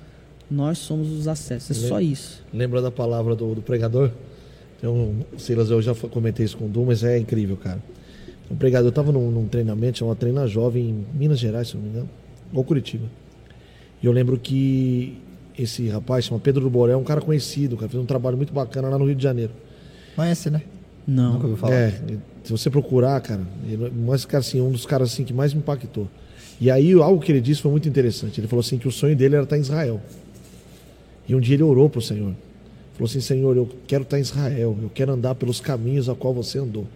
nós 0.51 0.78
somos 0.78 1.11
os 1.11 1.28
acessos. 1.28 1.85
É 1.85 1.87
só 1.87 2.01
isso. 2.01 2.43
Lembra 2.51 2.80
da 2.80 2.91
palavra 2.91 3.37
do, 3.37 3.55
do 3.55 3.61
pregador? 3.61 4.11
Um, 4.83 5.22
Silas, 5.39 5.70
eu 5.70 5.81
já 5.81 5.95
comentei 5.95 6.45
isso 6.45 6.57
com 6.57 6.66
o 6.66 6.68
Du, 6.68 6.85
mas 6.85 7.03
é 7.05 7.18
incrível, 7.18 7.57
cara. 7.57 7.79
Um 8.51 8.57
pregador, 8.57 8.87
eu 8.87 8.91
estava 8.91 9.11
num, 9.11 9.31
num 9.31 9.49
treinamento, 9.49 9.99
chama 9.99 10.14
Treina 10.14 10.47
Jovem 10.47 10.91
em 10.91 11.07
Minas 11.18 11.39
Gerais, 11.39 11.68
se 11.68 11.77
não 11.77 11.83
me 11.83 11.89
engano, 11.89 12.09
ou 12.53 12.62
Curitiba. 12.62 13.07
E 14.03 14.07
eu 14.07 14.12
lembro 14.12 14.39
que 14.39 15.16
esse 15.59 15.89
rapaz, 15.89 16.27
chama 16.27 16.41
Pedro 16.41 16.62
do 16.62 16.70
Borel, 16.70 16.95
é 16.95 16.97
um 16.97 17.05
cara 17.05 17.20
conhecido, 17.20 17.77
cara, 17.77 17.89
fez 17.89 18.03
um 18.03 18.07
trabalho 18.07 18.37
muito 18.37 18.53
bacana 18.53 18.89
lá 18.89 18.99
no 18.99 19.07
Rio 19.07 19.14
de 19.14 19.22
Janeiro. 19.22 19.53
Conhece, 20.14 20.51
né? 20.51 20.62
Não. 21.07 21.35
Nunca 21.35 21.45
ouviu 21.45 21.57
falar. 21.57 21.75
É, 21.75 22.01
se 22.43 22.51
você 22.51 22.68
procurar, 22.68 23.20
cara, 23.20 23.43
ele, 23.66 23.91
mas, 23.91 24.25
cara, 24.25 24.41
assim, 24.41 24.61
um 24.61 24.70
dos 24.70 24.85
caras 24.85 25.12
assim, 25.12 25.25
que 25.25 25.33
mais 25.33 25.55
me 25.55 25.61
impactou. 25.61 26.09
E 26.61 26.70
aí, 26.70 26.93
algo 26.93 27.20
que 27.20 27.33
ele 27.33 27.41
disse 27.41 27.61
foi 27.62 27.70
muito 27.70 27.89
interessante. 27.89 28.41
Ele 28.41 28.47
falou 28.47 28.61
assim 28.61 28.79
que 28.79 28.87
o 28.87 28.93
sonho 28.93 29.16
dele 29.16 29.35
era 29.35 29.45
estar 29.45 29.57
em 29.57 29.61
Israel. 29.61 30.01
E 31.29 31.35
um 31.35 31.41
dia 31.41 31.55
ele 31.57 31.62
orou 31.62 31.89
para 31.89 31.99
o 31.99 32.03
Senhor. 32.03 32.35
Falou 32.95 33.07
assim, 33.07 33.21
Senhor, 33.21 33.57
eu 33.57 33.69
quero 33.87 34.03
estar 34.05 34.19
em 34.19 34.23
Israel, 34.23 34.77
eu 34.83 34.91
quero 34.95 35.13
andar 35.13 35.35
pelos 35.35 35.61
caminhos 35.61 36.09
a 36.09 36.15
qual 36.15 36.33
você 36.33 36.59
andou. 36.59 36.87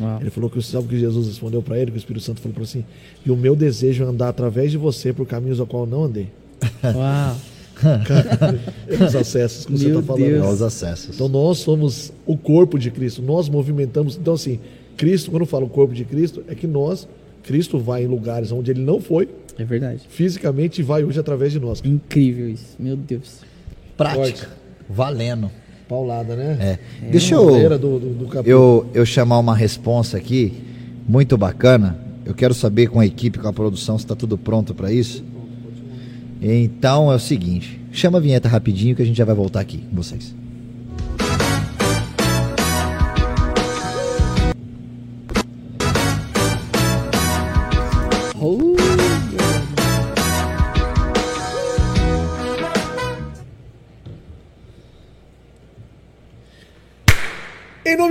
Uau. 0.00 0.18
Ele 0.20 0.30
falou 0.30 0.48
que 0.48 0.60
sabe 0.62 0.86
o 0.86 0.88
que 0.88 0.98
Jesus 0.98 1.26
respondeu 1.28 1.62
para 1.62 1.78
ele, 1.78 1.90
que 1.90 1.96
o 1.96 1.98
Espírito 1.98 2.24
Santo 2.24 2.40
falou 2.40 2.54
para 2.54 2.64
assim, 2.64 2.84
e 3.24 3.30
o 3.30 3.36
meu 3.36 3.54
desejo 3.54 4.02
é 4.02 4.06
andar 4.06 4.28
através 4.28 4.70
de 4.70 4.78
você 4.78 5.12
por 5.12 5.26
caminhos 5.26 5.60
a 5.60 5.66
qual 5.66 5.84
eu 5.84 5.90
não 5.90 6.04
andei. 6.04 6.28
Uau. 6.82 7.36
Cara, 7.74 8.60
é 8.88 9.04
os 9.04 9.14
acessos 9.16 9.66
que 9.66 9.72
você 9.72 9.88
está 9.88 10.02
falando. 10.02 10.24
Deus. 10.24 10.44
É 10.44 10.48
os 10.48 10.62
acessos. 10.62 11.14
Então 11.14 11.28
nós 11.28 11.58
somos 11.58 12.12
o 12.24 12.36
corpo 12.36 12.78
de 12.78 12.90
Cristo, 12.90 13.20
nós 13.20 13.48
movimentamos. 13.48 14.16
Então, 14.16 14.34
assim, 14.34 14.58
Cristo, 14.96 15.30
quando 15.30 15.42
eu 15.42 15.46
falo 15.46 15.68
corpo 15.68 15.94
de 15.94 16.04
Cristo, 16.04 16.42
é 16.48 16.54
que 16.54 16.66
nós, 16.66 17.08
Cristo 17.42 17.78
vai 17.78 18.04
em 18.04 18.06
lugares 18.06 18.52
onde 18.52 18.70
ele 18.70 18.80
não 18.80 19.00
foi, 19.00 19.28
É 19.58 19.64
verdade. 19.64 20.02
fisicamente, 20.08 20.80
e 20.80 20.84
vai 20.84 21.04
hoje 21.04 21.18
através 21.18 21.52
de 21.52 21.60
nós. 21.60 21.82
Incrível 21.84 22.48
isso. 22.48 22.76
Meu 22.78 22.96
Deus. 22.96 23.40
Prática. 23.96 24.48
Valendo. 24.88 25.50
Paulada, 25.88 26.34
né? 26.34 26.56
É. 26.58 26.78
Deixa 27.10 27.36
Madeira 27.36 27.74
eu, 27.74 27.78
do, 27.78 27.98
do, 27.98 28.10
do 28.24 28.48
eu, 28.48 28.86
eu 28.94 29.04
chamar 29.04 29.38
uma 29.38 29.54
responsa 29.54 30.16
aqui, 30.16 30.52
muito 31.06 31.36
bacana. 31.36 31.98
Eu 32.24 32.34
quero 32.34 32.54
saber 32.54 32.86
com 32.88 32.98
a 32.98 33.04
equipe, 33.04 33.38
com 33.38 33.48
a 33.48 33.52
produção, 33.52 33.98
se 33.98 34.04
está 34.04 34.14
tudo 34.14 34.38
pronto 34.38 34.74
para 34.74 34.90
isso. 34.90 35.22
Então 36.40 37.12
é 37.12 37.16
o 37.16 37.18
seguinte: 37.18 37.78
chama 37.92 38.18
a 38.18 38.20
vinheta 38.20 38.48
rapidinho 38.48 38.96
que 38.96 39.02
a 39.02 39.04
gente 39.04 39.16
já 39.16 39.24
vai 39.24 39.34
voltar 39.34 39.60
aqui 39.60 39.78
com 39.78 39.96
vocês. 39.96 40.34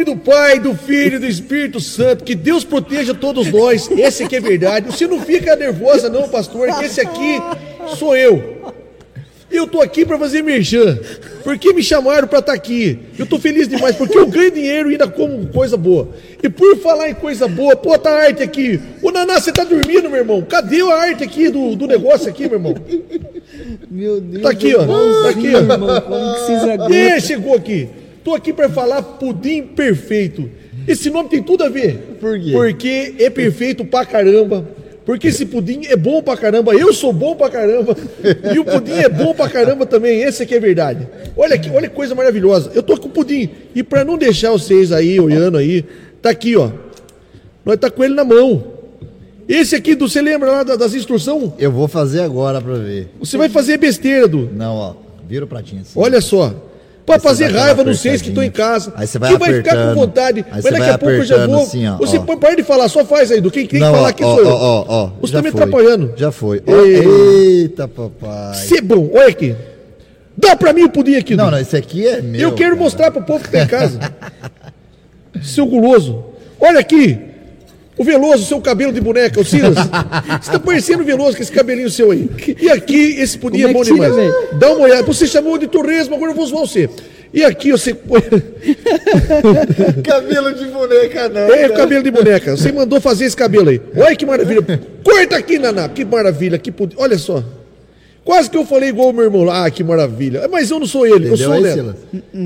Nome 0.02 0.04
do 0.04 0.16
Pai, 0.18 0.60
do 0.60 0.74
Filho 0.76 1.16
e 1.16 1.20
do 1.20 1.28
Espírito 1.28 1.80
Santo, 1.80 2.24
que 2.24 2.36
Deus 2.36 2.64
proteja 2.64 3.14
todos 3.14 3.52
nós. 3.52 3.90
Esse 3.92 4.24
aqui 4.24 4.36
é 4.36 4.42
verdade. 4.42 4.88
Você 4.88 5.08
não 5.08 5.20
fica 5.22 5.56
nervosa, 5.56 6.10
não, 6.10 6.28
pastor, 6.28 6.68
que 6.78 6.86
esse 6.86 7.00
aqui 7.00 7.40
sou 7.98 8.16
eu. 8.16 8.62
Eu 9.50 9.68
tô 9.68 9.82
aqui 9.82 10.06
para 10.06 10.18
fazer 10.18 10.42
merchan. 10.42 10.98
Porque 11.44 11.74
me 11.74 11.84
chamaram 11.84 12.28
para 12.28 12.40
estar 12.40 12.54
tá 12.54 12.58
aqui. 12.58 13.00
Eu 13.20 13.26
tô 13.26 13.38
feliz 13.38 13.68
demais, 13.68 13.96
porque 13.96 14.18
eu 14.18 14.28
ganho 14.28 14.52
dinheiro 14.52 14.90
e 14.90 14.94
ainda 14.94 15.08
como 15.08 15.48
coisa 15.48 15.76
boa. 15.76 16.10
E 16.42 16.48
por 16.48 16.78
falar 16.78 17.10
em 17.10 17.14
coisa 17.14 17.48
boa, 17.48 17.76
pô, 17.76 17.98
tá 17.98 18.12
a 18.12 18.24
arte 18.28 18.42
aqui. 18.42 18.80
Ô 19.02 19.12
Naná, 19.12 19.40
você 19.40 19.52
tá 19.52 19.64
dormindo, 19.66 20.10
meu 20.10 20.20
irmão? 20.20 20.42
Cadê 20.42 20.82
a 20.82 20.96
arte 20.96 21.24
aqui 21.24 21.50
do, 21.50 21.76
do 21.76 21.86
negócio 21.86 22.30
aqui, 22.30 22.44
meu 22.44 22.54
irmão? 22.54 22.76
Meu 23.90 24.22
Deus. 24.22 24.44
Tá 24.44 24.52
aqui, 24.52 24.74
ó. 24.74 24.86
Tá 25.24 25.30
aqui, 25.30 25.54
ó. 25.54 25.60
Irmão, 25.60 26.02
como 26.02 26.34
que 26.34 26.40
vocês 26.40 26.64
aguentam? 26.64 27.18
E 27.18 27.22
chegou 27.22 27.56
aqui. 27.56 27.90
Tô 28.24 28.36
aqui 28.36 28.54
para 28.54 28.70
falar 28.70 29.02
pudim 29.02 29.64
perfeito. 29.64 30.50
Esse 30.88 31.10
nome 31.10 31.30
tem 31.30 31.42
tudo 31.42 31.64
a 31.64 31.70
ver. 31.70 32.18
Por 32.20 32.40
quê? 32.40 32.52
Porque 32.52 33.16
é 33.20 33.30
perfeito 33.30 33.86
pra 33.86 34.06
caramba. 34.06 34.68
Porque 35.06 35.28
esse 35.28 35.46
pudim 35.46 35.82
é 35.86 35.96
bom 35.96 36.22
pra 36.22 36.38
caramba. 36.38 36.74
Eu 36.74 36.94
sou 36.94 37.12
bom 37.12 37.36
pra 37.36 37.50
caramba. 37.50 37.98
E 38.54 38.60
o 38.60 38.66
pudim 38.66 38.94
é 38.94 39.10
bom 39.10 39.34
pra 39.34 39.50
caramba 39.50 39.86
também. 39.86 40.22
Esse 40.22 40.44
aqui 40.44 40.56
é 40.56 40.60
verdade. 40.60 41.08
Olha 41.36 41.56
aqui, 41.56 41.70
olha 41.70 41.90
que 41.90 41.96
coisa 41.96 42.14
maravilhosa. 42.14 42.72
Eu 42.76 42.84
tô 42.84 42.96
com 42.98 43.08
o 43.08 43.12
pudim. 43.12 43.50
E 43.74 43.82
para 43.82 44.06
não 44.06 44.18
deixar 44.18 44.52
vocês 44.52 44.92
aí 44.92 45.20
olhando 45.20 45.58
aí, 45.58 45.84
tá 46.22 46.30
aqui, 46.30 46.56
ó. 46.56 46.70
Nós 47.66 47.78
tá 47.78 47.90
com 47.90 48.04
ele 48.04 48.14
na 48.14 48.24
mão. 48.24 48.64
Esse 49.50 49.76
aqui, 49.76 49.96
do, 49.96 50.08
você 50.08 50.22
lembra 50.22 50.52
lá 50.52 50.64
das 50.64 50.94
instruções? 50.94 51.52
Eu 51.58 51.72
vou 51.72 51.88
fazer 51.88 52.22
agora 52.22 52.62
pra 52.62 52.76
ver. 52.76 53.10
Você 53.20 53.38
vai 53.38 53.50
fazer 53.50 53.78
besteira, 53.78 54.28
do. 54.28 54.50
Não, 54.54 54.76
ó. 54.76 54.96
Vira 55.28 55.46
o 55.46 55.48
pratinho 55.48 55.82
assim. 55.82 56.00
Olha 56.00 56.22
só. 56.22 56.71
Pra 57.06 57.20
fazer 57.20 57.48
raiva 57.52 57.84
nos 57.84 58.00
seis 58.00 58.22
que 58.22 58.30
estão 58.30 58.44
em 58.44 58.52
casa. 58.52 58.94
Aí 58.96 59.08
você 59.08 59.18
vai 59.18 59.32
que 59.32 59.38
vai 59.38 59.54
ficar 59.54 59.88
com 59.88 59.96
vontade. 59.96 60.46
Aí 60.52 60.62
mas 60.64 60.74
daqui 60.74 60.90
a 60.90 60.98
pouco 60.98 61.16
eu 61.16 61.26
já 61.26 61.48
vou. 61.48 61.64
assim, 61.64 61.88
ó, 61.88 61.98
você 61.98 62.18
ó. 62.18 62.36
para 62.36 62.56
de 62.56 62.64
falar, 62.64 62.88
só 62.90 63.04
faz 63.04 63.32
aí. 63.32 63.42
Do 63.42 63.50
quem 63.50 63.66
tem 63.66 63.80
que 63.80 63.86
falar 63.86 64.10
aqui 64.10 64.24
ó, 64.24 64.36
sou 64.36 64.44
eu. 64.44 64.48
ó, 64.48 64.54
ó, 64.54 64.86
ó. 64.88 65.12
Você 65.22 65.34
Já 65.34 65.40
tá 65.40 65.44
me 65.44 65.50
atrapalhando. 65.50 66.14
Já 66.16 66.32
foi. 66.32 66.62
Eita, 66.66 67.88
papai. 67.88 68.54
Ser 68.56 68.78
é 68.78 68.82
bom, 68.82 69.10
olha 69.14 69.28
aqui. 69.28 69.56
Dá 70.38 70.56
pra 70.56 70.74
mim 70.74 70.84
o 70.84 70.90
pudim 70.90 71.16
aqui. 71.16 71.36
Não, 71.36 71.52
não, 71.52 71.60
esse 71.60 71.76
aqui 71.76 72.08
é 72.08 72.22
meu. 72.22 72.42
eu 72.42 72.54
quero 72.54 72.72
cara. 72.72 72.84
mostrar 72.84 73.12
pro 73.12 73.22
povo 73.22 73.44
que 73.44 73.52
tá 73.52 73.64
em 73.64 73.68
casa. 73.68 74.00
seu 75.42 75.66
guloso. 75.66 76.24
Olha 76.60 76.80
aqui. 76.80 77.31
O 77.98 78.04
Veloso, 78.04 78.46
seu 78.46 78.60
cabelo 78.62 78.94
de 78.94 79.02
boneca, 79.02 79.40
o 79.40 79.46
Silas. 79.46 79.76
Você 80.42 80.52
tá 80.52 80.60
parecendo 80.60 81.04
o 81.04 81.06
Veloso 81.06 81.36
com 81.36 81.44
esse 81.44 81.52
cabelinho 81.52 81.90
seu 81.90 82.12
aí. 82.12 82.30
E 82.60 82.70
aqui, 82.70 83.16
esse 83.20 83.38
pudim 83.38 83.64
é 83.64 83.70
é 83.70 83.74
bom 83.74 83.84
tira, 83.84 83.96
demais. 83.96 84.16
velho? 84.16 84.34
Dá 84.54 84.72
uma 84.72 84.86
olhada. 84.86 85.04
Você 85.04 85.28
chamou 85.28 85.58
de 85.58 85.68
torresmo, 85.68 86.16
agora 86.16 86.32
eu 86.32 86.36
vou 86.36 86.46
zoar 86.46 86.62
você. 86.62 86.90
E 87.34 87.44
aqui 87.46 87.72
você 87.72 87.94
põe. 87.94 88.22
Cabelo 90.04 90.54
de 90.54 90.66
boneca, 90.66 91.30
não. 91.30 91.42
É, 91.42 91.62
cara. 91.62 91.74
cabelo 91.74 92.04
de 92.04 92.12
boneca. 92.12 92.58
Você 92.58 92.72
mandou 92.72 93.00
fazer 93.00 93.26
esse 93.26 93.38
cabelo 93.38 93.70
aí. 93.70 93.82
Olha 93.96 94.16
que 94.16 94.26
maravilha. 94.26 94.62
Corta 95.04 95.38
aqui, 95.38 95.58
Naná. 95.58 95.88
Que 95.88 96.04
maravilha. 96.04 96.58
Que 96.58 96.72
pudim. 96.72 96.96
Olha 96.98 97.18
só. 97.18 97.42
Quase 98.26 98.50
que 98.50 98.58
eu 98.58 98.66
falei 98.66 98.90
igual 98.90 99.10
o 99.10 99.14
meu 99.14 99.24
irmão 99.24 99.44
lá. 99.44 99.66
Ah, 99.66 99.72
que 99.72 99.84
maravilha. 99.84 100.48
Mas 100.50 100.70
eu 100.70 100.80
não 100.80 100.86
sou 100.86 101.06
ele, 101.06 101.30
eu 101.30 101.34
Entendeu 101.34 101.38
sou 101.38 101.58
o 101.58 101.62
Neto. 101.62 101.96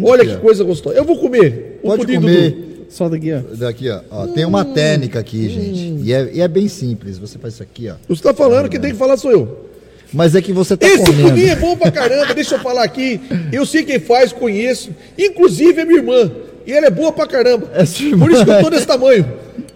Olha 0.04 0.26
que 0.26 0.38
coisa 0.38 0.64
gostosa. 0.64 0.96
Eu 0.96 1.04
vou 1.04 1.18
comer 1.18 1.80
o 1.82 1.88
Pode 1.88 2.02
pudim 2.02 2.20
do 2.20 2.28
comer. 2.28 2.52
Du. 2.52 2.74
Solta 2.89 3.15
aqui, 3.15 3.31
ó. 3.33 3.39
Daqui, 3.55 3.89
ó. 3.89 3.99
ó. 4.09 4.27
Tem 4.27 4.45
uma 4.45 4.63
técnica 4.65 5.19
aqui, 5.19 5.49
gente. 5.49 6.01
E 6.03 6.13
é, 6.13 6.29
e 6.33 6.41
é 6.41 6.47
bem 6.47 6.67
simples. 6.67 7.17
Você 7.17 7.38
faz 7.38 7.55
isso 7.55 7.63
aqui, 7.63 7.89
ó. 7.89 7.95
Você 8.07 8.21
tá 8.23 8.33
falando, 8.33 8.69
quem 8.69 8.79
tem 8.79 8.91
que 8.91 8.97
falar 8.97 9.17
sou 9.17 9.31
eu. 9.31 9.65
Mas 10.13 10.33
é 10.36 10.41
que 10.41 10.53
você 10.53 10.77
tá 10.77 10.88
Esse 10.88 11.03
comendo. 11.03 11.29
pudim 11.29 11.45
é 11.47 11.55
bom 11.55 11.75
pra 11.75 11.91
caramba, 11.91 12.33
deixa 12.33 12.55
eu 12.55 12.59
falar 12.59 12.83
aqui. 12.83 13.19
Eu 13.51 13.65
sei 13.65 13.83
quem 13.83 13.99
faz, 13.99 14.31
conheço. 14.31 14.91
Inclusive 15.17 15.81
é 15.81 15.86
minha 15.86 15.99
irmã. 15.99 16.31
E 16.65 16.71
ela 16.71 16.88
é 16.88 16.89
boa 16.91 17.11
pra 17.11 17.27
caramba. 17.27 17.69
É 17.73 17.83
sua 17.86 18.05
irmã. 18.05 18.25
Por 18.25 18.31
isso 18.33 18.45
que 18.45 18.51
eu 18.51 18.63
tô 18.63 18.69
desse 18.69 18.88
tamanho. 18.88 19.25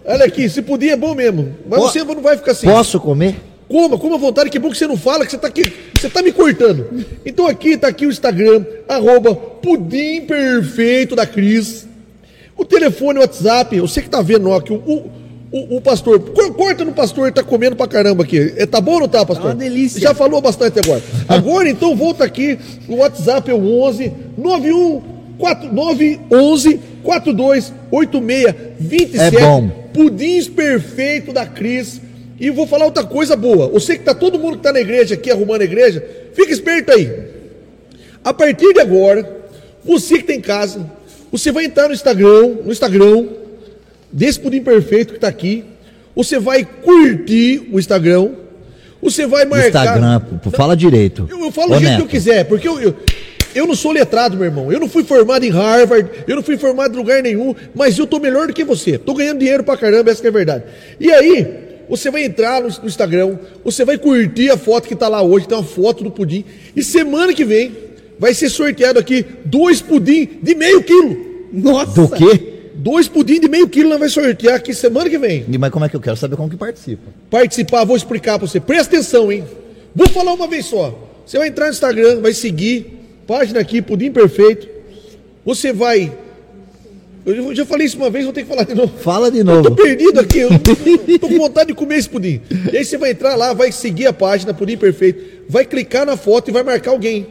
Olha 0.04 0.24
aqui, 0.24 0.44
esse 0.44 0.62
pudim 0.62 0.88
é 0.88 0.96
bom 0.96 1.14
mesmo. 1.14 1.54
Mas 1.68 1.80
Po- 1.80 1.88
você 1.88 2.02
não 2.02 2.22
vai 2.22 2.36
ficar 2.38 2.52
assim. 2.52 2.66
Posso 2.66 2.98
comer? 2.98 3.36
Coma, 3.68 3.96
coma 3.98 4.16
à 4.16 4.18
vontade, 4.18 4.50
que 4.50 4.58
bom 4.58 4.70
que 4.70 4.76
você 4.78 4.86
não 4.88 4.96
fala, 4.96 5.24
que 5.24 5.30
você 5.30 5.38
tá 5.38 5.46
aqui, 5.46 5.72
você 5.96 6.08
tá 6.10 6.22
me 6.22 6.32
cortando. 6.32 6.86
Então 7.24 7.46
aqui 7.46 7.76
tá 7.76 7.86
aqui 7.86 8.04
o 8.06 8.10
Instagram, 8.10 8.64
arroba 8.88 9.32
Pudim 9.34 10.22
Perfeito 10.22 11.14
da 11.14 11.24
Cris. 11.26 11.86
O 12.60 12.64
telefone, 12.66 13.18
o 13.18 13.22
WhatsApp, 13.22 13.74
eu 13.76 13.88
sei 13.88 14.02
que 14.02 14.10
tá 14.10 14.20
vendo 14.20 14.50
ó, 14.50 14.60
que 14.60 14.70
o, 14.72 14.76
o, 15.50 15.76
o- 15.76 15.80
pastor, 15.80 16.20
cor- 16.20 16.52
corta 16.54 16.84
no 16.84 16.92
pastor, 16.92 17.24
ele 17.26 17.32
tá 17.34 17.42
comendo 17.42 17.74
pra 17.74 17.88
caramba 17.88 18.22
aqui. 18.22 18.52
É, 18.56 18.66
tá 18.66 18.80
bom 18.80 18.92
ou 18.92 19.00
não 19.00 19.08
tá, 19.08 19.24
pastor? 19.24 19.46
uma 19.46 19.54
delícia. 19.54 19.98
Já 20.00 20.12
falou 20.14 20.40
bastante 20.42 20.78
agora. 20.78 21.02
Agora 21.26 21.68
então 21.70 21.96
volta 21.96 22.22
aqui, 22.22 22.58
o 22.86 22.96
WhatsApp 22.96 23.50
é 23.50 23.54
o 23.54 23.80
11 23.82 24.12
91 24.36 25.02
4911 25.38 26.80
4286 27.02 28.54
27. 28.78 29.36
É 29.36 29.40
bom. 29.40 29.68
Pudins 29.94 30.48
perfeito 30.48 31.32
da 31.32 31.46
Cris. 31.46 32.00
E 32.38 32.50
vou 32.50 32.66
falar 32.66 32.84
outra 32.86 33.04
coisa 33.04 33.36
boa. 33.36 33.68
Você 33.68 33.98
que 33.98 34.04
tá 34.04 34.14
todo 34.14 34.38
mundo 34.38 34.56
que 34.58 34.62
tá 34.62 34.72
na 34.72 34.80
igreja 34.80 35.14
aqui 35.14 35.30
arrumando 35.30 35.62
a 35.62 35.64
igreja, 35.64 36.04
fica 36.34 36.52
esperto 36.52 36.92
aí. 36.92 37.10
A 38.22 38.32
partir 38.32 38.72
de 38.72 38.80
agora, 38.80 39.40
você 39.84 40.18
que 40.18 40.24
tem 40.24 40.38
em 40.38 40.42
casa, 40.42 40.90
você 41.30 41.52
vai 41.52 41.64
entrar 41.64 41.88
no 41.88 41.94
Instagram, 41.94 42.56
no 42.64 42.72
Instagram 42.72 43.26
desse 44.12 44.40
pudim 44.40 44.62
perfeito 44.62 45.14
que 45.14 45.20
tá 45.20 45.28
aqui. 45.28 45.64
Você 46.14 46.38
vai 46.38 46.64
curtir 46.64 47.68
o 47.72 47.78
Instagram. 47.78 48.30
Você 49.00 49.26
vai 49.26 49.44
marcar. 49.44 49.84
Instagram, 49.84 50.22
fala 50.52 50.76
direito. 50.76 51.26
Eu, 51.30 51.40
eu 51.40 51.52
falo 51.52 51.72
Ô, 51.72 51.78
do 51.78 51.80
jeito 51.80 51.92
que 51.92 51.92
Neto, 51.92 52.02
eu 52.02 52.08
quiser, 52.08 52.44
porque 52.44 52.68
eu, 52.68 52.80
eu, 52.80 52.94
eu 53.54 53.66
não 53.66 53.74
sou 53.74 53.92
letrado, 53.92 54.36
meu 54.36 54.44
irmão. 54.44 54.70
Eu 54.70 54.80
não 54.80 54.88
fui 54.88 55.04
formado 55.04 55.44
em 55.44 55.50
Harvard, 55.50 56.10
eu 56.26 56.36
não 56.36 56.42
fui 56.42 56.58
formado 56.58 56.94
em 56.94 56.96
lugar 56.98 57.22
nenhum, 57.22 57.54
mas 57.74 57.98
eu 57.98 58.06
tô 58.06 58.18
melhor 58.18 58.48
do 58.48 58.52
que 58.52 58.64
você. 58.64 58.98
Tô 58.98 59.14
ganhando 59.14 59.38
dinheiro 59.38 59.64
pra 59.64 59.76
caramba, 59.76 60.10
essa 60.10 60.20
que 60.20 60.26
é 60.26 60.30
a 60.30 60.32
verdade. 60.32 60.64
E 60.98 61.10
aí, 61.10 61.46
você 61.88 62.10
vai 62.10 62.24
entrar 62.24 62.60
no, 62.60 62.68
no 62.68 62.86
Instagram, 62.86 63.38
você 63.64 63.84
vai 63.84 63.96
curtir 63.96 64.50
a 64.50 64.58
foto 64.58 64.86
que 64.86 64.94
tá 64.94 65.08
lá 65.08 65.22
hoje, 65.22 65.48
tem 65.48 65.56
uma 65.56 65.64
foto 65.64 66.04
do 66.04 66.10
pudim. 66.10 66.44
E 66.76 66.82
semana 66.82 67.32
que 67.32 67.44
vem 67.44 67.72
vai 68.20 68.34
ser 68.34 68.48
sorteado 68.50 68.98
aqui 69.00 69.24
dois 69.44 69.80
pudim 69.80 70.28
de 70.40 70.54
meio 70.54 70.82
quilo. 70.84 71.16
Nossa! 71.52 72.00
Do 72.02 72.08
quê? 72.10 72.48
Dois 72.74 73.08
pudim 73.08 73.40
de 73.40 73.48
meio 73.48 73.68
quilo 73.68 73.88
nós 73.88 73.98
vai 73.98 74.08
sortear 74.08 74.54
aqui 74.54 74.72
semana 74.72 75.10
que 75.10 75.18
vem. 75.18 75.44
E, 75.50 75.58
Mas 75.58 75.70
como 75.70 75.84
é 75.84 75.88
que 75.88 75.96
eu 75.96 76.00
quero 76.00 76.16
saber 76.16 76.36
como 76.36 76.48
que 76.48 76.56
participa? 76.56 77.02
participar, 77.30 77.84
vou 77.84 77.96
explicar 77.96 78.38
para 78.38 78.46
você. 78.46 78.60
Presta 78.60 78.94
atenção, 78.94 79.32
hein? 79.32 79.44
Vou 79.94 80.08
falar 80.08 80.32
uma 80.34 80.46
vez 80.46 80.66
só. 80.66 80.96
Você 81.26 81.38
vai 81.38 81.48
entrar 81.48 81.66
no 81.66 81.72
Instagram, 81.72 82.20
vai 82.20 82.32
seguir, 82.32 82.86
página 83.26 83.60
aqui, 83.60 83.80
Pudim 83.82 84.10
Perfeito. 84.12 84.68
Você 85.44 85.72
vai. 85.72 86.12
Eu 87.26 87.54
já 87.54 87.66
falei 87.66 87.86
isso 87.86 87.96
uma 87.98 88.08
vez, 88.08 88.24
vou 88.24 88.32
ter 88.32 88.42
que 88.42 88.48
falar 88.48 88.64
de 88.64 88.74
novo. 88.74 88.92
Fala 88.98 89.30
de 89.30 89.38
Tô 89.38 89.44
novo. 89.44 89.74
perdido 89.76 90.18
aqui, 90.20 90.38
eu 90.38 90.48
tô 91.20 91.28
com 91.28 91.36
vontade 91.38 91.68
de 91.68 91.74
comer 91.74 91.98
esse 91.98 92.08
pudim. 92.08 92.40
E 92.72 92.76
aí 92.78 92.84
você 92.84 92.96
vai 92.96 93.10
entrar 93.10 93.36
lá, 93.36 93.52
vai 93.52 93.70
seguir 93.72 94.06
a 94.06 94.12
página 94.12 94.54
Pudim 94.54 94.76
Perfeito, 94.76 95.22
vai 95.48 95.64
clicar 95.66 96.06
na 96.06 96.16
foto 96.16 96.48
e 96.48 96.52
vai 96.52 96.62
marcar 96.62 96.90
alguém. 96.92 97.26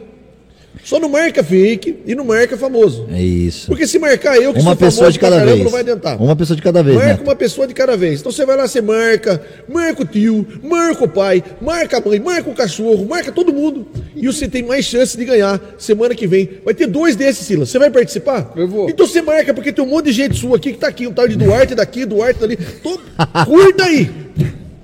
Só 0.84 0.98
não 0.98 1.08
marca 1.08 1.44
fake 1.44 1.98
e 2.06 2.14
não 2.14 2.24
marca 2.24 2.56
famoso. 2.56 3.06
É 3.12 3.22
isso. 3.22 3.66
Porque 3.66 3.86
se 3.86 3.98
marcar 3.98 4.36
eu, 4.36 4.52
que 4.52 4.60
Uma 4.60 4.70
sou 4.70 4.76
pessoa 4.76 4.92
famoso 4.92 5.12
de 5.12 5.18
cada 5.18 5.36
caramba, 5.36 5.52
vez. 5.52 5.64
não 5.64 5.70
vai 5.70 5.80
adiantar. 5.82 6.22
Uma 6.22 6.36
pessoa 6.36 6.56
de 6.56 6.62
cada 6.62 6.82
vez, 6.82 6.96
Marca 6.96 7.10
Neto. 7.12 7.22
uma 7.22 7.36
pessoa 7.36 7.66
de 7.66 7.74
cada 7.74 7.96
vez. 7.96 8.20
Então 8.20 8.32
você 8.32 8.46
vai 8.46 8.56
lá, 8.56 8.66
você 8.66 8.80
marca, 8.80 9.42
marca 9.68 10.02
o 10.02 10.04
tio, 10.06 10.46
marca 10.62 11.04
o 11.04 11.08
pai, 11.08 11.44
marca 11.60 11.98
a 11.98 12.00
mãe, 12.00 12.18
marca 12.18 12.48
o 12.48 12.54
cachorro, 12.54 13.06
marca 13.06 13.30
todo 13.30 13.52
mundo. 13.52 13.86
E 14.16 14.26
você 14.26 14.48
tem 14.48 14.62
mais 14.62 14.84
chance 14.84 15.16
de 15.16 15.24
ganhar 15.24 15.60
semana 15.76 16.14
que 16.14 16.26
vem. 16.26 16.48
Vai 16.64 16.72
ter 16.72 16.86
dois 16.86 17.14
desses, 17.14 17.46
Silas. 17.46 17.68
Você 17.68 17.78
vai 17.78 17.90
participar? 17.90 18.52
Eu 18.56 18.66
vou. 18.66 18.88
Então 18.88 19.06
você 19.06 19.20
marca, 19.20 19.52
porque 19.52 19.72
tem 19.72 19.84
um 19.84 19.88
monte 19.88 20.06
de 20.06 20.12
gente 20.12 20.38
sua 20.38 20.56
aqui 20.56 20.72
que 20.72 20.78
tá 20.78 20.88
aqui. 20.88 21.06
Um 21.06 21.12
tal 21.12 21.28
de 21.28 21.36
Duarte 21.36 21.74
daqui, 21.74 22.04
Duarte 22.06 22.40
dali. 22.40 22.56
Todo... 22.82 23.02
Curta 23.44 23.84
aí. 23.84 24.10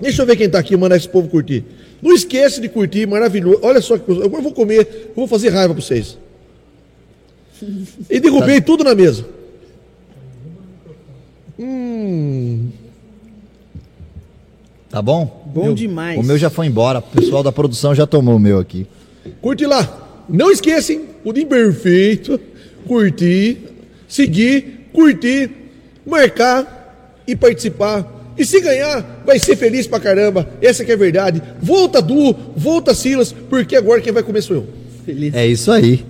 Deixa 0.00 0.20
eu 0.22 0.26
ver 0.26 0.36
quem 0.36 0.48
tá 0.48 0.58
aqui, 0.58 0.76
mandar 0.76 0.96
esse 0.96 1.08
povo 1.08 1.26
curtir. 1.28 1.64
Não 2.00 2.12
esquece 2.12 2.60
de 2.60 2.68
curtir, 2.68 3.06
maravilhoso. 3.06 3.60
Olha 3.62 3.80
só 3.80 3.96
que 3.96 4.04
coisa. 4.04 4.24
Agora 4.24 4.38
eu 4.38 4.44
vou 4.44 4.52
comer, 4.52 5.08
eu 5.08 5.14
vou 5.16 5.26
fazer 5.26 5.48
raiva 5.48 5.74
pra 5.74 5.82
vocês. 5.82 6.18
E 8.10 8.20
derrubei 8.20 8.60
tudo 8.60 8.84
na 8.84 8.94
mesa. 8.94 9.24
Tá 14.90 15.02
bom? 15.02 15.44
Bom 15.46 15.74
demais. 15.74 16.18
O 16.18 16.22
meu 16.22 16.38
já 16.38 16.48
foi 16.48 16.66
embora. 16.66 17.00
O 17.00 17.02
pessoal 17.02 17.42
da 17.42 17.52
produção 17.52 17.94
já 17.94 18.06
tomou 18.06 18.36
o 18.36 18.40
meu 18.40 18.58
aqui. 18.58 18.86
Curte 19.40 19.66
lá. 19.66 20.24
Não 20.28 20.50
esquecem, 20.50 21.00
pudim 21.22 21.46
perfeito. 21.46 22.40
Curtir, 22.86 23.58
seguir, 24.08 24.88
curtir, 24.92 25.50
marcar 26.06 27.22
e 27.26 27.34
participar. 27.34 28.15
E 28.38 28.44
se 28.44 28.60
ganhar, 28.60 29.22
vai 29.24 29.38
ser 29.38 29.56
feliz 29.56 29.86
pra 29.86 29.98
caramba. 30.00 30.48
Essa 30.60 30.84
que 30.84 30.90
é 30.90 30.94
a 30.94 30.98
verdade. 30.98 31.42
Volta 31.60 32.02
Du, 32.02 32.34
volta 32.56 32.94
Silas, 32.94 33.32
porque 33.32 33.74
agora 33.76 34.00
quem 34.00 34.12
vai 34.12 34.22
comer 34.22 34.42
sou 34.42 34.56
eu. 34.56 34.66
Feliz. 35.04 35.34
É 35.34 35.46
isso 35.46 35.70
aí. 35.70 36.04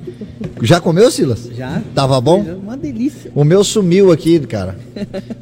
Já 0.62 0.80
comeu, 0.80 1.10
Silas? 1.10 1.50
Já? 1.54 1.82
Tava 1.94 2.18
bom? 2.20 2.40
Uma 2.40 2.76
delícia. 2.76 3.30
O 3.34 3.44
meu 3.44 3.62
sumiu 3.62 4.10
aqui, 4.10 4.38
cara. 4.40 4.76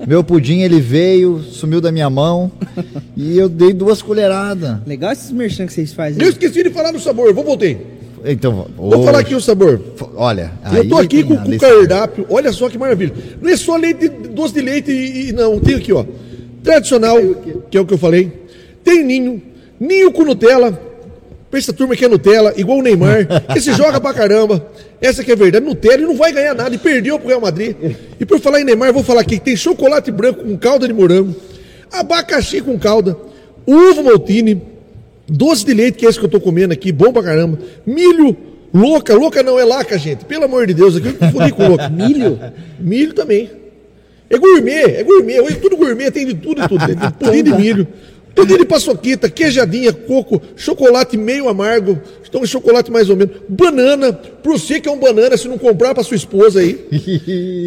Meu 0.07 0.25
pudim, 0.25 0.61
ele 0.61 0.81
veio, 0.81 1.41
sumiu 1.41 1.81
da 1.81 1.93
minha 1.93 2.11
mão 2.11 2.51
e 3.17 3.39
eu 3.39 3.49
dei 3.49 3.73
duas 3.73 4.03
colheradas. 4.03 4.79
Legal 4.87 5.13
esses 5.13 5.31
merchan 5.31 5.67
que 5.67 5.73
vocês 5.73 5.93
fazem. 5.93 6.21
Eu 6.23 6.29
esqueci 6.31 6.65
de 6.65 6.71
falar 6.71 6.91
no 6.93 6.99
sabor, 7.01 7.33
vou 7.33 7.45
voltei. 7.45 7.79
Então, 8.27 8.67
Vou 8.77 8.95
hoje- 8.97 9.05
falar 9.05 9.19
aqui 9.21 9.35
o 9.35 9.41
sabor. 9.41 9.81
Olha, 10.17 10.51
eu 10.75 10.89
tô 10.89 10.97
aqui 10.97 11.23
com, 11.23 11.35
o 11.35 11.59
cardápio. 11.59 12.27
Olha 12.31 12.53
só 12.53 12.69
que 12.69 12.77
maravilha. 12.79 13.13
Não 13.41 13.51
é 13.51 13.57
só 13.57 13.77
leite, 13.77 14.09
doce 14.09 14.55
de 14.55 14.63
leite 14.63 14.91
e, 14.91 15.29
e- 15.29 15.33
não. 15.33 15.61
Tem 15.61 15.75
aqui, 15.77 15.93
ó. 15.93 16.05
Tradicional, 16.65 17.19
que 17.71 17.77
é 17.77 17.81
o 17.81 17.87
que 17.87 17.95
eu 17.95 17.99
falei. 17.99 18.33
Tem 18.83 19.05
ninho, 19.05 19.41
ninho 19.79 20.11
com 20.11 20.25
Nutella. 20.25 20.73
Pra 21.51 21.59
essa 21.61 21.73
turma 21.73 21.95
que 21.95 22.05
é 22.05 22.09
Nutella, 22.09 22.53
igual 22.57 22.79
o 22.79 22.83
Neymar, 22.83 23.29
que 23.53 23.61
se 23.61 23.73
joga 23.75 24.01
pra 24.01 24.13
caramba. 24.13 24.67
Essa 25.01 25.23
que 25.23 25.31
é 25.31 25.37
verdade. 25.37 25.65
Nutella 25.65 26.03
e 26.03 26.07
não 26.07 26.17
vai 26.17 26.33
ganhar 26.33 26.55
nada. 26.55 26.75
E 26.75 26.79
perdeu 26.79 27.17
pro 27.17 27.29
Real 27.29 27.41
Madrid. 27.41 27.77
E 28.19 28.27
por 28.27 28.41
falar 28.41 28.61
em 28.61 28.65
Neymar, 28.65 28.93
vou 28.93 29.05
falar 29.05 29.21
aqui 29.21 29.39
que 29.39 29.45
tem 29.45 29.57
chocolate 29.57 30.11
branco 30.11 30.43
com 30.43 30.57
calda 30.57 30.89
de 30.89 30.93
morango, 30.93 31.37
abacaxi 31.93 32.61
com 32.61 32.77
calda, 32.77 33.17
uva 33.67 34.03
maltine, 34.03 34.61
doce 35.29 35.65
de 35.65 35.75
leite, 35.75 35.99
que 35.99 36.07
é 36.07 36.09
esse 36.09 36.19
que 36.19 36.25
eu 36.25 36.31
tô 36.31 36.41
comendo 36.41 36.73
aqui, 36.73 36.91
bom 36.91 37.13
pra 37.13 37.23
caramba. 37.23 37.59
Milho, 37.87 38.37
louca, 38.73 39.15
louca 39.15 39.43
não 39.43 39.57
é 39.57 39.65
laca, 39.65 39.97
gente. 39.97 40.25
Pelo 40.25 40.47
amor 40.47 40.67
de 40.67 40.75
Deus, 40.75 40.97
aqui 40.97 41.09
eu 41.09 41.15
confundi 41.15 41.53
com 41.53 41.69
louca. 41.69 41.89
Milho? 41.89 42.41
Milho 42.81 43.13
também. 43.13 43.49
É 44.29 44.39
gourmet, 44.39 44.97
é 44.97 45.03
gourmet. 45.03 45.41
Hoje 45.41 45.57
tudo 45.57 45.77
gourmet, 45.77 46.11
tem 46.11 46.27
de 46.27 46.35
tudo 46.35 46.67
tudo. 46.69 46.85
Tem 46.87 47.11
pudim 47.11 47.43
de 47.43 47.53
milho, 47.53 47.87
pudim 48.35 48.57
de 48.57 48.65
paçoquita, 48.65 49.29
queijadinha, 49.31 49.93
coco, 49.93 50.43
chocolate 50.57 51.17
meio 51.17 51.49
amargo, 51.49 52.01
então 52.27 52.45
chocolate 52.45 52.91
mais 52.91 53.09
ou 53.09 53.17
menos, 53.17 53.37
banana, 53.49 54.13
pra 54.13 54.53
você 54.53 54.81
que 54.81 54.89
é 54.89 54.93
um 54.93 54.99
banana, 54.99 55.37
se 55.37 55.47
não 55.47 55.57
comprar 55.57 55.95
pra 55.95 56.03
sua 56.03 56.17
esposa 56.17 56.61
aí, 56.61 56.85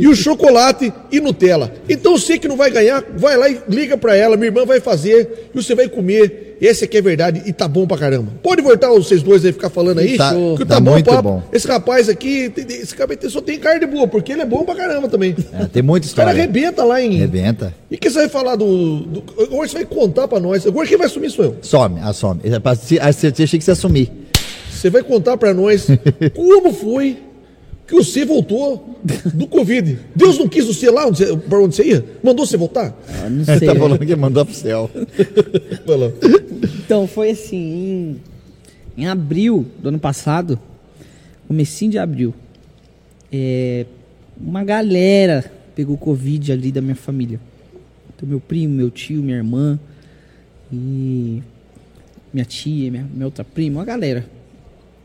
e 0.02 0.08
o 0.08 0.16
chocolate 0.16 0.92
e 1.12 1.22
Nutella. 1.22 1.74
Então 1.88 2.18
você 2.18 2.38
que 2.38 2.48
não 2.48 2.58
vai 2.58 2.70
ganhar, 2.70 3.04
vai 3.16 3.38
lá 3.38 3.50
e 3.50 3.62
liga 3.70 3.98
pra 3.98 4.16
ela, 4.16 4.36
minha 4.36 4.48
irmã 4.48 4.66
vai 4.66 4.82
fazer, 4.82 5.50
e 5.54 5.62
você 5.62 5.74
vai 5.74 5.88
comer. 5.88 6.47
Esse 6.60 6.86
aqui 6.86 6.98
é 6.98 7.02
verdade 7.02 7.44
e 7.46 7.54
tá 7.54 7.68
bom 7.68 7.86
pra 7.86 7.98
caramba. 7.98 8.32
Pode 8.42 8.62
voltar 8.62 8.90
vocês 8.90 9.22
dois 9.22 9.46
aí 9.46 9.52
ficar 9.52 9.70
falando 9.70 10.00
aí, 10.00 10.18
Tá- 10.18 10.34
que 10.58 10.66
tá 10.66 10.76
tá, 10.76 10.80
bom 10.80 10.92
muito 10.92 11.22
bom. 11.22 11.44
Esse 11.54 11.68
rapaz 11.68 12.10
aqui, 12.10 12.52
esse 12.58 12.96
cara 12.96 13.18
só 13.30 13.42
tem 13.42 13.60
carne 13.60 13.86
boa, 13.86 14.08
porque 14.08 14.32
ele 14.32 14.42
é 14.42 14.46
bom 14.46 14.64
pra 14.64 14.76
caramba 14.76 15.08
também. 15.08 15.36
É, 15.54 15.66
tem 15.66 15.84
muita 15.84 16.08
O 16.08 16.16
cara 16.16 16.32
história. 16.32 16.32
arrebenta 16.32 16.84
lá 16.84 17.02
em. 17.02 17.16
Arrebenta. 17.18 17.74
E 17.92 17.98
que 17.98 18.10
você 18.10 18.20
vai 18.20 18.30
falar 18.30 18.56
do, 18.56 19.00
do. 19.02 19.24
Agora 19.44 19.68
você 19.68 19.74
vai 19.76 19.86
contar 19.86 20.28
pra 20.28 20.40
nós. 20.40 20.66
Agora 20.66 20.88
quem 20.88 20.98
vai 20.98 21.08
assumir 21.08 21.30
sou 21.30 21.46
eu. 21.46 21.58
Some, 21.62 22.00
se- 22.76 23.00
ah, 23.00 23.12
Você 23.12 23.32
tinha 23.32 23.48
que 23.48 23.62
se 23.62 23.72
assumir. 23.72 24.12
Você 24.72 24.90
vai 24.90 25.04
contar 25.04 25.38
pra 25.38 25.54
nós 25.54 25.88
como 26.36 26.72
foi 26.74 27.18
que 27.88 27.96
você 27.96 28.26
voltou 28.26 29.00
do 29.34 29.48
Covid. 29.48 29.98
Deus 30.14 30.38
não 30.38 30.48
quis 30.48 30.66
você 30.66 30.92
lá 30.92 31.08
onde 31.08 31.20
você, 31.20 31.38
pra 31.38 31.60
onde 31.60 31.76
você 31.76 31.84
ia? 31.86 32.06
Mandou 32.22 32.46
você 32.46 32.58
voltar? 32.58 32.94
Ah, 33.08 33.30
não 33.30 33.38
Ele 33.38 33.60
sei. 33.60 33.68
tá 33.68 33.76
falando 33.76 34.06
que 34.06 34.16
mandou 34.16 34.46
pro 34.46 34.54
céu. 34.54 34.92
Falou. 35.86 36.14
Então, 36.84 37.08
foi 37.08 37.30
assim, 37.32 37.58
em, 37.58 39.02
em 39.04 39.08
abril 39.08 39.66
do 39.80 39.88
ano 39.88 40.00
passado, 40.00 40.60
comecinho 41.48 41.92
de 41.92 41.98
abril, 41.98 42.34
é, 43.32 43.86
uma 44.40 44.64
galera 44.64 45.50
pegou 45.74 45.98
Covid 45.98 46.52
ali 46.52 46.72
da 46.72 46.82
minha 46.82 46.96
família. 46.96 47.40
Então, 48.16 48.28
meu 48.28 48.40
primo, 48.42 48.74
meu 48.74 48.90
tio, 48.90 49.24
minha 49.24 49.38
irmã 49.38 49.80
e 50.72 51.42
minha 52.34 52.46
tia, 52.46 52.92
minha, 52.92 53.08
minha 53.14 53.26
outra 53.26 53.46
prima, 53.46 53.80
uma 53.80 53.86
galera. 53.86 54.26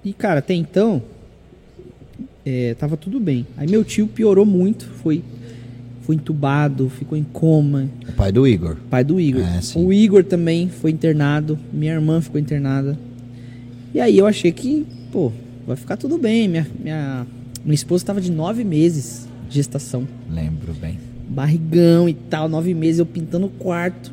E, 0.05 0.13
cara, 0.13 0.41
até 0.41 0.55
então, 0.55 1.01
é, 2.45 2.75
tava 2.75 2.97
tudo 2.97 3.19
bem. 3.21 3.47
Aí 3.57 3.69
meu 3.71 3.85
tio 3.85 4.07
piorou 4.07 4.45
muito, 4.47 4.87
foi, 5.03 5.23
foi 6.03 6.17
entubado, 6.17 6.89
ficou 6.89 7.17
em 7.17 7.25
coma, 7.25 7.89
O 8.09 8.13
pai 8.13 8.33
do 8.33 8.47
Igor. 8.47 8.77
pai 8.91 9.05
do 9.05 9.21
Igor. 9.21 9.43
É, 9.43 9.61
o 9.79 9.93
Igor 9.93 10.25
também 10.25 10.69
foi 10.69 10.91
internado, 10.91 11.59
minha 11.73 11.93
irmã 11.93 12.21
ficou 12.21 12.41
internada. 12.41 12.99
E 13.95 14.01
aí 14.01 14.17
eu 14.19 14.27
achei 14.27 14.51
que, 14.53 14.87
pô, 15.11 15.31
vai 15.67 15.77
ficar 15.77 15.97
tudo 15.97 16.17
bem. 16.19 16.49
Minha, 16.49 16.67
minha, 16.83 17.27
minha 17.65 17.75
esposa 17.75 18.03
estava 18.03 18.21
de 18.21 18.31
nove 18.33 18.65
meses 18.65 19.29
de 19.49 19.57
gestação. 19.57 20.09
Lembro 20.31 20.73
bem. 20.75 20.99
Barrigão 21.29 22.09
e 22.09 22.15
tal, 22.15 22.49
nove 22.49 22.75
meses 22.75 22.99
eu 22.99 23.07
pintando 23.07 23.47
o 23.47 23.51
quarto. 23.51 24.13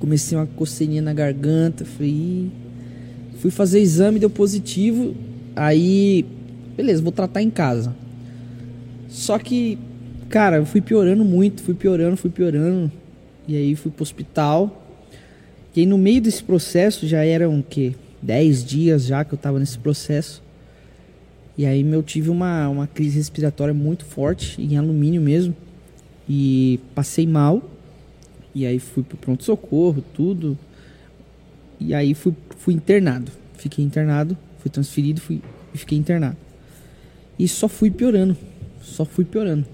Comecei 0.00 0.36
uma 0.36 0.46
coceirinha 0.46 1.00
na 1.00 1.12
garganta, 1.14 1.84
fui, 1.84 2.50
fui 3.38 3.50
fazer 3.50 3.80
exame, 3.80 4.18
deu 4.18 4.28
positivo. 4.28 5.14
Aí, 5.56 6.24
beleza, 6.76 7.02
vou 7.02 7.12
tratar 7.12 7.42
em 7.42 7.50
casa. 7.50 7.94
Só 9.08 9.38
que, 9.38 9.78
cara, 10.28 10.56
eu 10.56 10.66
fui 10.66 10.80
piorando 10.80 11.24
muito, 11.24 11.62
fui 11.62 11.74
piorando, 11.74 12.16
fui 12.16 12.30
piorando. 12.30 12.90
E 13.46 13.56
aí 13.56 13.76
fui 13.76 13.90
pro 13.90 14.02
hospital. 14.02 14.82
E 15.74 15.80
aí 15.80 15.86
no 15.86 15.98
meio 15.98 16.20
desse 16.20 16.42
processo 16.42 17.06
já 17.06 17.24
eram 17.24 17.58
o 17.58 17.62
quê? 17.62 17.94
10 18.22 18.64
dias 18.64 19.06
já 19.06 19.24
que 19.24 19.34
eu 19.34 19.38
tava 19.38 19.58
nesse 19.58 19.78
processo. 19.78 20.42
E 21.56 21.64
aí 21.66 21.82
eu 21.82 22.02
tive 22.02 22.30
uma, 22.30 22.68
uma 22.68 22.86
crise 22.86 23.16
respiratória 23.16 23.72
muito 23.72 24.04
forte, 24.04 24.60
em 24.60 24.76
alumínio 24.76 25.20
mesmo. 25.20 25.54
E 26.28 26.80
passei 26.94 27.26
mal. 27.26 27.62
E 28.54 28.66
aí 28.66 28.78
fui 28.78 29.02
pro 29.02 29.16
pronto-socorro, 29.16 30.02
tudo. 30.14 30.58
E 31.78 31.94
aí 31.94 32.14
fui, 32.14 32.34
fui 32.56 32.74
internado. 32.74 33.30
Fiquei 33.56 33.84
internado, 33.84 34.36
fui 34.58 34.70
transferido 34.70 35.20
fui, 35.20 35.40
e 35.72 35.78
fiquei 35.78 35.96
internado. 35.96 36.36
E 37.38 37.48
só 37.48 37.68
fui 37.68 37.90
piorando. 37.90 38.36
Só 38.82 39.04
fui 39.04 39.24
piorando. 39.24 39.66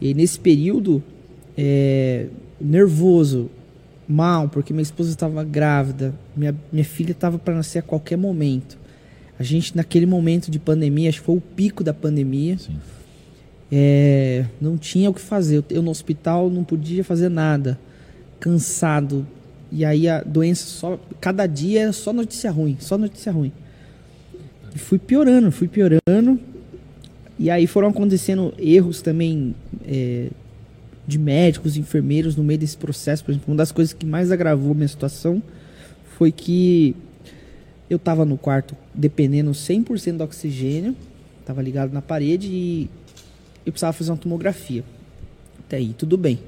E 0.00 0.14
nesse 0.14 0.38
período, 0.38 1.02
é, 1.56 2.26
nervoso, 2.60 3.50
mal, 4.08 4.48
porque 4.48 4.72
minha 4.72 4.82
esposa 4.82 5.10
estava 5.10 5.42
grávida, 5.44 6.14
minha, 6.36 6.54
minha 6.72 6.84
filha 6.84 7.12
estava 7.12 7.38
para 7.38 7.54
nascer 7.54 7.78
a 7.78 7.82
qualquer 7.82 8.16
momento. 8.16 8.78
A 9.38 9.42
gente, 9.42 9.76
naquele 9.76 10.06
momento 10.06 10.50
de 10.50 10.58
pandemia, 10.58 11.08
acho 11.08 11.20
que 11.20 11.26
foi 11.26 11.36
o 11.36 11.40
pico 11.40 11.82
da 11.82 11.92
pandemia, 11.92 12.56
é, 13.70 14.44
não 14.60 14.76
tinha 14.76 15.10
o 15.10 15.14
que 15.14 15.20
fazer. 15.20 15.56
Eu, 15.56 15.64
eu 15.70 15.82
no 15.82 15.90
hospital 15.90 16.48
não 16.50 16.62
podia 16.62 17.02
fazer 17.02 17.28
nada, 17.28 17.78
cansado. 18.38 19.26
E 19.72 19.84
aí 19.84 20.08
a 20.08 20.22
doença 20.22 20.66
só. 20.66 21.00
Cada 21.20 21.46
dia 21.46 21.82
era 21.82 21.92
só 21.92 22.12
notícia 22.12 22.50
ruim, 22.50 22.76
só 22.78 22.96
notícia 22.96 23.32
ruim. 23.32 23.52
E 24.74 24.78
fui 24.78 24.98
piorando, 24.98 25.50
fui 25.50 25.66
piorando. 25.66 26.38
E 27.38 27.50
aí 27.50 27.66
foram 27.66 27.88
acontecendo 27.88 28.54
erros 28.58 29.02
também 29.02 29.54
é, 29.86 30.28
de 31.06 31.18
médicos, 31.18 31.76
enfermeiros 31.76 32.36
no 32.36 32.44
meio 32.44 32.58
desse 32.58 32.76
processo. 32.76 33.24
Por 33.24 33.32
exemplo, 33.32 33.52
uma 33.52 33.56
das 33.56 33.72
coisas 33.72 33.92
que 33.92 34.06
mais 34.06 34.30
agravou 34.30 34.72
a 34.72 34.74
minha 34.74 34.88
situação 34.88 35.42
foi 36.16 36.30
que 36.30 36.94
eu 37.90 37.96
estava 37.96 38.24
no 38.24 38.38
quarto 38.38 38.76
dependendo 38.94 39.50
100% 39.50 40.16
do 40.16 40.24
oxigênio, 40.24 40.96
estava 41.40 41.60
ligado 41.60 41.92
na 41.92 42.00
parede 42.00 42.48
e 42.48 42.90
eu 43.66 43.72
precisava 43.72 43.92
fazer 43.92 44.10
uma 44.10 44.16
tomografia. 44.16 44.84
Até 45.66 45.76
aí, 45.76 45.94
tudo 45.96 46.16
bem. 46.16 46.38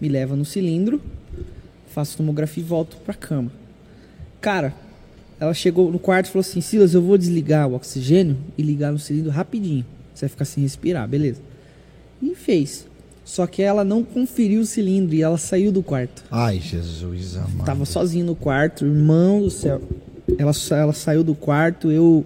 Me 0.00 0.08
leva 0.08 0.34
no 0.34 0.44
cilindro, 0.44 1.00
faço 1.88 2.16
tomografia 2.16 2.62
e 2.62 2.66
volto 2.66 2.96
pra 3.04 3.14
cama. 3.14 3.52
Cara, 4.40 4.74
ela 5.38 5.54
chegou 5.54 5.90
no 5.90 5.98
quarto 5.98 6.26
e 6.26 6.30
falou 6.30 6.40
assim: 6.40 6.60
Silas, 6.60 6.94
eu 6.94 7.02
vou 7.02 7.18
desligar 7.18 7.68
o 7.68 7.74
oxigênio 7.74 8.36
e 8.56 8.62
ligar 8.62 8.92
no 8.92 8.98
cilindro 8.98 9.30
rapidinho. 9.30 9.84
Você 10.22 10.26
vai 10.26 10.28
ficar 10.28 10.44
sem 10.44 10.62
respirar, 10.62 11.08
beleza. 11.08 11.40
E 12.22 12.34
fez. 12.36 12.86
Só 13.24 13.44
que 13.44 13.60
ela 13.60 13.82
não 13.82 14.04
conferiu 14.04 14.60
o 14.60 14.64
cilindro 14.64 15.14
e 15.14 15.22
ela 15.22 15.36
saiu 15.36 15.72
do 15.72 15.82
quarto. 15.82 16.22
Ai, 16.30 16.60
Jesus 16.60 17.36
amado. 17.36 17.64
Tava 17.64 17.84
sozinho 17.84 18.26
no 18.26 18.36
quarto, 18.36 18.84
irmão 18.84 19.40
do 19.40 19.50
céu. 19.50 19.82
Ela, 20.38 20.52
ela 20.70 20.92
saiu 20.92 21.24
do 21.24 21.34
quarto, 21.34 21.90
eu 21.90 22.24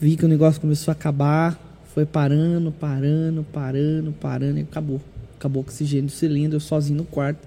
vi 0.00 0.16
que 0.16 0.24
o 0.24 0.28
negócio 0.28 0.58
começou 0.60 0.90
a 0.90 0.92
acabar. 0.92 1.60
Foi 1.94 2.06
parando, 2.06 2.72
parando, 2.72 3.44
parando, 3.52 4.12
parando 4.12 4.58
e 4.58 4.62
acabou. 4.62 5.02
Acabou 5.36 5.62
o 5.62 5.66
oxigênio 5.66 6.06
do 6.06 6.12
cilindro, 6.12 6.56
eu 6.56 6.60
sozinho 6.60 6.98
no 6.98 7.04
quarto. 7.04 7.46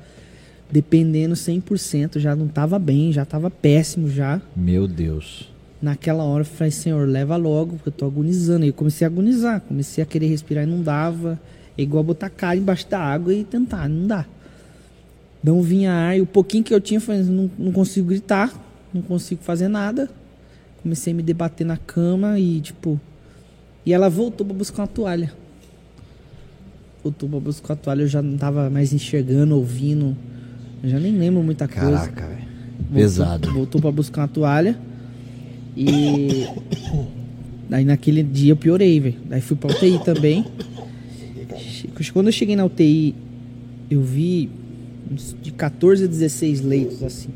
Dependendo 0.70 1.34
100%, 1.34 2.20
já 2.20 2.36
não 2.36 2.48
tava 2.48 2.78
bem, 2.78 3.12
já 3.12 3.26
tava 3.26 3.49
péssimo 3.49 4.10
já. 4.10 4.40
Meu 4.56 4.88
Deus. 4.88 5.55
Naquela 5.81 6.23
hora 6.23 6.41
eu 6.41 6.45
falei, 6.45 6.72
Senhor, 6.72 7.07
leva 7.07 7.35
logo, 7.35 7.73
porque 7.73 7.89
eu 7.89 7.93
tô 7.93 8.06
agonizando. 8.06 8.65
E 8.65 8.69
eu 8.69 8.73
comecei 8.73 9.06
a 9.06 9.10
agonizar, 9.10 9.61
comecei 9.61 10.03
a 10.03 10.07
querer 10.07 10.27
respirar 10.27 10.64
e 10.64 10.68
não 10.68 10.81
dava. 10.81 11.39
É 11.77 11.81
igual 11.81 12.03
botar 12.03 12.27
a 12.27 12.30
cara 12.30 12.56
embaixo 12.56 12.88
da 12.89 12.99
água 12.99 13.34
e 13.34 13.43
tentar, 13.43 13.89
não 13.89 14.07
dá. 14.07 14.26
Não 15.43 15.61
vinha 15.61 15.91
ar, 15.91 16.18
e 16.18 16.22
o 16.22 16.26
pouquinho 16.26 16.64
que 16.64 16.73
eu 16.73 16.81
tinha, 16.81 16.97
eu 16.97 17.02
falei, 17.02 17.22
não, 17.23 17.52
não 17.60 17.72
consigo 17.72 18.07
gritar, 18.07 18.52
não 18.93 19.02
consigo 19.02 19.43
fazer 19.43 19.68
nada. 19.68 20.10
Comecei 20.81 21.14
a 21.14 21.15
me 21.15 21.22
debater 21.22 21.68
na 21.68 21.77
cama 21.77 22.39
e, 22.39 22.61
tipo. 22.61 22.99
E 23.85 23.93
ela 23.93 24.10
voltou 24.10 24.45
pra 24.45 24.56
buscar 24.56 24.84
uma 24.84 24.88
toalha. 24.88 25.31
Voltou 27.03 27.30
pra 27.30 27.39
buscar 27.39 27.73
a 27.73 27.76
toalha, 27.76 28.02
eu 28.02 28.07
já 28.07 28.22
não 28.22 28.38
tava 28.38 28.69
mais 28.69 28.91
enxergando, 28.93 29.56
ouvindo. 29.56 30.18
Eu 30.81 30.89
já 30.89 30.99
nem 30.99 31.15
lembro 31.15 31.43
muita 31.43 31.68
coisa. 31.68 31.91
Caraca, 31.91 32.27
velho. 32.27 32.47
Pesado. 32.93 33.52
Voltou 33.52 33.80
pra 33.80 33.91
buscar 33.91 34.22
uma 34.22 34.27
toalha. 34.27 34.80
E. 35.76 36.47
Daí 37.69 37.84
naquele 37.84 38.23
dia 38.23 38.52
eu 38.52 38.56
piorei, 38.56 38.99
velho. 38.99 39.18
Daí 39.26 39.41
fui 39.41 39.57
pra 39.57 39.72
UTI 39.72 39.99
também. 40.03 40.45
Quando 42.14 42.27
eu 42.27 42.31
cheguei 42.31 42.56
na 42.56 42.65
UTI, 42.65 43.15
eu 43.89 44.02
vi 44.02 44.49
uns 45.11 45.35
de 45.41 45.52
14 45.52 46.06
a 46.06 46.07
16 46.07 46.61
leitos, 46.61 47.03
assim. 47.03 47.30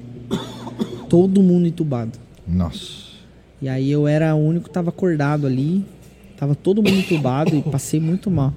Todo 1.09 1.41
mundo 1.41 1.67
entubado. 1.67 2.11
Nossa. 2.47 3.09
E 3.61 3.67
aí 3.67 3.91
eu 3.91 4.07
era 4.07 4.33
o 4.35 4.39
único 4.39 4.67
que 4.67 4.73
tava 4.73 4.89
acordado 4.89 5.45
ali. 5.47 5.83
Tava 6.37 6.55
todo 6.55 6.81
mundo 6.81 6.97
entubado 6.97 7.55
e 7.55 7.61
passei 7.61 7.99
muito 7.99 8.31
mal. 8.31 8.53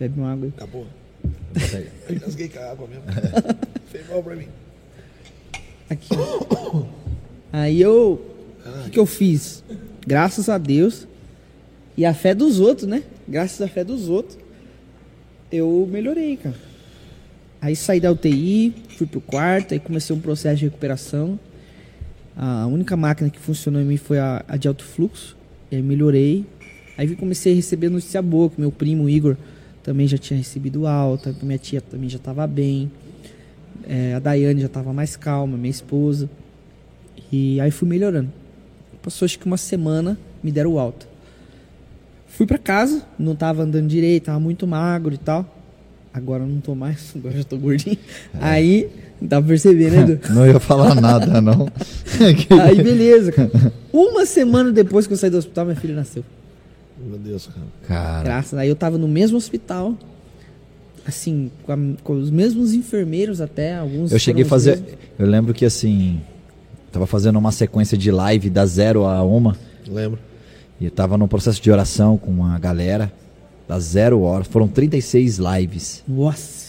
Bebe 0.00 0.18
uma 0.18 0.32
água 0.32 0.46
aí. 0.46 0.52
Acabou. 0.56 0.86
Eu 2.08 2.16
engasguei 2.16 2.48
com 2.48 2.58
a 2.58 2.70
água 2.70 2.88
mesmo. 2.88 3.04
Fez 3.86 4.08
mal 4.08 4.22
pra 4.22 4.36
mim. 4.36 4.46
Aqui. 5.90 6.08
Aí 7.52 7.80
eu. 7.80 8.20
O 8.80 8.84
que, 8.84 8.90
que 8.90 8.98
eu 8.98 9.06
fiz? 9.06 9.62
Graças 10.06 10.48
a 10.48 10.58
Deus. 10.58 11.06
E 11.96 12.04
a 12.04 12.14
fé 12.14 12.34
dos 12.34 12.60
outros, 12.60 12.86
né? 12.86 13.02
Graças 13.26 13.60
à 13.60 13.68
fé 13.68 13.82
dos 13.82 14.08
outros. 14.08 14.38
Eu 15.50 15.88
melhorei, 15.90 16.36
cara. 16.36 16.54
Aí 17.60 17.74
saí 17.74 17.98
da 17.98 18.12
UTI, 18.12 18.72
fui 18.96 19.06
pro 19.06 19.20
quarto, 19.20 19.74
aí 19.74 19.80
comecei 19.80 20.14
um 20.14 20.20
processo 20.20 20.58
de 20.58 20.64
recuperação. 20.66 21.38
A 22.36 22.66
única 22.66 22.96
máquina 22.96 23.28
que 23.28 23.38
funcionou 23.38 23.82
em 23.82 23.84
mim 23.84 23.96
foi 23.96 24.18
a, 24.18 24.44
a 24.46 24.56
de 24.56 24.68
alto 24.68 24.84
fluxo. 24.84 25.36
E 25.70 25.76
aí 25.76 25.82
melhorei. 25.82 26.46
Aí 26.96 27.16
comecei 27.16 27.52
a 27.52 27.56
receber 27.56 27.88
notícia 27.88 28.22
boa, 28.22 28.48
que 28.48 28.60
meu 28.60 28.70
primo 28.70 29.08
Igor 29.08 29.36
também 29.82 30.06
já 30.06 30.18
tinha 30.18 30.36
recebido 30.36 30.86
alta, 30.86 31.34
minha 31.42 31.58
tia 31.58 31.80
também 31.80 32.08
já 32.08 32.18
estava 32.18 32.46
bem. 32.46 32.90
É, 33.88 34.14
a 34.14 34.18
Daiane 34.18 34.60
já 34.60 34.66
estava 34.66 34.92
mais 34.92 35.16
calma, 35.16 35.56
minha 35.56 35.70
esposa. 35.70 36.28
E 37.32 37.60
aí 37.60 37.70
fui 37.70 37.88
melhorando. 37.88 38.30
Passou 39.08 39.24
acho 39.24 39.38
que 39.38 39.46
uma 39.46 39.56
semana, 39.56 40.18
me 40.42 40.52
deram 40.52 40.78
alta. 40.78 41.06
Fui 42.26 42.46
para 42.46 42.58
casa, 42.58 43.00
não 43.18 43.34
tava 43.34 43.62
andando 43.62 43.88
direito, 43.88 44.24
tava 44.24 44.38
muito 44.38 44.66
magro 44.66 45.14
e 45.14 45.16
tal. 45.16 45.46
Agora 46.12 46.42
eu 46.42 46.46
não 46.46 46.60
tô 46.60 46.74
mais, 46.74 47.12
agora 47.16 47.34
já 47.38 47.42
tô 47.42 47.56
gordinho. 47.56 47.96
É. 48.34 48.38
Aí, 48.38 48.90
dá 49.18 49.38
pra 49.40 49.48
perceber, 49.48 49.90
né, 49.92 50.02
Edu? 50.12 50.34
Não 50.34 50.46
ia 50.46 50.60
falar 50.60 50.94
nada, 50.94 51.40
não. 51.40 51.68
Aí 52.62 52.82
beleza, 52.82 53.32
cara. 53.32 53.50
Uma 53.90 54.26
semana 54.26 54.70
depois 54.72 55.06
que 55.06 55.14
eu 55.14 55.16
saí 55.16 55.30
do 55.30 55.38
hospital, 55.38 55.64
minha 55.64 55.76
filha 55.76 55.94
nasceu. 55.94 56.22
Meu 57.02 57.18
Deus, 57.18 57.46
cara. 57.46 57.66
Cara, 57.86 58.24
Graças 58.24 58.58
Aí 58.58 58.68
eu 58.68 58.76
tava 58.76 58.98
no 58.98 59.08
mesmo 59.08 59.38
hospital, 59.38 59.96
assim, 61.06 61.50
com, 61.62 61.72
a- 61.72 61.78
com 62.04 62.12
os 62.12 62.30
mesmos 62.30 62.74
enfermeiros 62.74 63.40
até, 63.40 63.74
alguns. 63.74 64.12
eu 64.12 64.18
cheguei 64.18 64.44
a 64.44 64.46
fazer. 64.46 64.72
mesmos. 64.72 64.90
Eu 65.18 65.26
lembro 65.26 65.54
que 65.54 65.64
assim. 65.64 66.20
Tava 66.92 67.06
fazendo 67.06 67.38
uma 67.38 67.52
sequência 67.52 67.96
de 67.98 68.10
live 68.10 68.48
da 68.50 68.64
zero 68.66 69.04
a 69.04 69.22
uma. 69.22 69.56
Lembro. 69.88 70.18
E 70.80 70.84
eu 70.86 70.90
tava 70.90 71.18
num 71.18 71.28
processo 71.28 71.60
de 71.60 71.70
oração 71.70 72.16
com 72.16 72.30
uma 72.30 72.58
galera. 72.58 73.12
Da 73.68 73.78
zero 73.78 74.22
hora. 74.22 74.44
Foram 74.44 74.66
36 74.68 75.38
lives. 75.38 76.02
Nossa. 76.08 76.68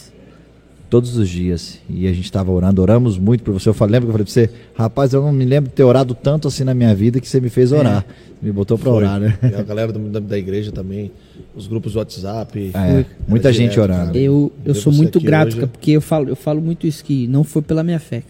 Todos 0.90 1.16
os 1.16 1.28
dias. 1.28 1.78
E 1.88 2.06
a 2.08 2.12
gente 2.12 2.30
tava 2.30 2.50
orando. 2.50 2.82
Oramos 2.82 3.16
muito 3.16 3.42
por 3.44 3.52
você. 3.54 3.68
Eu 3.68 3.74
falei, 3.74 3.92
lembra 3.92 4.06
que 4.06 4.10
eu 4.10 4.12
falei 4.12 4.24
pra 4.24 4.32
você? 4.32 4.50
Rapaz, 4.74 5.12
eu 5.12 5.22
não 5.22 5.32
me 5.32 5.44
lembro 5.44 5.70
de 5.70 5.76
ter 5.76 5.84
orado 5.84 6.14
tanto 6.14 6.48
assim 6.48 6.64
na 6.64 6.74
minha 6.74 6.94
vida 6.94 7.20
que 7.20 7.28
você 7.28 7.40
me 7.40 7.48
fez 7.48 7.70
orar. 7.72 8.04
Me 8.42 8.50
botou 8.50 8.76
pra 8.76 8.90
Foi. 8.90 8.96
orar, 9.04 9.20
né? 9.20 9.38
E 9.42 9.54
a 9.54 9.62
galera 9.62 9.92
do- 9.92 10.08
da, 10.10 10.18
da 10.18 10.36
igreja 10.36 10.72
também, 10.72 11.12
os 11.54 11.66
grupos 11.68 11.92
do 11.92 11.98
WhatsApp. 12.00 12.72
É, 12.74 13.04
muita 13.28 13.52
gente 13.52 13.70
direto, 13.72 13.82
orando. 13.82 14.06
cara. 14.06 14.18
Eu, 14.18 14.52
eu 14.64 14.74
sou 14.74 14.92
muito 14.92 15.20
grato, 15.20 15.56
hoje- 15.58 15.66
porque 15.66 15.92
eu 15.92 16.00
falo, 16.00 16.28
eu 16.28 16.36
falo 16.36 16.60
muito 16.60 16.86
isso, 16.86 17.04
que 17.04 17.26
não 17.28 17.44
foi 17.44 17.62
pela 17.62 17.82
minha 17.84 18.00
fé. 18.00 18.22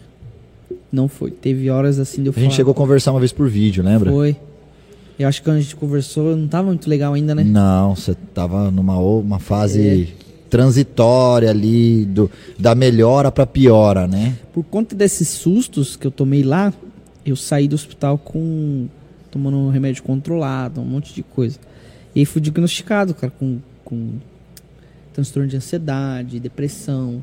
Não 0.92 1.08
foi. 1.08 1.30
Teve 1.30 1.70
horas 1.70 1.98
assim 1.98 2.22
de 2.22 2.28
eu 2.28 2.32
A 2.32 2.34
gente 2.34 2.46
falar, 2.46 2.56
chegou 2.56 2.72
a 2.72 2.74
conversar 2.74 3.12
uma 3.12 3.20
vez 3.20 3.32
por 3.32 3.48
vídeo, 3.48 3.82
lembra? 3.84 4.10
Foi. 4.10 4.36
Eu 5.18 5.28
acho 5.28 5.40
que 5.40 5.48
quando 5.48 5.58
a 5.58 5.60
gente 5.60 5.76
conversou, 5.76 6.34
não 6.36 6.48
tava 6.48 6.68
muito 6.68 6.88
legal 6.88 7.12
ainda, 7.14 7.34
né? 7.34 7.44
Não, 7.44 7.94
você 7.94 8.14
tava 8.34 8.70
numa 8.70 8.98
uma 8.98 9.38
fase 9.38 10.08
É. 10.16 10.30
transitória 10.48 11.50
ali, 11.50 12.04
do, 12.06 12.30
da 12.58 12.74
melhora 12.74 13.30
pra 13.30 13.46
piora, 13.46 14.06
né? 14.08 14.36
Por 14.52 14.64
conta 14.64 14.94
desses 14.96 15.28
sustos 15.28 15.94
que 15.94 16.06
eu 16.06 16.10
tomei 16.10 16.42
lá, 16.42 16.72
eu 17.24 17.36
saí 17.36 17.68
do 17.68 17.74
hospital 17.74 18.16
com. 18.18 18.86
tomando 19.30 19.56
um 19.58 19.70
remédio 19.70 20.02
controlado, 20.02 20.80
um 20.80 20.84
monte 20.84 21.14
de 21.14 21.22
coisa. 21.22 21.58
E 22.14 22.20
aí 22.20 22.24
fui 22.26 22.40
diagnosticado, 22.40 23.14
cara, 23.14 23.32
com, 23.38 23.58
com 23.84 24.14
transtorno 25.12 25.48
de 25.48 25.56
ansiedade, 25.56 26.40
depressão. 26.40 27.22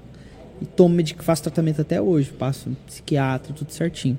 E 0.61 0.65
tomo 0.65 0.95
medic 0.95 1.23
faço 1.23 1.43
tratamento 1.43 1.81
até 1.81 2.01
hoje, 2.01 2.31
passo 2.31 2.69
psiquiatra, 2.88 3.53
tudo 3.53 3.71
certinho. 3.71 4.17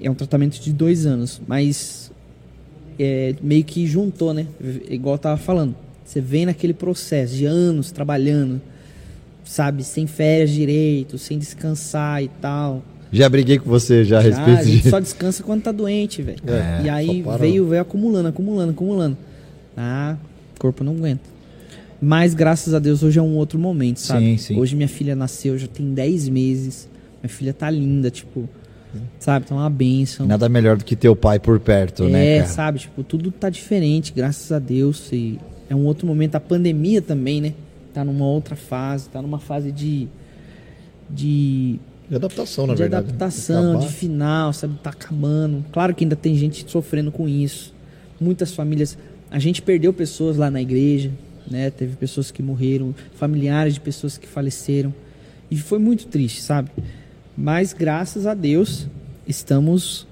É 0.00 0.10
um 0.10 0.14
tratamento 0.14 0.60
de 0.60 0.72
dois 0.72 1.06
anos, 1.06 1.40
mas 1.46 2.10
é, 2.98 3.34
meio 3.40 3.64
que 3.64 3.86
juntou, 3.86 4.34
né? 4.34 4.46
Igual 4.88 5.14
eu 5.14 5.18
tava 5.18 5.36
falando. 5.36 5.74
Você 6.04 6.20
vem 6.20 6.46
naquele 6.46 6.74
processo 6.74 7.34
de 7.34 7.46
anos 7.46 7.90
trabalhando, 7.90 8.60
sabe, 9.44 9.82
sem 9.82 10.06
férias 10.06 10.50
direito, 10.50 11.18
sem 11.18 11.38
descansar 11.38 12.22
e 12.22 12.28
tal. 12.28 12.82
Já 13.12 13.28
briguei 13.28 13.58
com 13.58 13.68
você 13.68 14.04
já 14.04 14.18
a 14.18 14.22
Já, 14.22 14.28
a 14.28 14.44
respeito 14.44 14.64
gente 14.64 14.82
de. 14.82 14.90
só 14.90 15.00
descansa 15.00 15.42
quando 15.42 15.62
tá 15.62 15.72
doente, 15.72 16.22
velho. 16.22 16.38
É, 16.46 16.82
e 16.84 16.88
aí 16.88 17.24
veio, 17.38 17.66
veio 17.66 17.82
acumulando, 17.82 18.28
acumulando, 18.28 18.72
acumulando. 18.72 19.16
Ah, 19.76 20.16
o 20.54 20.60
corpo 20.60 20.84
não 20.84 20.92
aguenta. 20.92 21.35
Mas 22.00 22.34
graças 22.34 22.74
a 22.74 22.78
Deus 22.78 23.02
hoje 23.02 23.18
é 23.18 23.22
um 23.22 23.36
outro 23.36 23.58
momento, 23.58 23.98
sabe? 24.00 24.24
Sim, 24.32 24.36
sim. 24.38 24.58
Hoje 24.58 24.76
minha 24.76 24.88
filha 24.88 25.16
nasceu, 25.16 25.56
já 25.58 25.66
tem 25.66 25.92
10 25.94 26.28
meses. 26.28 26.88
Minha 27.22 27.30
filha 27.30 27.54
tá 27.54 27.70
linda, 27.70 28.10
tipo, 28.10 28.48
sabe? 29.18 29.46
Tá 29.46 29.54
uma 29.54 29.70
benção. 29.70 30.26
Nada 30.26 30.48
melhor 30.48 30.76
do 30.76 30.84
que 30.84 30.94
ter 30.94 31.08
o 31.08 31.16
pai 31.16 31.38
por 31.38 31.58
perto, 31.58 32.04
é, 32.04 32.08
né, 32.10 32.36
cara? 32.40 32.48
sabe? 32.50 32.78
Tipo, 32.80 33.02
tudo 33.02 33.30
tá 33.30 33.48
diferente, 33.48 34.12
graças 34.14 34.52
a 34.52 34.58
Deus. 34.58 35.10
E 35.12 35.38
é 35.70 35.74
um 35.74 35.86
outro 35.86 36.06
momento. 36.06 36.34
A 36.34 36.40
pandemia 36.40 37.00
também, 37.00 37.40
né? 37.40 37.54
Tá 37.94 38.04
numa 38.04 38.26
outra 38.26 38.54
fase, 38.56 39.08
tá 39.08 39.22
numa 39.22 39.38
fase 39.38 39.72
de. 39.72 40.06
de 41.08 41.78
De 42.08 42.16
adaptação, 42.16 42.66
na 42.66 42.74
de 42.74 42.80
verdade. 42.82 43.06
né? 43.06 43.08
adaptação, 43.14 43.70
Acabar. 43.72 43.86
de 43.86 43.92
final, 43.92 44.52
sabe? 44.52 44.74
Tá 44.82 44.90
acabando. 44.90 45.64
Claro 45.72 45.94
que 45.94 46.04
ainda 46.04 46.16
tem 46.16 46.36
gente 46.36 46.70
sofrendo 46.70 47.10
com 47.10 47.28
isso. 47.28 47.74
Muitas 48.20 48.52
famílias. 48.52 48.96
A 49.30 49.38
gente 49.38 49.60
perdeu 49.62 49.92
pessoas 49.92 50.36
lá 50.36 50.50
na 50.50 50.60
igreja, 50.62 51.10
né? 51.50 51.70
Teve 51.70 51.96
pessoas 51.96 52.30
que 52.30 52.42
morreram, 52.42 52.94
familiares 53.14 53.74
de 53.74 53.80
pessoas 53.80 54.18
que 54.18 54.26
faleceram. 54.26 54.92
E 55.50 55.56
foi 55.56 55.78
muito 55.78 56.06
triste, 56.06 56.42
sabe? 56.42 56.70
Mas 57.36 57.72
graças 57.72 58.26
a 58.26 58.34
Deus 58.34 58.86
estamos. 59.26 60.06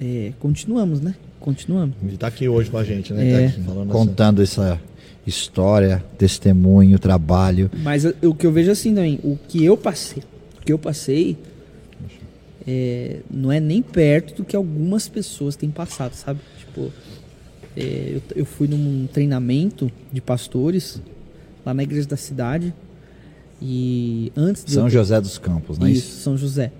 é, 0.00 0.32
continuamos, 0.38 1.00
né? 1.00 1.14
Continuamos. 1.40 1.94
Ele 2.02 2.16
tá 2.16 2.26
aqui 2.26 2.48
hoje 2.48 2.70
com 2.70 2.78
a 2.78 2.84
gente, 2.84 3.12
né? 3.12 3.44
É. 3.44 3.48
Tá 3.48 3.72
aqui 3.72 3.88
Contando 3.90 4.42
essa 4.42 4.80
história, 5.26 6.04
testemunho, 6.16 6.98
trabalho. 6.98 7.70
Mas 7.82 8.04
o 8.04 8.34
que 8.34 8.46
eu 8.46 8.52
vejo 8.52 8.70
assim 8.70 8.94
também, 8.94 9.20
o 9.22 9.38
que 9.48 9.64
eu 9.64 9.76
passei, 9.76 10.22
o 10.60 10.64
que 10.64 10.72
eu 10.72 10.78
passei 10.78 11.36
é, 12.66 13.20
não 13.30 13.50
é 13.50 13.60
nem 13.60 13.80
perto 13.80 14.36
do 14.36 14.44
que 14.44 14.54
algumas 14.54 15.08
pessoas 15.08 15.56
têm 15.56 15.70
passado, 15.70 16.14
sabe? 16.14 16.40
Tipo, 16.58 16.82
é, 16.82 16.90
eu, 17.80 18.22
eu 18.36 18.44
fui 18.44 18.66
num 18.66 19.06
treinamento 19.06 19.90
de 20.12 20.20
pastores 20.20 21.00
lá 21.64 21.72
na 21.72 21.82
igreja 21.82 22.08
da 22.08 22.16
cidade 22.16 22.74
e 23.60 24.32
antes 24.36 24.64
eu 24.64 24.70
São 24.70 24.90
José 24.90 25.20
dos 25.20 25.38
Campos, 25.38 25.78
não 25.78 25.86
é 25.86 25.90
isso, 25.90 26.08
isso? 26.08 26.20
São 26.22 26.36
José. 26.36 26.72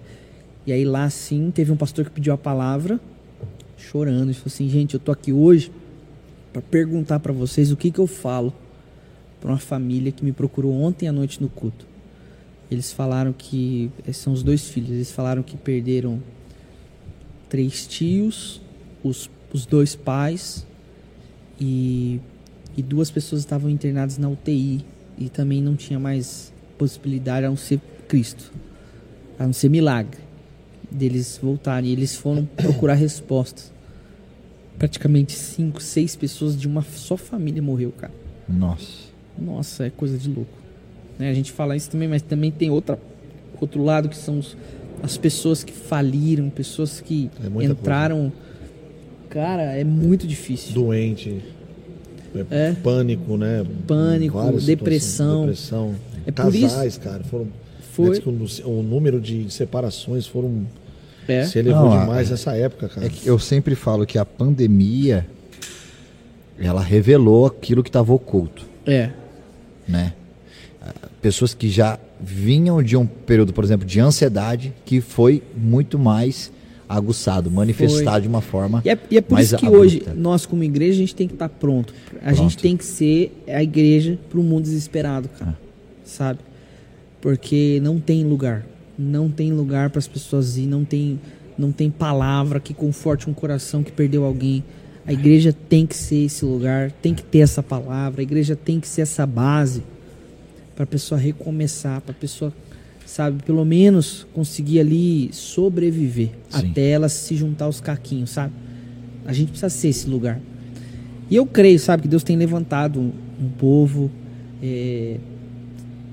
E 0.66 0.72
aí 0.72 0.84
lá 0.84 1.08
sim, 1.10 1.50
teve 1.52 1.72
um 1.72 1.76
pastor 1.76 2.04
que 2.04 2.10
pediu 2.10 2.32
a 2.32 2.38
palavra, 2.38 3.00
chorando, 3.76 4.30
e 4.30 4.34
falou 4.34 4.46
assim: 4.46 4.68
"Gente, 4.68 4.94
eu 4.94 5.00
tô 5.00 5.10
aqui 5.10 5.32
hoje 5.32 5.72
para 6.52 6.62
perguntar 6.62 7.20
para 7.20 7.32
vocês 7.32 7.72
o 7.72 7.76
que 7.76 7.90
que 7.90 7.98
eu 7.98 8.06
falo 8.06 8.52
para 9.40 9.50
uma 9.50 9.58
família 9.58 10.12
que 10.12 10.24
me 10.24 10.32
procurou 10.32 10.72
ontem 10.72 11.08
à 11.08 11.12
noite 11.12 11.40
no 11.40 11.48
culto. 11.48 11.86
Eles 12.70 12.92
falaram 12.92 13.32
que 13.32 13.90
esses 14.06 14.20
são 14.20 14.32
os 14.32 14.42
dois 14.42 14.68
filhos, 14.68 14.90
eles 14.90 15.10
falaram 15.10 15.42
que 15.42 15.56
perderam 15.56 16.22
três 17.48 17.86
tios, 17.86 18.60
os, 19.02 19.30
os 19.52 19.64
dois 19.64 19.94
pais 19.96 20.66
e, 21.60 22.20
e 22.76 22.82
duas 22.82 23.10
pessoas 23.10 23.40
estavam 23.42 23.68
internadas 23.70 24.18
na 24.18 24.28
UTI 24.28 24.84
e 25.18 25.28
também 25.28 25.60
não 25.62 25.74
tinha 25.76 25.98
mais 25.98 26.52
possibilidade 26.76 27.44
a 27.46 27.48
não 27.48 27.56
ser 27.56 27.80
Cristo, 28.06 28.52
a 29.38 29.44
não 29.46 29.52
ser 29.52 29.68
milagre 29.68 30.20
deles 30.90 31.38
voltarem. 31.42 31.90
E 31.90 31.92
eles 31.92 32.14
foram 32.16 32.44
procurar 32.56 32.94
respostas. 32.94 33.72
Praticamente 34.78 35.32
cinco, 35.32 35.82
seis 35.82 36.14
pessoas 36.14 36.58
de 36.58 36.68
uma 36.68 36.82
só 36.82 37.16
família 37.16 37.60
morreu, 37.60 37.92
cara. 37.92 38.12
Nossa. 38.48 39.08
Nossa, 39.36 39.86
é 39.86 39.90
coisa 39.90 40.16
de 40.16 40.28
louco. 40.28 40.56
Né? 41.18 41.28
A 41.30 41.34
gente 41.34 41.50
fala 41.50 41.76
isso 41.76 41.90
também, 41.90 42.06
mas 42.06 42.22
também 42.22 42.50
tem 42.52 42.70
outra, 42.70 42.98
outro 43.60 43.82
lado 43.82 44.08
que 44.08 44.16
são 44.16 44.38
os- 44.38 44.56
as 45.02 45.16
pessoas 45.16 45.64
que 45.64 45.72
faliram, 45.72 46.48
pessoas 46.48 47.00
que 47.00 47.28
É 47.42 47.64
entraram. 47.64 48.32
Cara, 49.30 49.62
é 49.62 49.84
muito 49.84 50.26
difícil. 50.26 50.72
Doente. 50.74 51.42
É. 52.50 52.72
Pânico, 52.82 53.36
né? 53.36 53.64
Pânico, 53.86 54.38
depressão. 54.60 55.40
depressão. 55.40 55.94
É 56.26 56.30
por 56.30 56.54
isso- 56.54 56.68
Casais, 56.68 56.98
cara, 56.98 57.24
foram. 57.24 57.48
Foi. 57.92 58.20
Que 58.20 58.28
o, 58.28 58.46
o 58.66 58.82
número 58.82 59.20
de 59.20 59.50
separações 59.50 60.26
foram. 60.26 60.66
É. 61.26 61.44
Se 61.44 61.58
elevou 61.58 61.90
Não, 61.90 62.00
demais 62.00 62.28
é- 62.28 62.30
nessa 62.32 62.56
época, 62.56 62.88
cara. 62.88 63.06
É 63.06 63.10
que 63.10 63.26
eu 63.26 63.38
sempre 63.38 63.74
falo 63.74 64.06
que 64.06 64.18
a 64.18 64.24
pandemia 64.24 65.26
ela 66.58 66.82
revelou 66.82 67.46
aquilo 67.46 67.82
que 67.82 67.88
estava 67.88 68.12
oculto, 68.12 68.66
É. 68.86 69.10
né? 69.86 70.12
Pessoas 71.20 71.52
que 71.54 71.68
já 71.68 71.98
vinham 72.20 72.82
de 72.82 72.96
um 72.96 73.04
período, 73.06 73.52
por 73.52 73.62
exemplo, 73.62 73.86
de 73.86 74.00
ansiedade, 74.00 74.72
que 74.84 75.00
foi 75.00 75.42
muito 75.56 75.98
mais 75.98 76.50
aguçado, 76.88 77.50
manifestado 77.50 78.10
Foi. 78.12 78.20
de 78.22 78.28
uma 78.28 78.40
forma. 78.40 78.82
E 78.84 78.90
é, 78.90 78.98
e 79.10 79.18
é 79.18 79.20
por 79.20 79.38
isso 79.38 79.56
que 79.56 79.66
abrupta. 79.66 79.86
hoje, 79.86 80.02
nós 80.16 80.46
como 80.46 80.64
igreja, 80.64 80.94
a 80.94 80.96
gente 80.96 81.14
tem 81.14 81.28
que 81.28 81.34
estar 81.34 81.48
pronto. 81.48 81.92
A 82.22 82.32
gente 82.32 82.54
Pronto. 82.56 82.62
tem 82.62 82.76
que 82.76 82.84
ser 82.84 83.44
a 83.46 83.62
igreja 83.62 84.18
para 84.30 84.40
o 84.40 84.42
mundo 84.42 84.62
desesperado, 84.62 85.28
cara. 85.28 85.56
Ah. 85.58 85.66
Sabe? 86.04 86.40
Porque 87.20 87.78
não 87.82 88.00
tem 88.00 88.24
lugar. 88.24 88.64
Não 88.98 89.30
tem 89.30 89.52
lugar 89.52 89.90
para 89.90 89.98
as 89.98 90.08
pessoas 90.08 90.56
ir, 90.56 90.66
não 90.66 90.84
tem, 90.84 91.20
não 91.56 91.70
tem 91.70 91.90
palavra 91.90 92.58
que 92.58 92.74
conforte 92.74 93.28
um 93.28 93.34
coração 93.34 93.82
que 93.82 93.92
perdeu 93.92 94.24
alguém. 94.24 94.64
A 95.06 95.12
igreja 95.12 95.54
tem 95.68 95.86
que 95.86 95.96
ser 95.96 96.24
esse 96.26 96.44
lugar, 96.44 96.90
tem 96.90 97.14
que 97.14 97.22
ter 97.22 97.38
essa 97.38 97.62
palavra, 97.62 98.20
a 98.20 98.22
igreja 98.22 98.56
tem 98.56 98.80
que 98.80 98.88
ser 98.88 99.02
essa 99.02 99.24
base 99.24 99.82
para 100.74 100.84
a 100.84 100.86
pessoa 100.86 101.18
recomeçar, 101.18 102.00
para 102.00 102.12
a 102.12 102.14
pessoa, 102.14 102.52
sabe, 103.08 103.42
pelo 103.42 103.64
menos 103.64 104.26
conseguir 104.34 104.80
ali 104.80 105.30
sobreviver 105.32 106.28
Sim. 106.50 106.70
até 106.70 106.90
ela 106.90 107.08
se 107.08 107.34
juntar 107.34 107.64
aos 107.64 107.80
caquinhos, 107.80 108.28
sabe? 108.28 108.52
A 109.24 109.32
gente 109.32 109.48
precisa 109.48 109.70
ser 109.70 109.88
esse 109.88 110.08
lugar. 110.08 110.38
E 111.30 111.34
eu 111.34 111.46
creio, 111.46 111.78
sabe, 111.78 112.02
que 112.02 112.08
Deus 112.08 112.22
tem 112.22 112.36
levantado 112.36 113.00
um, 113.00 113.10
um 113.40 113.48
povo 113.48 114.10
é, 114.62 115.16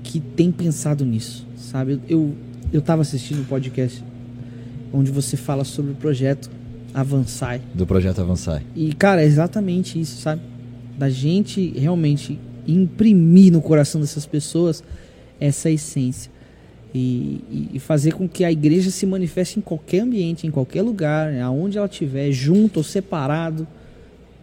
que 0.02 0.20
tem 0.20 0.50
pensado 0.50 1.04
nisso, 1.04 1.46
sabe? 1.58 1.92
Eu, 1.92 2.00
eu, 2.08 2.34
eu 2.72 2.80
tava 2.80 3.02
assistindo 3.02 3.42
um 3.42 3.44
podcast 3.44 4.02
onde 4.90 5.10
você 5.10 5.36
fala 5.36 5.64
sobre 5.64 5.92
o 5.92 5.94
projeto 5.94 6.50
Avançai. 6.94 7.60
Do 7.74 7.86
projeto 7.86 8.22
Avançar. 8.22 8.62
E, 8.74 8.94
cara, 8.94 9.22
é 9.22 9.26
exatamente 9.26 10.00
isso, 10.00 10.22
sabe? 10.22 10.40
Da 10.96 11.10
gente 11.10 11.78
realmente 11.78 12.38
imprimir 12.66 13.52
no 13.52 13.60
coração 13.60 14.00
dessas 14.00 14.24
pessoas 14.24 14.82
essa 15.38 15.70
essência. 15.70 16.35
E, 16.98 17.70
e- 17.74 17.78
fazer 17.78 18.12
com 18.12 18.26
que 18.28 18.44
a 18.44 18.50
igreja 18.50 18.90
se 18.90 19.04
manifeste 19.04 19.58
em 19.58 19.62
qualquer 19.62 20.00
ambiente, 20.00 20.46
em 20.46 20.50
qualquer 20.50 20.82
lugar, 20.82 21.32
aonde 21.40 21.76
ela 21.76 21.86
estiver, 21.86 22.30
junto 22.32 22.78
ou 22.78 22.82
separado, 22.84 23.66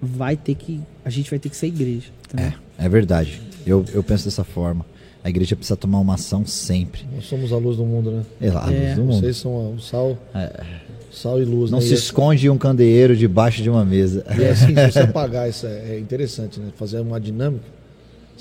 vai 0.01 0.35
ter 0.35 0.55
que. 0.55 0.79
A 1.03 1.09
gente 1.09 1.29
vai 1.29 1.39
ter 1.39 1.49
que 1.49 1.57
ser 1.57 1.67
igreja. 1.67 2.09
entendeu? 2.27 2.53
É, 2.77 2.85
é 2.85 2.89
verdade. 2.89 3.41
Eu, 3.65 3.83
eu 3.93 4.03
penso 4.03 4.25
dessa 4.25 4.43
forma. 4.43 4.85
A 5.23 5.29
igreja 5.29 5.55
precisa 5.55 5.77
tomar 5.77 5.99
uma 5.99 6.15
ação 6.15 6.45
sempre. 6.45 7.01
Nós 7.15 7.25
somos 7.25 7.53
a 7.53 7.57
luz 7.57 7.77
do 7.77 7.85
mundo, 7.85 8.11
né? 8.11 8.23
É 8.41 8.49
a 8.49 8.65
luz 8.65 8.75
É. 8.75 8.95
do 8.95 9.01
mundo. 9.03 9.19
Vocês 9.21 9.37
são 9.37 9.73
o 9.75 9.79
sal, 9.79 10.17
É. 10.35 10.63
sal 11.11 11.41
e 11.41 11.45
luz, 11.45 11.71
Não 11.71 11.79
né? 11.79 11.85
se 11.85 11.91
E 11.91 11.95
esconde 11.95 12.49
um 12.49 12.57
candeeiro 12.57 13.15
debaixo 13.15 13.63
de 13.63 13.69
uma 13.69 13.85
mesa. 13.85 14.25
E 14.37 14.43
é 14.43 14.49
assim, 14.51 14.67
se 14.75 14.91
você 14.91 14.99
apagar 15.07 15.49
isso 15.49 15.65
é 15.65 15.95
é 15.95 15.99
interessante, 15.99 16.59
né? 16.59 16.67
Fazer 16.75 16.99
uma 16.99 17.19
dinâmica. 17.21 17.63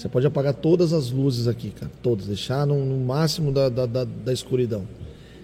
Você 0.02 0.08
pode 0.08 0.26
apagar 0.26 0.52
todas 0.52 0.92
as 0.92 1.12
luzes 1.12 1.46
aqui, 1.46 1.70
cara. 1.70 1.88
Todas. 2.02 2.26
Deixar 2.26 2.66
no, 2.66 2.84
no 2.84 2.96
máximo 3.06 3.52
da, 3.52 3.68
da, 3.68 3.86
da, 3.86 4.02
da 4.02 4.32
escuridão. 4.32 4.82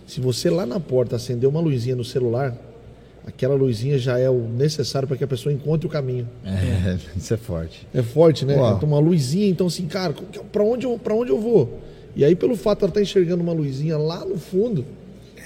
Se 0.05 0.21
você 0.21 0.51
lá 0.51 0.67
na 0.67 0.81
porta 0.81 1.15
acender 1.15 1.49
uma 1.49 1.61
luzinha 1.61 1.95
no 1.95 2.05
celular, 2.05 2.57
aquela 3.25 3.55
luzinha 3.55 3.97
já 4.01 4.19
é 4.19 4.29
o 4.29 4.49
necessário 4.49 5.07
para 5.07 5.17
que 5.17 5.23
a 5.23 5.29
pessoa 5.29 5.53
encontre 5.53 5.87
o 5.87 5.89
caminho. 5.89 6.29
É, 6.45 6.99
isso 7.17 7.33
é 7.33 7.37
forte. 7.37 7.87
É 7.95 8.03
forte, 8.03 8.45
né? 8.45 8.57
Uau. 8.57 8.77
Então, 8.77 8.89
uma 8.89 8.99
luzinha, 8.99 9.47
então 9.47 9.69
assim, 9.69 9.87
cara, 9.87 10.13
para 10.51 10.65
onde, 10.65 10.87
eu- 10.87 11.01
onde 11.13 11.31
eu 11.31 11.41
vou? 11.41 11.79
E 12.17 12.25
aí, 12.25 12.35
pelo 12.35 12.57
fato 12.57 12.79
de 12.79 12.85
ela 12.87 12.91
estar 12.91 13.01
enxergando 13.01 13.41
uma 13.45 13.53
luzinha 13.53 13.97
lá 13.97 14.25
no 14.25 14.39
fundo, 14.39 14.85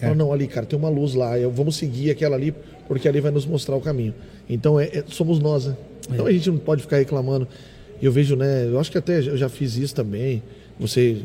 fala, 0.01 0.15
não, 0.15 0.33
ali, 0.33 0.47
cara, 0.47 0.65
tem 0.65 0.79
uma 0.79 0.89
luz 0.89 1.13
lá, 1.13 1.39
eu, 1.39 1.51
vamos 1.51 1.77
seguir 1.77 2.11
aquela 2.11 2.35
ali, 2.35 2.55
porque 2.89 3.07
ali 3.07 3.21
vai 3.21 3.31
nos 3.31 3.45
mostrar 3.45 3.77
o 3.77 3.81
caminho. 3.83 4.15
Então, 4.49 4.81
é, 4.81 4.85
é- 4.87 5.05
somos 5.09 5.39
nós, 5.39 5.67
né? 5.67 5.77
Então, 6.11 6.25
a 6.27 6.33
gente 6.33 6.49
não 6.51 6.57
pode 6.57 6.81
ficar 6.81 6.97
reclamando. 6.97 7.47
Eu 8.03 8.11
vejo, 8.13 8.35
né, 8.35 8.67
eu 8.67 8.79
acho 8.81 8.91
que 8.91 8.99
até 8.99 9.19
eu 9.19 9.37
já 9.37 9.49
fiz 9.49 9.77
isso 9.77 9.95
também, 9.95 10.43
você 10.79 11.23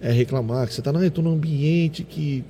é, 0.00 0.12
reclamar, 0.12 0.66
que 0.68 0.74
você 0.74 0.82
tá, 0.82 0.92
não, 0.92 1.02
eu 1.02 1.10
tô 1.10 1.22
num 1.22 1.32
ambiente 1.32 2.04
que, 2.04 2.44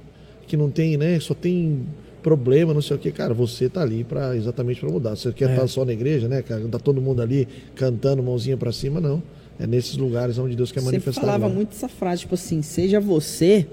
que 0.47 0.57
não 0.57 0.71
tem, 0.71 0.97
né, 0.97 1.21
só 1.21 1.35
tem 1.35 1.87
problema, 2.23 2.75
não 2.75 2.83
sei 2.83 2.97
o 2.97 2.99
que, 2.99 3.11
cara, 3.11 3.33
você 3.33 3.69
tá 3.69 3.81
ali 3.83 4.05
para 4.05 4.37
exatamente 4.37 4.81
para 4.81 4.91
mudar. 4.91 5.17
Você 5.17 5.33
quer 5.33 5.51
estar 5.51 5.67
só 5.67 5.85
na 5.85 5.93
igreja, 5.93 6.29
né, 6.29 6.43
cara, 6.43 6.61
tá 6.69 6.79
todo 6.79 7.01
mundo 7.01 7.23
ali 7.23 7.49
cantando, 7.75 8.23
mãozinha 8.23 8.57
para 8.57 8.73
cima, 8.73 9.01
não. 9.01 9.23
É 9.59 9.67
nesses 9.67 9.97
lugares 9.97 10.39
onde 10.39 10.57
Deus 10.57 10.73
quer 10.73 10.81
Você 10.81 10.87
manifestar. 10.87 11.21
falava 11.21 11.45
agora. 11.45 11.55
muito 11.55 11.73
essa 11.73 11.89
frase, 11.89 12.23
tipo 12.23 12.35
assim, 12.35 12.63
seja 12.63 12.99
você 12.99 13.67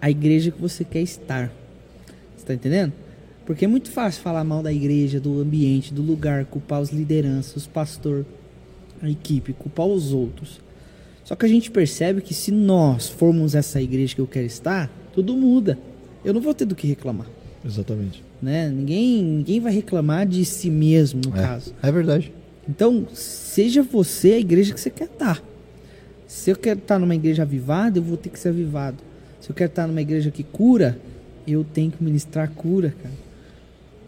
a 0.00 0.08
igreja 0.10 0.50
que 0.50 0.60
você 0.60 0.84
quer 0.84 1.02
estar. 1.02 1.52
Você 2.36 2.46
tá 2.46 2.54
entendendo? 2.54 2.92
Porque 3.44 3.64
é 3.64 3.68
muito 3.68 3.90
fácil 3.90 4.22
falar 4.22 4.44
mal 4.44 4.62
da 4.62 4.72
igreja, 4.72 5.18
do 5.18 5.40
ambiente, 5.40 5.92
do 5.92 6.00
lugar, 6.00 6.44
culpar 6.44 6.80
os 6.80 6.90
lideranças, 6.90 7.56
os 7.56 7.66
pastores, 7.66 8.24
a 9.02 9.08
equipe, 9.08 9.52
culpar 9.52 9.86
os 9.86 10.12
outros. 10.12 10.60
Só 11.24 11.34
que 11.36 11.46
a 11.46 11.48
gente 11.48 11.70
percebe 11.70 12.20
que 12.20 12.34
se 12.34 12.50
nós 12.50 13.08
formos 13.08 13.54
essa 13.54 13.80
igreja 13.80 14.14
que 14.14 14.20
eu 14.20 14.26
quero 14.26 14.46
estar, 14.46 14.90
tudo 15.12 15.36
muda. 15.36 15.78
Eu 16.24 16.34
não 16.34 16.40
vou 16.40 16.52
ter 16.52 16.64
do 16.64 16.74
que 16.74 16.86
reclamar, 16.86 17.26
Exatamente. 17.64 18.22
né? 18.42 18.68
Ninguém, 18.68 19.22
ninguém 19.22 19.60
vai 19.60 19.72
reclamar 19.72 20.26
de 20.26 20.44
si 20.44 20.70
mesmo, 20.70 21.20
no 21.24 21.32
caso. 21.32 21.72
É, 21.82 21.88
é 21.88 21.92
verdade. 21.92 22.32
Então, 22.68 23.06
seja 23.12 23.82
você 23.82 24.32
a 24.32 24.38
igreja 24.38 24.74
que 24.74 24.80
você 24.80 24.90
quer 24.90 25.04
estar. 25.04 25.42
Se 26.26 26.50
eu 26.50 26.56
quero 26.56 26.78
estar 26.78 26.98
numa 26.98 27.14
igreja 27.14 27.42
avivada, 27.42 27.98
eu 27.98 28.02
vou 28.02 28.16
ter 28.16 28.28
que 28.28 28.38
ser 28.38 28.50
avivado. 28.50 28.98
Se 29.40 29.50
eu 29.50 29.54
quero 29.54 29.70
estar 29.70 29.86
numa 29.86 30.00
igreja 30.00 30.30
que 30.30 30.42
cura, 30.42 30.98
eu 31.46 31.64
tenho 31.64 31.90
que 31.90 32.02
ministrar 32.02 32.50
cura, 32.50 32.94
cara. 33.02 33.14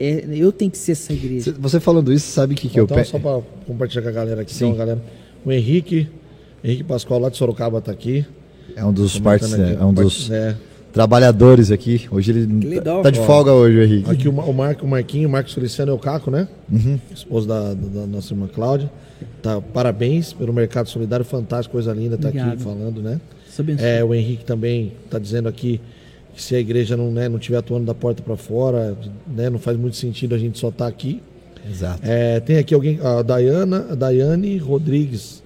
É, 0.05 0.25
eu 0.35 0.51
tenho 0.51 0.71
que 0.71 0.79
ser 0.79 0.93
essa 0.93 1.13
igreja. 1.13 1.53
Cê- 1.53 1.59
Você 1.59 1.79
falando 1.81 2.13
isso, 2.13 2.27
sabe 2.31 2.55
o 2.55 2.57
que, 2.57 2.69
que 2.69 2.79
eu 2.81 2.85
então, 2.85 2.97
pe... 2.97 3.05
só 3.05 3.19
para 3.19 3.41
compartilhar 3.67 4.03
com 4.03 4.09
a 4.09 4.13
galera 4.13 4.43
aqui, 4.43 4.53
Sim. 4.53 4.67
então, 4.67 4.77
galera. 4.79 5.03
O 5.45 5.53
Henrique, 5.53 6.09
Henrique 6.63 6.85
Pascoal 6.85 7.21
lá 7.21 7.29
de 7.29 7.37
Sorocaba 7.37 7.81
tá 7.81 7.93
aqui. 7.93 8.25
É 8.75 8.85
um 8.85 8.93
dos 8.93 9.19
partes, 9.19 9.53
aqui, 9.53 9.77
é 9.81 9.85
um 9.85 9.93
dos 9.93 10.31
É. 10.31 10.57
trabalhadores 10.93 11.71
aqui. 11.71 12.07
Hoje 12.11 12.31
ele 12.33 12.69
legal. 12.69 13.03
tá 13.03 13.11
de 13.11 13.21
Ó. 13.21 13.25
folga 13.25 13.53
hoje, 13.53 13.77
o 13.79 13.83
Henrique. 13.83 14.11
Aqui 14.11 14.29
o, 14.29 14.33
o 14.33 14.53
Marco, 14.55 14.85
o 14.85 14.89
Marquinho, 14.89 15.29
o 15.29 15.33
Marcos 15.33 15.53
Feliciano 15.53 15.91
é 15.93 15.95
o 15.95 15.99
Caco, 15.99 16.31
né? 16.31 16.49
Uhum. 16.71 16.99
Esposo 17.15 17.47
da, 17.49 17.75
da- 17.75 18.01
da 18.01 18.07
nossa 18.07 18.33
irmã 18.33 18.49
Cláudia. 18.53 18.91
Tá, 19.43 19.61
parabéns 19.61 20.33
pelo 20.33 20.53
Mercado 20.53 20.89
Solidário, 20.89 21.25
fantástico, 21.25 21.73
coisa 21.73 21.93
linda, 21.93 22.17
tá 22.19 22.29
Obrigado. 22.29 22.53
aqui 22.55 22.63
falando, 22.63 23.01
né? 23.03 23.21
É, 23.79 24.03
o 24.03 24.15
Henrique 24.15 24.45
também 24.45 24.93
está 25.05 25.19
dizendo 25.19 25.49
aqui 25.49 25.81
se 26.37 26.55
a 26.55 26.61
igreja 26.61 26.97
não 26.97 27.11
né, 27.11 27.29
não 27.29 27.37
estiver 27.39 27.59
atuando 27.59 27.85
da 27.87 27.95
porta 27.95 28.23
para 28.23 28.37
fora, 28.37 28.97
né, 29.27 29.51
não 29.51 29.59
faz 29.59 29.77
muito 29.77 29.97
sentido 29.97 30.35
a 30.35 30.39
gente 30.39 30.59
só 30.59 30.69
estar 30.69 30.87
aqui. 30.87 31.23
Exato. 31.69 32.01
É, 32.03 32.41
tem 32.41 32.57
aqui 32.59 32.75
alguém, 32.75 32.99
a 33.03 33.23
Dayana, 33.23 33.87
a 33.91 33.95
Daiane 33.95 34.57
Rodrigues. 34.59 35.43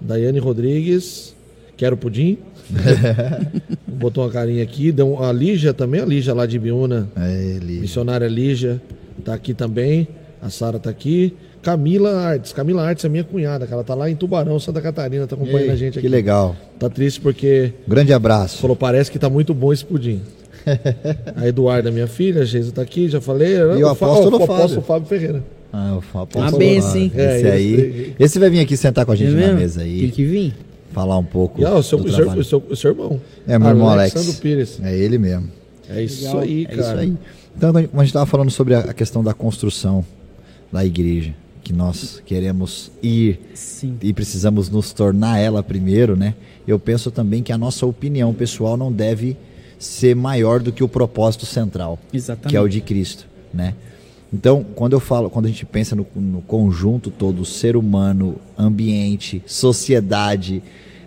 Daiane 0.00 0.38
Rodrigues, 0.38 1.34
quero 1.76 1.96
pudim. 1.96 2.38
Botou 3.86 4.24
uma 4.24 4.30
carinha 4.30 4.62
aqui. 4.62 4.90
Deu, 4.92 5.22
a 5.22 5.32
Lígia 5.32 5.72
também, 5.74 6.00
a 6.00 6.04
Lígia 6.06 6.34
lá 6.34 6.46
de 6.46 6.58
Biúna, 6.58 7.08
É 7.16 7.32
ele. 7.56 7.80
missionária 7.80 8.26
Lígia, 8.28 8.80
tá 9.24 9.34
aqui 9.34 9.54
também. 9.54 10.08
A 10.40 10.50
Sara 10.50 10.78
tá 10.78 10.90
aqui. 10.90 11.34
Camila 11.66 12.14
Artes. 12.16 12.52
Camila 12.52 12.86
Artes 12.86 13.04
é 13.04 13.08
minha 13.08 13.24
cunhada, 13.24 13.66
que 13.66 13.72
ela 13.72 13.82
tá 13.82 13.92
lá 13.94 14.08
em 14.08 14.14
Tubarão, 14.14 14.58
Santa 14.60 14.80
Catarina, 14.80 15.26
tá 15.26 15.34
acompanhando 15.34 15.62
Ei, 15.64 15.70
a 15.70 15.76
gente 15.76 15.94
que 15.94 15.98
aqui. 15.98 16.08
legal. 16.08 16.54
Tá 16.78 16.88
triste 16.88 17.20
porque 17.20 17.72
Grande 17.88 18.12
abraço. 18.12 18.58
Falou, 18.58 18.76
parece 18.76 19.10
que 19.10 19.18
tá 19.18 19.28
muito 19.28 19.52
bom 19.52 19.72
esse 19.72 19.84
pudim. 19.84 20.20
a 21.34 21.46
Eduarda, 21.48 21.90
minha 21.90 22.06
filha, 22.06 22.42
a 22.42 22.44
Geisa 22.44 22.70
tá 22.70 22.82
aqui, 22.82 23.08
já 23.08 23.20
falei. 23.20 23.56
E 23.56 23.82
o 23.82 23.88
apóstolo 23.88 24.38
o 24.38 24.42
apóstolo 24.44 24.68
Fábio. 24.68 24.82
Fábio 24.82 25.08
Ferreira. 25.08 25.44
Ah, 25.72 25.94
o 25.94 25.98
apóstolo 25.98 26.44
Uma 26.44 26.56
benção, 26.58 26.96
hein? 26.96 27.12
Esse 27.12 27.46
É, 27.46 27.50
aí. 27.52 28.14
esse- 28.18 28.38
vai 28.38 28.48
vir 28.48 28.60
aqui 28.60 28.76
sentar 28.76 29.04
com 29.04 29.10
a 29.12 29.16
gente 29.16 29.36
É 29.36 29.46
na 29.48 29.52
mesa 29.54 29.80
Tem 29.80 29.88
aí. 29.90 30.10
que 30.12 30.24
vir. 30.24 30.54
Falar 30.92 31.18
um 31.18 31.24
pouco. 31.24 31.62
Ó, 31.64 31.78
o 31.78 31.82
seu, 31.82 31.98
do 31.98 32.08
o 32.08 32.12
seu, 32.12 32.44
seu, 32.44 32.62
o 32.70 32.76
seu 32.76 32.90
irmão. 32.92 33.20
É, 33.46 33.58
meu 33.58 33.68
irmão 33.70 33.88
Alex. 33.88 34.14
Alexandre 34.14 34.40
Pires. 34.40 34.78
É 34.82 34.96
ele 34.96 35.18
mesmo. 35.18 35.48
É 35.90 36.00
isso 36.02 36.24
Legal. 36.26 36.40
aí, 36.42 36.62
É 36.62 36.76
cara. 36.76 36.80
isso 36.80 36.96
aí. 37.00 37.14
Então, 37.56 37.76
a 37.76 37.80
gente 37.80 38.06
estava 38.06 38.24
falando 38.26 38.50
sobre 38.50 38.74
a 38.74 38.78
a 38.80 38.94
questão 38.94 39.22
da 39.22 39.34
construção 39.34 40.04
da 40.72 40.84
igreja, 40.84 41.34
que 41.66 41.72
nós 41.72 42.22
queremos 42.24 42.92
ir 43.02 43.40
Sim. 43.52 43.96
e 44.00 44.12
precisamos 44.12 44.70
nos 44.70 44.92
tornar 44.92 45.40
ela 45.40 45.64
primeiro, 45.64 46.16
né? 46.16 46.36
Eu 46.64 46.78
penso 46.78 47.10
também 47.10 47.42
que 47.42 47.50
a 47.50 47.58
nossa 47.58 47.84
opinião 47.84 48.32
pessoal 48.32 48.76
não 48.76 48.92
deve 48.92 49.36
ser 49.76 50.14
maior 50.14 50.60
do 50.60 50.70
que 50.70 50.84
o 50.84 50.88
propósito 50.88 51.44
central, 51.44 51.98
Exatamente. 52.12 52.50
que 52.50 52.56
é 52.56 52.60
o 52.60 52.68
de 52.68 52.80
Cristo, 52.80 53.26
né? 53.52 53.74
Então, 54.32 54.64
quando 54.76 54.92
eu 54.92 55.00
falo, 55.00 55.28
quando 55.28 55.46
a 55.46 55.48
gente 55.48 55.66
pensa 55.66 55.96
no, 55.96 56.06
no 56.14 56.40
conjunto 56.40 57.10
todo, 57.10 57.44
ser 57.44 57.76
humano, 57.76 58.36
ambiente, 58.56 59.42
sociedade, 59.44 60.62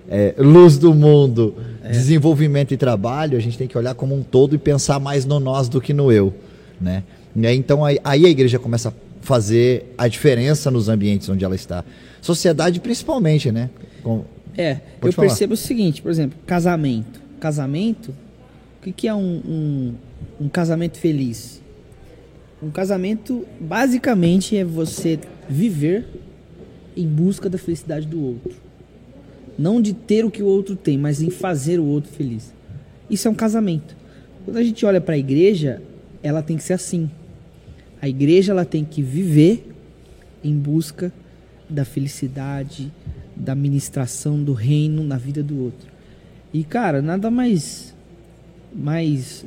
é, 0.10 0.36
luz 0.38 0.78
do 0.78 0.94
mundo, 0.94 1.56
desenvolvimento 1.90 2.74
e 2.74 2.78
trabalho, 2.78 3.38
a 3.38 3.42
gente 3.42 3.58
tem 3.58 3.66
que 3.68 3.78
olhar 3.78 3.96
como 3.96 4.14
um 4.14 4.24
todo 4.24 4.56
e 4.56 4.58
pensar 4.58 5.00
mais 5.00 5.24
no 5.24 5.40
nós 5.40 5.70
do 5.70 5.80
que 5.80 5.94
no 5.94 6.12
eu, 6.12 6.34
né? 6.82 7.04
E 7.34 7.48
aí, 7.48 7.58
então 7.58 7.86
aí, 7.86 7.98
aí 8.04 8.26
a 8.26 8.30
igreja 8.30 8.60
começa 8.60 8.90
a 8.90 8.94
fazer 9.30 9.94
a 9.96 10.08
diferença 10.08 10.72
nos 10.72 10.90
ambientes 10.90 11.30
onde 11.30 11.46
ela 11.46 11.54
está. 11.54 11.86
Sociedade 12.20 12.80
principalmente, 12.80 13.52
né? 13.52 13.70
Com- 14.02 14.26
É, 14.58 14.74
Pode 15.00 15.10
eu 15.10 15.14
falar. 15.14 15.28
percebo 15.28 15.54
o 15.54 15.58
seguinte, 15.58 16.02
por 16.02 16.10
exemplo, 16.10 16.36
casamento. 16.48 17.22
Casamento, 17.40 18.10
o 18.10 18.84
que, 18.84 18.92
que 18.92 19.08
é 19.08 19.14
um, 19.14 19.40
um, 19.48 19.94
um 20.42 20.50
casamento 20.50 20.98
feliz? 20.98 21.62
Um 22.62 22.72
casamento, 22.72 23.46
basicamente, 23.62 24.58
é 24.58 24.66
você 24.66 25.20
viver 25.48 26.08
em 26.98 27.08
busca 27.08 27.48
da 27.48 27.60
felicidade 27.60 28.08
do 28.08 28.20
outro. 28.20 28.52
Não 29.60 29.80
de 29.80 29.94
ter 29.94 30.26
o 30.26 30.32
que 30.32 30.42
o 30.42 30.48
outro 30.48 30.76
tem, 30.76 30.98
mas 30.98 31.22
em 31.22 31.30
fazer 31.30 31.80
o 31.80 31.86
outro 31.86 32.12
feliz. 32.12 32.52
Isso 33.08 33.28
é 33.28 33.32
um 33.32 33.36
casamento. 33.36 33.96
Quando 34.44 34.58
a 34.58 34.64
gente 34.64 34.84
olha 34.88 35.00
para 35.00 35.14
a 35.14 35.18
igreja, 35.20 35.82
ela 36.24 36.42
tem 36.42 36.58
que 36.58 36.64
ser 36.64 36.74
assim. 36.74 37.12
A 38.02 38.08
igreja 38.08 38.52
ela 38.52 38.66
tem 38.66 38.84
que 38.84 39.02
viver 39.02 39.72
em 40.44 40.56
busca 40.56 41.12
da 41.70 41.84
felicidade, 41.86 42.92
da 43.36 43.54
ministração 43.54 44.42
do 44.42 44.54
reino 44.54 45.04
na 45.04 45.18
vida 45.18 45.44
do 45.44 45.60
outro. 45.64 45.90
E 46.54 46.64
cara, 46.64 47.02
nada 47.02 47.30
mais 47.30 47.94
mais, 48.74 49.46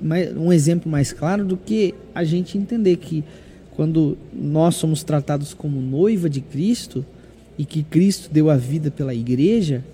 mais 0.00 0.32
um 0.36 0.52
exemplo 0.52 0.90
mais 0.90 1.12
claro 1.12 1.44
do 1.44 1.56
que 1.56 1.94
a 2.14 2.24
gente 2.24 2.58
entender 2.58 2.96
que 2.96 3.24
quando 3.72 4.18
nós 4.32 4.74
somos 4.74 5.04
tratados 5.04 5.54
como 5.54 5.80
noiva 5.80 6.28
de 6.28 6.40
Cristo 6.40 7.04
e 7.56 7.64
que 7.64 7.82
Cristo 7.82 8.28
deu 8.32 8.50
a 8.50 8.56
vida 8.56 8.90
pela 8.90 9.14
igreja, 9.14 9.84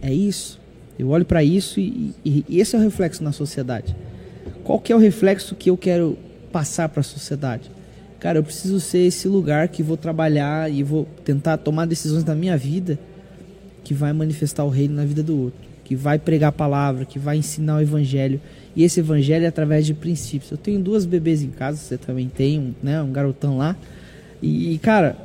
é 0.00 0.12
isso. 0.12 0.60
Eu 0.98 1.08
olho 1.08 1.24
para 1.24 1.42
isso 1.42 1.80
e, 1.80 2.12
e, 2.24 2.44
e, 2.48 2.60
esse 2.60 2.76
é 2.76 2.78
o 2.78 2.82
reflexo 2.82 3.22
na 3.24 3.32
sociedade. 3.32 3.96
Qual 4.62 4.78
que 4.78 4.92
é 4.92 4.96
o 4.96 4.98
reflexo 4.98 5.56
que 5.56 5.70
eu 5.70 5.76
quero 5.76 6.16
passar 6.54 6.88
para 6.88 7.00
a 7.00 7.02
sociedade? 7.02 7.68
Cara, 8.20 8.38
eu 8.38 8.44
preciso 8.44 8.78
ser 8.78 9.00
esse 9.00 9.26
lugar 9.26 9.66
que 9.66 9.82
vou 9.82 9.96
trabalhar 9.96 10.70
e 10.70 10.84
vou 10.84 11.06
tentar 11.24 11.56
tomar 11.58 11.84
decisões 11.86 12.24
na 12.24 12.34
minha 12.34 12.56
vida 12.56 12.96
que 13.82 13.92
vai 13.92 14.12
manifestar 14.12 14.64
o 14.64 14.68
reino 14.68 14.94
na 14.94 15.04
vida 15.04 15.22
do 15.22 15.36
outro, 15.36 15.60
que 15.84 15.96
vai 15.96 16.16
pregar 16.18 16.50
a 16.50 16.52
palavra, 16.52 17.04
que 17.04 17.18
vai 17.18 17.36
ensinar 17.36 17.78
o 17.78 17.80
evangelho. 17.80 18.40
E 18.76 18.84
esse 18.84 19.00
evangelho 19.00 19.44
é 19.44 19.48
através 19.48 19.84
de 19.84 19.92
princípios. 19.92 20.50
Eu 20.52 20.56
tenho 20.56 20.80
duas 20.80 21.04
bebês 21.04 21.42
em 21.42 21.50
casa, 21.50 21.76
você 21.76 21.98
também 21.98 22.28
tem, 22.28 22.58
um, 22.58 22.74
né, 22.80 23.02
um 23.02 23.10
garotão 23.10 23.58
lá. 23.58 23.76
E, 24.40 24.78
cara, 24.78 25.16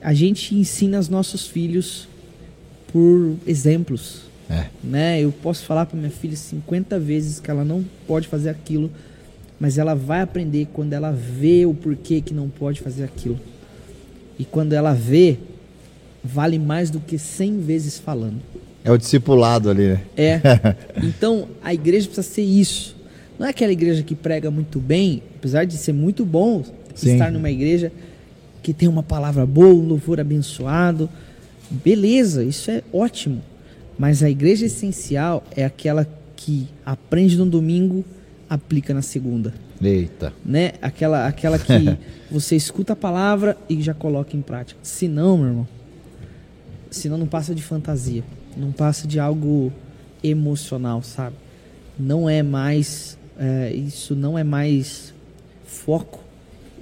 a 0.00 0.14
gente 0.14 0.54
ensina 0.54 0.98
os 0.98 1.08
nossos 1.08 1.46
filhos 1.46 2.08
por 2.92 3.36
exemplos. 3.46 4.22
É. 4.48 4.66
Né? 4.82 5.20
Eu 5.20 5.32
posso 5.32 5.64
falar 5.64 5.86
para 5.86 5.98
minha 5.98 6.10
filha 6.10 6.36
50 6.36 6.98
vezes 6.98 7.38
que 7.38 7.50
ela 7.50 7.64
não 7.64 7.84
pode 8.06 8.26
fazer 8.26 8.48
aquilo, 8.48 8.90
mas 9.60 9.76
ela 9.76 9.94
vai 9.94 10.22
aprender 10.22 10.68
quando 10.72 10.94
ela 10.94 11.12
vê 11.12 11.66
o 11.66 11.74
porquê 11.74 12.22
que 12.22 12.32
não 12.32 12.48
pode 12.48 12.80
fazer 12.80 13.04
aquilo. 13.04 13.38
E 14.38 14.44
quando 14.46 14.72
ela 14.72 14.94
vê, 14.94 15.36
vale 16.24 16.58
mais 16.58 16.88
do 16.88 16.98
que 16.98 17.18
100 17.18 17.60
vezes 17.60 17.98
falando. 17.98 18.40
É 18.82 18.90
o 18.90 18.96
discipulado 18.96 19.68
ali, 19.68 19.88
né? 19.88 20.00
É. 20.16 20.40
Então, 21.04 21.48
a 21.62 21.74
igreja 21.74 22.06
precisa 22.06 22.26
ser 22.26 22.42
isso. 22.42 22.96
Não 23.38 23.46
é 23.46 23.50
aquela 23.50 23.72
igreja 23.72 24.02
que 24.02 24.14
prega 24.14 24.50
muito 24.50 24.78
bem, 24.78 25.22
apesar 25.36 25.64
de 25.64 25.76
ser 25.76 25.92
muito 25.92 26.24
bom 26.24 26.64
Sim. 26.94 27.12
estar 27.12 27.30
numa 27.30 27.50
igreja 27.50 27.92
que 28.62 28.72
tem 28.72 28.88
uma 28.88 29.02
palavra 29.02 29.44
boa, 29.44 29.74
um 29.74 29.86
louvor 29.86 30.20
abençoado. 30.20 31.08
Beleza, 31.70 32.42
isso 32.42 32.70
é 32.70 32.82
ótimo. 32.92 33.42
Mas 33.98 34.22
a 34.22 34.30
igreja 34.30 34.64
essencial 34.64 35.44
é 35.54 35.64
aquela 35.64 36.08
que 36.34 36.66
aprende 36.84 37.36
no 37.36 37.44
domingo, 37.44 38.02
aplica 38.50 38.92
na 38.92 39.00
segunda. 39.00 39.54
Eita. 39.80 40.34
Né? 40.44 40.72
Aquela, 40.82 41.26
aquela 41.26 41.58
que 41.58 41.96
você 42.30 42.56
escuta 42.56 42.92
a 42.92 42.96
palavra 42.96 43.56
e 43.68 43.80
já 43.80 43.94
coloca 43.94 44.36
em 44.36 44.42
prática. 44.42 44.78
Se 44.82 45.08
não, 45.08 45.38
meu 45.38 45.46
irmão, 45.46 45.68
senão 46.90 47.16
não 47.16 47.26
passa 47.26 47.54
de 47.54 47.62
fantasia, 47.62 48.24
não 48.56 48.72
passa 48.72 49.06
de 49.06 49.20
algo 49.20 49.72
emocional, 50.22 51.02
sabe? 51.02 51.36
Não 51.98 52.28
é 52.28 52.42
mais, 52.42 53.16
é, 53.38 53.72
isso 53.72 54.14
não 54.14 54.36
é 54.36 54.42
mais 54.42 55.14
foco 55.64 56.20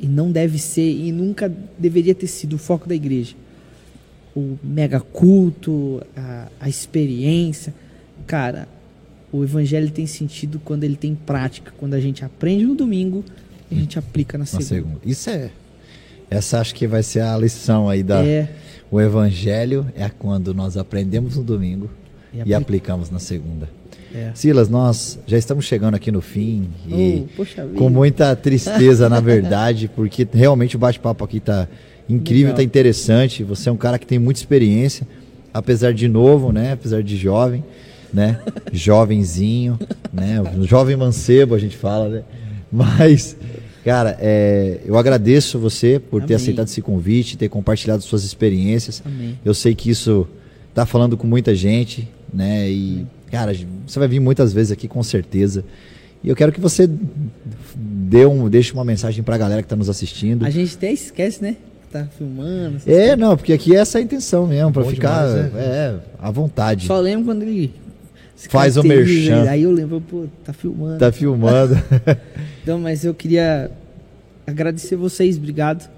e 0.00 0.06
não 0.06 0.32
deve 0.32 0.58
ser 0.58 0.90
e 0.90 1.12
nunca 1.12 1.52
deveria 1.78 2.14
ter 2.14 2.26
sido 2.26 2.54
o 2.54 2.58
foco 2.58 2.88
da 2.88 2.94
igreja 2.94 3.36
o 4.38 4.58
mega 4.62 5.00
culto, 5.00 6.02
a, 6.16 6.48
a 6.60 6.68
experiência. 6.68 7.74
Cara, 8.26 8.68
o 9.32 9.44
evangelho 9.44 9.90
tem 9.90 10.06
sentido 10.06 10.60
quando 10.64 10.84
ele 10.84 10.96
tem 10.96 11.14
prática, 11.14 11.72
quando 11.76 11.94
a 11.94 12.00
gente 12.00 12.24
aprende 12.24 12.64
no 12.64 12.74
domingo 12.74 13.24
e 13.70 13.76
a 13.76 13.78
gente 13.78 13.98
aplica 13.98 14.38
na, 14.38 14.42
na 14.42 14.46
segunda. 14.46 14.66
segunda. 14.66 15.00
Isso 15.04 15.30
é. 15.30 15.50
Essa 16.30 16.60
acho 16.60 16.74
que 16.74 16.86
vai 16.86 17.02
ser 17.02 17.20
a 17.20 17.36
lição 17.36 17.88
aí 17.88 18.02
da. 18.02 18.24
É. 18.24 18.48
O 18.90 19.00
evangelho 19.00 19.86
é 19.94 20.08
quando 20.08 20.54
nós 20.54 20.76
aprendemos 20.76 21.36
no 21.36 21.44
domingo 21.44 21.90
e, 22.32 22.50
e 22.50 22.54
aplicamos 22.54 23.10
na 23.10 23.18
segunda. 23.18 23.68
É. 24.14 24.30
Silas, 24.34 24.70
nós 24.70 25.18
já 25.26 25.36
estamos 25.36 25.66
chegando 25.66 25.94
aqui 25.94 26.10
no 26.10 26.22
fim 26.22 26.70
e 26.86 27.26
oh, 27.36 27.76
com 27.76 27.90
muita 27.90 28.34
tristeza, 28.34 29.06
na 29.08 29.20
verdade, 29.20 29.90
porque 29.94 30.26
realmente 30.32 30.76
o 30.76 30.78
bate-papo 30.78 31.22
aqui 31.24 31.36
está 31.36 31.68
incrível, 32.08 32.52
está 32.52 32.62
interessante. 32.62 33.44
Você 33.44 33.68
é 33.68 33.72
um 33.72 33.76
cara 33.76 33.98
que 33.98 34.06
tem 34.06 34.18
muita 34.18 34.40
experiência, 34.40 35.06
apesar 35.52 35.92
de 35.92 36.08
novo, 36.08 36.52
né? 36.52 36.72
Apesar 36.72 37.02
de 37.02 37.16
jovem, 37.18 37.62
né? 38.12 38.38
Jovenzinho, 38.72 39.78
né? 40.12 40.42
Jovem 40.62 40.96
mancebo, 40.96 41.54
a 41.54 41.58
gente 41.58 41.76
fala, 41.76 42.08
né? 42.08 42.22
Mas, 42.70 43.36
cara, 43.84 44.16
é, 44.20 44.80
eu 44.84 44.96
agradeço 44.98 45.58
você 45.58 45.98
por 45.98 46.18
Amém. 46.18 46.28
ter 46.28 46.34
aceitado 46.34 46.66
esse 46.66 46.82
convite, 46.82 47.36
ter 47.36 47.48
compartilhado 47.48 48.02
suas 48.02 48.24
experiências. 48.24 49.02
Amém. 49.04 49.38
Eu 49.44 49.54
sei 49.54 49.74
que 49.74 49.90
isso 49.90 50.26
está 50.68 50.84
falando 50.84 51.16
com 51.16 51.26
muita 51.26 51.54
gente, 51.54 52.08
né? 52.32 52.68
E, 52.68 53.06
cara, 53.30 53.52
você 53.86 53.98
vai 53.98 54.08
vir 54.08 54.20
muitas 54.20 54.52
vezes 54.52 54.72
aqui 54.72 54.86
com 54.86 55.02
certeza. 55.02 55.64
E 56.22 56.28
eu 56.28 56.36
quero 56.36 56.52
que 56.52 56.60
você 56.60 56.88
dê 57.74 58.26
um, 58.26 58.48
deixe 58.48 58.72
uma 58.72 58.84
mensagem 58.84 59.22
para 59.22 59.36
a 59.36 59.38
galera 59.38 59.62
que 59.62 59.66
está 59.66 59.76
nos 59.76 59.88
assistindo. 59.88 60.44
A 60.44 60.50
gente 60.50 60.74
até 60.74 60.92
esquece, 60.92 61.42
né? 61.42 61.56
tá 61.90 62.06
filmando. 62.16 62.78
É, 62.86 63.16
não, 63.16 63.36
porque 63.36 63.52
aqui 63.52 63.74
é 63.74 63.78
essa 63.78 63.98
a 63.98 64.00
intenção 64.00 64.46
mesmo, 64.46 64.72
para 64.72 64.84
ficar 64.84 65.26
demais, 65.26 65.54
é. 65.54 65.58
é, 65.58 65.94
à 66.18 66.30
vontade. 66.30 66.86
Só 66.86 67.00
lembro 67.00 67.26
quando 67.26 67.42
ele 67.42 67.72
faz 68.48 68.76
o 68.76 68.82
merchan. 68.82 69.48
Aí 69.48 69.62
eu 69.62 69.72
lembro, 69.72 70.00
pô, 70.00 70.26
tá 70.44 70.52
filmando. 70.52 70.98
Tá 70.98 71.10
filmando. 71.10 71.74
então, 72.62 72.78
mas 72.78 73.04
eu 73.04 73.12
queria 73.14 73.70
agradecer 74.46 74.96
vocês, 74.96 75.36
obrigado. 75.36 75.90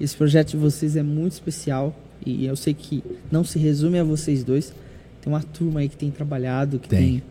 Esse 0.00 0.16
projeto 0.16 0.50
de 0.50 0.56
vocês 0.56 0.96
é 0.96 1.02
muito 1.02 1.32
especial 1.32 1.94
e 2.26 2.46
eu 2.46 2.56
sei 2.56 2.74
que 2.74 3.02
não 3.30 3.44
se 3.44 3.58
resume 3.58 3.98
a 3.98 4.04
vocês 4.04 4.42
dois. 4.42 4.72
Tem 5.20 5.32
uma 5.32 5.42
turma 5.42 5.80
aí 5.80 5.88
que 5.88 5.96
tem 5.96 6.10
trabalhado, 6.10 6.78
que 6.78 6.88
tem, 6.88 6.98
tem, 6.98 7.22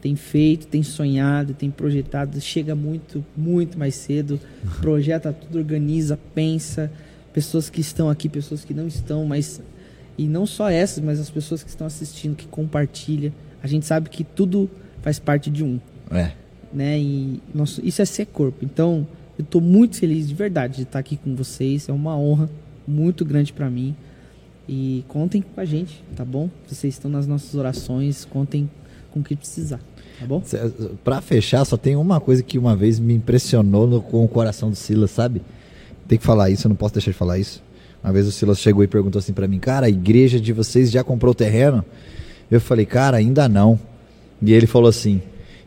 tem 0.00 0.16
feito, 0.16 0.66
tem 0.66 0.82
sonhado, 0.82 1.52
tem 1.52 1.70
projetado, 1.70 2.40
chega 2.40 2.74
muito, 2.74 3.24
muito 3.36 3.78
mais 3.78 3.94
cedo, 3.94 4.40
projeta 4.80 5.32
tudo, 5.32 5.58
organiza, 5.58 6.18
pensa 6.34 6.90
pessoas 7.32 7.68
que 7.68 7.80
estão 7.82 8.08
aqui, 8.08 8.28
pessoas 8.28 8.64
que 8.64 8.72
não 8.72 8.86
estão, 8.86 9.26
mas 9.26 9.60
e 10.18 10.26
não 10.26 10.46
só 10.46 10.70
essas, 10.70 11.04
mas 11.04 11.20
as 11.20 11.28
pessoas 11.28 11.62
que 11.62 11.68
estão 11.68 11.86
assistindo, 11.86 12.34
que 12.34 12.46
compartilham. 12.46 13.32
A 13.62 13.66
gente 13.66 13.86
sabe 13.86 14.08
que 14.10 14.24
tudo 14.24 14.70
faz 15.02 15.18
parte 15.18 15.50
de 15.50 15.64
um. 15.64 15.78
É. 16.10 16.32
Né? 16.72 16.98
E 16.98 17.40
isso 17.82 18.02
é 18.02 18.04
ser 18.04 18.26
corpo. 18.26 18.64
Então, 18.64 19.06
eu 19.38 19.42
estou 19.42 19.60
muito 19.60 19.96
feliz 19.96 20.28
de 20.28 20.34
verdade 20.34 20.76
de 20.76 20.82
estar 20.82 20.98
aqui 20.98 21.16
com 21.16 21.34
vocês. 21.34 21.88
É 21.88 21.92
uma 21.92 22.16
honra 22.16 22.50
muito 22.86 23.24
grande 23.24 23.52
para 23.52 23.68
mim. 23.68 23.94
E 24.68 25.04
contem 25.08 25.42
com 25.42 25.60
a 25.60 25.64
gente, 25.64 26.02
tá 26.16 26.24
bom? 26.24 26.50
Vocês 26.66 26.94
estão 26.94 27.10
nas 27.10 27.26
nossas 27.26 27.54
orações, 27.54 28.24
contem 28.24 28.68
com 29.12 29.20
o 29.20 29.22
que 29.22 29.36
precisar, 29.36 29.80
tá 30.18 30.26
bom? 30.26 30.42
Para 31.04 31.20
fechar, 31.20 31.64
só 31.64 31.76
tem 31.76 31.94
uma 31.94 32.20
coisa 32.20 32.42
que 32.42 32.58
uma 32.58 32.74
vez 32.74 32.98
me 32.98 33.14
impressionou 33.14 33.86
no, 33.86 34.02
com 34.02 34.24
o 34.24 34.28
coração 34.28 34.68
do 34.68 34.74
Silas, 34.74 35.12
sabe? 35.12 35.40
Tem 36.08 36.18
que 36.18 36.24
falar 36.24 36.50
isso, 36.50 36.66
eu 36.66 36.68
não 36.68 36.76
posso 36.76 36.94
deixar 36.94 37.12
de 37.12 37.16
falar 37.16 37.38
isso. 37.38 37.62
Uma 38.02 38.12
vez 38.12 38.26
o 38.26 38.32
Silas 38.32 38.58
chegou 38.58 38.82
e 38.82 38.88
perguntou 38.88 39.20
assim 39.20 39.32
para 39.32 39.46
mim, 39.46 39.60
cara, 39.60 39.86
a 39.86 39.88
igreja 39.88 40.40
de 40.40 40.52
vocês 40.52 40.90
já 40.90 41.04
comprou 41.04 41.30
o 41.30 41.34
terreno? 41.34 41.84
Eu 42.50 42.60
falei, 42.60 42.86
cara, 42.86 43.16
ainda 43.16 43.48
não. 43.48 43.78
E 44.40 44.52
ele 44.52 44.66
falou 44.66 44.88
assim, 44.88 45.20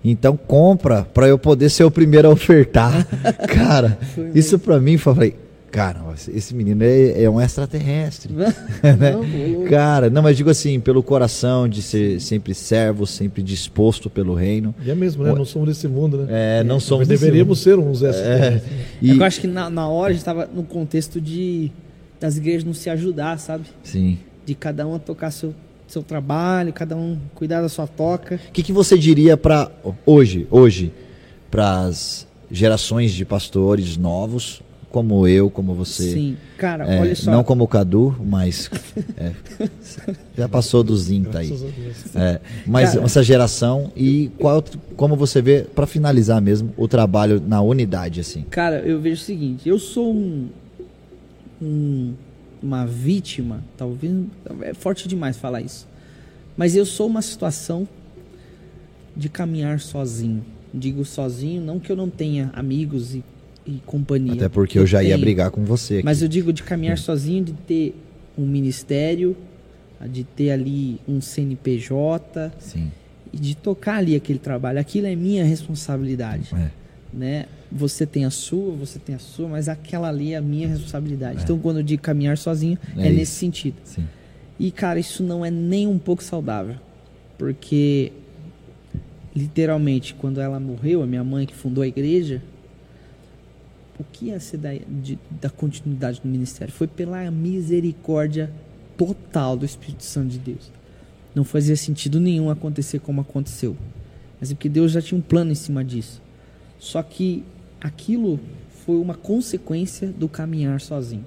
então 0.03 0.37
compra 0.37 1.03
para 1.03 1.27
eu 1.27 1.37
poder 1.37 1.69
ser 1.69 1.83
o 1.83 1.91
primeiro 1.91 2.27
a 2.27 2.31
ofertar. 2.31 3.05
cara, 3.47 3.97
isso 4.33 4.57
para 4.59 4.79
mim, 4.79 4.97
falei, 4.97 5.35
Cara, 5.71 6.01
esse 6.33 6.55
menino 6.55 6.83
é, 6.83 7.23
é 7.23 7.29
um 7.29 7.39
extraterrestre. 7.39 8.33
né? 8.33 8.53
não, 8.81 9.65
Cara, 9.69 10.09
não, 10.09 10.21
mas 10.21 10.35
digo 10.35 10.49
assim, 10.49 10.79
pelo 10.79 11.03
coração 11.03 11.67
de 11.67 11.81
ser 11.81 12.19
sempre 12.19 12.53
servo, 12.53 13.05
sempre 13.05 13.43
disposto 13.43 14.09
pelo 14.09 14.33
reino. 14.33 14.73
E 14.83 14.89
é 14.89 14.95
mesmo, 14.95 15.23
né? 15.23 15.33
Não 15.33 15.45
somos 15.45 15.67
desse 15.67 15.87
mundo, 15.87 16.17
né? 16.17 16.27
É, 16.59 16.63
não 16.63 16.77
é, 16.77 16.79
somos 16.79 17.07
desse 17.07 17.23
Deveríamos 17.23 17.59
ser 17.59 17.77
uns 17.77 18.01
extraterrestres. 18.01 18.71
É, 18.71 18.95
e... 19.01 19.17
Eu 19.17 19.23
acho 19.23 19.39
que 19.41 19.47
na, 19.47 19.69
na 19.69 19.87
hora 19.87 20.09
a 20.09 20.13
gente 20.13 20.21
estava 20.21 20.49
no 20.51 20.63
contexto 20.63 21.21
de 21.21 21.71
das 22.19 22.35
igrejas 22.35 22.65
não 22.65 22.73
se 22.73 22.89
ajudar, 22.89 23.39
sabe? 23.39 23.65
Sim. 23.81 24.17
De 24.45 24.53
cada 24.53 24.85
um 24.85 24.99
tocar 24.99 25.31
seu, 25.31 25.53
seu 25.89 26.03
trabalho, 26.03 26.71
cada 26.71 26.95
um 26.95 27.17
cuidar 27.35 27.61
da 27.61 27.69
sua 27.69 27.87
toca. 27.87 28.39
O 28.47 28.51
que, 28.51 28.63
que 28.63 28.71
você 28.71 28.97
diria 28.97 29.35
para 29.35 29.71
hoje, 30.05 30.47
hoje, 30.51 30.93
para 31.49 31.81
as 31.81 32.27
gerações 32.51 33.11
de 33.11 33.25
pastores 33.25 33.97
novos 33.97 34.61
como 34.91 35.27
eu, 35.27 35.49
como 35.49 35.73
você. 35.73 36.13
Sim, 36.13 36.37
cara, 36.57 36.85
é, 36.85 36.99
olha 36.99 37.15
só. 37.15 37.31
Não 37.31 37.43
como 37.43 37.63
o 37.63 37.67
Cadu, 37.67 38.15
mas 38.25 38.69
é, 39.17 39.31
já 40.35 40.49
passou 40.49 40.83
do 40.83 40.97
Zinta 40.97 41.39
aí. 41.39 41.53
É, 42.15 42.39
mas 42.65 42.93
cara, 42.93 43.05
essa 43.05 43.23
geração 43.23 43.91
e 43.95 44.31
qual, 44.39 44.63
como 44.95 45.15
você 45.15 45.41
vê, 45.41 45.61
para 45.61 45.85
finalizar 45.85 46.41
mesmo, 46.41 46.73
o 46.75 46.87
trabalho 46.87 47.41
na 47.45 47.61
unidade, 47.61 48.19
assim. 48.19 48.43
Cara, 48.49 48.79
eu 48.79 48.99
vejo 48.99 49.21
o 49.21 49.25
seguinte, 49.25 49.69
eu 49.69 49.77
sou 49.77 50.11
um, 50.11 50.49
um 51.61 52.13
uma 52.61 52.85
vítima, 52.85 53.63
talvez, 53.77 54.13
é 54.61 54.73
forte 54.73 55.07
demais 55.07 55.37
falar 55.37 55.61
isso, 55.61 55.87
mas 56.57 56.75
eu 56.75 56.85
sou 56.85 57.07
uma 57.07 57.21
situação 57.21 57.87
de 59.15 59.29
caminhar 59.29 59.79
sozinho. 59.79 60.43
Digo 60.73 61.03
sozinho, 61.03 61.61
não 61.61 61.79
que 61.79 61.91
eu 61.91 61.95
não 61.95 62.09
tenha 62.09 62.51
amigos 62.53 63.15
e, 63.15 63.23
e 63.65 63.81
companhia. 63.85 64.33
Até 64.33 64.49
porque 64.49 64.77
eu 64.77 64.85
já 64.85 65.01
ia 65.01 65.09
tenho. 65.09 65.21
brigar 65.21 65.51
com 65.51 65.63
você 65.63 65.95
aqui. 65.95 66.05
Mas 66.05 66.21
eu 66.21 66.27
digo 66.27 66.53
de 66.53 66.61
caminhar 66.63 66.97
sozinho, 66.97 67.43
de 67.43 67.53
ter 67.53 67.95
um 68.37 68.45
ministério, 68.45 69.35
de 70.09 70.23
ter 70.23 70.51
ali 70.51 70.99
um 71.07 71.19
CNPJ 71.19 72.51
Sim. 72.59 72.91
e 73.33 73.37
de 73.37 73.55
tocar 73.55 73.95
ali 73.97 74.15
aquele 74.15 74.39
trabalho. 74.39 74.79
Aquilo 74.79 75.07
é 75.07 75.15
minha 75.15 75.43
responsabilidade, 75.43 76.49
É. 76.53 76.69
né? 77.13 77.45
Você 77.71 78.05
tem 78.05 78.25
a 78.25 78.29
sua, 78.31 78.73
você 78.75 78.97
tem 78.97 79.13
a 79.15 79.19
sua, 79.19 79.47
mas 79.47 79.69
aquela 79.69 80.09
ali 80.09 80.33
é 80.33 80.37
a 80.37 80.41
minha 80.41 80.67
responsabilidade. 80.67 81.39
É. 81.39 81.43
Então, 81.43 81.59
quando 81.59 81.77
eu 81.77 81.83
digo 81.83 82.01
caminhar 82.01 82.37
sozinho, 82.37 82.77
É 82.97 83.07
é, 83.07 83.11
nesse 83.11 83.33
sentido. 83.33 83.75
Sim. 83.83 84.05
E, 84.59 84.71
cara, 84.71 84.99
isso 84.99 85.21
não 85.23 85.45
é 85.45 85.51
nem 85.51 85.85
um 85.87 85.99
pouco 85.99 86.23
saudável. 86.23 86.75
Porque, 87.37 88.11
literalmente, 89.35 90.13
quando 90.15 90.41
ela 90.41 90.59
morreu, 90.59 91.01
a 91.03 91.05
minha 91.07 91.23
mãe 91.23 91.45
que 91.45 91.53
fundou 91.55 91.83
a 91.83 91.87
igreja, 91.87 92.41
o 93.99 94.03
que 94.03 94.25
ia 94.25 94.39
ser 94.39 94.57
da, 94.57 94.71
de- 94.73 95.19
da 95.39 95.49
continuidade 95.49 96.21
do 96.21 96.27
ministério? 96.27 96.73
Foi 96.73 96.87
pela 96.87 97.29
misericórdia 97.29 98.51
total 98.97 99.55
do 99.55 99.65
Espírito 99.65 100.03
Santo 100.03 100.29
de 100.29 100.39
Deus. 100.39 100.71
Não 101.35 101.43
fazia 101.43 101.75
sentido 101.75 102.19
nenhum 102.19 102.49
acontecer 102.49 102.99
como 102.99 103.21
aconteceu. 103.21 103.77
Mas 104.39 104.51
é 104.51 104.55
porque 104.55 104.69
Deus 104.69 104.91
já 104.91 105.01
tinha 105.01 105.17
um 105.17 105.21
plano 105.21 105.51
em 105.51 105.55
cima 105.55 105.83
disso. 105.83 106.21
Só 106.79 107.03
que 107.03 107.43
aquilo 107.79 108.39
foi 108.85 108.97
uma 108.97 109.13
consequência 109.13 110.07
do 110.07 110.27
caminhar 110.27 110.81
sozinho. 110.81 111.25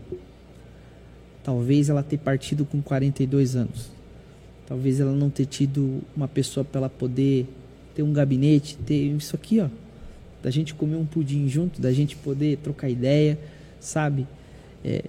Talvez 1.45 1.89
ela 1.89 2.03
ter 2.03 2.19
partido 2.19 2.65
com 2.65 2.81
42 2.81 3.57
anos. 3.57 3.91
Talvez 4.67 5.01
ela 5.01 5.13
não 5.13 5.29
ter 5.29 5.47
tido 5.47 6.01
uma 6.17 6.29
pessoa 6.29 6.65
para 6.65 6.81
ela 6.81 6.89
poder 6.89 7.47
ter 7.95 8.03
um 8.03 8.13
gabinete, 8.13 8.77
ter 8.77 8.95
isso 8.95 9.37
aqui, 9.37 9.61
ó. 9.61 9.69
Da 10.43 10.51
gente 10.51 10.75
comer 10.75 10.97
um 10.97 11.07
pudim 11.07 11.49
junto, 11.49 11.81
da 11.81 11.93
gente 11.93 12.17
poder 12.17 12.59
trocar 12.59 12.89
ideia, 12.89 13.39
sabe? 13.79 14.27
É, 14.85 15.05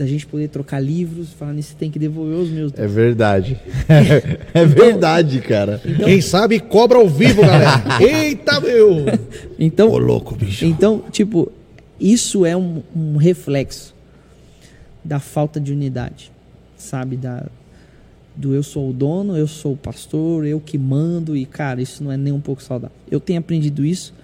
da 0.00 0.06
gente 0.06 0.26
poder 0.26 0.48
trocar 0.48 0.80
livros, 0.80 1.30
falar 1.34 1.52
nisso 1.52 1.76
tem 1.78 1.90
que 1.90 1.98
devolver 1.98 2.36
os 2.36 2.48
meus. 2.48 2.72
É 2.74 2.86
verdade. 2.86 3.60
é 4.54 4.64
verdade, 4.64 5.40
cara. 5.42 5.78
Quem 5.78 6.22
sabe 6.22 6.58
cobra 6.58 6.96
ao 6.96 7.06
vivo, 7.06 7.42
galera. 7.42 7.82
Eita, 8.00 8.58
meu! 8.60 9.04
Então, 9.58 9.90
Ô, 9.90 9.98
louco, 9.98 10.34
bicho. 10.34 10.64
Então, 10.64 11.04
tipo, 11.10 11.52
isso 12.00 12.46
é 12.46 12.56
um, 12.56 12.82
um 12.96 13.18
reflexo 13.18 13.94
da 15.04 15.20
falta 15.20 15.60
de 15.60 15.70
unidade, 15.70 16.32
sabe? 16.78 17.18
Da, 17.18 17.44
do 18.34 18.54
eu 18.54 18.62
sou 18.62 18.88
o 18.88 18.92
dono, 18.94 19.36
eu 19.36 19.46
sou 19.46 19.74
o 19.74 19.76
pastor, 19.76 20.46
eu 20.46 20.60
que 20.60 20.78
mando, 20.78 21.36
e 21.36 21.44
cara, 21.44 21.82
isso 21.82 22.02
não 22.02 22.10
é 22.10 22.16
nem 22.16 22.32
um 22.32 22.40
pouco 22.40 22.62
saudável. 22.62 22.96
Eu 23.10 23.20
tenho 23.20 23.38
aprendido 23.38 23.84
isso 23.84 24.14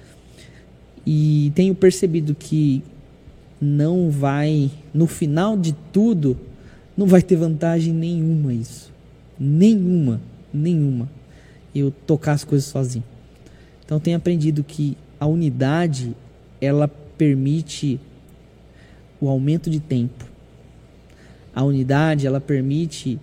e 1.04 1.52
tenho 1.54 1.74
percebido 1.74 2.34
que 2.34 2.82
não 3.60 4.10
vai, 4.10 4.70
no 4.92 5.06
final 5.06 5.56
de 5.56 5.72
tudo, 5.92 6.38
não 6.96 7.06
vai 7.06 7.22
ter 7.22 7.36
vantagem 7.36 7.92
nenhuma 7.92 8.52
isso. 8.52 8.92
Nenhuma, 9.38 10.20
nenhuma. 10.52 11.08
Eu 11.74 11.90
tocar 11.90 12.32
as 12.32 12.44
coisas 12.44 12.68
sozinho. 12.68 13.04
Então 13.84 14.00
tenho 14.00 14.16
aprendido 14.16 14.64
que 14.64 14.96
a 15.18 15.26
unidade 15.26 16.16
ela 16.60 16.88
permite 16.88 18.00
o 19.20 19.28
aumento 19.28 19.70
de 19.70 19.80
tempo. 19.80 20.24
A 21.54 21.62
unidade 21.62 22.26
ela 22.26 22.40
permite 22.40 23.18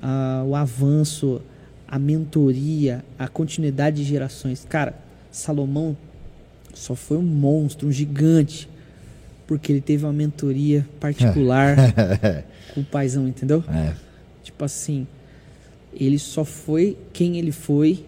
ah, 0.00 0.42
o 0.46 0.54
avanço, 0.54 1.40
a 1.86 1.98
mentoria, 1.98 3.04
a 3.18 3.28
continuidade 3.28 3.96
de 3.98 4.04
gerações. 4.04 4.66
Cara, 4.68 4.94
Salomão 5.30 5.96
só 6.72 6.94
foi 6.94 7.16
um 7.18 7.22
monstro, 7.22 7.88
um 7.88 7.92
gigante, 7.92 8.68
porque 9.46 9.72
ele 9.72 9.80
teve 9.80 10.04
uma 10.04 10.12
mentoria 10.12 10.86
particular 10.98 11.76
com 12.74 12.80
o 12.80 12.84
paizão, 12.84 13.28
entendeu? 13.28 13.62
É. 13.68 13.94
Tipo 14.42 14.64
assim, 14.64 15.06
ele 15.92 16.18
só 16.18 16.44
foi 16.44 16.96
quem 17.12 17.38
ele 17.38 17.52
foi, 17.52 18.04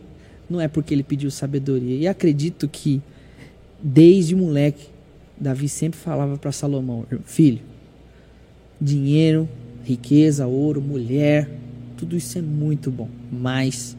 não 0.48 0.60
é 0.60 0.68
porque 0.68 0.94
ele 0.94 1.02
pediu 1.02 1.30
sabedoria. 1.30 1.96
E 1.96 2.08
acredito 2.08 2.68
que, 2.68 3.02
desde 3.82 4.34
moleque, 4.34 4.88
Davi 5.38 5.68
sempre 5.68 5.98
falava 5.98 6.36
para 6.38 6.52
Salomão: 6.52 7.06
Filho, 7.24 7.60
dinheiro, 8.80 9.48
riqueza, 9.84 10.46
ouro, 10.46 10.80
mulher, 10.80 11.48
tudo 11.96 12.16
isso 12.16 12.38
é 12.38 12.42
muito 12.42 12.90
bom, 12.90 13.08
mas 13.30 13.96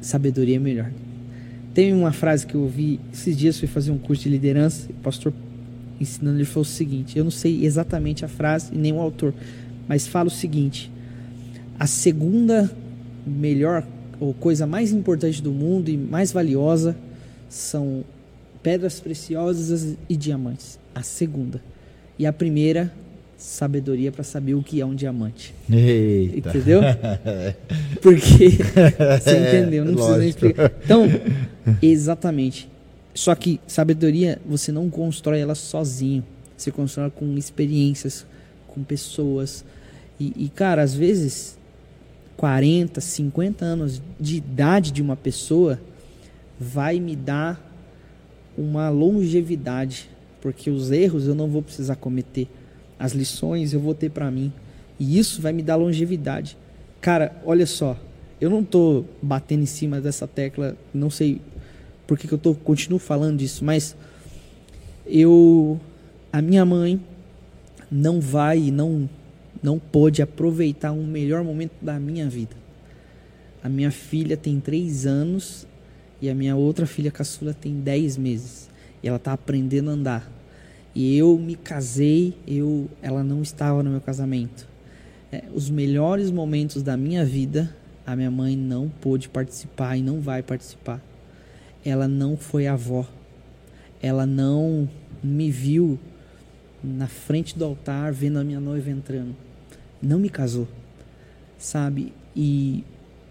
sabedoria 0.00 0.56
é 0.56 0.60
melhor. 0.60 0.90
Tem 1.74 1.92
uma 1.92 2.12
frase 2.12 2.46
que 2.46 2.54
eu 2.54 2.62
ouvi 2.62 2.98
esses 3.12 3.36
dias, 3.36 3.58
fui 3.58 3.68
fazer 3.68 3.90
um 3.90 3.98
curso 3.98 4.22
de 4.22 4.30
liderança, 4.30 4.88
o 4.90 4.94
pastor 4.94 5.32
ensinando 6.00 6.38
ele 6.38 6.44
falou 6.44 6.62
o 6.62 6.64
seguinte: 6.64 7.18
eu 7.18 7.24
não 7.24 7.30
sei 7.30 7.64
exatamente 7.64 8.24
a 8.24 8.28
frase 8.28 8.74
e 8.74 8.78
nem 8.78 8.92
o 8.92 9.00
autor, 9.00 9.34
mas 9.88 10.06
fala 10.06 10.28
o 10.28 10.30
seguinte: 10.30 10.90
a 11.78 11.86
segunda 11.86 12.70
melhor 13.26 13.84
ou 14.18 14.32
coisa 14.32 14.66
mais 14.66 14.92
importante 14.92 15.42
do 15.42 15.52
mundo 15.52 15.90
e 15.90 15.96
mais 15.96 16.32
valiosa 16.32 16.96
são 17.48 18.04
pedras 18.62 19.00
preciosas 19.00 19.96
e 20.08 20.16
diamantes. 20.16 20.78
A 20.94 21.02
segunda. 21.02 21.60
E 22.18 22.26
a 22.26 22.32
primeira, 22.32 22.90
sabedoria 23.36 24.10
para 24.10 24.24
saber 24.24 24.54
o 24.54 24.62
que 24.62 24.80
é 24.80 24.86
um 24.86 24.94
diamante. 24.94 25.54
Eita. 25.70 26.48
Entendeu? 26.48 26.80
Porque 28.00 28.50
você 29.20 29.38
entendeu, 29.38 29.84
não 29.84 29.94
precisa 29.94 30.18
nem 30.18 30.28
explicar. 30.28 30.72
Então, 30.84 31.06
exatamente. 31.82 32.68
Só 33.16 33.34
que 33.34 33.58
sabedoria 33.66 34.38
você 34.44 34.70
não 34.70 34.90
constrói 34.90 35.40
ela 35.40 35.54
sozinho. 35.54 36.22
Você 36.54 36.70
constrói 36.70 37.10
com 37.10 37.36
experiências, 37.38 38.26
com 38.68 38.84
pessoas. 38.84 39.64
E, 40.20 40.32
e, 40.36 40.48
cara, 40.50 40.82
às 40.82 40.94
vezes 40.94 41.58
40, 42.36 43.00
50 43.00 43.64
anos 43.64 44.02
de 44.20 44.36
idade 44.36 44.92
de 44.92 45.00
uma 45.00 45.16
pessoa 45.16 45.80
vai 46.60 47.00
me 47.00 47.16
dar 47.16 47.58
uma 48.56 48.90
longevidade, 48.90 50.10
porque 50.42 50.68
os 50.70 50.90
erros 50.90 51.26
eu 51.26 51.34
não 51.34 51.48
vou 51.48 51.62
precisar 51.62 51.96
cometer, 51.96 52.48
as 52.98 53.12
lições 53.12 53.72
eu 53.72 53.80
vou 53.80 53.94
ter 53.94 54.10
para 54.10 54.30
mim, 54.30 54.52
e 54.98 55.18
isso 55.18 55.40
vai 55.40 55.52
me 55.52 55.62
dar 55.62 55.76
longevidade. 55.76 56.56
Cara, 57.00 57.40
olha 57.44 57.66
só, 57.66 57.98
eu 58.40 58.48
não 58.48 58.64
tô 58.64 59.04
batendo 59.20 59.62
em 59.62 59.66
cima 59.66 60.00
dessa 60.00 60.26
tecla, 60.26 60.76
não 60.92 61.10
sei 61.10 61.40
por 62.06 62.18
que, 62.18 62.28
que 62.28 62.34
eu 62.34 62.38
tô 62.38 62.54
continuo 62.54 62.98
falando 62.98 63.38
disso, 63.38 63.64
mas 63.64 63.96
eu 65.06 65.80
a 66.32 66.42
minha 66.42 66.64
mãe 66.64 67.00
não 67.90 68.20
vai 68.20 68.58
e 68.58 68.70
não 68.70 69.08
não 69.62 69.78
pôde 69.78 70.22
aproveitar 70.22 70.92
um 70.92 71.06
melhor 71.06 71.42
momento 71.42 71.72
da 71.80 71.98
minha 71.98 72.28
vida. 72.28 72.54
A 73.62 73.68
minha 73.68 73.90
filha 73.90 74.36
tem 74.36 74.60
três 74.60 75.06
anos 75.06 75.66
e 76.20 76.30
a 76.30 76.34
minha 76.34 76.54
outra 76.54 76.86
filha 76.86 77.10
caçula 77.10 77.52
tem 77.52 77.80
10 77.80 78.16
meses. 78.16 78.70
E 79.02 79.08
ela 79.08 79.16
está 79.16 79.32
aprendendo 79.32 79.90
a 79.90 79.92
andar. 79.94 80.32
E 80.94 81.16
eu 81.16 81.36
me 81.36 81.56
casei, 81.56 82.34
eu, 82.46 82.88
ela 83.02 83.22
não 83.24 83.42
estava 83.42 83.82
no 83.82 83.90
meu 83.90 84.00
casamento. 84.00 84.68
É, 85.30 85.44
os 85.52 85.68
melhores 85.68 86.30
momentos 86.30 86.82
da 86.82 86.96
minha 86.96 87.24
vida, 87.24 87.74
a 88.06 88.14
minha 88.14 88.30
mãe 88.30 88.56
não 88.56 88.88
pôde 88.88 89.28
participar 89.28 89.96
e 89.96 90.02
não 90.02 90.20
vai 90.20 90.42
participar. 90.42 91.02
Ela 91.86 92.08
não 92.08 92.36
foi 92.36 92.66
avó. 92.66 93.06
Ela 94.02 94.26
não 94.26 94.90
me 95.22 95.52
viu 95.52 95.96
na 96.82 97.06
frente 97.06 97.56
do 97.56 97.64
altar 97.64 98.12
vendo 98.12 98.40
a 98.40 98.44
minha 98.44 98.58
noiva 98.58 98.90
entrando. 98.90 99.36
Não 100.02 100.18
me 100.18 100.28
casou, 100.28 100.66
sabe? 101.56 102.12
E 102.34 102.84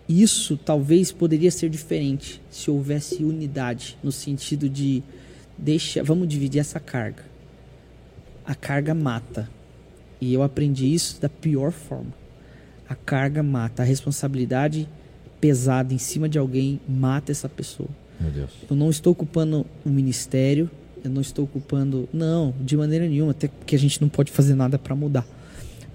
isso 0.08 0.56
talvez 0.56 1.12
poderia 1.12 1.52
ser 1.52 1.70
diferente 1.70 2.42
se 2.50 2.72
houvesse 2.72 3.26
unidade 3.26 3.98
no 4.02 4.12
sentido 4.12 4.70
de 4.70 5.04
deixa, 5.58 6.02
vamos 6.02 6.26
dividir 6.26 6.60
essa 6.60 6.80
carga. 6.80 7.26
A 8.46 8.56
carga 8.56 8.96
mata. 8.96 9.50
E 10.22 10.34
eu 10.34 10.42
aprendi 10.42 10.94
isso 10.94 11.20
da 11.20 11.28
pior 11.28 11.74
forma. 11.74 12.14
A 12.88 12.96
carga 12.96 13.44
mata, 13.44 13.84
a 13.84 13.86
responsabilidade 13.86 14.88
pesada 15.42 15.94
em 15.94 15.98
cima 15.98 16.30
de 16.30 16.40
alguém 16.40 16.80
mata 16.88 17.34
essa 17.34 17.50
pessoa. 17.50 17.90
Deus. 18.20 18.52
Eu 18.70 18.76
não 18.76 18.90
estou 18.90 19.12
ocupando 19.12 19.66
o 19.86 19.90
ministério, 19.90 20.70
eu 21.04 21.10
não 21.10 21.22
estou 21.22 21.46
ocupando, 21.46 22.10
não, 22.12 22.54
de 22.62 22.76
maneira 22.76 23.08
nenhuma, 23.08 23.32
até 23.32 23.48
porque 23.48 23.76
a 23.76 23.80
gente 23.80 24.02
não 24.02 24.10
pode 24.10 24.32
fazer 24.32 24.56
nada 24.56 24.80
para 24.80 24.96
mudar. 24.96 25.26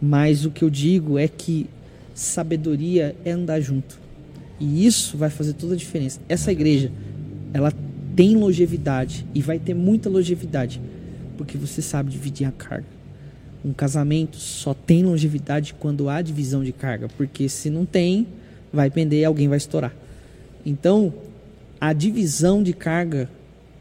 Mas 0.00 0.44
o 0.44 0.50
que 0.50 0.62
eu 0.62 0.70
digo 0.70 1.18
é 1.18 1.28
que 1.28 1.66
sabedoria 2.14 3.14
é 3.24 3.32
andar 3.32 3.60
junto. 3.60 3.98
E 4.58 4.86
isso 4.86 5.16
vai 5.16 5.30
fazer 5.30 5.54
toda 5.54 5.74
a 5.74 5.76
diferença. 5.76 6.20
Essa 6.28 6.52
igreja, 6.52 6.92
ela 7.52 7.72
tem 8.14 8.36
longevidade 8.36 9.26
e 9.34 9.40
vai 9.40 9.58
ter 9.58 9.74
muita 9.74 10.08
longevidade, 10.08 10.80
porque 11.36 11.56
você 11.56 11.80
sabe 11.80 12.10
dividir 12.10 12.46
a 12.46 12.52
carga. 12.52 12.86
Um 13.64 13.72
casamento 13.72 14.36
só 14.36 14.72
tem 14.72 15.02
longevidade 15.02 15.74
quando 15.74 16.08
há 16.08 16.22
divisão 16.22 16.62
de 16.62 16.72
carga, 16.72 17.08
porque 17.16 17.48
se 17.48 17.68
não 17.68 17.84
tem, 17.84 18.26
vai 18.72 18.90
pender 18.90 19.20
e 19.20 19.24
alguém 19.24 19.48
vai 19.48 19.58
estourar. 19.58 19.94
Então, 20.64 21.12
a 21.80 21.92
divisão 21.92 22.62
de 22.62 22.72
carga 22.72 23.30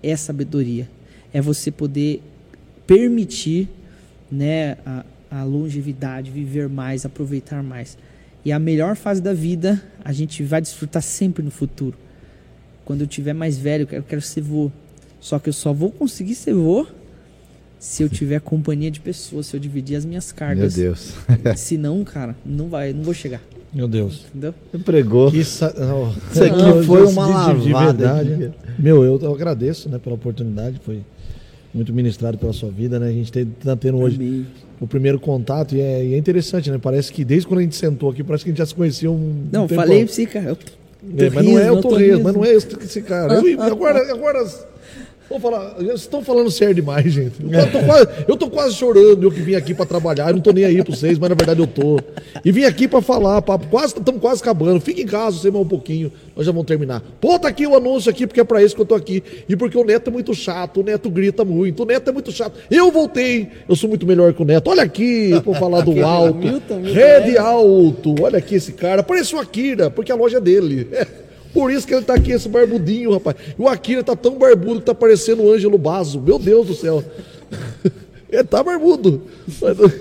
é 0.01 0.15
sabedoria. 0.15 0.89
É 1.33 1.41
você 1.41 1.69
poder 1.69 2.23
permitir 2.87 3.69
né, 4.31 4.77
a, 4.85 5.05
a 5.29 5.43
longevidade, 5.43 6.31
viver 6.31 6.69
mais, 6.69 7.05
aproveitar 7.05 7.61
mais. 7.61 7.97
E 8.43 8.51
a 8.51 8.59
melhor 8.59 8.95
fase 8.95 9.21
da 9.21 9.33
vida 9.33 9.83
a 10.03 10.13
gente 10.13 10.43
vai 10.43 10.61
desfrutar 10.61 11.03
sempre 11.03 11.43
no 11.43 11.51
futuro. 11.51 11.97
Quando 12.85 13.01
eu 13.01 13.07
tiver 13.07 13.33
mais 13.33 13.57
velho, 13.57 13.83
eu 13.83 13.87
quero, 13.87 14.01
eu 14.01 14.07
quero 14.07 14.21
ser 14.21 14.41
vô. 14.41 14.71
Só 15.19 15.37
que 15.37 15.49
eu 15.49 15.53
só 15.53 15.73
vou 15.73 15.91
conseguir 15.91 16.35
ser 16.35 16.53
vô 16.53 16.87
se 17.77 18.03
eu 18.03 18.09
tiver 18.09 18.39
companhia 18.41 18.89
de 18.89 18.99
pessoas, 18.99 19.47
se 19.47 19.55
eu 19.55 19.59
dividir 19.59 19.95
as 19.95 20.05
minhas 20.05 20.31
Meu 20.31 20.37
cargas. 20.37 20.73
Deus. 20.75 21.13
Se 21.55 21.77
não, 21.77 22.03
cara, 22.03 22.35
não 22.45 22.69
vai, 22.69 22.93
não 22.93 23.03
vou 23.03 23.13
chegar. 23.13 23.41
Meu 23.73 23.87
Deus. 23.87 24.25
Entendeu? 24.29 24.53
Você 24.71 24.77
pregou. 24.79 25.31
Sa... 25.43 25.73
oh, 25.77 26.09
Isso 26.33 26.43
aqui 26.43 26.57
não, 26.57 26.83
foi 26.83 27.05
uma 27.05 27.53
de- 27.53 27.61
de 27.61 27.71
lavada 27.73 27.93
verdade. 27.93 28.33
aqui. 28.45 28.51
Meu, 28.79 29.03
eu, 29.03 29.19
eu 29.21 29.33
agradeço 29.33 29.87
né, 29.89 29.99
pela 29.99 30.15
oportunidade. 30.15 30.79
Foi 30.83 31.01
muito 31.73 31.93
ministrado 31.93 32.37
pela 32.37 32.51
sua 32.51 32.69
vida, 32.71 32.99
né? 32.99 33.07
A 33.09 33.11
gente 33.11 33.37
está 33.39 33.75
tendo 33.75 33.99
hoje 33.99 34.15
Amém. 34.15 34.47
o 34.81 34.87
primeiro 34.87 35.19
contato 35.19 35.75
e 35.75 35.81
é, 35.81 36.03
e 36.03 36.13
é 36.15 36.17
interessante, 36.17 36.71
né? 36.71 36.79
Parece 36.81 37.13
que 37.13 37.23
desde 37.23 37.47
quando 37.47 37.59
a 37.59 37.63
gente 37.63 37.75
sentou 37.75 38.09
aqui, 38.09 38.23
parece 38.23 38.43
que 38.43 38.49
a 38.49 38.51
gente 38.51 38.57
já 38.57 38.65
se 38.65 38.73
conhecia 38.73 39.11
um. 39.11 39.45
Não, 39.51 39.65
um 39.65 39.67
falei 39.67 40.03
pra 40.03 40.13
você, 40.13 40.25
cara. 40.25 40.49
Eu 40.49 40.57
É, 41.25 41.29
mas 41.29 41.45
não 41.45 41.59
é 41.59 41.71
o 41.71 41.79
Torres, 41.81 42.19
mas 42.21 42.33
não 42.33 42.43
é 42.43 42.53
esse, 42.53 42.67
esse 42.81 43.01
cara. 43.03 43.35
Eu- 43.35 43.61
agora, 43.61 44.11
agora. 44.11 44.43
Vou 45.29 45.39
falar, 45.39 45.75
vocês 45.75 46.01
estão 46.01 46.23
falando 46.23 46.49
sério 46.49 46.73
demais, 46.73 47.13
gente. 47.13 47.35
Eu 47.39 47.71
tô, 47.71 47.79
quase, 47.85 48.07
eu 48.27 48.37
tô 48.37 48.49
quase 48.49 48.73
chorando, 48.73 49.23
eu 49.23 49.29
que 49.31 49.41
vim 49.41 49.53
aqui 49.53 49.75
pra 49.75 49.85
trabalhar, 49.85 50.29
eu 50.29 50.33
não 50.33 50.41
tô 50.41 50.51
nem 50.51 50.65
aí 50.65 50.83
pra 50.83 50.95
vocês, 50.95 51.19
mas 51.19 51.29
na 51.29 51.35
verdade 51.35 51.59
eu 51.59 51.67
tô. 51.67 51.99
E 52.43 52.51
vim 52.51 52.63
aqui 52.63 52.87
pra 52.87 52.99
falar, 52.99 53.39
papo, 53.43 53.67
quase, 53.67 53.93
estamos 53.95 54.19
quase 54.19 54.41
acabando. 54.41 54.81
Fica 54.81 55.01
em 55.01 55.05
casa, 55.05 55.37
você 55.37 55.51
mais 55.51 55.63
um 55.63 55.67
pouquinho, 55.67 56.11
nós 56.35 56.47
já 56.47 56.51
vamos 56.51 56.65
terminar. 56.65 57.03
Pô, 57.21 57.37
tá 57.37 57.47
aqui 57.47 57.67
o 57.67 57.75
anúncio 57.75 58.09
aqui, 58.09 58.25
porque 58.25 58.39
é 58.39 58.43
pra 58.43 58.63
isso 58.63 58.75
que 58.75 58.81
eu 58.81 58.85
tô 58.87 58.95
aqui. 58.95 59.23
E 59.47 59.55
porque 59.55 59.77
o 59.77 59.83
Neto 59.83 60.09
é 60.09 60.11
muito 60.11 60.33
chato, 60.33 60.79
o 60.79 60.83
Neto 60.83 61.11
grita 61.11 61.45
muito, 61.45 61.83
o 61.83 61.85
Neto 61.85 62.09
é 62.09 62.11
muito 62.11 62.31
chato. 62.31 62.57
Eu 62.71 62.91
voltei, 62.91 63.49
eu 63.67 63.75
sou 63.75 63.87
muito 63.87 64.07
melhor 64.07 64.33
que 64.33 64.41
o 64.41 64.45
Neto. 64.45 64.71
Olha 64.71 64.81
aqui, 64.81 65.31
vou 65.45 65.53
falar 65.53 65.81
do 65.81 65.91
alto. 66.03 66.39
Milton, 66.39 66.79
Milton 66.79 66.93
Rede 66.93 67.37
alto, 67.37 68.15
olha 68.19 68.39
aqui 68.39 68.55
esse 68.55 68.71
cara, 68.71 69.03
parece 69.03 69.35
o 69.35 69.39
Akira, 69.39 69.91
porque 69.91 70.11
a 70.11 70.15
loja 70.15 70.37
é 70.37 70.41
dele. 70.41 70.87
Por 71.53 71.71
isso 71.71 71.87
que 71.87 71.93
ele 71.93 72.05
tá 72.05 72.13
aqui, 72.13 72.31
esse 72.31 72.47
barbudinho, 72.47 73.11
rapaz. 73.11 73.35
E 73.57 73.61
o 73.61 73.67
Akira 73.67 74.03
tá 74.03 74.15
tão 74.15 74.37
barbudo 74.37 74.79
que 74.79 74.85
tá 74.85 74.93
parecendo 74.93 75.43
o 75.43 75.51
Ângelo 75.51 75.77
Basso. 75.77 76.21
Meu 76.21 76.37
Deus 76.37 76.67
do 76.67 76.75
céu. 76.75 77.03
Ele 78.31 78.43
tá 78.43 78.61
barbudo. 78.61 79.23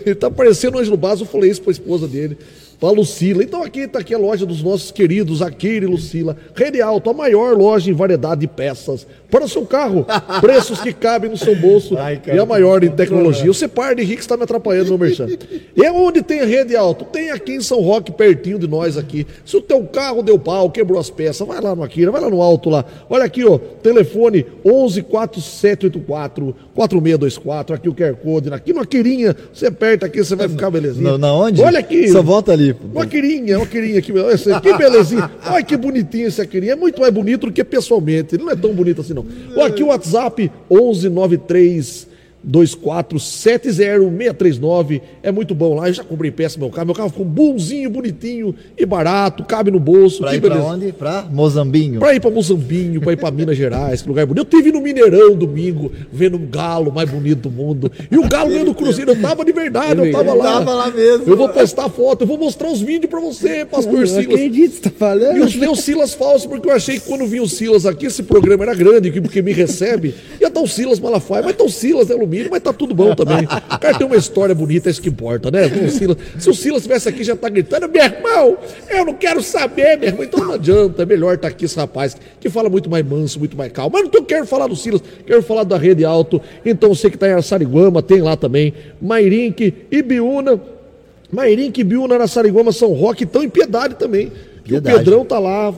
Ele 0.04 0.14
tá 0.14 0.30
parecendo 0.30 0.76
o 0.76 0.80
Ângelo 0.80 0.98
Basso. 0.98 1.22
Eu 1.22 1.26
falei 1.26 1.50
isso 1.50 1.62
pra 1.62 1.72
esposa 1.72 2.06
dele, 2.06 2.36
pra 2.78 2.90
Lucila. 2.90 3.42
Então 3.42 3.62
aqui 3.62 3.86
tá 3.86 3.98
aqui 3.98 4.14
a 4.14 4.18
loja 4.18 4.46
dos 4.46 4.62
nossos 4.62 4.90
queridos 4.90 5.42
Akira 5.42 5.84
e 5.84 5.88
Lucila. 5.88 6.36
Rede 6.54 6.80
Alto, 6.80 7.10
a 7.10 7.14
maior 7.14 7.56
loja 7.56 7.90
em 7.90 7.94
variedade 7.94 8.42
de 8.42 8.46
peças 8.46 9.06
para 9.30 9.44
o 9.44 9.48
seu 9.48 9.66
carro. 9.66 10.06
Preços 10.40 10.80
que 10.80 10.92
cabem 10.92 11.30
no 11.30 11.36
seu 11.36 11.54
bolso 11.56 11.96
Ai, 11.98 12.18
cara, 12.18 12.36
e 12.36 12.40
a 12.40 12.46
maior 12.46 12.82
em 12.84 12.90
tecnologia. 12.90 13.52
Você 13.52 13.66
par 13.66 13.94
de 13.94 14.02
Henrique 14.02 14.20
está 14.20 14.36
me 14.36 14.44
atrapalhando, 14.44 14.88
meu 14.88 14.98
merchan. 14.98 15.28
E 15.76 15.84
é 15.84 15.90
onde 15.90 16.22
tem 16.22 16.40
a 16.40 16.44
rede 16.44 16.76
alto? 16.76 17.04
Tem 17.04 17.30
aqui 17.30 17.52
em 17.52 17.60
São 17.60 17.80
Roque, 17.80 18.12
pertinho 18.12 18.58
de 18.58 18.68
nós 18.68 18.96
aqui. 18.96 19.26
Se 19.44 19.56
o 19.56 19.60
teu 19.60 19.82
carro 19.84 20.22
deu 20.22 20.38
pau, 20.38 20.70
quebrou 20.70 21.00
as 21.00 21.10
peças, 21.10 21.46
vai 21.46 21.60
lá 21.60 21.74
no 21.74 21.82
Akira, 21.82 22.10
vai 22.10 22.20
lá 22.20 22.30
no 22.30 22.40
alto 22.40 22.70
lá. 22.70 22.84
Olha 23.10 23.24
aqui, 23.24 23.44
ó, 23.44 23.58
telefone 23.58 24.46
11 24.64 25.02
4784 25.02 26.54
4624, 26.74 27.74
aqui 27.74 27.88
o 27.88 27.94
QR 27.94 28.14
Code, 28.14 28.52
aqui 28.52 28.72
no 28.72 28.80
Aquirinha, 28.80 29.34
você 29.52 29.66
aperta 29.66 30.06
aqui, 30.06 30.22
você 30.22 30.36
vai 30.36 30.48
ficar 30.48 30.70
belezinha. 30.70 31.12
Na, 31.12 31.18
na 31.18 31.32
onde? 31.32 31.60
Olha 31.60 31.80
aqui. 31.80 32.08
Só 32.08 32.22
volta 32.22 32.52
ali. 32.52 32.67
Uma 32.92 33.06
quirinha, 33.06 33.58
uma 33.58 33.66
quirinha 33.66 33.98
aqui. 33.98 34.12
Esse- 34.12 34.60
que 34.60 34.76
belezinha. 34.76 35.30
Olha 35.46 35.62
que 35.64 35.76
bonitinho 35.76 36.28
esse 36.28 36.44
quirinha. 36.46 36.72
É 36.72 36.76
muito 36.76 37.00
mais 37.00 37.12
bonito 37.12 37.46
do 37.46 37.52
que 37.52 37.62
pessoalmente. 37.62 38.36
Não 38.38 38.50
é 38.50 38.56
tão 38.56 38.72
bonito 38.74 39.00
assim, 39.00 39.14
não. 39.14 39.24
Ó, 39.56 39.64
aqui 39.64 39.82
o 39.82 39.86
WhatsApp, 39.88 40.50
1193 40.70 42.07
2470639. 42.46 45.00
É 45.22 45.30
muito 45.32 45.54
bom 45.54 45.74
lá. 45.74 45.88
Eu 45.88 45.92
já 45.94 46.04
comprei 46.04 46.30
peça 46.30 46.58
no 46.58 46.66
meu 46.66 46.74
carro. 46.74 46.86
Meu 46.86 46.94
carro 46.94 47.08
ficou 47.10 47.24
bonzinho, 47.24 47.90
bonitinho 47.90 48.54
e 48.76 48.84
barato. 48.86 49.44
Cabe 49.44 49.70
no 49.70 49.80
bolso. 49.80 50.18
Pra 50.20 50.30
que 50.30 50.36
ir 50.36 50.40
pra 50.40 50.50
beleza. 50.50 50.68
onde? 50.68 50.92
Pra 50.92 51.26
Mozambinho. 51.30 52.00
Pra 52.00 52.14
ir 52.14 52.20
pra 52.20 52.30
Mozambinho, 52.30 53.00
pra 53.00 53.12
ir 53.12 53.16
pra 53.16 53.30
Minas 53.30 53.56
Gerais, 53.56 54.02
que 54.02 54.08
lugar 54.08 54.26
bonito. 54.26 54.40
Eu 54.40 54.44
tive 54.58 54.72
no 54.72 54.80
Mineirão 54.80 55.34
domingo, 55.34 55.90
vendo 56.12 56.36
um 56.36 56.46
galo 56.46 56.92
mais 56.92 57.10
bonito 57.10 57.48
do 57.48 57.50
mundo. 57.50 57.90
E 58.10 58.16
o 58.16 58.28
galo 58.28 58.50
ganhando 58.50 58.70
o 58.70 58.74
Cruzeiro. 58.74 59.12
Eu 59.12 59.20
tava 59.20 59.44
de 59.44 59.52
verdade, 59.52 60.00
eu 60.06 60.12
tava 60.12 60.34
lá. 60.34 60.44
Tava 60.58 60.74
lá 60.74 60.90
mesmo. 60.90 61.24
Eu 61.26 61.36
vou 61.36 61.48
postar 61.48 61.88
foto, 61.88 62.22
eu 62.22 62.26
vou 62.26 62.38
mostrar 62.38 62.70
os 62.70 62.80
vídeos 62.80 63.10
pra 63.10 63.20
você, 63.20 63.64
pastor 63.64 64.00
Eu 64.00 64.06
Silas. 64.06 64.26
acredito, 64.26 64.74
você 64.74 64.80
tá 64.82 64.90
falando. 64.90 65.36
E 65.36 65.40
os 65.40 65.54
meus 65.56 65.80
Silas 65.80 66.14
falsos, 66.14 66.46
porque 66.46 66.68
eu 66.68 66.72
achei 66.74 66.98
que 66.98 67.06
quando 67.06 67.26
vinha 67.26 67.42
o 67.42 67.48
Silas 67.48 67.86
aqui, 67.86 68.06
esse 68.06 68.22
programa 68.22 68.64
era 68.64 68.74
grande, 68.74 69.10
que- 69.10 69.20
porque 69.20 69.42
me 69.42 69.52
recebe, 69.52 70.14
ia 70.40 70.48
estar 70.48 70.60
o 70.60 70.66
Silas 70.66 70.98
Malafaia, 71.00 71.42
mas 71.42 71.56
tá 71.56 71.64
o 71.64 71.68
Silas 71.68 72.06
de 72.06 72.12
alumínio, 72.28 72.48
mas 72.50 72.62
tá 72.62 72.72
tudo 72.72 72.94
bom 72.94 73.14
também. 73.14 73.44
O 73.44 73.78
cara 73.78 73.96
tem 73.96 74.06
uma 74.06 74.16
história 74.16 74.54
bonita, 74.54 74.88
é 74.88 74.90
isso 74.90 75.00
que 75.02 75.08
importa, 75.08 75.50
né? 75.50 75.66
O 75.66 75.90
Silas- 75.90 76.16
se 76.38 76.50
o 76.50 76.54
Silas 76.54 76.78
estivesse 76.82 77.08
aqui, 77.08 77.24
já 77.24 77.34
tá 77.34 77.48
gritando, 77.48 77.88
meu 77.88 78.02
irmão, 78.04 78.58
eu 78.90 79.04
não 79.06 79.14
quero 79.14 79.42
saber, 79.42 79.96
meu 79.98 80.08
irmão. 80.08 80.24
Então 80.24 80.44
não 80.44 80.54
adianta, 80.54 81.02
é 81.02 81.06
melhor 81.06 81.34
estar 81.34 81.48
aqui 81.48 81.64
esse 81.64 81.76
rapaz, 81.76 82.16
que 82.38 82.48
fala 82.50 82.68
muito 82.68 82.88
mais 82.90 83.04
manso, 83.04 83.38
muito 83.38 83.56
mais 83.56 83.72
calmo. 83.72 83.90
Mas 83.94 84.02
não 84.04 84.10
tô- 84.10 84.22
quero 84.22 84.46
falar 84.46 84.66
do 84.66 84.76
Silas, 84.76 85.02
quero 85.26 85.42
falar 85.42 85.64
da 85.64 85.76
Rede 85.78 86.04
Alto. 86.04 86.40
Então 86.64 86.94
você 86.94 87.10
que 87.10 87.16
tá 87.16 87.26
em 87.28 87.32
Araçariguama, 87.32 88.02
tem 88.02 88.20
lá 88.20 88.36
também, 88.36 88.74
Mairink, 89.00 89.72
Ibiúna, 89.90 90.60
Mairink, 91.32 91.80
Ibiúna, 91.80 92.14
Araçariguama, 92.16 92.72
São 92.72 92.92
Roque, 92.92 93.24
estão 93.24 93.42
em 93.42 93.48
Piedade 93.48 93.94
também. 93.96 94.30
Que 94.64 94.74
o. 94.74 94.82
Pedrão 94.82 95.24
tá 95.24 95.38
lá, 95.38 95.74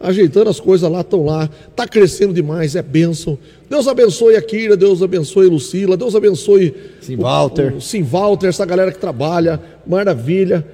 ajeitando 0.00 0.48
as 0.50 0.60
coisas 0.60 0.90
lá, 0.90 1.00
estão 1.00 1.24
lá, 1.24 1.48
tá 1.74 1.86
crescendo 1.86 2.32
demais, 2.32 2.76
é 2.76 2.82
bênção. 2.82 3.36
Deus 3.68 3.88
abençoe 3.88 4.36
a 4.36 4.42
Kira, 4.42 4.76
Deus 4.76 5.02
abençoe 5.02 5.46
a 5.46 5.50
Lucila, 5.50 5.96
Deus 5.96 6.14
abençoe 6.14 6.74
Sim, 7.00 7.16
o- 7.16 7.22
Walter. 7.22 7.74
o- 7.76 7.80
Sim, 7.80 8.02
Walter, 8.02 8.48
essa 8.48 8.64
galera 8.64 8.92
que 8.92 8.98
trabalha, 8.98 9.60
maravilha. 9.86 10.64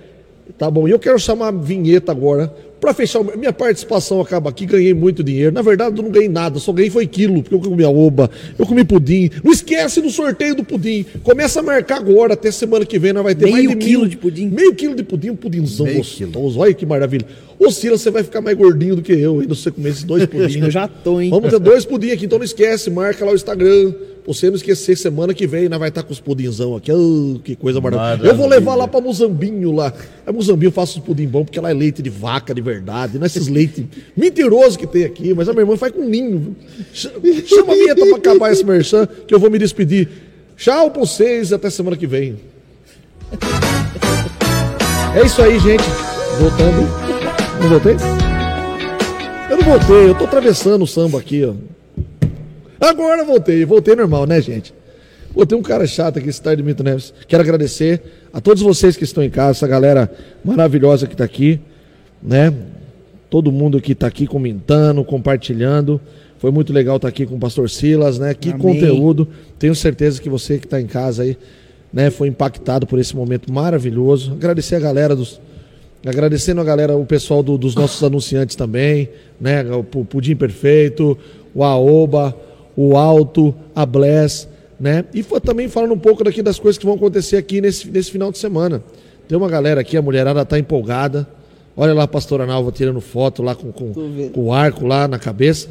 Tá 0.58 0.70
bom, 0.70 0.86
e 0.86 0.90
eu 0.90 0.98
quero 0.98 1.18
chamar 1.18 1.48
a 1.48 1.50
vinheta 1.52 2.12
agora. 2.12 2.52
Para 2.80 2.92
fechar, 2.92 3.24
minha 3.38 3.52
participação 3.52 4.20
acaba 4.20 4.50
aqui, 4.50 4.66
ganhei 4.66 4.92
muito 4.92 5.24
dinheiro. 5.24 5.50
Na 5.54 5.62
verdade, 5.62 5.96
eu 5.96 6.02
não 6.02 6.10
ganhei 6.10 6.28
nada, 6.28 6.58
só 6.58 6.70
ganhei 6.70 6.90
foi 6.90 7.06
quilo, 7.06 7.42
porque 7.42 7.54
eu 7.54 7.58
comi 7.60 7.82
a 7.82 7.88
oba, 7.88 8.30
eu 8.58 8.66
comi 8.66 8.84
pudim. 8.84 9.30
Não 9.42 9.50
esquece 9.50 10.02
do 10.02 10.10
sorteio 10.10 10.54
do 10.54 10.62
pudim. 10.62 11.06
Começa 11.22 11.60
a 11.60 11.62
marcar 11.62 11.96
agora, 11.96 12.34
até 12.34 12.50
semana 12.50 12.84
que 12.84 12.98
vem, 12.98 13.14
nós 13.14 13.22
vai 13.24 13.34
ter 13.34 13.46
Meio 13.46 13.54
mais 13.56 13.68
de 13.70 13.76
quilo 13.86 14.00
mil- 14.02 14.10
de 14.10 14.16
pudim. 14.18 14.48
Meio 14.50 14.74
quilo 14.74 14.94
de 14.94 15.02
pudim, 15.02 15.30
um 15.30 15.36
pudimzão 15.36 15.86
Meio 15.86 15.96
gostoso. 15.98 16.58
Olha 16.60 16.74
que 16.74 16.84
maravilha. 16.84 17.24
Ô, 17.58 17.70
Silas, 17.70 18.02
você 18.02 18.10
vai 18.10 18.22
ficar 18.22 18.42
mais 18.42 18.54
gordinho 18.56 18.96
do 18.96 19.02
que 19.02 19.12
eu, 19.12 19.40
ainda 19.40 19.54
se 19.54 19.62
você 19.62 19.70
comer 19.70 19.88
esses 19.88 20.04
dois 20.04 20.26
pudins. 20.28 20.62
Eu 20.62 20.70
já 20.70 20.86
tô, 20.86 21.22
hein? 21.22 21.30
Vamos 21.30 21.48
ter 21.50 21.58
dois 21.58 21.86
pudim 21.86 22.10
aqui, 22.10 22.26
então 22.26 22.36
não 22.36 22.44
esquece, 22.44 22.90
marca 22.90 23.24
lá 23.24 23.32
o 23.32 23.34
Instagram. 23.34 23.94
Você 24.26 24.48
não 24.48 24.56
esquecer, 24.56 24.96
semana 24.96 25.34
que 25.34 25.46
vem 25.46 25.68
nós 25.68 25.78
vai 25.78 25.90
estar 25.90 26.02
com 26.02 26.12
os 26.12 26.18
pudinzão 26.18 26.74
aqui. 26.74 26.90
Ah, 26.90 27.40
que 27.44 27.54
coisa 27.54 27.78
maravilhosa. 27.78 28.26
Eu 28.26 28.34
vou 28.34 28.48
levar 28.48 28.74
lá 28.74 28.88
pra 28.88 28.98
Muzambinho 28.98 29.70
lá. 29.70 29.92
É 30.26 30.32
Muzambinho, 30.32 30.68
eu 30.68 30.72
faço 30.72 30.98
os 30.98 31.04
pudim 31.04 31.28
bom, 31.28 31.44
porque 31.44 31.60
lá 31.60 31.70
é 31.70 31.74
leite 31.74 32.00
de 32.00 32.08
vaca 32.08 32.54
de 32.54 32.62
verdade, 32.62 33.18
não 33.18 33.24
é 33.24 33.26
esses 33.26 33.48
leite 33.48 33.86
mentiroso 34.16 34.78
que 34.78 34.86
tem 34.86 35.04
aqui, 35.04 35.34
mas 35.34 35.46
a 35.46 35.52
minha 35.52 35.62
irmã 35.62 35.76
faz 35.76 35.92
com 35.92 36.02
ninho. 36.04 36.56
Chama 36.94 37.72
a 37.72 37.76
vinheta 37.76 38.06
pra 38.06 38.16
acabar 38.16 38.50
esse 38.50 38.64
merchan, 38.64 39.06
que 39.26 39.34
eu 39.34 39.38
vou 39.38 39.50
me 39.50 39.58
despedir. 39.58 40.08
Tchau 40.56 40.90
pra 40.90 41.00
vocês 41.00 41.50
e 41.50 41.54
até 41.54 41.68
semana 41.68 41.96
que 41.96 42.06
vem. 42.06 42.36
É 45.14 45.26
isso 45.26 45.42
aí, 45.42 45.58
gente. 45.58 45.84
Voltando. 46.38 46.88
Não 47.60 47.68
voltei? 47.68 47.96
Eu 49.50 49.56
não 49.58 49.64
voltei, 49.64 50.08
eu 50.08 50.14
tô 50.14 50.24
atravessando 50.24 50.82
o 50.82 50.86
samba 50.86 51.18
aqui, 51.18 51.44
ó. 51.44 51.52
Agora 52.80 53.24
voltei, 53.24 53.64
voltei 53.64 53.94
normal, 53.94 54.26
né, 54.26 54.40
gente? 54.40 54.74
Pô, 55.32 55.44
tem 55.44 55.58
um 55.58 55.62
cara 55.62 55.86
chato 55.86 56.18
aqui, 56.18 56.28
esse 56.28 56.40
tarde 56.40 56.62
Milton 56.62 56.84
Neves. 56.84 57.12
Quero 57.26 57.42
agradecer 57.42 58.00
a 58.32 58.40
todos 58.40 58.62
vocês 58.62 58.96
que 58.96 59.04
estão 59.04 59.22
em 59.22 59.30
casa, 59.30 59.50
essa 59.58 59.66
galera 59.66 60.10
maravilhosa 60.44 61.06
que 61.06 61.16
tá 61.16 61.24
aqui, 61.24 61.58
né? 62.22 62.52
Todo 63.30 63.50
mundo 63.50 63.80
que 63.80 63.94
tá 63.94 64.06
aqui 64.06 64.26
comentando, 64.26 65.02
compartilhando. 65.04 66.00
Foi 66.38 66.50
muito 66.52 66.72
legal 66.72 66.96
estar 66.96 67.08
aqui 67.08 67.26
com 67.26 67.34
o 67.34 67.38
pastor 67.38 67.68
Silas, 67.68 68.18
né? 68.18 68.32
Que 68.34 68.50
Amém. 68.50 68.60
conteúdo. 68.60 69.26
Tenho 69.58 69.74
certeza 69.74 70.20
que 70.22 70.28
você 70.28 70.58
que 70.58 70.66
está 70.66 70.80
em 70.80 70.86
casa 70.86 71.22
aí, 71.24 71.36
né, 71.92 72.10
foi 72.10 72.28
impactado 72.28 72.86
por 72.86 72.98
esse 72.98 73.14
momento 73.16 73.52
maravilhoso. 73.52 74.32
Agradecer 74.32 74.74
a 74.76 74.80
galera 74.80 75.14
dos, 75.16 75.40
Agradecendo 76.06 76.60
a 76.60 76.64
galera, 76.64 76.94
o 76.94 77.06
pessoal 77.06 77.42
do- 77.42 77.56
dos 77.56 77.74
nossos 77.74 78.04
anunciantes 78.04 78.54
também, 78.54 79.08
né? 79.40 79.64
O 79.74 79.82
Pu- 79.82 80.04
Pudim 80.04 80.36
Perfeito, 80.36 81.16
o 81.54 81.64
Aoba, 81.64 82.36
o 82.76 82.96
Alto, 82.96 83.54
a 83.74 83.84
Bless, 83.86 84.48
né? 84.78 85.04
E 85.14 85.22
foi 85.22 85.40
também 85.40 85.68
falando 85.68 85.92
um 85.92 85.98
pouco 85.98 86.24
daqui 86.24 86.42
das 86.42 86.58
coisas 86.58 86.78
que 86.78 86.84
vão 86.84 86.94
acontecer 86.94 87.36
aqui 87.36 87.60
nesse, 87.60 87.88
nesse 87.88 88.10
final 88.10 88.30
de 88.30 88.38
semana. 88.38 88.82
Tem 89.28 89.36
uma 89.38 89.48
galera 89.48 89.80
aqui, 89.80 89.96
a 89.96 90.02
mulherada 90.02 90.44
tá 90.44 90.58
empolgada. 90.58 91.26
Olha 91.76 91.92
lá 91.92 92.04
a 92.04 92.08
pastora 92.08 92.46
Nalva 92.46 92.70
tirando 92.70 93.00
foto 93.00 93.42
lá 93.42 93.54
com, 93.54 93.72
com, 93.72 93.92
com 94.32 94.40
o 94.44 94.52
arco 94.52 94.86
lá 94.86 95.08
na 95.08 95.18
cabeça. 95.18 95.68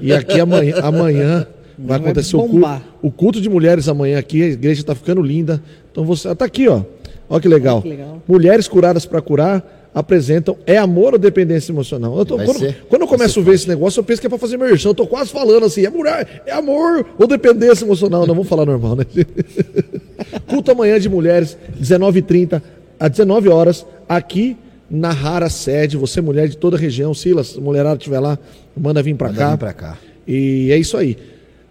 E 0.00 0.12
aqui 0.12 0.40
amanhã, 0.40 0.76
amanhã 0.82 1.38
vai 1.38 1.62
Vai 1.78 1.98
acontecer 1.98 2.36
o 2.36 2.46
culto, 2.46 2.82
o 3.02 3.10
culto 3.10 3.40
de 3.40 3.48
mulheres 3.48 3.88
amanhã 3.88 4.18
aqui. 4.18 4.42
A 4.42 4.46
igreja 4.46 4.80
está 4.80 4.94
ficando 4.94 5.22
linda. 5.22 5.62
Então 5.90 6.04
você. 6.04 6.34
Tá 6.34 6.44
aqui, 6.44 6.68
ó. 6.68 6.82
Olha 7.28 7.40
que 7.40 7.48
legal. 7.48 7.82
que 7.82 7.88
legal. 7.88 8.22
Mulheres 8.28 8.68
curadas 8.68 9.06
para 9.06 9.20
curar, 9.22 9.81
apresentam 9.94 10.56
É 10.66 10.78
Amor 10.78 11.12
ou 11.12 11.18
Dependência 11.18 11.70
Emocional? 11.72 12.16
Eu 12.18 12.24
tô- 12.24 12.36
quando, 12.36 12.58
ser- 12.58 12.84
quando 12.88 13.02
eu 13.02 13.08
começo 13.08 13.40
a 13.40 13.42
ver 13.42 13.54
esse 13.54 13.68
negócio, 13.68 14.00
eu 14.00 14.04
penso 14.04 14.20
que 14.20 14.26
é 14.26 14.30
pra 14.30 14.38
fazer 14.38 14.56
merchan. 14.56 14.88
Eu 14.90 14.94
tô 14.94 15.06
quase 15.06 15.30
falando 15.30 15.64
assim, 15.66 15.84
é 15.84 15.90
mulher, 15.90 16.42
é 16.46 16.52
amor 16.52 17.04
ou 17.18 17.26
dependência 17.26 17.84
emocional. 17.84 18.20
Não, 18.26 18.34
vamos 18.34 18.48
falar 18.48 18.64
normal, 18.66 18.96
né? 18.96 19.04
Culto 20.48 20.70
amanhã 20.70 20.98
de 20.98 21.08
mulheres, 21.08 21.56
19h30 21.80 22.62
às 22.98 23.10
19 23.10 23.48
horas, 23.48 23.86
aqui 24.08 24.56
na 24.90 25.10
Rara 25.10 25.48
Sede. 25.50 25.96
Você, 25.96 26.20
mulher 26.20 26.48
de 26.48 26.56
toda 26.56 26.76
a 26.76 26.80
região, 26.80 27.12
Silas, 27.14 27.56
mulherada 27.56 27.96
estiver 27.96 28.20
lá, 28.20 28.38
manda 28.76 29.02
vir 29.02 29.14
pra 29.14 29.28
Manda 29.28 29.38
cá. 29.40 29.50
vir 29.50 29.58
pra 29.58 29.72
cá. 29.72 29.98
E 30.26 30.70
é 30.70 30.76
isso 30.78 30.96
aí. 30.96 31.16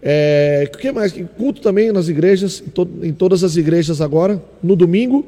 É, 0.03 0.68
o 0.73 0.77
que 0.77 0.91
mais? 0.91 1.14
Culto 1.38 1.61
também 1.61 1.91
nas 1.91 2.07
igrejas, 2.07 2.61
em, 2.65 2.69
to- 2.69 2.89
em 3.03 3.14
todas 3.14 3.43
as 3.43 3.56
igrejas 3.56 4.02
agora, 4.02 4.41
no 4.61 4.76
domingo, 4.76 5.26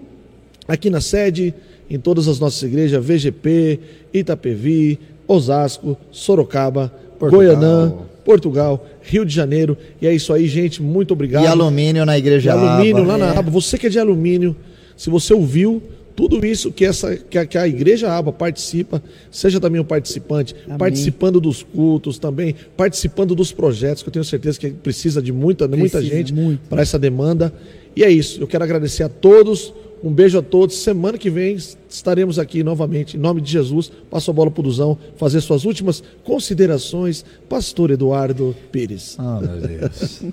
aqui 0.67 0.89
na 0.89 0.99
sede, 0.99 1.53
em 1.89 1.99
todas 1.99 2.27
as 2.27 2.39
nossas 2.39 2.63
igrejas, 2.63 3.03
VGP, 3.05 3.79
Itapevi, 4.13 4.99
Osasco, 5.27 5.97
Sorocaba, 6.11 6.91
Portugal. 7.19 7.29
Goianã, 7.45 7.93
Portugal, 8.25 8.85
Rio 9.01 9.25
de 9.25 9.33
Janeiro. 9.33 9.77
E 10.01 10.07
é 10.07 10.13
isso 10.13 10.33
aí, 10.33 10.47
gente. 10.47 10.81
Muito 10.81 11.11
obrigado. 11.13 11.43
E 11.43 11.47
alumínio 11.47 12.05
na 12.05 12.17
igreja 12.17 12.53
alumínio 12.53 13.03
Aba. 13.03 13.07
lá 13.07 13.17
na 13.17 13.33
É. 13.33 13.37
aba. 13.37 13.51
Você 13.51 13.77
que 13.77 13.87
é 13.87 13.89
de 13.89 13.99
alumínio, 13.99 14.55
se 14.95 15.09
você 15.09 15.33
ouviu 15.33 15.81
tudo 16.15 16.45
isso 16.45 16.71
que, 16.71 16.85
essa, 16.85 17.15
que, 17.15 17.37
a, 17.37 17.45
que 17.45 17.57
a 17.57 17.67
igreja 17.67 18.11
aba 18.11 18.31
participa, 18.31 19.01
seja 19.31 19.59
também 19.59 19.81
um 19.81 19.85
participante, 19.85 20.55
Amém. 20.65 20.77
participando 20.77 21.41
dos 21.41 21.63
cultos 21.63 22.19
também, 22.19 22.55
participando 22.77 23.33
dos 23.33 23.51
projetos, 23.51 24.03
que 24.03 24.09
eu 24.09 24.13
tenho 24.13 24.23
certeza 24.25 24.59
que 24.59 24.69
precisa 24.69 25.21
de 25.21 25.31
muita, 25.33 25.67
de 25.67 25.75
muita 25.75 25.97
Precisa, 25.97 26.15
gente 26.15 26.59
para 26.69 26.81
essa 26.81 26.99
demanda. 26.99 27.51
E 27.95 28.03
é 28.03 28.09
isso. 28.11 28.41
Eu 28.41 28.47
quero 28.47 28.63
agradecer 28.63 29.03
a 29.03 29.09
todos. 29.09 29.73
Um 30.03 30.11
beijo 30.11 30.37
a 30.37 30.41
todos. 30.41 30.75
Semana 30.79 31.17
que 31.17 31.29
vem 31.29 31.57
estaremos 31.89 32.37
aqui 32.37 32.61
novamente. 32.61 33.15
Em 33.15 33.19
nome 33.19 33.39
de 33.39 33.49
Jesus, 33.49 33.89
passo 34.09 34.29
a 34.29 34.33
bola 34.33 34.51
pro 34.51 34.61
Duzão, 34.61 34.97
fazer 35.15 35.39
suas 35.39 35.63
últimas 35.63 36.03
considerações. 36.25 37.23
Pastor 37.47 37.91
Eduardo 37.91 38.53
Pires. 38.71 39.17
Oh, 39.17 39.39
meu 39.39 39.61
Deus. 39.61 40.23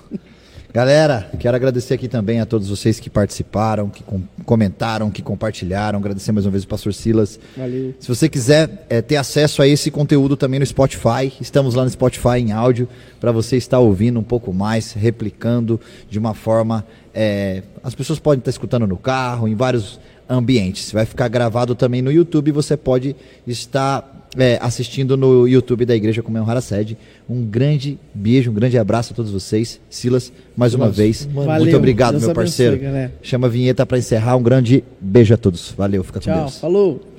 Galera, 0.72 1.28
quero 1.40 1.56
agradecer 1.56 1.94
aqui 1.94 2.06
também 2.06 2.40
a 2.40 2.46
todos 2.46 2.68
vocês 2.68 3.00
que 3.00 3.10
participaram, 3.10 3.88
que 3.88 4.04
com- 4.04 4.22
comentaram, 4.44 5.10
que 5.10 5.20
compartilharam. 5.20 5.98
Agradecer 5.98 6.30
mais 6.30 6.46
uma 6.46 6.52
vez 6.52 6.62
o 6.62 6.68
pastor 6.68 6.94
Silas. 6.94 7.40
Valeu. 7.56 7.92
Se 7.98 8.06
você 8.06 8.28
quiser 8.28 8.86
é, 8.88 9.02
ter 9.02 9.16
acesso 9.16 9.62
a 9.62 9.66
esse 9.66 9.90
conteúdo 9.90 10.36
também 10.36 10.60
no 10.60 10.66
Spotify, 10.66 11.32
estamos 11.40 11.74
lá 11.74 11.82
no 11.82 11.90
Spotify 11.90 12.38
em 12.38 12.52
áudio 12.52 12.88
para 13.18 13.32
você 13.32 13.56
estar 13.56 13.80
ouvindo 13.80 14.20
um 14.20 14.22
pouco 14.22 14.52
mais, 14.54 14.92
replicando 14.92 15.80
de 16.08 16.20
uma 16.20 16.34
forma. 16.34 16.86
é, 17.12 17.64
as 17.82 17.94
pessoas 17.94 18.20
podem 18.20 18.38
estar 18.38 18.50
escutando 18.50 18.86
no 18.86 18.96
carro, 18.96 19.48
em 19.48 19.56
vários 19.56 19.98
ambientes. 20.28 20.92
Vai 20.92 21.04
ficar 21.04 21.26
gravado 21.26 21.74
também 21.74 22.00
no 22.00 22.12
YouTube. 22.12 22.48
e 22.48 22.52
Você 22.52 22.76
pode 22.76 23.16
estar 23.44 24.19
é, 24.36 24.58
assistindo 24.60 25.16
no 25.16 25.46
YouTube 25.46 25.84
da 25.84 25.94
Igreja 25.94 26.22
Comunhão 26.22 26.46
Sede. 26.60 26.96
Um 27.28 27.44
grande 27.44 27.98
beijo, 28.14 28.50
um 28.50 28.54
grande 28.54 28.78
abraço 28.78 29.12
a 29.12 29.16
todos 29.16 29.30
vocês. 29.30 29.80
Silas, 29.88 30.32
mais 30.56 30.74
uma 30.74 30.86
Silas, 30.86 30.96
vez. 30.96 31.26
Muito 31.26 31.76
obrigado, 31.76 32.12
Deus 32.12 32.24
meu 32.24 32.34
parceiro. 32.34 32.80
Chama 33.22 33.46
a 33.46 33.50
vinheta 33.50 33.84
para 33.84 33.98
encerrar. 33.98 34.36
Um 34.36 34.42
grande 34.42 34.84
beijo 35.00 35.34
a 35.34 35.36
todos. 35.36 35.72
Valeu, 35.76 36.04
fica 36.04 36.20
com 36.20 36.24
Tchau. 36.24 36.40
Deus. 36.40 36.58
Falou. 36.58 36.98
Tchau. 36.98 37.09